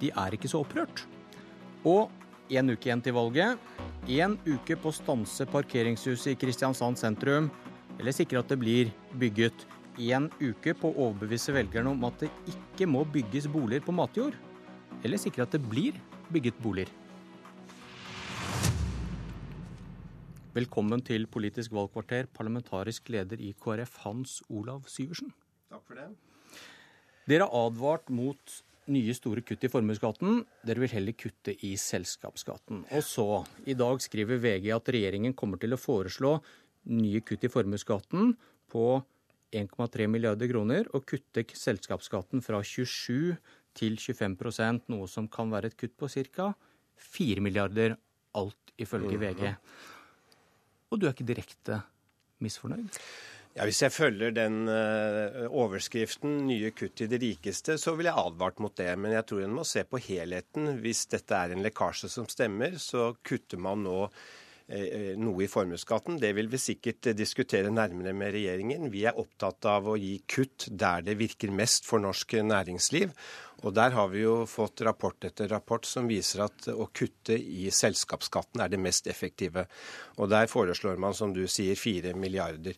de 0.00 0.10
er 0.10 0.36
ikke 0.36 0.50
så 0.50 0.62
opprørt. 0.62 1.04
Og 1.86 2.10
én 2.52 2.70
uke 2.70 2.88
igjen 2.88 3.02
til 3.02 3.16
valget. 3.16 3.58
Én 4.10 4.36
uke 4.46 4.76
på 4.78 4.90
å 4.90 4.96
stanse 4.96 5.46
parkeringshuset 5.50 6.34
i 6.34 6.38
Kristiansand 6.38 6.98
sentrum, 6.98 7.50
eller 7.98 8.14
sikre 8.14 8.42
at 8.42 8.50
det 8.50 8.58
blir 8.62 8.90
bygget. 9.18 9.66
Én 10.00 10.30
uke 10.40 10.74
på 10.78 10.90
å 10.90 11.08
overbevise 11.08 11.54
velgerne 11.54 11.92
om 11.92 12.08
at 12.08 12.24
det 12.24 12.32
ikke 12.50 12.88
må 12.88 13.04
bygges 13.04 13.50
boliger 13.52 13.84
på 13.84 13.94
matjord. 13.94 14.38
Eller 15.02 15.20
sikre 15.20 15.46
at 15.46 15.54
det 15.54 15.62
blir 15.62 15.98
bygget 16.32 16.58
boliger. 16.62 16.90
Velkommen 20.52 21.00
til 21.00 21.22
Politisk 21.32 21.72
valgkvarter, 21.72 22.26
parlamentarisk 22.28 23.06
leder 23.08 23.40
i 23.40 23.54
KrF, 23.56 23.94
Hans 24.02 24.34
Olav 24.52 24.82
Syversen. 24.84 25.30
Takk 25.72 25.86
for 25.86 25.96
det. 25.96 26.10
Dere 27.24 27.46
har 27.46 27.70
advart 27.70 28.10
mot 28.12 28.56
nye 28.92 29.14
store 29.16 29.40
kutt 29.48 29.64
i 29.64 29.70
formuesskatten. 29.72 30.42
Dere 30.68 30.82
vil 30.82 30.92
heller 30.92 31.16
kutte 31.16 31.54
i 31.64 31.70
selskapsskatten. 31.80 32.82
Og 32.92 33.00
så, 33.06 33.24
i 33.64 33.72
dag 33.80 34.04
skriver 34.04 34.42
VG 34.42 34.68
at 34.76 34.90
regjeringen 34.92 35.32
kommer 35.32 35.56
til 35.62 35.72
å 35.72 35.80
foreslå 35.80 36.34
nye 36.92 37.24
kutt 37.24 37.48
i 37.48 37.52
formuesskatten 37.54 38.34
på 38.76 38.84
1,3 39.56 40.10
milliarder 40.12 40.52
kroner, 40.52 40.84
og 40.92 41.08
kutte 41.08 41.46
selskapsskatten 41.48 42.44
fra 42.44 42.60
27 42.60 43.38
til 43.80 43.96
25% 43.96 44.92
noe 44.92 45.08
som 45.08 45.32
kan 45.32 45.48
være 45.48 45.72
et 45.72 45.80
kutt 45.80 45.96
på 45.96 46.12
ca. 46.12 46.52
4 47.16 47.40
milliarder, 47.40 47.96
alt 48.36 48.76
ifølge 48.76 49.16
VG. 49.16 49.56
Og 50.92 51.00
du 51.00 51.08
er 51.08 51.14
ikke 51.16 51.28
direkte 51.28 51.80
misfornøyd? 52.44 53.00
Ja, 53.52 53.66
Hvis 53.68 53.82
jeg 53.82 53.92
følger 53.92 54.32
den 54.32 54.62
uh, 54.64 55.44
overskriften 55.52 56.46
'nye 56.46 56.70
kutt 56.72 56.94
til 56.96 57.10
de 57.10 57.18
rikeste', 57.20 57.76
så 57.76 57.92
vil 57.96 58.08
jeg 58.08 58.16
advart 58.16 58.60
mot 58.64 58.72
det. 58.76 58.92
Men 58.98 59.12
jeg 59.12 59.26
tror 59.28 59.42
en 59.44 59.56
må 59.58 59.64
se 59.68 59.84
på 59.84 60.00
helheten. 60.00 60.78
Hvis 60.80 61.04
dette 61.12 61.36
er 61.36 61.52
en 61.52 61.64
lekkasje 61.64 62.08
som 62.08 62.28
stemmer, 62.28 62.78
så 62.80 63.12
kutter 63.24 63.60
man 63.60 63.84
nå 63.84 64.08
noe 65.20 65.44
i 65.44 65.50
formuesskatten. 65.50 66.16
Det 66.22 66.32
vil 66.36 66.48
vi 66.52 66.60
sikkert 66.60 67.10
diskutere 67.16 67.72
nærmere 67.72 68.14
med 68.16 68.32
regjeringen. 68.32 68.90
Vi 68.92 69.04
er 69.08 69.18
opptatt 69.20 69.68
av 69.68 69.90
å 69.90 69.98
gi 70.00 70.14
kutt 70.24 70.68
der 70.70 71.04
det 71.04 71.18
virker 71.20 71.52
mest 71.52 71.88
for 71.88 72.00
norsk 72.00 72.38
næringsliv. 72.40 73.12
Og 73.62 73.74
Der 73.74 73.94
har 73.94 74.08
vi 74.10 74.24
jo 74.24 74.42
fått 74.50 74.82
rapport 74.82 75.24
etter 75.24 75.48
rapport 75.52 75.86
som 75.86 76.08
viser 76.10 76.46
at 76.48 76.68
å 76.72 76.88
kutte 76.90 77.36
i 77.36 77.68
selskapsskatten 77.70 78.62
er 78.62 78.72
det 78.72 78.80
mest 78.82 79.06
effektive. 79.06 79.68
Og 80.18 80.30
Der 80.30 80.50
foreslår 80.50 80.98
man, 80.98 81.14
som 81.14 81.32
du 81.32 81.46
sier, 81.46 81.76
fire 81.78 82.14
milliarder. 82.14 82.74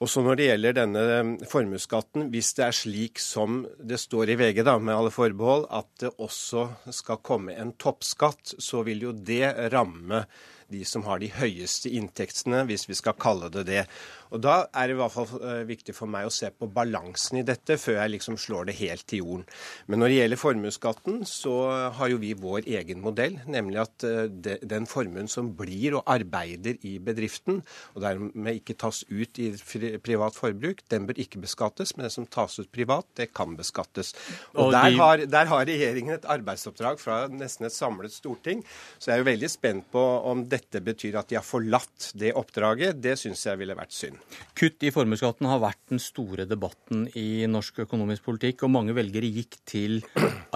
Og 0.00 0.08
så 0.08 0.22
Når 0.24 0.36
det 0.36 0.44
gjelder 0.46 0.72
denne 0.72 1.02
formuesskatten, 1.44 2.30
hvis 2.32 2.54
det 2.56 2.64
er 2.64 2.72
slik 2.72 3.20
som 3.20 3.66
det 3.76 3.98
står 4.00 4.32
i 4.32 4.36
VG, 4.40 4.62
da, 4.64 4.78
med 4.80 4.96
alle 4.96 5.10
forbehold, 5.12 5.66
at 5.68 5.90
det 6.00 6.14
også 6.16 6.70
skal 6.90 7.20
komme 7.20 7.52
en 7.52 7.74
toppskatt, 7.76 8.54
så 8.56 8.80
vil 8.86 9.04
jo 9.04 9.12
det 9.12 9.52
ramme 9.74 10.24
de 10.70 10.84
som 10.88 11.04
har 11.08 11.20
de 11.22 11.30
høyeste 11.34 11.90
inntektene, 11.92 12.64
hvis 12.68 12.86
vi 12.88 12.96
skal 12.98 13.18
kalle 13.20 13.50
det 13.52 13.66
det. 13.68 13.84
Og 14.30 14.40
Da 14.42 14.56
er 14.70 14.88
det 14.88 14.94
i 14.94 14.98
hvert 15.00 15.14
fall 15.14 15.42
eh, 15.42 15.62
viktig 15.66 15.94
for 15.96 16.10
meg 16.10 16.28
å 16.28 16.32
se 16.34 16.50
på 16.54 16.68
balansen 16.70 17.40
i 17.40 17.46
dette, 17.46 17.76
før 17.80 17.98
jeg 17.98 18.12
liksom 18.14 18.38
slår 18.38 18.68
det 18.68 18.76
helt 18.78 19.06
til 19.10 19.24
jorden. 19.24 19.46
Men 19.90 20.02
når 20.02 20.12
det 20.12 20.18
gjelder 20.20 20.40
formuesskatten, 20.40 21.16
så 21.26 21.54
har 21.96 22.12
jo 22.12 22.20
vi 22.22 22.30
vår 22.38 22.68
egen 22.70 23.02
modell, 23.02 23.40
nemlig 23.50 23.80
at 23.82 24.06
eh, 24.06 24.30
den 24.62 24.86
formuen 24.90 25.30
som 25.30 25.50
blir 25.58 25.98
og 25.98 26.06
arbeider 26.10 26.78
i 26.86 26.96
bedriften, 27.02 27.62
og 27.96 28.04
dermed 28.06 28.60
ikke 28.60 28.78
tas 28.78 29.02
ut 29.10 29.42
i 29.42 29.50
privat 29.98 30.38
forbruk, 30.38 30.84
den 30.92 31.10
bør 31.10 31.18
ikke 31.18 31.42
beskattes. 31.42 31.96
Men 31.96 32.06
det 32.06 32.14
som 32.14 32.28
tas 32.30 32.60
ut 32.60 32.70
privat, 32.70 33.08
det 33.18 33.32
kan 33.34 33.56
beskattes. 33.58 34.14
Og 34.54 34.70
der 34.74 34.94
har, 35.00 35.26
der 35.26 35.50
har 35.50 35.66
regjeringen 35.66 36.14
et 36.14 36.30
arbeidsoppdrag 36.30 37.02
fra 37.02 37.24
nesten 37.32 37.66
et 37.66 37.74
samlet 37.74 38.14
storting. 38.14 38.62
Så 38.98 39.10
jeg 39.10 39.18
er 39.18 39.24
jo 39.24 39.30
veldig 39.32 39.50
spent 39.50 39.90
på 39.90 40.06
om 40.30 40.46
dette 40.46 40.59
betyr 40.84 41.16
at 41.20 41.30
de 41.30 41.38
har 41.38 41.46
forlatt 41.46 42.10
det 42.18 42.34
oppdraget. 42.38 43.00
Det 43.00 43.16
syns 43.18 43.46
jeg 43.46 43.60
ville 43.60 43.76
vært 43.78 43.96
synd. 43.96 44.20
Kutt 44.58 44.82
i 44.84 44.92
formuesskatten 44.94 45.48
har 45.48 45.62
vært 45.62 45.80
den 45.92 46.02
store 46.02 46.46
debatten 46.48 47.06
i 47.18 47.46
norsk 47.50 47.82
økonomisk 47.86 48.26
politikk, 48.28 48.64
og 48.66 48.74
mange 48.76 48.96
velgere 48.96 49.30
gikk 49.30 49.60
til 49.68 50.00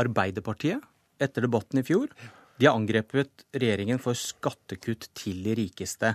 Arbeiderpartiet 0.01 0.85
etter 1.23 1.47
debatten 1.47 1.81
i 1.81 1.87
fjor. 1.87 2.11
De 2.61 2.69
har 2.69 2.77
angrepet 2.79 3.47
regjeringen 3.57 3.99
for 4.03 4.15
skattekutt 4.19 5.09
til 5.19 5.43
de 5.43 5.57
rikeste. 5.59 6.15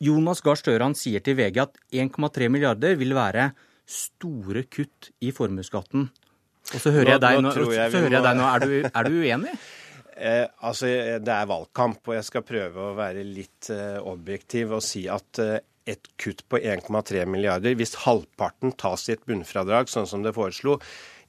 Jonas 0.00 0.40
Gahr 0.44 0.56
Støre 0.56 0.90
sier 0.96 1.24
til 1.24 1.36
VG 1.36 1.60
at 1.66 1.80
1,3 1.92 2.48
milliarder 2.52 2.96
vil 3.00 3.12
være 3.16 3.50
store 3.84 4.64
kutt 4.72 5.10
i 5.20 5.32
formuesskatten. 5.36 6.08
Og 6.72 6.80
så 6.80 6.92
hører 6.94 7.16
jeg 7.16 7.20
deg 7.20 7.40
nå, 7.44 7.52
jeg 7.74 7.90
jeg 7.92 8.22
deg 8.24 8.36
nå. 8.38 8.44
Er, 8.48 8.64
du, 8.64 8.76
er 8.88 9.08
du 9.10 9.18
uenig? 9.20 9.56
Eh, 10.16 10.46
altså, 10.62 10.86
Det 11.20 11.34
er 11.34 11.50
valgkamp, 11.50 12.02
og 12.06 12.18
jeg 12.18 12.26
skal 12.28 12.46
prøve 12.46 12.90
å 12.90 12.96
være 12.98 13.24
litt 13.26 13.70
eh, 13.74 13.98
objektiv 13.98 14.76
og 14.76 14.84
si 14.84 15.06
at 15.10 15.40
eh, 15.42 15.58
et 15.90 16.06
kutt 16.20 16.44
på 16.48 16.60
1,3 16.62 17.26
milliarder, 17.28 17.74
hvis 17.76 17.98
halvparten 18.06 18.72
tas 18.80 19.08
i 19.08 19.16
et 19.16 19.26
bunnfradrag, 19.28 19.90
sånn 19.92 20.08
som 20.08 20.22
det 20.24 20.32
foreslo, 20.36 20.78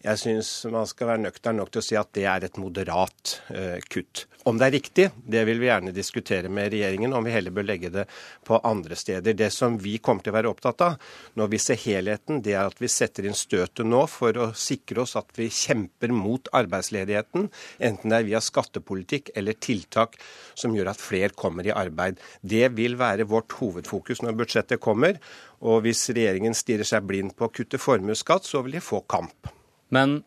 jeg 0.06 0.22
syns 0.22 0.50
man 0.74 0.88
skal 0.90 1.10
være 1.10 1.24
nøktern 1.26 1.58
nok 1.60 1.72
til 1.74 1.82
å 1.82 1.86
si 1.86 1.98
at 2.00 2.12
det 2.16 2.26
er 2.30 2.46
et 2.46 2.58
moderat 2.62 3.40
uh, 3.50 3.78
kutt. 3.90 4.26
Om 4.46 4.60
det 4.62 4.68
er 4.68 4.74
riktig, 4.76 5.06
det 5.26 5.42
vil 5.48 5.58
vi 5.58 5.66
gjerne 5.72 5.94
diskutere 5.96 6.52
med 6.54 6.70
regjeringen, 6.70 7.16
om 7.18 7.26
vi 7.26 7.34
heller 7.34 7.54
bør 7.56 7.66
legge 7.66 7.90
det 7.90 8.04
på 8.46 8.60
andre 8.62 8.94
steder. 9.00 9.34
Det 9.34 9.48
som 9.54 9.80
vi 9.82 9.96
kommer 9.98 10.22
til 10.22 10.36
å 10.36 10.38
være 10.38 10.52
opptatt 10.52 10.84
av 10.86 11.08
når 11.40 11.50
vi 11.56 11.62
ser 11.64 11.82
helheten, 11.82 12.44
det 12.46 12.54
er 12.54 12.70
at 12.70 12.78
vi 12.82 12.92
setter 12.92 13.26
inn 13.26 13.38
støtet 13.38 13.90
nå 13.90 14.04
for 14.12 14.38
å 14.38 14.52
sikre 14.54 15.02
oss 15.02 15.18
at 15.18 15.34
vi 15.40 15.50
kjemper 15.50 16.14
mot 16.14 16.52
arbeidsledigheten, 16.62 17.50
enten 17.90 18.14
det 18.14 18.22
er 18.22 18.30
via 18.30 18.44
skattepolitikk 18.46 19.34
eller 19.34 19.58
tiltak 19.58 20.20
som 20.54 20.78
gjør 20.78 20.94
at 20.94 21.02
flere 21.02 21.34
kommer 21.34 21.66
i 21.66 21.74
arbeid. 21.74 22.22
Det 22.46 22.70
vil 22.78 23.02
være 23.02 23.26
vårt 23.34 23.58
hovedfokus 23.58 24.22
når 24.22 24.38
budsjettet 24.44 24.84
kommer. 24.84 25.18
Og 25.66 25.82
hvis 25.88 26.06
regjeringen 26.14 26.54
stirrer 26.54 26.86
seg 26.86 27.10
blind 27.10 27.34
på 27.34 27.50
å 27.50 27.54
kutte 27.54 27.82
formuesskatt, 27.82 28.46
så 28.46 28.62
vil 28.62 28.78
de 28.78 28.86
få 28.94 29.02
kamp. 29.10 29.56
Men 29.96 30.20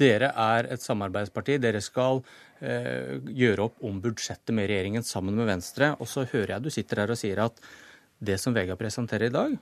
dere 0.00 0.32
er 0.32 0.70
et 0.72 0.84
samarbeidsparti. 0.84 1.58
Dere 1.60 1.82
skal 1.84 2.22
eh, 2.64 3.18
gjøre 3.36 3.68
opp 3.68 3.84
om 3.86 4.00
budsjettet 4.02 4.54
med 4.56 4.70
regjeringen 4.70 5.06
sammen 5.06 5.36
med 5.36 5.50
Venstre. 5.50 5.94
Og 6.00 6.08
så 6.08 6.26
hører 6.30 6.56
jeg 6.56 6.66
du 6.66 6.70
sitter 6.74 7.04
her 7.04 7.12
og 7.12 7.20
sier 7.20 7.44
at 7.44 7.60
det 8.20 8.40
som 8.40 8.56
Vega 8.56 8.76
presenterer 8.80 9.28
i 9.28 9.34
dag, 9.34 9.58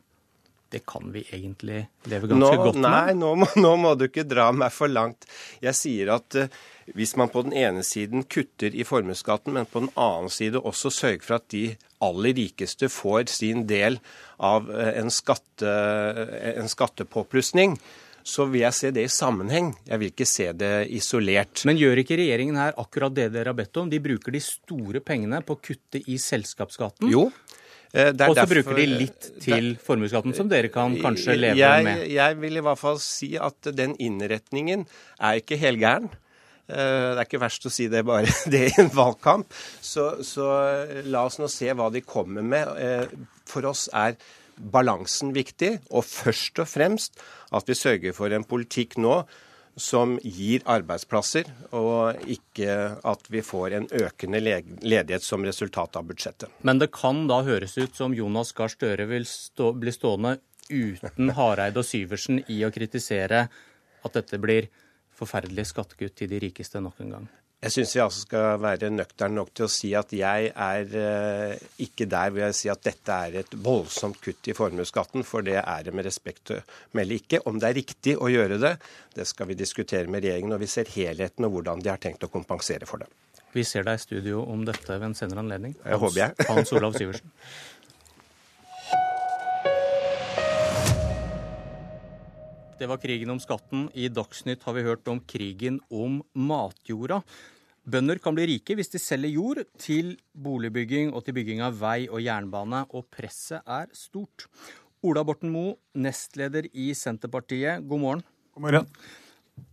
det 0.69 0.83
kan 0.85 1.13
vi 1.13 1.23
egentlig 1.33 1.87
leve 2.11 2.29
ganske 2.29 2.57
nå, 2.57 2.65
godt 2.65 2.77
med? 2.77 2.91
Nei, 2.93 3.15
nå 3.17 3.31
må, 3.41 3.47
nå 3.57 3.71
må, 3.81 3.95
du 3.97 4.05
ikke 4.09 4.27
dra 4.29 4.51
meg 4.53 4.73
for 4.75 4.91
langt. 4.93 5.25
Jeg 5.65 5.77
sier 5.79 6.13
at 6.19 6.37
eh, 6.37 6.59
hvis 6.97 7.15
man 7.21 7.31
på 7.33 7.45
den 7.47 7.55
ene 7.57 7.85
siden 7.87 8.27
kutter 8.29 8.75
i 8.77 8.85
formuesskatten, 8.89 9.55
men 9.57 9.69
på 9.69 9.87
den 9.87 9.93
annen 9.97 10.33
side 10.33 10.61
også 10.61 10.93
sørger 10.93 11.25
for 11.25 11.39
at 11.39 11.49
de 11.55 11.63
aller 12.05 12.37
rikeste 12.37 12.91
får 12.93 13.31
sin 13.33 13.65
del 13.69 13.99
av 14.45 14.69
uh, 14.71 14.91
en, 14.93 15.11
skatte, 15.13 15.67
uh, 15.67 16.53
en 16.55 16.71
skattepåplussing, 16.71 17.75
så 18.29 18.45
vil 18.51 18.63
jeg 18.67 18.77
se 18.77 18.91
det 18.93 19.07
i 19.07 19.13
sammenheng. 19.13 19.71
Jeg 19.89 20.01
vil 20.03 20.11
ikke 20.13 20.29
se 20.29 20.51
det 20.57 20.73
isolert. 20.95 21.63
Men 21.69 21.81
gjør 21.81 22.03
ikke 22.03 22.19
regjeringen 22.21 22.59
her 22.61 22.77
akkurat 22.81 23.15
det 23.17 23.31
dere 23.33 23.55
har 23.55 23.57
bedt 23.57 23.81
om? 23.81 23.89
De 23.89 24.01
bruker 24.05 24.35
de 24.35 24.43
store 24.45 25.01
pengene 25.05 25.41
på 25.47 25.57
å 25.57 25.63
kutte 25.65 26.03
i 26.05 26.19
selskapsskatten. 26.21 27.09
Jo. 27.13 27.29
Eh, 27.97 28.13
og 28.13 28.37
så 28.37 28.45
bruker 28.51 28.77
de 28.77 28.87
litt 28.91 29.31
til 29.41 29.71
formuesskatten, 29.81 30.37
som 30.37 30.49
dere 30.51 30.69
kan 30.73 30.93
kanskje 31.01 31.39
leve 31.39 31.57
jeg, 31.57 31.85
med. 31.87 32.05
Jeg 32.13 32.37
vil 32.43 32.61
i 32.61 32.65
hvert 32.67 32.81
fall 32.81 33.01
si 33.01 33.33
at 33.41 33.71
den 33.73 33.97
innretningen 33.97 34.85
er 35.17 35.41
ikke 35.41 35.57
helgæren. 35.61 36.11
Eh, 36.69 36.77
det 36.77 37.23
er 37.23 37.25
ikke 37.25 37.41
verst 37.41 37.65
å 37.65 37.73
si 37.73 37.89
det 37.89 38.05
bare 38.09 38.29
det 38.53 38.67
i 38.69 38.75
en 38.83 38.93
valgkamp. 38.93 39.57
Så, 39.81 40.11
så 40.27 40.51
la 41.09 41.25
oss 41.31 41.41
nå 41.41 41.49
se 41.53 41.73
hva 41.73 41.89
de 41.95 42.05
kommer 42.05 42.45
med. 42.45 42.77
Eh, 42.77 43.17
for 43.49 43.73
oss 43.73 43.89
er 43.97 44.21
balansen 44.59 45.35
viktig, 45.37 45.79
og 45.91 46.07
først 46.07 46.59
og 46.63 46.69
fremst 46.71 47.21
at 47.55 47.69
vi 47.69 47.77
sørger 47.79 48.17
for 48.17 48.33
en 48.35 48.47
politikk 48.47 48.99
nå 49.01 49.23
som 49.79 50.17
gir 50.27 50.65
arbeidsplasser, 50.67 51.47
og 51.77 52.19
ikke 52.27 52.75
at 53.07 53.31
vi 53.31 53.43
får 53.47 53.77
en 53.79 53.87
økende 54.01 54.41
ledighet 54.43 55.23
som 55.23 55.47
resultat 55.47 55.97
av 55.97 56.09
budsjettet. 56.09 56.51
Men 56.67 56.83
det 56.83 56.91
kan 56.95 57.27
da 57.31 57.41
høres 57.47 57.79
ut 57.79 57.95
som 57.97 58.17
Jonas 58.17 58.51
Gahr 58.59 58.73
Støre 58.73 59.07
vil 59.11 59.27
stå, 59.29 59.73
bli 59.79 59.95
stående 59.95 60.39
uten 60.69 61.33
Hareide 61.39 61.81
og 61.81 61.87
Syversen 61.87 62.43
i 62.51 62.61
å 62.67 62.73
kritisere 62.75 63.47
at 64.05 64.19
dette 64.19 64.41
blir 64.43 64.69
forferdelige 65.19 65.73
skattekutt 65.73 66.19
til 66.19 66.31
de 66.31 66.43
rikeste 66.49 66.83
nok 66.83 66.99
en 67.05 67.15
gang? 67.17 67.29
Jeg 67.59 67.75
syns 67.75 67.93
vi 67.97 68.01
altså 68.05 68.21
skal 68.23 68.61
være 68.63 68.89
nøkterne 68.95 69.35
nok 69.35 69.49
til 69.51 69.65
å 69.67 69.71
si 69.73 69.89
at 69.99 70.13
jeg 70.15 70.51
er 70.55 70.93
eh, 71.01 71.63
ikke 71.83 72.07
der 72.07 72.31
hvor 72.31 72.45
jeg 72.45 72.55
sier 72.55 72.77
at 72.77 72.85
dette 72.87 73.17
er 73.27 73.39
et 73.41 73.57
voldsomt 73.65 74.21
kutt 74.23 74.47
i 74.47 74.55
formuesskatten, 74.55 75.25
for 75.27 75.43
det 75.43 75.57
er 75.59 75.89
det 75.89 75.95
med 75.97 76.07
respekt 76.07 76.53
å 76.55 76.61
melde 76.95 77.19
ikke. 77.19 77.41
Om 77.51 77.59
det 77.59 77.67
er 77.67 77.79
riktig 77.81 78.15
å 78.15 78.31
gjøre 78.31 78.61
det, 78.63 78.77
det 79.19 79.27
skal 79.27 79.51
vi 79.51 79.59
diskutere 79.59 80.07
med 80.07 80.23
regjeringen 80.23 80.55
når 80.55 80.63
vi 80.63 80.71
ser 80.71 80.93
helheten 80.95 81.49
og 81.49 81.57
hvordan 81.57 81.83
de 81.83 81.91
har 81.91 81.99
tenkt 81.99 82.29
å 82.29 82.31
kompensere 82.31 82.87
for 82.87 83.03
det. 83.03 83.11
Vi 83.57 83.67
ser 83.67 83.83
deg 83.89 83.99
i 83.99 84.05
studio 84.07 84.45
om 84.47 84.63
dette 84.69 84.93
ved 84.93 85.09
en 85.09 85.19
senere 85.19 85.43
anledning. 85.43 85.75
Hans, 85.81 85.91
jeg 85.91 86.03
håper 86.05 86.21
jeg. 86.23 86.49
Hans 86.53 86.73
Olav 86.79 86.95
Syversen. 86.95 87.35
Det 92.79 92.87
var 92.87 93.01
krigen 93.03 93.31
om 93.33 93.41
skatten. 93.43 93.89
I 93.99 94.07
Dagsnytt 94.07 94.63
har 94.63 94.75
vi 94.77 94.85
hørt 94.87 95.09
om 95.11 95.19
krigen 95.27 95.81
om 95.91 96.21
matjorda. 96.31 97.25
Bønder 97.89 98.21
kan 98.23 98.37
bli 98.37 98.45
rike 98.53 98.77
hvis 98.79 98.93
de 98.93 99.01
selger 99.03 99.33
jord 99.35 99.65
til 99.83 100.13
boligbygging 100.39 101.11
og 101.11 101.25
til 101.27 101.35
bygging 101.35 101.63
av 101.65 101.81
vei 101.81 102.05
og 102.07 102.23
jernbane, 102.23 102.85
og 102.95 103.09
presset 103.11 103.67
er 103.67 103.89
stort. 103.97 104.47
Ola 105.03 105.25
Borten 105.27 105.51
Moe, 105.51 105.75
nestleder 105.99 106.69
i 106.71 106.93
Senterpartiet, 106.95 107.83
god 107.89 108.05
morgen. 108.05 108.23
God 108.55 108.67
morgen. 108.69 108.87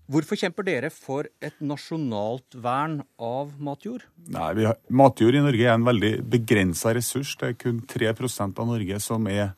Hvorfor 0.10 0.42
kjemper 0.42 0.66
dere 0.66 0.90
for 0.94 1.30
et 1.46 1.62
nasjonalt 1.62 2.58
vern 2.58 3.00
av 3.22 3.54
matjord? 3.62 4.08
Nei, 4.34 4.50
har, 4.66 4.80
Matjord 4.90 5.38
i 5.38 5.46
Norge 5.46 5.66
er 5.68 5.76
en 5.76 5.86
veldig 5.86 6.16
begrensa 6.34 6.96
ressurs. 6.98 7.36
Det 7.38 7.52
er 7.52 7.62
kun 7.68 7.84
3% 7.86 8.62
av 8.62 8.70
Norge 8.70 9.02
som 9.04 9.30
er 9.30 9.54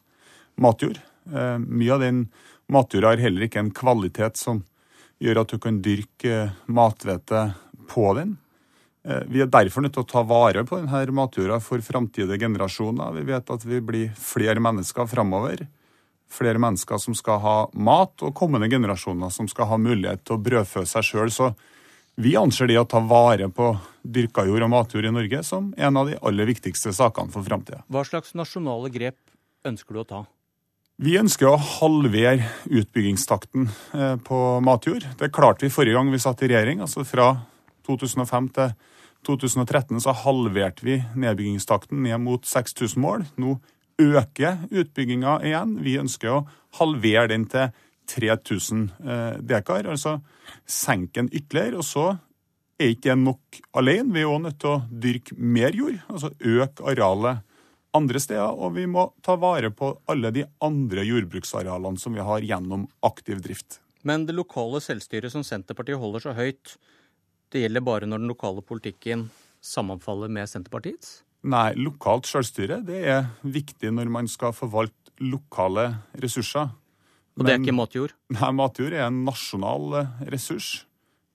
matjord. 0.59 0.99
Eh, 1.31 1.57
mye 1.63 1.95
av 1.95 2.03
den 2.03 2.25
Matjorda 2.67 3.13
har 3.13 3.23
heller 3.23 3.47
ikke 3.47 3.61
en 3.63 3.71
kvalitet 3.75 4.39
som 4.39 4.63
gjør 5.23 5.41
at 5.41 5.53
du 5.53 5.61
kan 5.61 5.79
dyrke 5.81 6.49
mathvete 6.67 7.47
på 7.87 8.11
den. 8.17 8.35
Eh, 9.07 9.23
vi 9.31 9.41
er 9.41 9.51
derfor 9.51 9.85
nødt 9.85 9.95
til 9.95 10.03
å 10.03 10.09
ta 10.09 10.23
vare 10.27 10.65
på 10.67 10.81
denne 10.81 11.15
matjorda 11.15 11.61
for 11.63 11.81
framtidige 11.83 12.41
generasjoner. 12.43 13.15
Vi 13.15 13.25
vet 13.31 13.49
at 13.55 13.65
vi 13.65 13.81
blir 13.81 14.11
flere 14.19 14.59
mennesker 14.59 15.07
framover. 15.07 15.63
Flere 16.27 16.59
mennesker 16.59 16.99
som 16.99 17.15
skal 17.15 17.39
ha 17.39 17.57
mat, 17.73 18.19
og 18.19 18.35
kommende 18.35 18.67
generasjoner 18.67 19.31
som 19.31 19.47
skal 19.47 19.69
ha 19.71 19.77
mulighet 19.79 20.25
til 20.27 20.35
å 20.35 20.43
brødfø 20.43 20.83
seg 20.83 21.07
sjøl. 21.07 21.31
Så 21.31 21.53
vi 22.19 22.35
anser 22.35 22.67
det 22.67 22.81
å 22.81 22.87
ta 22.89 22.99
vare 22.99 23.47
på 23.47 23.71
dyrka 24.03 24.43
jord 24.43 24.65
og 24.67 24.73
matjord 24.73 25.07
i 25.07 25.13
Norge 25.15 25.39
som 25.47 25.71
en 25.77 26.01
av 26.01 26.11
de 26.11 26.19
aller 26.19 26.51
viktigste 26.51 26.91
sakene 26.91 27.31
for 27.31 27.47
framtida. 27.47 27.85
Hva 27.87 28.03
slags 28.03 28.35
nasjonale 28.35 28.91
grep 28.91 29.21
ønsker 29.63 29.95
du 29.95 30.03
å 30.03 30.09
ta? 30.09 30.25
Vi 30.97 31.13
ønsker 31.19 31.45
å 31.45 31.59
halvere 31.61 32.47
utbyggingstakten 32.73 33.67
eh, 33.93 34.15
på 34.25 34.37
matjord. 34.65 35.03
Det 35.19 35.29
klarte 35.29 35.67
vi 35.67 35.69
forrige 35.69 35.93
gang 35.93 36.09
vi 36.09 36.19
satt 36.21 36.41
i 36.41 36.49
regjering. 36.49 36.81
altså 36.81 37.03
Fra 37.05 37.35
2005 37.85 38.47
til 38.55 38.71
2013 39.27 40.01
så 40.01 40.15
halverte 40.23 40.87
vi 40.87 40.95
nedbyggingstakten 41.21 42.01
ned 42.01 42.17
mot 42.23 42.49
6000 42.49 43.03
mål. 43.03 43.27
Nå 43.37 43.59
øker 44.01 44.63
utbygginga 44.73 45.37
igjen. 45.45 45.77
Vi 45.85 45.99
ønsker 46.01 46.33
å 46.33 46.45
halvere 46.79 47.29
den 47.29 47.45
til 47.51 47.69
3000 48.09 48.87
eh, 48.97 49.37
dekar, 49.53 49.91
altså 49.93 50.17
senke 50.65 51.21
den 51.21 51.29
ytterligere. 51.29 51.77
Og 51.77 51.85
så 51.85 52.07
er 52.81 52.95
ikke 52.95 53.11
det 53.11 53.19
nok 53.21 53.61
alene. 53.77 54.15
Vi 54.17 54.25
er 54.25 54.33
òg 54.33 54.47
nødt 54.47 54.57
til 54.65 54.73
å 54.73 54.81
dyrke 54.89 55.37
mer 55.37 55.77
jord, 55.77 56.01
altså 56.09 56.33
øke 56.41 56.89
arealet 56.89 57.45
andre 57.97 58.21
steder. 58.21 58.53
Og 58.53 58.75
vi 58.77 58.85
må 58.89 59.09
ta 59.25 59.35
vare 59.39 59.71
på 59.73 59.91
alle 60.11 60.31
de 60.35 60.45
andre 60.63 61.03
jordbruksarealene 61.07 62.01
som 62.01 62.15
vi 62.15 62.25
har 62.25 62.45
gjennom 62.45 62.87
aktiv 63.05 63.41
drift. 63.43 63.81
Men 64.07 64.27
det 64.27 64.37
lokale 64.37 64.79
selvstyret 64.83 65.33
som 65.33 65.43
Senterpartiet 65.43 65.99
holder 65.99 66.23
så 66.23 66.35
høyt, 66.37 66.77
det 67.51 67.63
gjelder 67.63 67.83
bare 67.83 68.07
når 68.09 68.21
den 68.21 68.31
lokale 68.31 68.63
politikken 68.63 69.27
sammenfaller 69.63 70.31
med 70.31 70.49
Senterpartiets? 70.49 71.21
Nei, 71.47 71.71
lokalt 71.79 72.27
selvstyre 72.27 72.81
det 72.85 73.01
er 73.07 73.27
viktig 73.45 73.91
når 73.93 74.09
man 74.11 74.29
skal 74.31 74.55
forvalte 74.55 75.13
lokale 75.23 75.89
ressurser. 76.21 76.71
Og 77.37 77.45
det 77.45 77.53
er 77.53 77.61
ikke 77.61 77.75
matjord? 77.77 78.13
Nei, 78.33 78.49
matjord 78.57 78.95
er 78.95 79.05
en 79.07 79.21
nasjonal 79.27 79.99
ressurs. 80.31 80.87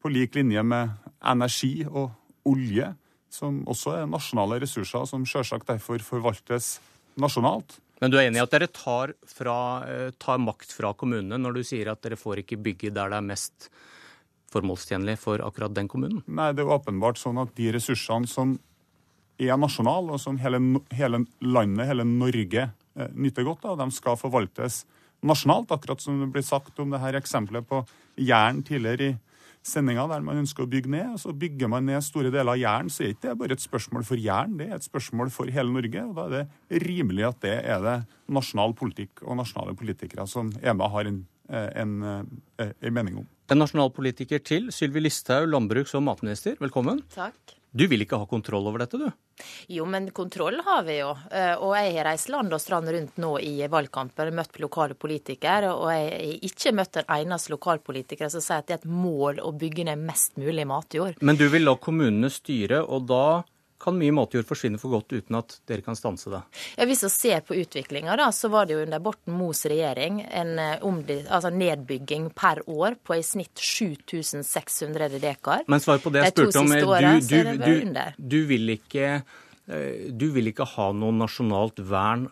På 0.02 0.10
lik 0.10 0.34
linje 0.34 0.64
med 0.66 0.90
energi 1.30 1.84
og 1.86 2.10
olje, 2.48 2.88
som 3.32 3.62
også 3.70 3.96
er 4.00 4.10
nasjonale 4.10 4.60
ressurser, 4.62 5.06
som 5.08 5.24
selvsagt 5.28 5.70
derfor 5.70 6.02
forvaltes 6.04 6.76
nasjonalt. 7.20 7.78
Men 8.02 8.10
du 8.10 8.18
er 8.18 8.26
enig 8.26 8.40
i 8.40 8.42
at 8.42 8.52
dere 8.52 8.66
tar, 8.66 9.14
fra, 9.30 9.56
eh, 9.86 10.10
tar 10.18 10.40
makt 10.42 10.74
fra 10.74 10.90
kommunene 10.98 11.38
når 11.38 11.58
du 11.58 11.62
sier 11.66 11.92
at 11.92 12.02
dere 12.02 12.18
får 12.18 12.42
ikke 12.42 12.58
bygge 12.58 12.90
der 12.90 13.12
det 13.12 13.20
er 13.20 13.28
mest 13.28 13.68
formålstjenlig 14.52 15.16
for 15.22 15.40
akkurat 15.44 15.74
den 15.74 15.88
kommunen? 15.88 16.24
Nei, 16.26 16.50
det 16.52 16.64
er 16.64 16.74
åpenbart 16.74 17.20
sånn 17.20 17.40
at 17.40 17.54
de 17.56 17.70
ressursene 17.72 18.28
som 18.28 18.56
er 19.40 19.56
nasjonale, 19.58 20.12
og 20.12 20.20
som 20.20 20.36
hele, 20.42 20.60
hele 20.92 21.22
landet, 21.40 21.86
hele 21.88 22.04
Norge, 22.08 22.68
eh, 22.98 23.14
nyter 23.14 23.46
godt 23.48 23.64
av, 23.70 23.78
de 23.80 23.88
skal 23.94 24.18
forvaltes 24.20 24.82
nasjonalt. 25.22 25.72
Akkurat 25.72 26.02
som 26.02 26.20
det 26.20 26.32
blir 26.34 26.44
sagt 26.44 26.78
om 26.82 26.90
det 26.92 27.00
her 27.00 27.16
eksempelet 27.18 27.66
på 27.68 27.84
Jæren 28.18 28.60
tidligere 28.66 29.12
i 29.12 29.18
sendinga, 29.66 30.06
der 30.10 30.24
man 30.24 30.40
ønsker 30.42 30.64
å 30.64 30.70
bygge 30.70 30.90
ned. 30.92 31.16
Så 31.22 31.34
bygger 31.36 31.70
man 31.70 31.86
ned 31.86 32.02
store 32.04 32.32
deler 32.34 32.54
av 32.54 32.60
Jæren, 32.60 32.90
så 32.92 33.04
er 33.04 33.14
ikke 33.14 33.28
det 33.28 33.36
bare 33.42 33.56
et 33.56 33.64
spørsmål 33.64 34.06
for 34.08 34.20
Jæren, 34.20 34.56
det 34.58 34.68
er 34.68 34.78
et 34.78 34.88
spørsmål 34.88 35.32
for 35.34 35.52
hele 35.52 35.72
Norge. 35.72 36.04
og 36.08 36.14
Da 36.16 36.24
er 36.26 36.34
det 36.70 36.82
rimelig 36.86 37.28
at 37.28 37.40
det 37.44 37.54
er 37.62 37.80
det 37.84 37.98
nasjonal 38.28 38.74
politikk 38.74 39.22
og 39.22 39.38
nasjonale 39.38 39.76
politikere 39.78 40.26
som 40.28 40.52
er 40.60 40.74
med 40.74 40.86
og 40.86 40.94
har 40.96 41.10
en, 41.10 41.26
eh, 41.48 41.70
en, 41.82 42.02
en, 42.02 42.42
eh, 42.58 42.72
en 42.82 42.94
mening 42.94 43.18
om. 43.22 43.26
En 43.50 43.58
nasjonalpolitiker 43.58 44.42
til, 44.42 44.70
Sylvi 44.72 45.00
Listhaug, 45.00 45.48
landbruks- 45.48 45.94
og 45.94 46.02
matminister, 46.02 46.56
velkommen. 46.56 47.02
Takk. 47.12 47.61
Du 47.72 47.86
vil 47.88 48.04
ikke 48.04 48.18
ha 48.20 48.26
kontroll 48.28 48.66
over 48.68 48.82
dette, 48.82 48.98
du? 49.00 49.06
Jo, 49.72 49.86
men 49.88 50.10
kontroll 50.12 50.58
har 50.64 50.82
vi 50.84 50.98
jo. 50.98 51.14
Eh, 51.32 51.54
og 51.56 51.72
jeg 51.78 51.94
har 51.96 52.10
reist 52.10 52.28
land 52.28 52.52
og 52.52 52.60
strand 52.60 52.90
rundt 52.92 53.16
nå 53.22 53.30
i 53.40 53.54
valgkampen, 53.72 54.32
møtt 54.36 54.60
lokale 54.60 54.92
politikere. 54.92 55.70
Og 55.72 55.88
jeg 55.94 56.10
har 56.10 56.44
ikke 56.50 56.74
møtt 56.76 57.00
en 57.00 57.14
eneste 57.16 57.54
lokalpolitiker 57.54 58.28
som 58.32 58.44
sier 58.44 58.60
at 58.60 58.68
det 58.68 58.76
er 58.76 58.82
et 58.82 58.92
mål 58.92 59.40
å 59.40 59.54
bygge 59.56 59.88
ned 59.88 60.04
mest 60.04 60.36
mulig 60.36 60.68
matjord. 60.68 61.16
Men 61.24 61.40
du 61.40 61.46
vil 61.48 61.64
la 61.64 61.78
kommunene 61.80 62.28
styre, 62.32 62.82
og 62.84 63.08
da 63.08 63.24
kan 63.82 63.96
mye 63.98 64.14
matjord 64.14 64.46
forsvinne 64.48 64.80
for 64.80 64.94
godt 64.94 65.12
uten 65.14 65.38
at 65.38 65.56
dere 65.68 65.84
kan 65.84 65.98
stanse 65.98 66.30
det? 66.32 66.42
Ja, 66.78 66.86
Hvis 66.88 67.04
vi 67.04 67.10
ser 67.12 67.44
på 67.46 67.56
utviklinga, 67.58 68.16
så 68.32 68.50
var 68.52 68.66
det 68.66 68.76
jo 68.76 68.82
under 68.84 69.02
Borten 69.02 69.36
Moes 69.36 69.64
regjering 69.66 70.22
en 70.24 70.58
eh, 70.58 70.82
altså 71.28 71.50
nedbygging 71.50 72.30
per 72.34 72.62
år 72.70 72.98
på 73.02 73.18
i 73.18 73.22
snitt 73.26 73.58
7600 73.58 75.18
dekar. 75.22 75.66
Men 75.66 75.82
svar 75.82 76.02
på 76.02 76.12
det 76.14 76.26
jeg 76.26 76.36
spurte 76.36 76.62
om. 76.62 76.70
Du, 76.72 77.36
du, 77.36 77.56
du, 77.62 78.02
du, 78.16 78.38
vil 78.50 78.76
ikke, 78.76 79.22
eh, 79.68 80.06
du 80.10 80.30
vil 80.34 80.52
ikke 80.52 80.68
ha 80.76 80.92
noe 80.96 81.14
nasjonalt 81.16 81.82
vern 81.82 82.28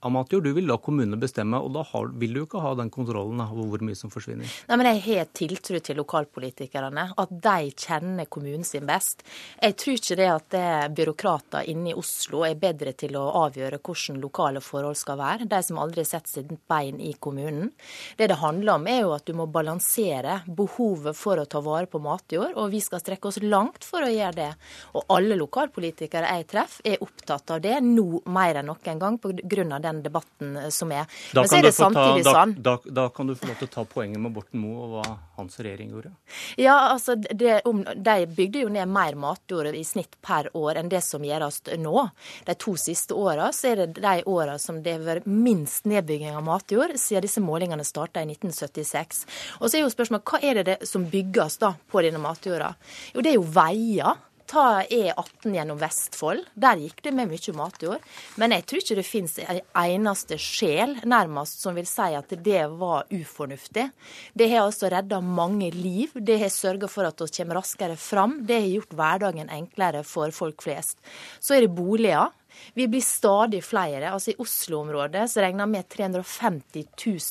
av. 0.00 0.26
Du 0.30 0.52
vil 0.52 0.66
la 0.66 0.76
kommunene 0.80 1.18
bestemme, 1.20 1.58
og 1.60 1.72
da 1.74 1.84
har, 1.92 2.10
vil 2.20 2.34
du 2.34 2.42
ikke 2.44 2.62
ha 2.62 2.72
den 2.78 2.90
kontrollen 2.92 3.40
over 3.44 3.68
hvor 3.74 3.84
mye 3.84 3.98
som 3.98 4.12
forsvinner. 4.12 4.48
Nei, 4.68 4.76
men 4.76 4.88
Jeg 4.90 5.02
har 5.04 5.28
tiltro 5.36 5.78
til 5.80 5.96
lokalpolitikerne, 6.00 7.06
at 7.16 7.30
de 7.30 7.70
kjenner 7.76 8.28
kommunen 8.30 8.64
sin 8.64 8.86
best. 8.88 9.24
Jeg 9.60 9.76
tror 9.80 9.98
ikke 9.98 10.18
det 10.18 10.28
at 10.30 10.48
det 10.54 10.94
byråkrater 10.96 11.68
inne 11.70 11.92
i 11.92 11.96
Oslo 11.96 12.44
er 12.46 12.58
bedre 12.60 12.92
til 12.98 13.16
å 13.16 13.26
avgjøre 13.44 13.80
hvordan 13.80 14.20
lokale 14.22 14.62
forhold 14.64 14.98
skal 14.98 15.18
være. 15.20 15.48
De 15.50 15.60
som 15.62 15.80
aldri 15.82 16.04
setter 16.04 16.40
sitt 16.40 16.54
bein 16.70 17.00
i 17.00 17.12
kommunen. 17.20 17.70
Det 18.16 18.30
det 18.30 18.40
handler 18.40 18.78
om, 18.78 18.86
er 18.86 19.02
jo 19.02 19.14
at 19.16 19.26
du 19.26 19.34
må 19.36 19.46
balansere 19.50 20.40
behovet 20.46 21.16
for 21.16 21.40
å 21.40 21.46
ta 21.50 21.62
vare 21.64 21.88
på 21.90 22.00
matjord, 22.02 22.56
og 22.56 22.70
vi 22.72 22.80
skal 22.84 23.02
strekke 23.02 23.30
oss 23.30 23.40
langt 23.42 23.86
for 23.86 24.06
å 24.06 24.10
gjøre 24.10 24.36
det. 24.36 24.50
Og 24.96 25.14
alle 25.16 25.38
lokalpolitikere 25.38 26.30
jeg 26.36 26.48
treffer, 26.50 26.86
er 26.90 27.02
opptatt 27.04 27.50
av 27.52 27.60
det 27.62 27.76
nå 27.84 28.22
mer 28.32 28.60
enn 28.60 28.70
noen 28.70 29.00
gang 29.00 29.18
pga. 29.20 29.78
den 29.80 29.89
den 29.90 30.02
debatten 30.06 30.56
eh, 30.56 30.70
som 30.74 30.92
er. 30.94 31.08
Da 31.34 31.44
Men 31.44 31.50
så 31.50 31.58
er 31.58 31.66
det 31.68 31.74
samtidig 31.76 32.24
ta, 32.26 32.34
sånn 32.36 32.54
da, 32.56 32.76
da, 32.84 32.94
da, 33.00 33.08
kan 33.14 33.30
du 33.30 33.34
få 33.38 33.50
lov 33.50 33.60
til 33.60 33.70
å 33.70 33.74
ta 33.74 33.84
poenget 33.88 34.22
med 34.22 34.34
Borten 34.34 34.62
Moe 34.62 34.86
og 34.86 34.94
hva 34.96 35.16
hans 35.40 35.58
regjering 35.60 35.92
gjorde. 35.94 36.12
Ja, 36.60 36.76
altså, 36.92 37.16
det, 37.16 37.60
om, 37.68 37.82
De 37.84 38.16
bygde 38.26 38.64
jo 38.64 38.72
ned 38.72 38.88
mer 38.90 39.16
matjord 39.18 39.70
i 39.74 39.84
snitt 39.86 40.18
per 40.24 40.50
år 40.56 40.80
enn 40.80 40.90
det 40.92 41.02
som 41.06 41.24
gjøres 41.24 41.62
nå. 41.80 42.06
De 42.46 42.56
to 42.60 42.76
siste 42.80 43.16
åra 43.16 43.50
er 43.66 43.84
det 43.84 44.00
de 44.00 44.16
åra 44.30 44.56
som 44.62 44.80
det 44.84 44.96
har 44.96 45.06
vært 45.06 45.28
minst 45.28 45.88
nedbygging 45.90 46.36
av 46.36 46.44
matjord 46.46 46.96
siden 47.00 47.26
disse 47.26 47.42
målingene 47.44 47.84
starta 47.86 48.22
i 48.22 48.28
1976. 48.30 49.24
Og 49.60 49.68
så 49.68 49.78
er 49.78 49.84
jo 49.84 49.92
spørsmålet, 49.92 50.26
Hva 50.30 50.40
er 50.42 50.60
det, 50.60 50.66
det 50.70 50.88
som 50.88 51.06
bygges 51.10 51.60
da 51.62 51.74
på 51.90 52.02
denne 52.04 52.20
matjorda? 52.22 52.74
Jo, 53.14 53.24
det 53.24 53.32
er 53.32 53.38
jo 53.38 53.46
veier. 53.54 54.26
Ta 54.50 54.82
E18 54.82 55.54
gjennom 55.54 55.78
Vestfold. 55.78 56.48
Der 56.58 56.80
gikk 56.82 57.04
det 57.04 57.12
med 57.14 57.30
mye 57.30 57.52
matjord. 57.54 58.02
Men 58.40 58.50
jeg 58.56 58.64
tror 58.66 58.82
ikke 58.82 58.96
det 58.98 59.06
finnes 59.06 59.36
en 59.44 59.60
eneste 59.78 60.38
sjel 60.42 60.96
nærmest 61.06 61.62
som 61.62 61.78
vil 61.78 61.86
si 61.86 62.08
at 62.18 62.34
det 62.34 62.64
var 62.80 63.06
ufornuftig. 63.14 63.86
Det 64.34 64.50
har 64.50 64.64
altså 64.64 64.90
redda 64.90 65.20
mange 65.22 65.70
liv. 65.70 66.16
Det 66.18 66.40
har 66.42 66.50
sørga 66.50 66.90
for 66.90 67.06
at 67.06 67.22
vi 67.22 67.30
kommer 67.36 67.60
raskere 67.60 67.94
fram. 67.94 68.40
Det 68.46 68.58
har 68.58 68.68
gjort 68.74 68.98
hverdagen 68.98 69.54
enklere 69.54 70.02
for 70.02 70.34
folk 70.34 70.66
flest. 70.66 70.98
Så 71.38 71.54
er 71.54 71.68
det 71.68 71.74
boliger. 71.76 72.34
Vi 72.74 72.86
blir 72.90 73.04
stadig 73.04 73.62
flere. 73.64 74.12
Altså 74.12 74.32
I 74.32 74.38
Oslo-området 74.42 75.26
så 75.30 75.44
regner 75.44 75.66
vi 75.66 75.78
med 75.78 75.88
350 75.88 76.84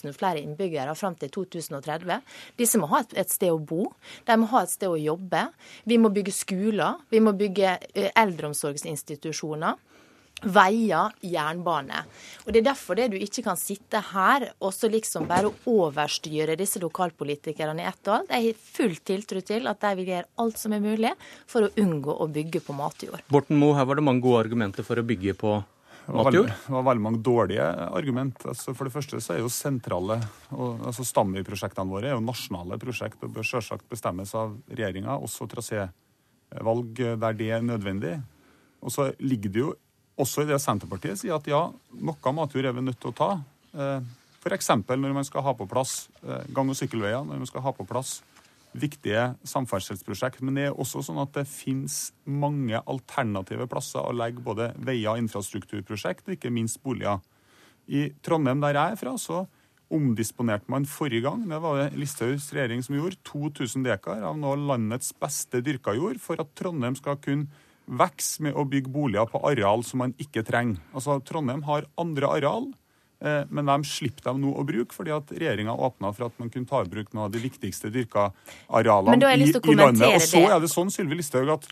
000 0.06 0.16
flere 0.18 0.44
innbyggere 0.44 0.96
fram 0.96 1.18
til 1.20 1.32
2030. 1.36 2.22
Disse 2.60 2.82
må 2.82 2.90
ha 2.94 3.04
et, 3.04 3.32
sted 3.32 3.54
å 3.54 3.60
bo, 3.60 3.90
de 4.28 4.40
må 4.40 4.50
ha 4.54 4.64
et 4.66 4.74
sted 4.74 4.90
å 4.90 5.00
jobbe. 5.00 5.46
Vi 5.90 6.00
må 6.02 6.12
bygge 6.14 6.36
skoler, 6.36 7.04
vi 7.10 7.22
må 7.24 7.36
bygge 7.38 7.78
eh, 7.94 8.12
eldreomsorgsinstitusjoner 8.16 9.86
veier, 10.44 11.16
jernbane. 11.26 12.04
Og 12.46 12.54
Det 12.54 12.62
er 12.62 12.68
derfor 12.70 12.96
det 13.00 13.10
du 13.14 13.18
ikke 13.20 13.44
kan 13.46 13.58
sitte 13.60 14.02
her 14.12 14.50
og 14.60 14.72
så 14.74 14.90
liksom 14.92 15.28
bare 15.30 15.52
overstyre 15.70 16.58
disse 16.60 16.82
lokalpolitikerne 16.82 17.84
i 17.84 17.90
ett 17.90 18.08
og 18.08 18.20
alt. 18.20 18.32
Jeg 18.34 18.54
har 18.54 18.62
full 18.78 18.96
tiltro 19.06 19.42
til 19.46 19.68
at 19.68 19.82
de 19.82 19.96
vil 20.00 20.14
gjøre 20.14 20.30
alt 20.44 20.62
som 20.62 20.76
er 20.76 20.84
mulig 20.84 21.12
for 21.50 21.68
å 21.68 21.74
unngå 21.80 22.16
å 22.16 22.30
bygge 22.32 22.64
på 22.66 22.76
matjord. 22.78 23.26
Borten 23.30 23.60
Moe, 23.60 23.76
her 23.78 23.88
var 23.90 24.00
det 24.00 24.06
mange 24.08 24.24
gode 24.24 24.46
argumenter 24.46 24.88
for 24.88 25.00
å 25.00 25.06
bygge 25.06 25.36
på 25.40 25.58
matjord? 26.10 26.50
Det 26.50 26.74
var 26.74 26.88
veldig 26.88 27.06
mange 27.06 27.22
dårlige 27.26 27.68
argument. 27.90 28.46
Altså 28.50 28.74
for 28.74 28.88
det 28.88 28.96
første 28.96 29.22
så 29.24 29.36
er 29.36 29.44
jo 29.44 29.52
sentrale 29.54 30.20
og, 30.56 30.80
altså 30.90 31.06
Stamøy-prosjektene 31.08 31.92
våre 31.92 32.12
er 32.12 32.18
jo 32.18 32.24
nasjonale 32.26 32.80
prosjekt 32.82 33.24
og 33.26 33.36
bør 33.36 33.48
selvsagt 33.48 33.88
bestemmes 33.92 34.34
av 34.38 34.56
regjeringa, 34.72 35.20
også 35.20 35.50
trasévalg 35.52 37.06
der 37.22 37.38
det 37.38 37.54
er 37.56 37.66
nødvendig. 37.66 38.18
Og 38.80 38.94
så 38.96 39.12
ligger 39.20 39.52
det 39.54 39.64
jo 39.66 39.76
også 40.20 40.44
i 40.44 40.50
det 40.50 40.60
Senterpartiet 40.62 41.22
sier 41.22 41.38
at 41.38 41.48
ja, 41.50 41.62
noe 42.00 42.34
matjord 42.36 42.68
er 42.70 42.76
vi 42.76 42.84
nødt 42.86 43.00
til 43.02 43.14
å 43.14 43.18
ta. 43.18 43.30
Eh, 43.74 44.10
F.eks. 44.40 44.72
når 44.88 45.16
man 45.16 45.28
skal 45.28 45.44
ha 45.44 45.54
på 45.56 45.68
plass 45.70 46.10
eh, 46.24 46.46
gang- 46.56 46.72
og 46.72 46.78
sykkelveier, 46.80 47.26
når 47.28 47.42
man 47.44 47.50
skal 47.50 47.64
ha 47.66 47.74
på 47.76 47.88
plass 47.88 48.20
viktige 48.78 49.34
samferdselsprosjekt. 49.50 50.44
Men 50.46 50.58
det 50.58 50.68
er 50.70 50.78
også 50.78 51.02
sånn 51.06 51.22
at 51.22 51.34
det 51.36 51.48
finnes 51.50 52.12
mange 52.24 52.80
alternative 52.86 53.68
plasser 53.72 54.04
å 54.04 54.16
legge 54.16 54.44
både 54.46 54.72
veier 54.78 55.20
infrastrukturprosjekt, 55.24 56.28
og 56.28 56.38
ikke 56.38 56.54
minst 56.54 56.82
boliger. 56.86 57.24
I 57.90 58.12
Trondheim, 58.26 58.62
der 58.62 58.78
jeg 58.78 58.94
er 58.94 59.00
fra, 59.00 59.16
så 59.18 59.46
omdisponerte 59.90 60.70
man 60.70 60.86
forrige 60.86 61.26
gang. 61.26 61.48
Det 61.50 61.58
var 61.64 61.80
det 61.80 61.98
Listhaugs 61.98 62.52
regjering 62.54 62.84
som 62.86 63.00
gjorde. 63.00 63.18
2000 63.26 63.88
dekar 63.88 64.22
av 64.28 64.38
nå 64.38 64.54
landets 64.70 65.16
beste 65.18 65.64
dyrka 65.66 65.96
jord 65.98 66.22
for 66.22 66.42
at 66.42 66.54
Trondheim 66.58 66.98
skal 67.00 67.18
kunne 67.24 67.50
vokse 67.90 68.44
med 68.46 68.58
å 68.58 68.66
bygge 68.70 68.92
boliger 68.94 69.30
på 69.30 69.42
areal 69.50 69.84
som 69.88 70.04
man 70.04 70.14
ikke 70.22 70.44
trenger. 70.48 70.82
Altså, 70.94 71.18
Trondheim 71.26 71.64
har 71.68 71.88
andre 72.00 72.32
areal, 72.38 72.70
eh, 73.24 73.44
men 73.50 73.72
de 73.72 73.78
slipper 73.90 74.30
dem 74.30 74.42
nå 74.44 74.54
å 74.54 74.66
bruke, 74.68 74.96
fordi 74.96 75.16
at 75.16 75.34
regjeringa 75.34 75.76
åpna 75.76 76.14
for 76.16 76.30
at 76.30 76.42
man 76.42 76.52
kunne 76.54 76.70
ta 76.70 76.84
i 76.84 76.90
bruk 76.90 77.14
noen 77.14 77.28
av 77.28 77.36
de 77.36 77.44
viktigste 77.44 77.92
dyrka 77.94 78.30
arealene 78.68 79.18
i, 79.36 79.50
i 79.50 79.78
landet. 79.78 80.10
Og 80.10 80.28
så 80.28 80.44
er 80.48 80.60
det 80.62 80.72
sånn, 80.72 80.94
Sylvi 80.94 81.20
Listhaug, 81.20 81.54
at 81.60 81.70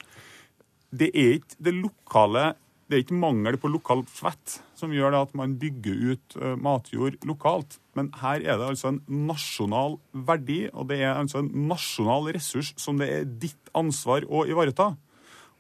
det 0.98 1.12
er 1.14 1.38
ikke 1.42 1.62
det 1.68 1.76
lokale 1.82 2.54
det 2.88 2.96
er 2.96 3.04
ikke 3.04 3.20
mangel 3.20 3.58
på 3.60 3.70
lokal 3.72 4.06
fett 4.08 4.62
som 4.78 4.94
gjør 4.96 5.12
det 5.12 5.20
at 5.26 5.34
man 5.36 5.58
bygger 5.60 6.14
ut 6.14 6.38
uh, 6.40 6.54
matjord 6.56 7.18
lokalt. 7.28 7.80
Men 8.00 8.14
her 8.22 8.40
er 8.40 8.60
det 8.60 8.70
altså 8.70 8.94
en 8.94 9.02
nasjonal 9.28 9.98
verdi, 10.28 10.62
og 10.72 10.88
det 10.92 11.02
er 11.02 11.18
altså 11.18 11.42
en 11.42 11.50
nasjonal 11.68 12.30
ressurs 12.38 12.72
som 12.80 13.02
det 13.02 13.10
er 13.12 13.28
ditt 13.28 13.74
ansvar 13.76 14.24
å 14.30 14.46
ivareta. 14.48 14.94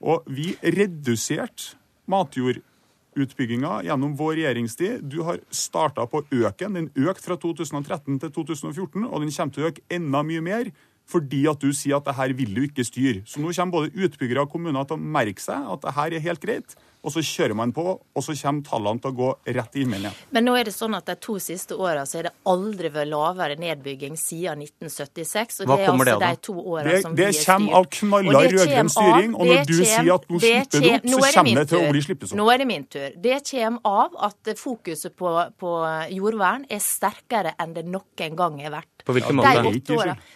Og 0.01 0.27
vi 0.29 0.53
reduserte 0.61 1.77
matjordutbygginga 2.11 3.81
gjennom 3.87 4.13
vår 4.17 4.35
regjeringstid. 4.41 5.07
Du 5.09 5.23
har 5.27 5.41
starta 5.49 6.05
på 6.05 6.23
øken. 6.31 6.73
den. 6.73 6.91
Økte 6.95 7.23
fra 7.23 7.37
2013 7.37 8.19
til 8.19 8.31
2014, 8.31 9.03
og 9.05 9.21
den 9.21 9.31
kommer 9.31 9.53
til 9.53 9.63
å 9.63 9.67
øke 9.71 9.81
enda 9.89 10.23
mye 10.23 10.41
mer 10.41 10.71
fordi 11.07 11.45
at 11.47 11.61
du 11.63 11.71
sier 11.75 11.97
at 11.99 12.07
det 12.07 12.17
her 12.17 12.35
vil 12.35 12.53
du 12.55 12.65
ikke 12.67 12.85
styre. 12.87 13.23
Så 13.25 13.39
nå 13.39 13.53
kommer 13.55 13.79
både 13.79 13.93
utbyggere 13.95 14.43
og 14.43 14.51
kommuner 14.51 14.87
til 14.87 14.99
å 14.99 15.15
merke 15.17 15.43
seg 15.43 15.71
at 15.73 15.85
det 15.85 15.95
her 15.97 16.17
er 16.17 16.25
helt 16.27 16.43
greit 16.43 16.77
og 17.07 17.13
så 17.13 17.21
kjører 17.23 17.55
man 17.55 17.71
på, 17.75 17.83
og 17.87 18.23
så 18.25 18.33
kommer 18.35 18.65
tallene 18.67 18.99
til 18.99 19.13
å 19.13 19.15
gå 19.15 19.27
rett 19.55 19.75
i 19.77 19.83
himmelen 19.83 20.09
igjen. 20.09 20.17
Men 20.35 20.47
nå 20.47 20.55
er 20.59 20.67
det 20.67 20.73
sånn 20.75 20.97
at 20.97 21.07
de 21.07 21.15
to 21.23 21.37
siste 21.39 21.77
åra 21.77 22.03
så 22.09 22.19
er 22.19 22.27
det 22.27 22.33
aldri 22.51 22.91
vært 22.91 23.11
lavere 23.11 23.55
nedbygging 23.61 24.17
siden 24.19 24.65
1976. 24.65 25.61
og 25.61 25.71
Hva 25.71 25.77
det 25.77 25.87
kommer 25.87 26.11
altså 26.11 26.23
det 26.23 26.31
de 26.33 26.41
to 26.47 26.57
det, 26.89 26.97
som 27.05 27.15
det 27.15 27.29
vi 27.29 27.45
kommer 27.45 27.77
av 27.79 27.87
knalla 27.99 28.43
rød-grønn 28.47 28.91
styring, 28.97 29.37
og 29.37 29.51
når 29.51 29.63
du 29.69 29.75
kjem, 29.77 29.91
sier 29.93 30.11
at 30.17 30.27
nå 30.27 30.41
slipper 30.43 30.83
det 30.83 30.93
opp, 30.97 31.07
så 31.13 31.31
kommer 31.37 31.61
det 31.61 31.67
til 31.71 31.79
å 31.79 31.93
bli 31.93 32.03
slippes 32.09 32.33
opp. 32.33 32.41
Nå 32.41 32.49
er 32.51 32.63
det 32.63 32.69
min 32.73 32.87
tur. 32.97 33.17
Det 33.27 33.39
kommer 33.53 33.95
av 34.03 34.21
at 34.27 34.53
fokuset 34.59 35.15
på, 35.15 35.33
på 35.61 35.73
jordvern 36.17 36.67
er 36.67 36.83
sterkere 36.83 37.55
enn 37.61 37.77
det 37.77 37.87
noen 37.87 38.35
gang 38.35 38.59
har 38.65 38.79
vært. 38.81 38.96
På 39.07 39.13
hvilken 39.15 39.37
måte? 39.39 39.63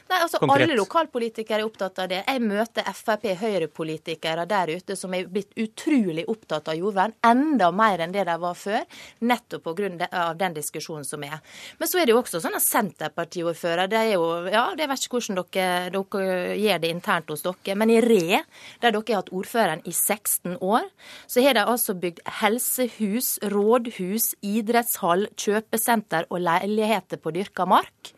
Nei, 0.08 0.18
altså, 0.22 0.40
alle 0.48 0.76
lokalpolitikere 0.80 1.60
er 1.60 1.68
opptatt 1.68 1.98
av 2.00 2.08
det. 2.12 2.22
Jeg 2.24 2.42
møter 2.44 2.86
Frp, 2.96 3.26
Høyre-politikere 3.42 4.46
der 4.48 4.72
ute 4.78 4.96
som 4.96 5.12
er 5.16 5.28
blitt 5.32 5.52
utrolig 5.60 6.24
opptatt 6.32 6.72
av 6.72 6.78
jordvern, 6.80 7.12
enda 7.28 7.68
mer 7.76 8.06
enn 8.06 8.16
det 8.16 8.24
de 8.30 8.36
var 8.40 8.56
før, 8.56 8.86
nettopp 9.28 9.68
pga. 9.68 10.08
den 10.40 10.56
diskusjonen 10.56 11.08
som 11.08 11.24
er. 11.28 11.42
Men 11.80 11.92
så 11.92 12.00
er 12.00 12.08
det 12.08 12.16
jo 12.16 12.22
også 12.22 12.40
sånn 12.44 12.56
at 12.56 12.64
Senterpartiordførere, 12.64 13.90
det 13.92 14.00
er 14.00 14.14
jo 14.14 14.30
Ja, 14.52 14.64
det 14.78 14.88
vet 14.88 15.04
ikke 15.04 15.20
hvordan 15.20 15.42
dere, 15.42 15.92
dere 15.92 16.56
gjør 16.60 16.82
det 16.86 16.94
internt 16.96 17.30
hos 17.34 17.44
dere, 17.44 17.76
men 17.76 17.92
i 17.92 18.00
Re, 18.04 18.42
der 18.82 18.96
dere 18.96 19.04
har 19.12 19.22
hatt 19.22 19.34
ordføreren 19.36 19.84
i 19.84 19.92
16 19.92 20.58
år, 20.64 20.88
så 21.28 21.44
har 21.44 21.60
de 21.60 21.68
altså 21.68 21.98
bygd 22.00 22.24
helsehus, 22.40 23.36
rådhus, 23.52 24.32
idrettshall, 24.42 25.28
kjøpesenter 25.36 26.32
og 26.32 26.44
leiligheter 26.48 27.20
på 27.22 27.36
dyrka 27.36 27.68
mark. 27.68 28.16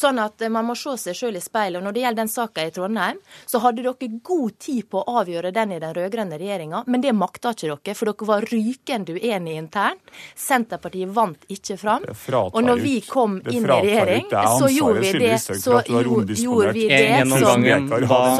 Sånn 0.00 0.20
at 0.22 0.40
man 0.48 0.64
må 0.64 0.76
se 0.78 0.94
seg 0.96 1.16
sjøl 1.18 1.36
i 1.36 1.42
speilet. 1.44 1.80
Og 1.80 1.84
når 1.84 1.96
det 1.96 2.04
gjelder 2.04 2.22
den 2.22 2.32
saka 2.32 2.64
i 2.64 2.72
Trondheim, 2.72 3.18
så 3.46 3.60
hadde 3.64 3.84
dere 3.84 4.08
god 4.24 4.56
tid 4.62 4.88
på 4.88 5.02
å 5.02 5.16
avgjøre 5.20 5.52
den 5.52 5.74
i 5.76 5.80
den 5.82 5.92
rød-grønne 5.96 6.38
regjeringa, 6.40 6.84
men 6.88 7.04
det 7.04 7.12
makta 7.16 7.52
ikke 7.52 7.68
dere, 7.74 7.96
for 7.98 8.10
dere 8.10 8.28
var 8.30 8.46
rykende 8.48 9.16
uenige 9.18 9.60
internt. 9.60 10.14
Senterpartiet 10.38 11.12
vant 11.16 11.44
ikke 11.52 11.76
fram. 11.80 12.06
Og 12.46 12.60
når 12.64 12.82
vi 12.84 12.94
kom 13.04 13.38
inn 13.44 13.66
i 13.66 13.68
regjering, 13.68 14.30
så 14.30 14.70
gjorde 14.72 15.04
vi 15.04 15.12
det 15.20 15.38
så 15.40 15.80
gjorde 15.84 16.72
vi 16.72 16.86
det 16.88 17.28
som, 17.28 17.68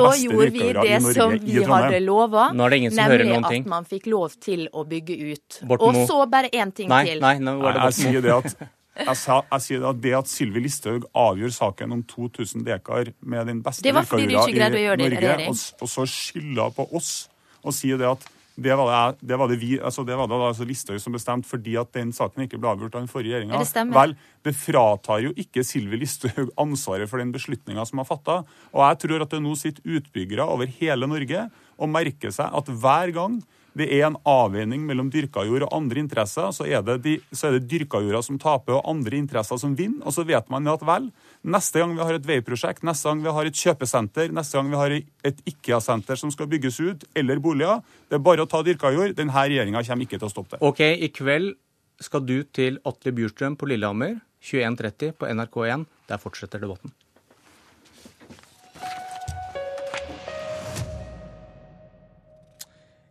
så 0.01 0.11
gjorde 0.17 0.51
vi 0.57 0.73
det 0.81 0.99
som 1.13 1.37
vi 1.37 1.65
hadde 1.65 2.03
lova, 2.05 2.51
nemlig 2.55 3.37
at 3.37 3.71
man 3.71 3.89
fikk 3.89 4.11
lov 4.11 4.37
til 4.41 4.67
å 4.73 4.85
bygge 4.89 5.21
ut. 5.31 5.63
Og 5.77 6.05
så 6.07 6.25
bare 6.31 6.53
én 6.53 6.73
ting 6.73 6.89
til. 6.89 7.21
Nei, 7.21 7.21
nei, 7.21 7.39
nå 7.45 7.59
var 7.61 7.81
det 7.81 8.21
det 8.21 8.37
at 8.37 8.69
jeg, 9.07 9.17
sa, 9.21 9.41
jeg 9.53 9.65
sier 9.67 9.87
at 9.91 10.01
Det 10.03 10.13
at 10.17 10.31
Sylvi 10.31 10.65
Listhaug 10.65 11.07
avgjør 11.17 11.55
saken 11.57 11.97
om 11.97 12.03
2000 12.09 12.67
dekar 12.67 13.13
med 13.21 13.49
den 13.51 13.63
beste 13.65 13.87
dyrkajorda 13.87 14.27
i 14.51 14.99
Norge, 15.01 15.39
og, 15.49 15.65
og, 15.81 15.89
så 15.91 16.07
skylder 16.09 16.77
på 16.77 16.87
oss 16.97 17.15
og 17.61 17.77
sier 17.77 18.01
det 18.01 18.09
at 18.09 18.29
det 18.61 18.75
var 18.77 18.89
det, 18.91 19.21
det, 19.25 19.37
var 19.41 19.49
det, 19.49 19.57
vi, 19.61 19.71
altså 19.81 20.03
det 20.05 20.17
var 20.19 20.29
det 20.29 20.37
altså 20.37 20.67
Listhaug 20.69 21.01
som 21.01 21.15
bestemte 21.17 21.49
fordi 21.49 21.79
at 21.81 21.93
den 21.97 22.11
saken 22.13 22.45
ikke 22.45 22.59
ble 22.61 22.73
avgjort 22.75 22.99
av 22.99 23.05
den 23.05 23.13
forrige 23.13 23.39
regjeringa. 23.39 23.61
Det 23.63 23.85
Vel, 23.95 24.13
det 24.45 24.53
fratar 24.59 25.23
jo 25.25 25.31
ikke 25.41 25.65
Sylvi 25.65 26.01
Listhaug 26.03 26.51
ansvaret 26.61 27.09
for 27.09 27.23
den 27.23 27.33
beslutninga 27.33 27.87
som 27.89 28.03
er 28.03 28.09
fatta. 28.09 28.41
Og 28.75 28.85
jeg 28.85 29.01
tror 29.07 29.25
at 29.25 29.33
det 29.33 29.41
nå 29.45 29.55
sitter 29.57 29.97
utbyggere 29.97 30.45
over 30.45 30.69
hele 30.81 31.09
Norge 31.09 31.47
og 31.81 31.93
merker 31.95 32.35
seg 32.37 32.53
at 32.61 32.69
hver 32.83 33.15
gang 33.17 33.41
det 33.79 33.87
er 33.95 34.07
en 34.09 34.19
avveining 34.29 34.83
mellom 34.87 35.11
dyrka 35.13 35.45
jord 35.47 35.65
og 35.67 35.75
andre 35.77 36.03
interesser, 36.03 36.51
så 36.55 36.67
er 36.67 36.83
det, 36.87 36.97
de, 37.05 37.17
så 37.33 37.49
er 37.49 37.57
det 37.57 37.69
dyrka 37.71 38.01
jorda 38.03 38.23
som 38.27 38.39
taper 38.41 38.79
og 38.79 38.89
andre 38.91 39.19
interesser 39.21 39.61
som 39.63 39.77
vinner. 39.79 40.03
Og 40.07 40.17
så 40.17 40.25
vet 40.27 40.51
man 40.53 40.67
at 40.71 40.83
vel, 40.87 41.11
neste 41.43 41.83
gang 41.83 41.95
vi 41.97 42.05
har 42.05 42.19
et 42.19 42.27
veiprosjekt, 42.27 42.85
neste 42.87 43.11
gang 43.11 43.23
vi 43.25 43.35
har 43.37 43.51
et 43.51 43.63
kjøpesenter, 43.63 44.35
neste 44.37 44.59
gang 44.59 44.73
vi 44.73 44.81
har 44.81 44.97
et 45.31 45.43
IKEA-senter 45.53 46.19
som 46.21 46.33
skal 46.35 46.51
bygges 46.51 46.81
ut, 46.83 47.07
eller 47.15 47.43
boliger, 47.43 47.85
det 48.11 48.19
er 48.19 48.25
bare 48.27 48.47
å 48.47 48.51
ta 48.51 48.63
dyrka 48.67 48.93
jord. 48.97 49.15
Denne 49.19 49.35
regjeringa 49.37 49.85
kommer 49.87 50.09
ikke 50.09 50.19
til 50.19 50.31
å 50.31 50.33
stoppe 50.33 50.57
det. 50.57 50.65
Ok, 50.67 50.83
i 50.83 51.13
kveld 51.15 51.55
skal 52.01 52.25
du 52.25 52.41
til 52.57 52.81
Atle 52.89 53.15
Bjurstrøm 53.15 53.59
på 53.61 53.69
Lillehammer 53.71 54.19
21.30 54.43 55.15
på 55.21 55.29
NRK1. 55.29 55.87
Der 56.09 56.21
fortsetter 56.23 56.63
debatten. 56.63 56.95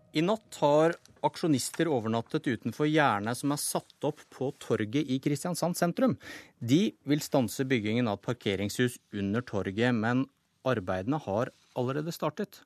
I 0.10 0.23
natt 0.26 0.57
har 0.64 0.95
aksjonister 1.26 1.90
overnattet 1.91 2.48
utenfor 2.48 2.88
gjerdene 2.90 3.36
som 3.38 3.52
er 3.53 3.61
satt 3.61 4.07
opp 4.07 4.23
på 4.34 4.48
torget 4.61 5.06
i 5.06 5.19
Kristiansand 5.22 5.77
sentrum. 5.77 6.15
De 6.57 6.88
vil 7.06 7.22
stanse 7.22 7.65
byggingen 7.69 8.10
av 8.10 8.18
et 8.18 8.26
parkeringshus 8.31 8.98
under 9.14 9.45
torget, 9.45 9.94
men 9.94 10.26
arbeidene 10.65 11.19
har 11.22 11.52
allerede 11.77 12.14
startet. 12.15 12.64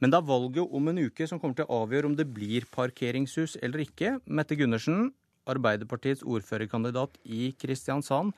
Men 0.00 0.10
det 0.12 0.20
er 0.22 0.30
valget 0.30 0.72
om 0.78 0.88
en 0.88 1.02
uke 1.04 1.28
som 1.28 1.42
kommer 1.42 1.58
til 1.58 1.68
å 1.68 1.82
avgjøre 1.82 2.08
om 2.08 2.16
det 2.16 2.28
blir 2.32 2.64
parkeringshus 2.72 3.58
eller 3.60 3.84
ikke. 3.84 4.16
Mette 4.24 4.56
Gundersen, 4.56 5.10
Arbeiderpartiets 5.46 6.24
ordførerkandidat 6.26 7.20
i 7.28 7.52
Kristiansand. 7.60 8.32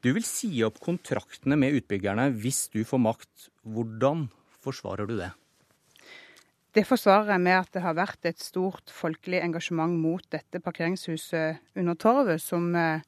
Du 0.00 0.08
vil 0.16 0.24
si 0.24 0.48
opp 0.64 0.80
kontraktene 0.82 1.58
med 1.60 1.76
utbyggerne 1.82 2.30
hvis 2.40 2.64
du 2.72 2.80
får 2.88 3.04
makt. 3.04 3.50
Hvordan 3.68 4.30
forsvarer 4.64 5.06
du 5.06 5.18
det? 5.20 5.30
Det 6.70 6.84
forsvarer 6.86 7.32
jeg 7.34 7.42
med 7.42 7.56
at 7.58 7.72
det 7.74 7.82
har 7.82 7.96
vært 7.98 8.26
et 8.30 8.38
stort 8.38 8.92
folkelig 8.94 9.40
engasjement 9.42 9.90
mot 9.98 10.22
dette 10.30 10.60
parkeringshuset 10.62 11.58
under 11.80 11.94
torvet, 11.98 12.38
som 12.42 12.68
eh, 12.78 13.02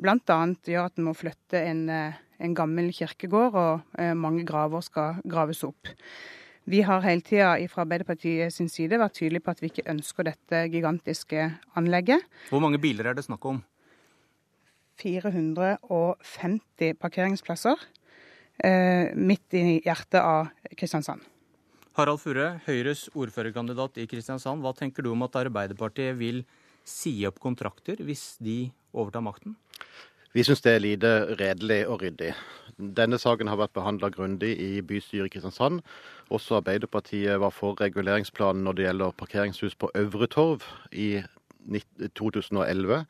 bl.a. 0.00 0.16
gjør 0.64 0.86
at 0.88 0.96
en 0.96 1.04
må 1.10 1.12
flytte 1.16 1.60
en, 1.60 1.82
eh, 1.92 2.14
en, 2.40 2.54
gammel 2.56 2.88
kirkegård, 2.96 3.52
og 3.52 4.00
eh, 4.00 4.14
mange 4.16 4.46
graver 4.48 4.80
skal 4.86 5.20
graves 5.28 5.60
opp. 5.68 5.92
Vi 6.64 6.80
har 6.86 7.04
hele 7.04 7.20
tida 7.26 7.56
fra 7.68 7.82
Arbeiderpartiet 7.84 8.54
sin 8.54 8.70
side 8.72 8.96
vært 8.96 9.18
tydelige 9.18 9.44
på 9.44 9.52
at 9.52 9.60
vi 9.60 9.68
ikke 9.68 9.90
ønsker 9.92 10.22
dette 10.30 10.56
gigantiske 10.72 11.50
anlegget. 11.76 12.22
Hvor 12.48 12.62
mange 12.64 12.80
biler 12.80 13.04
er 13.10 13.14
det 13.18 13.26
snakk 13.26 13.44
om? 13.50 13.60
450 15.02 16.96
parkeringsplasser 17.02 17.76
eh, 18.64 19.12
midt 19.18 19.54
i 19.58 19.82
hjertet 19.84 20.22
av 20.22 20.48
Kristiansand. 20.78 21.20
Harald 21.92 22.22
Furre, 22.22 22.54
Høyres 22.64 23.10
ordførerkandidat 23.12 23.98
i 24.00 24.06
Kristiansand. 24.08 24.62
Hva 24.64 24.72
tenker 24.76 25.04
du 25.04 25.10
om 25.12 25.26
at 25.26 25.34
Arbeiderpartiet 25.36 26.16
vil 26.16 26.40
si 26.88 27.18
opp 27.28 27.36
kontrakter 27.42 28.00
hvis 28.00 28.38
de 28.40 28.70
overtar 28.96 29.24
makten? 29.24 29.58
Vi 30.32 30.40
syns 30.46 30.64
det 30.64 30.72
er 30.72 30.80
lite 30.80 31.10
redelig 31.36 31.82
og 31.92 32.00
ryddig. 32.00 32.30
Denne 32.96 33.18
saken 33.20 33.50
har 33.52 33.60
vært 33.60 33.74
behandla 33.76 34.08
grundig 34.14 34.54
i 34.56 34.80
bystyret 34.80 35.28
i 35.28 35.34
Kristiansand. 35.34 35.82
Også 36.32 36.56
Arbeiderpartiet 36.62 37.36
var 37.42 37.52
for 37.52 37.76
reguleringsplanen 37.76 38.64
når 38.64 38.78
det 38.78 38.88
gjelder 38.88 39.18
parkeringshus 39.20 39.76
på 39.76 39.92
Øvre 39.92 40.30
Torv 40.32 40.64
i 40.96 41.20
2011. 42.16 43.04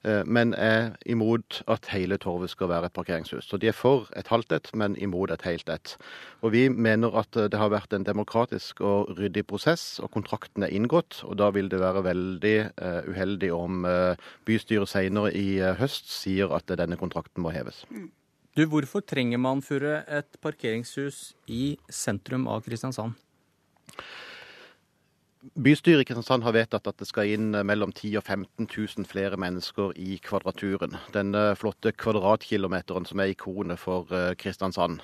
Eh, 0.00 0.22
men 0.24 0.54
er 0.56 0.94
imot 1.04 1.60
at 1.68 1.90
hele 1.92 2.16
torvet 2.20 2.52
skal 2.54 2.70
være 2.72 2.88
et 2.88 2.96
parkeringshus. 2.96 3.44
Så 3.50 3.58
de 3.60 3.68
er 3.68 3.76
for 3.76 4.08
et 4.16 4.30
halvt 4.32 4.54
et, 4.56 4.70
men 4.72 4.96
imot 4.96 5.32
et 5.34 5.44
helt 5.44 5.68
et. 5.68 5.96
Og 6.40 6.54
vi 6.54 6.68
mener 6.72 7.12
at 7.20 7.36
eh, 7.36 7.50
det 7.52 7.60
har 7.60 7.72
vært 7.72 7.92
en 7.92 8.06
demokratisk 8.08 8.80
og 8.80 9.12
ryddig 9.18 9.44
prosess, 9.50 9.98
og 10.00 10.10
kontrakten 10.16 10.64
er 10.64 10.72
inngått. 10.72 11.20
Og 11.28 11.36
da 11.36 11.50
vil 11.52 11.68
det 11.68 11.82
være 11.82 12.04
veldig 12.04 12.56
uh, 12.80 13.10
uheldig 13.10 13.52
om 13.52 13.84
uh, 13.84 14.16
bystyret 14.48 14.88
senere 14.88 15.34
i 15.36 15.60
uh, 15.60 15.74
høst 15.76 16.08
sier 16.12 16.52
at 16.56 16.70
denne 16.80 16.96
kontrakten 17.00 17.44
må 17.44 17.52
heves. 17.52 17.84
Mm. 17.90 18.08
Du, 18.56 18.64
Hvorfor 18.66 19.04
trenger 19.06 19.38
man 19.38 19.60
Furre, 19.62 20.00
et 20.08 20.40
parkeringshus 20.42 21.36
i 21.46 21.76
sentrum 21.86 22.48
av 22.50 22.64
Kristiansand? 22.64 23.14
Bystyret 25.40 26.02
i 26.02 26.04
Kristiansand 26.04 26.44
har 26.44 26.52
vedtatt 26.52 26.88
at 26.90 26.98
det 27.00 27.06
skal 27.08 27.30
inn 27.32 27.54
mellom 27.64 27.94
10 27.96 28.18
og 28.20 28.26
15 28.26 28.66
000 28.68 29.06
flere 29.08 29.38
mennesker 29.40 29.94
i 29.96 30.18
Kvadraturen. 30.20 30.98
Denne 31.14 31.54
flotte 31.56 31.94
kvadratkilometeren 31.96 33.08
som 33.08 33.22
er 33.24 33.32
ikonet 33.32 33.80
for 33.80 34.12
eh, 34.12 34.34
Kristiansand. 34.36 35.00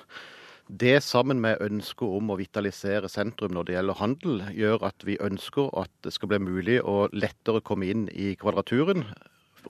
Det 0.69 0.99
sammen 1.01 1.41
med 1.41 1.63
ønsket 1.65 2.05
om 2.19 2.29
å 2.29 2.37
vitalisere 2.37 3.09
sentrum 3.09 3.55
når 3.57 3.65
det 3.65 3.77
gjelder 3.79 3.97
handel, 4.03 4.45
gjør 4.53 4.85
at 4.91 5.07
vi 5.09 5.17
ønsker 5.25 5.73
at 5.81 5.89
det 6.05 6.13
skal 6.13 6.29
bli 6.29 6.43
mulig 6.45 6.79
å 6.85 7.07
lettere 7.17 7.63
komme 7.65 7.89
inn 7.89 8.05
i 8.13 8.35
Kvadraturen, 8.37 9.07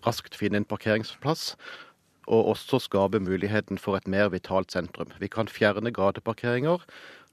raskt 0.03 0.35
finne 0.35 0.59
en 0.59 0.67
parkeringsplass, 0.67 1.53
og 2.27 2.51
også 2.57 2.81
skape 2.83 3.23
muligheten 3.23 3.79
for 3.79 3.95
et 3.95 4.07
mer 4.11 4.33
vitalt 4.33 4.75
sentrum. 4.75 5.15
Vi 5.21 5.31
kan 5.31 5.47
fjerne 5.47 5.95
gateparkeringer 5.95 6.83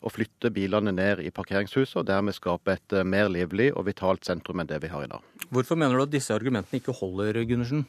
og 0.04 0.12
flytte 0.12 0.52
bilene 0.54 0.92
ned 0.92 1.24
i 1.24 1.32
parkeringshuset, 1.34 1.96
og 2.02 2.08
dermed 2.10 2.36
skape 2.36 2.76
et 2.76 2.96
eh, 2.96 3.06
mer 3.08 3.32
livlig 3.32 3.72
og 3.72 3.88
vitalt 3.88 4.28
sentrum 4.28 4.60
enn 4.60 4.70
det 4.70 4.82
vi 4.84 4.92
har 4.92 5.06
i 5.06 5.10
dag. 5.10 5.24
Hvorfor 5.48 5.80
mener 5.80 5.96
du 5.96 6.04
at 6.04 6.14
disse 6.14 6.34
argumentene 6.34 6.82
ikke 6.82 6.96
holder, 7.00 7.40
Gundersen? 7.48 7.86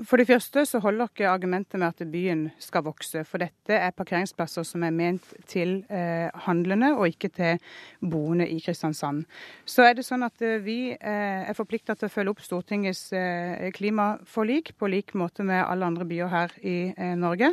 For 0.00 0.16
det 0.16 0.26
første 0.26 0.62
så 0.66 0.80
holder 0.80 1.10
ikke 1.10 1.28
argumentet 1.28 1.76
med 1.80 1.92
at 1.92 2.10
byen 2.10 2.46
skal 2.62 2.84
vokse. 2.86 3.24
For 3.28 3.42
dette 3.42 3.76
er 3.76 3.92
parkeringsplasser 3.96 4.64
som 4.64 4.84
er 4.86 4.94
ment 4.94 5.26
til 5.50 5.82
eh, 5.92 6.30
handlende, 6.46 6.94
og 6.96 7.12
ikke 7.12 7.28
til 7.36 7.60
boende 8.00 8.48
i 8.48 8.58
Kristiansand. 8.64 9.26
Så 9.68 9.84
er 9.84 9.98
det 9.98 10.06
sånn 10.06 10.24
at 10.24 10.42
eh, 10.42 10.62
vi 10.64 10.94
eh, 10.94 11.42
er 11.44 11.58
forplikta 11.58 11.96
til 11.98 12.08
å 12.08 12.14
følge 12.14 12.34
opp 12.34 12.44
Stortingets 12.44 13.10
eh, 13.16 13.68
klimaforlik 13.76 14.72
på 14.80 14.90
lik 14.90 15.12
måte 15.18 15.44
med 15.46 15.60
alle 15.66 15.92
andre 15.92 16.08
byer 16.08 16.32
her 16.32 16.56
i 16.62 16.78
eh, 16.96 17.12
Norge. 17.18 17.52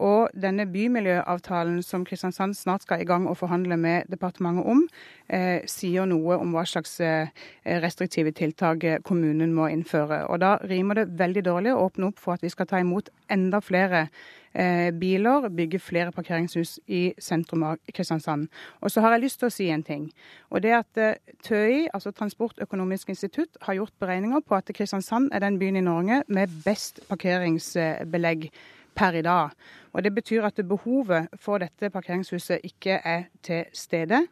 Og 0.00 0.30
denne 0.32 0.64
bymiljøavtalen 0.72 1.82
som 1.84 2.04
Kristiansand 2.08 2.54
snart 2.56 2.86
skal 2.86 3.02
i 3.02 3.08
gang 3.08 3.26
og 3.28 3.36
forhandle 3.36 3.76
med 3.76 4.08
departementet 4.10 4.64
om, 4.66 4.86
eh, 5.28 5.60
sier 5.66 6.06
noe 6.06 6.38
om 6.40 6.52
hva 6.52 6.64
slags 6.64 7.00
eh, 7.00 7.28
restriktive 7.64 8.32
tiltak 8.32 8.84
eh, 8.84 8.98
kommunen 9.04 9.52
må 9.54 9.68
innføre. 9.68 10.26
Og 10.28 10.40
Da 10.40 10.56
rimer 10.64 10.94
det 10.94 11.18
veldig 11.18 11.44
dårlig 11.44 11.74
å 11.74 11.88
åpne 11.88 12.08
opp 12.08 12.18
for 12.18 12.32
at 12.32 12.42
vi 12.42 12.48
skal 12.48 12.66
ta 12.66 12.80
imot 12.80 13.10
enda 13.28 13.60
flere 13.60 14.08
eh, 14.54 14.90
biler, 14.90 15.48
bygge 15.48 15.78
flere 15.78 16.12
parkeringshus 16.12 16.78
i 16.88 17.12
sentrum 17.18 17.62
av 17.62 17.76
Kristiansand. 17.92 18.48
Og 18.80 18.90
så 18.90 19.00
har 19.00 19.12
jeg 19.12 19.24
lyst 19.26 19.40
til 19.40 19.50
å 19.50 19.54
si 19.54 19.68
en 19.70 19.84
ting. 19.84 20.10
Og 20.50 20.62
det 20.64 20.72
at 20.76 21.00
eh, 21.00 21.20
TØI, 21.44 21.88
altså 21.92 22.12
Transportøkonomisk 22.16 23.08
institutt, 23.12 23.56
har 23.62 23.74
gjort 23.74 23.94
beregninger 24.00 24.40
på 24.40 24.56
at 24.56 24.72
Kristiansand 24.74 25.32
er 25.32 25.44
den 25.44 25.58
byen 25.60 25.76
i 25.76 25.84
Norge 25.84 26.22
med 26.28 26.62
best 26.64 27.02
parkeringsbelegg 27.08 28.50
per 28.96 29.16
i 29.16 29.24
dag. 29.24 29.52
Og 29.92 30.02
Det 30.02 30.14
betyr 30.14 30.44
at 30.48 30.60
behovet 30.68 31.28
for 31.36 31.60
dette 31.60 31.90
parkeringshuset 31.92 32.64
ikke 32.64 33.00
er 33.04 33.26
til 33.44 33.64
stede. 33.76 34.22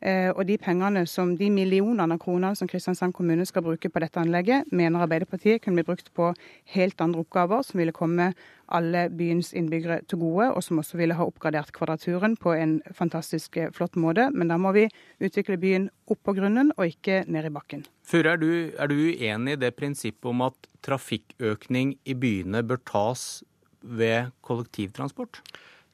Eh, 0.00 0.30
og 0.32 0.46
de 0.48 0.56
pengene 0.56 1.02
som, 1.06 1.34
de 1.36 1.50
millionene 1.52 2.16
av 2.16 2.20
kroner 2.22 2.54
som 2.56 2.68
Kristiansand 2.68 3.12
kommune 3.12 3.44
skal 3.44 3.62
bruke 3.66 3.90
på 3.92 4.00
dette 4.00 4.20
anlegget, 4.20 4.70
mener 4.72 5.04
Arbeiderpartiet 5.04 5.60
kunne 5.60 5.76
bli 5.76 5.84
brukt 5.90 6.08
på 6.16 6.30
helt 6.72 7.00
andre 7.04 7.20
oppgaver 7.20 7.60
som 7.66 7.82
ville 7.82 7.92
komme 7.92 8.30
alle 8.72 9.08
byens 9.12 9.52
innbyggere 9.52 10.00
til 10.08 10.22
gode, 10.22 10.46
og 10.54 10.64
som 10.64 10.80
også 10.80 10.96
ville 10.96 11.18
ha 11.18 11.26
oppgradert 11.26 11.74
Kvadraturen 11.76 12.38
på 12.40 12.54
en 12.56 12.78
fantastisk 12.96 13.60
eh, 13.60 13.68
flott 13.76 14.00
måte. 14.00 14.30
Men 14.32 14.48
da 14.48 14.56
må 14.56 14.72
vi 14.72 14.86
utvikle 15.20 15.60
byen 15.60 15.90
opp 16.08 16.22
på 16.24 16.36
grunnen, 16.38 16.72
og 16.78 16.94
ikke 16.94 17.26
ned 17.28 17.50
i 17.50 17.52
bakken. 17.52 17.84
Fure, 18.08 18.32
er 18.32 18.40
du, 18.40 18.50
er 18.72 18.88
du 18.88 18.96
uenig 18.96 19.58
i 19.58 19.62
det 19.66 19.74
prinsippet 19.76 20.32
om 20.32 20.48
at 20.48 20.70
trafikkøkning 20.86 21.98
i 22.08 22.16
byene 22.16 22.64
bør 22.64 22.80
tas 22.88 23.42
ved 23.82 24.32
kollektivtransport? 24.46 25.42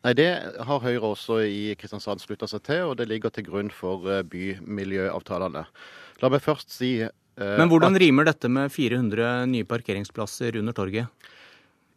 Nei, 0.07 0.15
Det 0.15 0.29
har 0.69 0.83
Høyre 0.85 1.13
også 1.15 1.41
i 1.43 1.75
Kristiansand 1.79 2.23
slutta 2.23 2.47
seg 2.51 2.63
til, 2.67 2.83
og 2.91 2.97
det 3.01 3.09
ligger 3.11 3.33
til 3.35 3.47
grunn 3.49 3.73
for 3.75 4.07
eh, 4.11 4.23
bymiljøavtalene. 4.23 5.65
La 6.23 6.31
meg 6.31 6.45
først 6.45 6.71
si 6.71 7.01
eh, 7.03 7.57
Men 7.59 7.73
hvordan 7.73 7.99
rimer 7.99 8.29
dette 8.29 8.49
med 8.53 8.71
400 8.71 9.49
nye 9.51 9.67
parkeringsplasser 9.67 10.61
under 10.61 10.77
torget? 10.77 11.11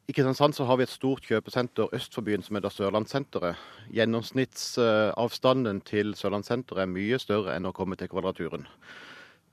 I 0.10 0.14
Kristiansand 0.16 0.57
så 0.57 0.66
har 0.66 0.80
vi 0.80 0.88
et 0.88 0.90
stort 0.90 1.22
kjøpesenter 1.22 1.91
øst 1.94 2.16
for 2.18 2.26
byen 2.26 2.41
som 2.41 2.57
heter 2.57 2.74
Sørlandssenteret. 2.74 3.60
Gjennomsnittsavstanden 3.94 5.84
til 5.86 6.16
Sørlandssenteret 6.18 6.88
er 6.88 6.90
mye 6.90 7.20
større 7.22 7.53
enn 7.53 7.70
å 7.70 7.76
komme 7.78 7.99
til 7.99 8.10
Kvadraturen. 8.10 8.66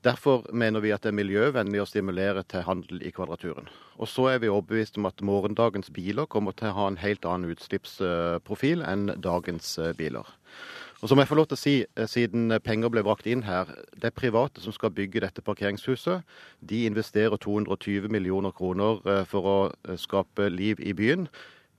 Derfor 0.07 0.45
mener 0.55 0.79
vi 0.79 0.93
at 0.95 1.03
det 1.03 1.09
er 1.11 1.17
miljøvennlig 1.17 1.81
å 1.83 1.87
stimulere 1.89 2.43
til 2.47 2.63
handel 2.63 3.01
i 3.03 3.09
Kvadraturen. 3.11 3.65
Og 3.99 4.07
så 4.07 4.29
er 4.31 4.37
vi 4.39 4.47
overbevist 4.47 4.95
om 5.01 5.07
at 5.09 5.23
morgendagens 5.25 5.89
biler 5.91 6.29
kommer 6.31 6.55
til 6.55 6.69
å 6.69 6.77
ha 6.77 6.85
en 6.87 6.99
helt 7.01 7.27
annen 7.27 7.51
utslippsprofil 7.51 8.85
enn 8.87 9.09
dagens 9.25 9.73
eh, 9.81 9.91
biler. 9.97 10.29
Og 11.01 11.09
så 11.09 11.17
må 11.17 11.25
jeg 11.25 11.31
få 11.33 11.39
lov 11.41 11.49
til 11.49 11.57
å 11.57 11.61
si, 11.61 11.75
eh, 11.83 12.07
siden 12.07 12.55
penger 12.63 12.93
ble 12.93 13.03
brakt 13.03 13.27
inn 13.27 13.43
her, 13.49 13.73
det 13.99 14.13
er 14.13 14.15
private 14.15 14.63
som 14.63 14.75
skal 14.75 14.95
bygge 14.95 15.25
dette 15.25 15.43
parkeringshuset. 15.43 16.23
De 16.63 16.85
investerer 16.87 17.35
220 17.43 18.07
millioner 18.13 18.55
kroner 18.55 19.03
eh, 19.03 19.23
for 19.27 19.51
å 19.51 19.59
skape 19.99 20.47
liv 20.53 20.79
i 20.79 20.95
byen. 20.95 21.27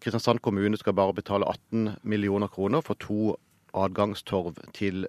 Kristiansand 0.05 0.45
kommune 0.45 0.77
skal 0.77 0.99
bare 1.01 1.17
betale 1.17 1.49
18 1.49 1.97
millioner 2.05 2.53
kroner 2.53 2.85
for 2.85 3.01
to 3.01 3.39
adgangstårn 3.77 4.57
til, 4.77 5.05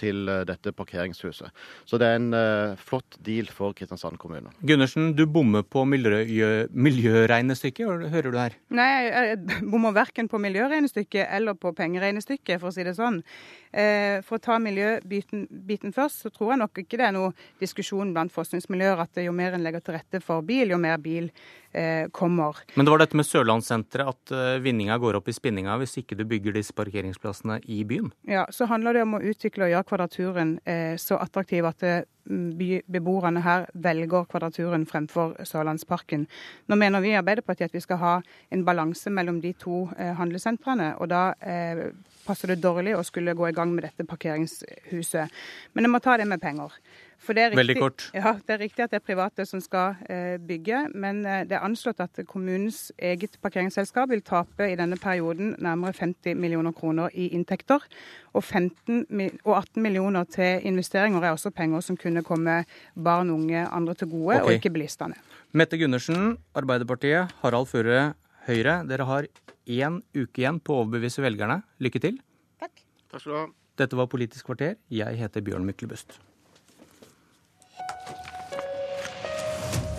til 0.00 0.30
eh, 0.30 0.44
dette 0.48 0.72
parkeringshuset. 0.76 1.52
Så 1.88 2.00
det 2.00 2.08
er 2.08 2.18
en 2.18 2.32
uh, 2.34 2.78
flott 2.80 3.18
deal 3.24 3.48
for 3.52 3.76
Kristiansand 3.76 4.18
kommune. 4.20 4.52
Gundersen, 4.66 5.12
du 5.16 5.24
bommer 5.26 5.62
på 5.62 5.84
miljø, 5.88 6.66
miljøregnestykket, 6.72 8.08
hører 8.12 8.30
du 8.30 8.38
her? 8.38 8.56
Nei, 8.74 8.88
jeg 9.08 9.38
bommer 9.72 9.96
verken 9.96 10.30
på 10.30 10.40
miljøregnestykket 10.42 11.28
eller 11.38 11.58
på 11.58 11.72
pengeregnestykket, 11.76 12.58
for 12.60 12.70
å 12.70 12.74
si 12.74 12.86
det 12.86 12.96
sånn. 12.98 13.20
Eh, 13.72 14.18
for 14.24 14.38
å 14.38 14.42
ta 14.42 14.58
miljøbiten 14.62 15.46
biten 15.68 15.92
først, 15.96 16.24
så 16.24 16.32
tror 16.32 16.54
jeg 16.54 16.62
nok 16.62 16.82
ikke 16.84 17.00
det 17.00 17.08
er 17.10 17.16
noe 17.16 17.34
diskusjon 17.60 18.14
blant 18.16 18.32
forskningsmiljøer 18.32 19.04
at 19.04 19.20
jo 19.24 19.34
mer 19.36 19.56
en 19.56 19.64
legger 19.66 19.84
til 19.84 19.98
rette 19.98 20.22
for 20.24 20.46
bil, 20.46 20.72
jo 20.72 20.80
mer 20.80 21.00
bil 21.02 21.28
kommer. 22.16 22.56
Men 22.74 22.86
det 22.86 22.92
var 22.92 23.02
dette 23.02 23.18
med 23.18 23.26
Sørlandssenteret, 23.28 24.08
at 24.08 24.32
uh, 24.32 24.62
vinninga 24.64 24.96
går 24.98 25.18
opp 25.18 25.28
i 25.28 25.34
spinninga 25.36 25.74
hvis 25.82 25.98
ikke 26.00 26.16
du 26.18 26.24
bygger 26.28 26.56
disse 26.56 26.74
parkeringsplassene 26.76 27.58
i 27.68 27.82
byen? 27.88 28.08
Ja, 28.28 28.46
så 28.50 28.66
handler 28.70 28.96
det 28.96 29.04
om 29.04 29.18
å 29.18 29.22
utvikle 29.22 29.66
og 29.68 29.74
gjøre 29.74 29.88
Kvadraturen 29.90 30.54
eh, 30.64 30.96
så 31.00 31.20
attraktiv 31.20 31.68
at 31.68 31.84
beboerne 32.28 33.40
her 33.44 33.66
velger 33.74 34.26
Kvadraturen 34.28 34.86
fremfor 34.86 35.36
Sørlandsparken. 35.48 36.26
Nå 36.68 36.76
mener 36.76 37.02
vi 37.04 37.12
i 37.12 37.18
Arbeiderpartiet 37.18 37.70
at 37.70 37.76
vi 37.76 37.82
skal 37.84 38.00
ha 38.02 38.14
en 38.52 38.64
balanse 38.66 39.10
mellom 39.10 39.40
de 39.40 39.54
to 39.56 39.86
eh, 39.98 40.12
handlesentrene. 40.18 40.94
og 40.98 41.08
Da 41.12 41.32
eh, 41.40 41.88
passer 42.28 42.52
det 42.52 42.60
dårlig 42.62 42.94
å 42.98 43.04
skulle 43.06 43.36
gå 43.36 43.48
i 43.48 43.56
gang 43.56 43.72
med 43.74 43.88
dette 43.88 44.06
parkeringshuset. 44.08 45.38
Men 45.74 45.88
jeg 45.88 45.94
må 45.94 46.00
ta 46.04 46.18
det 46.20 46.28
med 46.28 46.42
penger. 46.42 46.76
Det 47.26 47.34
riktig, 47.34 47.56
Veldig 47.58 47.74
kort. 47.80 48.10
Ja, 48.14 48.38
Det 48.46 48.54
er 48.54 48.58
riktig 48.58 48.82
at 48.84 48.90
det 48.90 49.00
er 49.00 49.04
private 49.04 49.44
som 49.46 49.60
skal 49.60 49.96
eh, 50.08 50.38
bygge, 50.38 50.88
men 50.94 51.26
eh, 51.26 51.42
det 51.44 51.56
er 51.58 51.64
anslått 51.66 52.00
at 52.00 52.20
kommunens 52.30 52.92
eget 52.96 53.36
parkeringsselskap 53.42 54.08
vil 54.08 54.22
tape 54.22 54.70
i 54.70 54.76
denne 54.78 54.96
perioden 54.96 55.56
nærmere 55.58 55.92
50 55.92 56.38
millioner 56.38 56.72
kroner 56.72 57.10
i 57.12 57.28
inntekter. 57.34 57.82
Og, 58.32 58.44
15, 58.44 59.04
og 59.44 59.56
18 59.56 59.82
millioner 59.82 60.24
til 60.30 60.62
investeringer 60.70 61.22
er 61.24 61.34
også 61.34 61.50
penger 61.50 61.82
som 61.84 61.98
kunne 61.98 62.22
komme 62.22 62.62
barn, 62.94 63.30
unge, 63.34 63.66
andre 63.66 63.94
til 63.94 64.08
gode, 64.08 64.38
okay. 64.38 64.44
og 64.46 64.52
ikke 64.52 64.72
bilistene. 64.78 65.18
Mette 65.52 65.78
Gundersen, 65.80 66.38
Arbeiderpartiet. 66.54 67.34
Harald 67.42 67.66
Føre, 67.66 68.12
Høyre. 68.46 68.82
Dere 68.88 69.04
har 69.04 69.28
én 69.68 70.00
uke 70.16 70.42
igjen 70.42 70.58
på 70.64 70.74
å 70.74 70.82
overbevise 70.84 71.22
velgerne. 71.24 71.60
Lykke 71.84 72.02
til. 72.02 72.18
Takk. 72.60 72.82
Takk 73.12 73.22
skal 73.22 73.32
du 73.32 73.38
ha. 73.38 73.44
Dette 73.78 73.98
var 73.98 74.08
Politisk 74.10 74.48
kvarter. 74.48 74.74
Jeg 74.90 75.20
heter 75.20 75.44
Bjørn 75.44 75.68
Myklebust. 75.68 76.18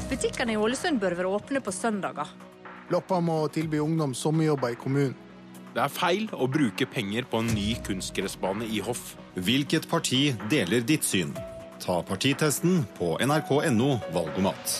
Butikkene 0.10 0.56
i 0.56 0.60
Ålesund 0.60 1.00
bør 1.00 1.16
være 1.20 1.32
åpne 1.38 1.62
på 1.64 1.72
søndager. 1.72 2.30
Loppa 2.90 3.20
må 3.22 3.44
tilby 3.54 3.78
ungdom 3.80 4.16
sommerjobber 4.18 4.74
i 4.74 4.80
kommunen. 4.80 5.14
Det 5.70 5.84
er 5.84 5.92
feil 5.94 6.26
å 6.34 6.48
bruke 6.50 6.88
penger 6.90 7.28
på 7.30 7.44
en 7.44 7.52
ny 7.54 7.76
kunstgressbane 7.86 8.66
i 8.66 8.82
Hoff. 8.82 9.14
Hvilket 9.38 9.86
parti 9.88 10.32
deler 10.50 10.82
ditt 10.82 11.06
syn? 11.06 11.36
Ta 11.80 12.02
partitesten 12.04 12.82
på 12.98 13.14
nrk.no 13.22 13.92
valgomat. 14.16 14.80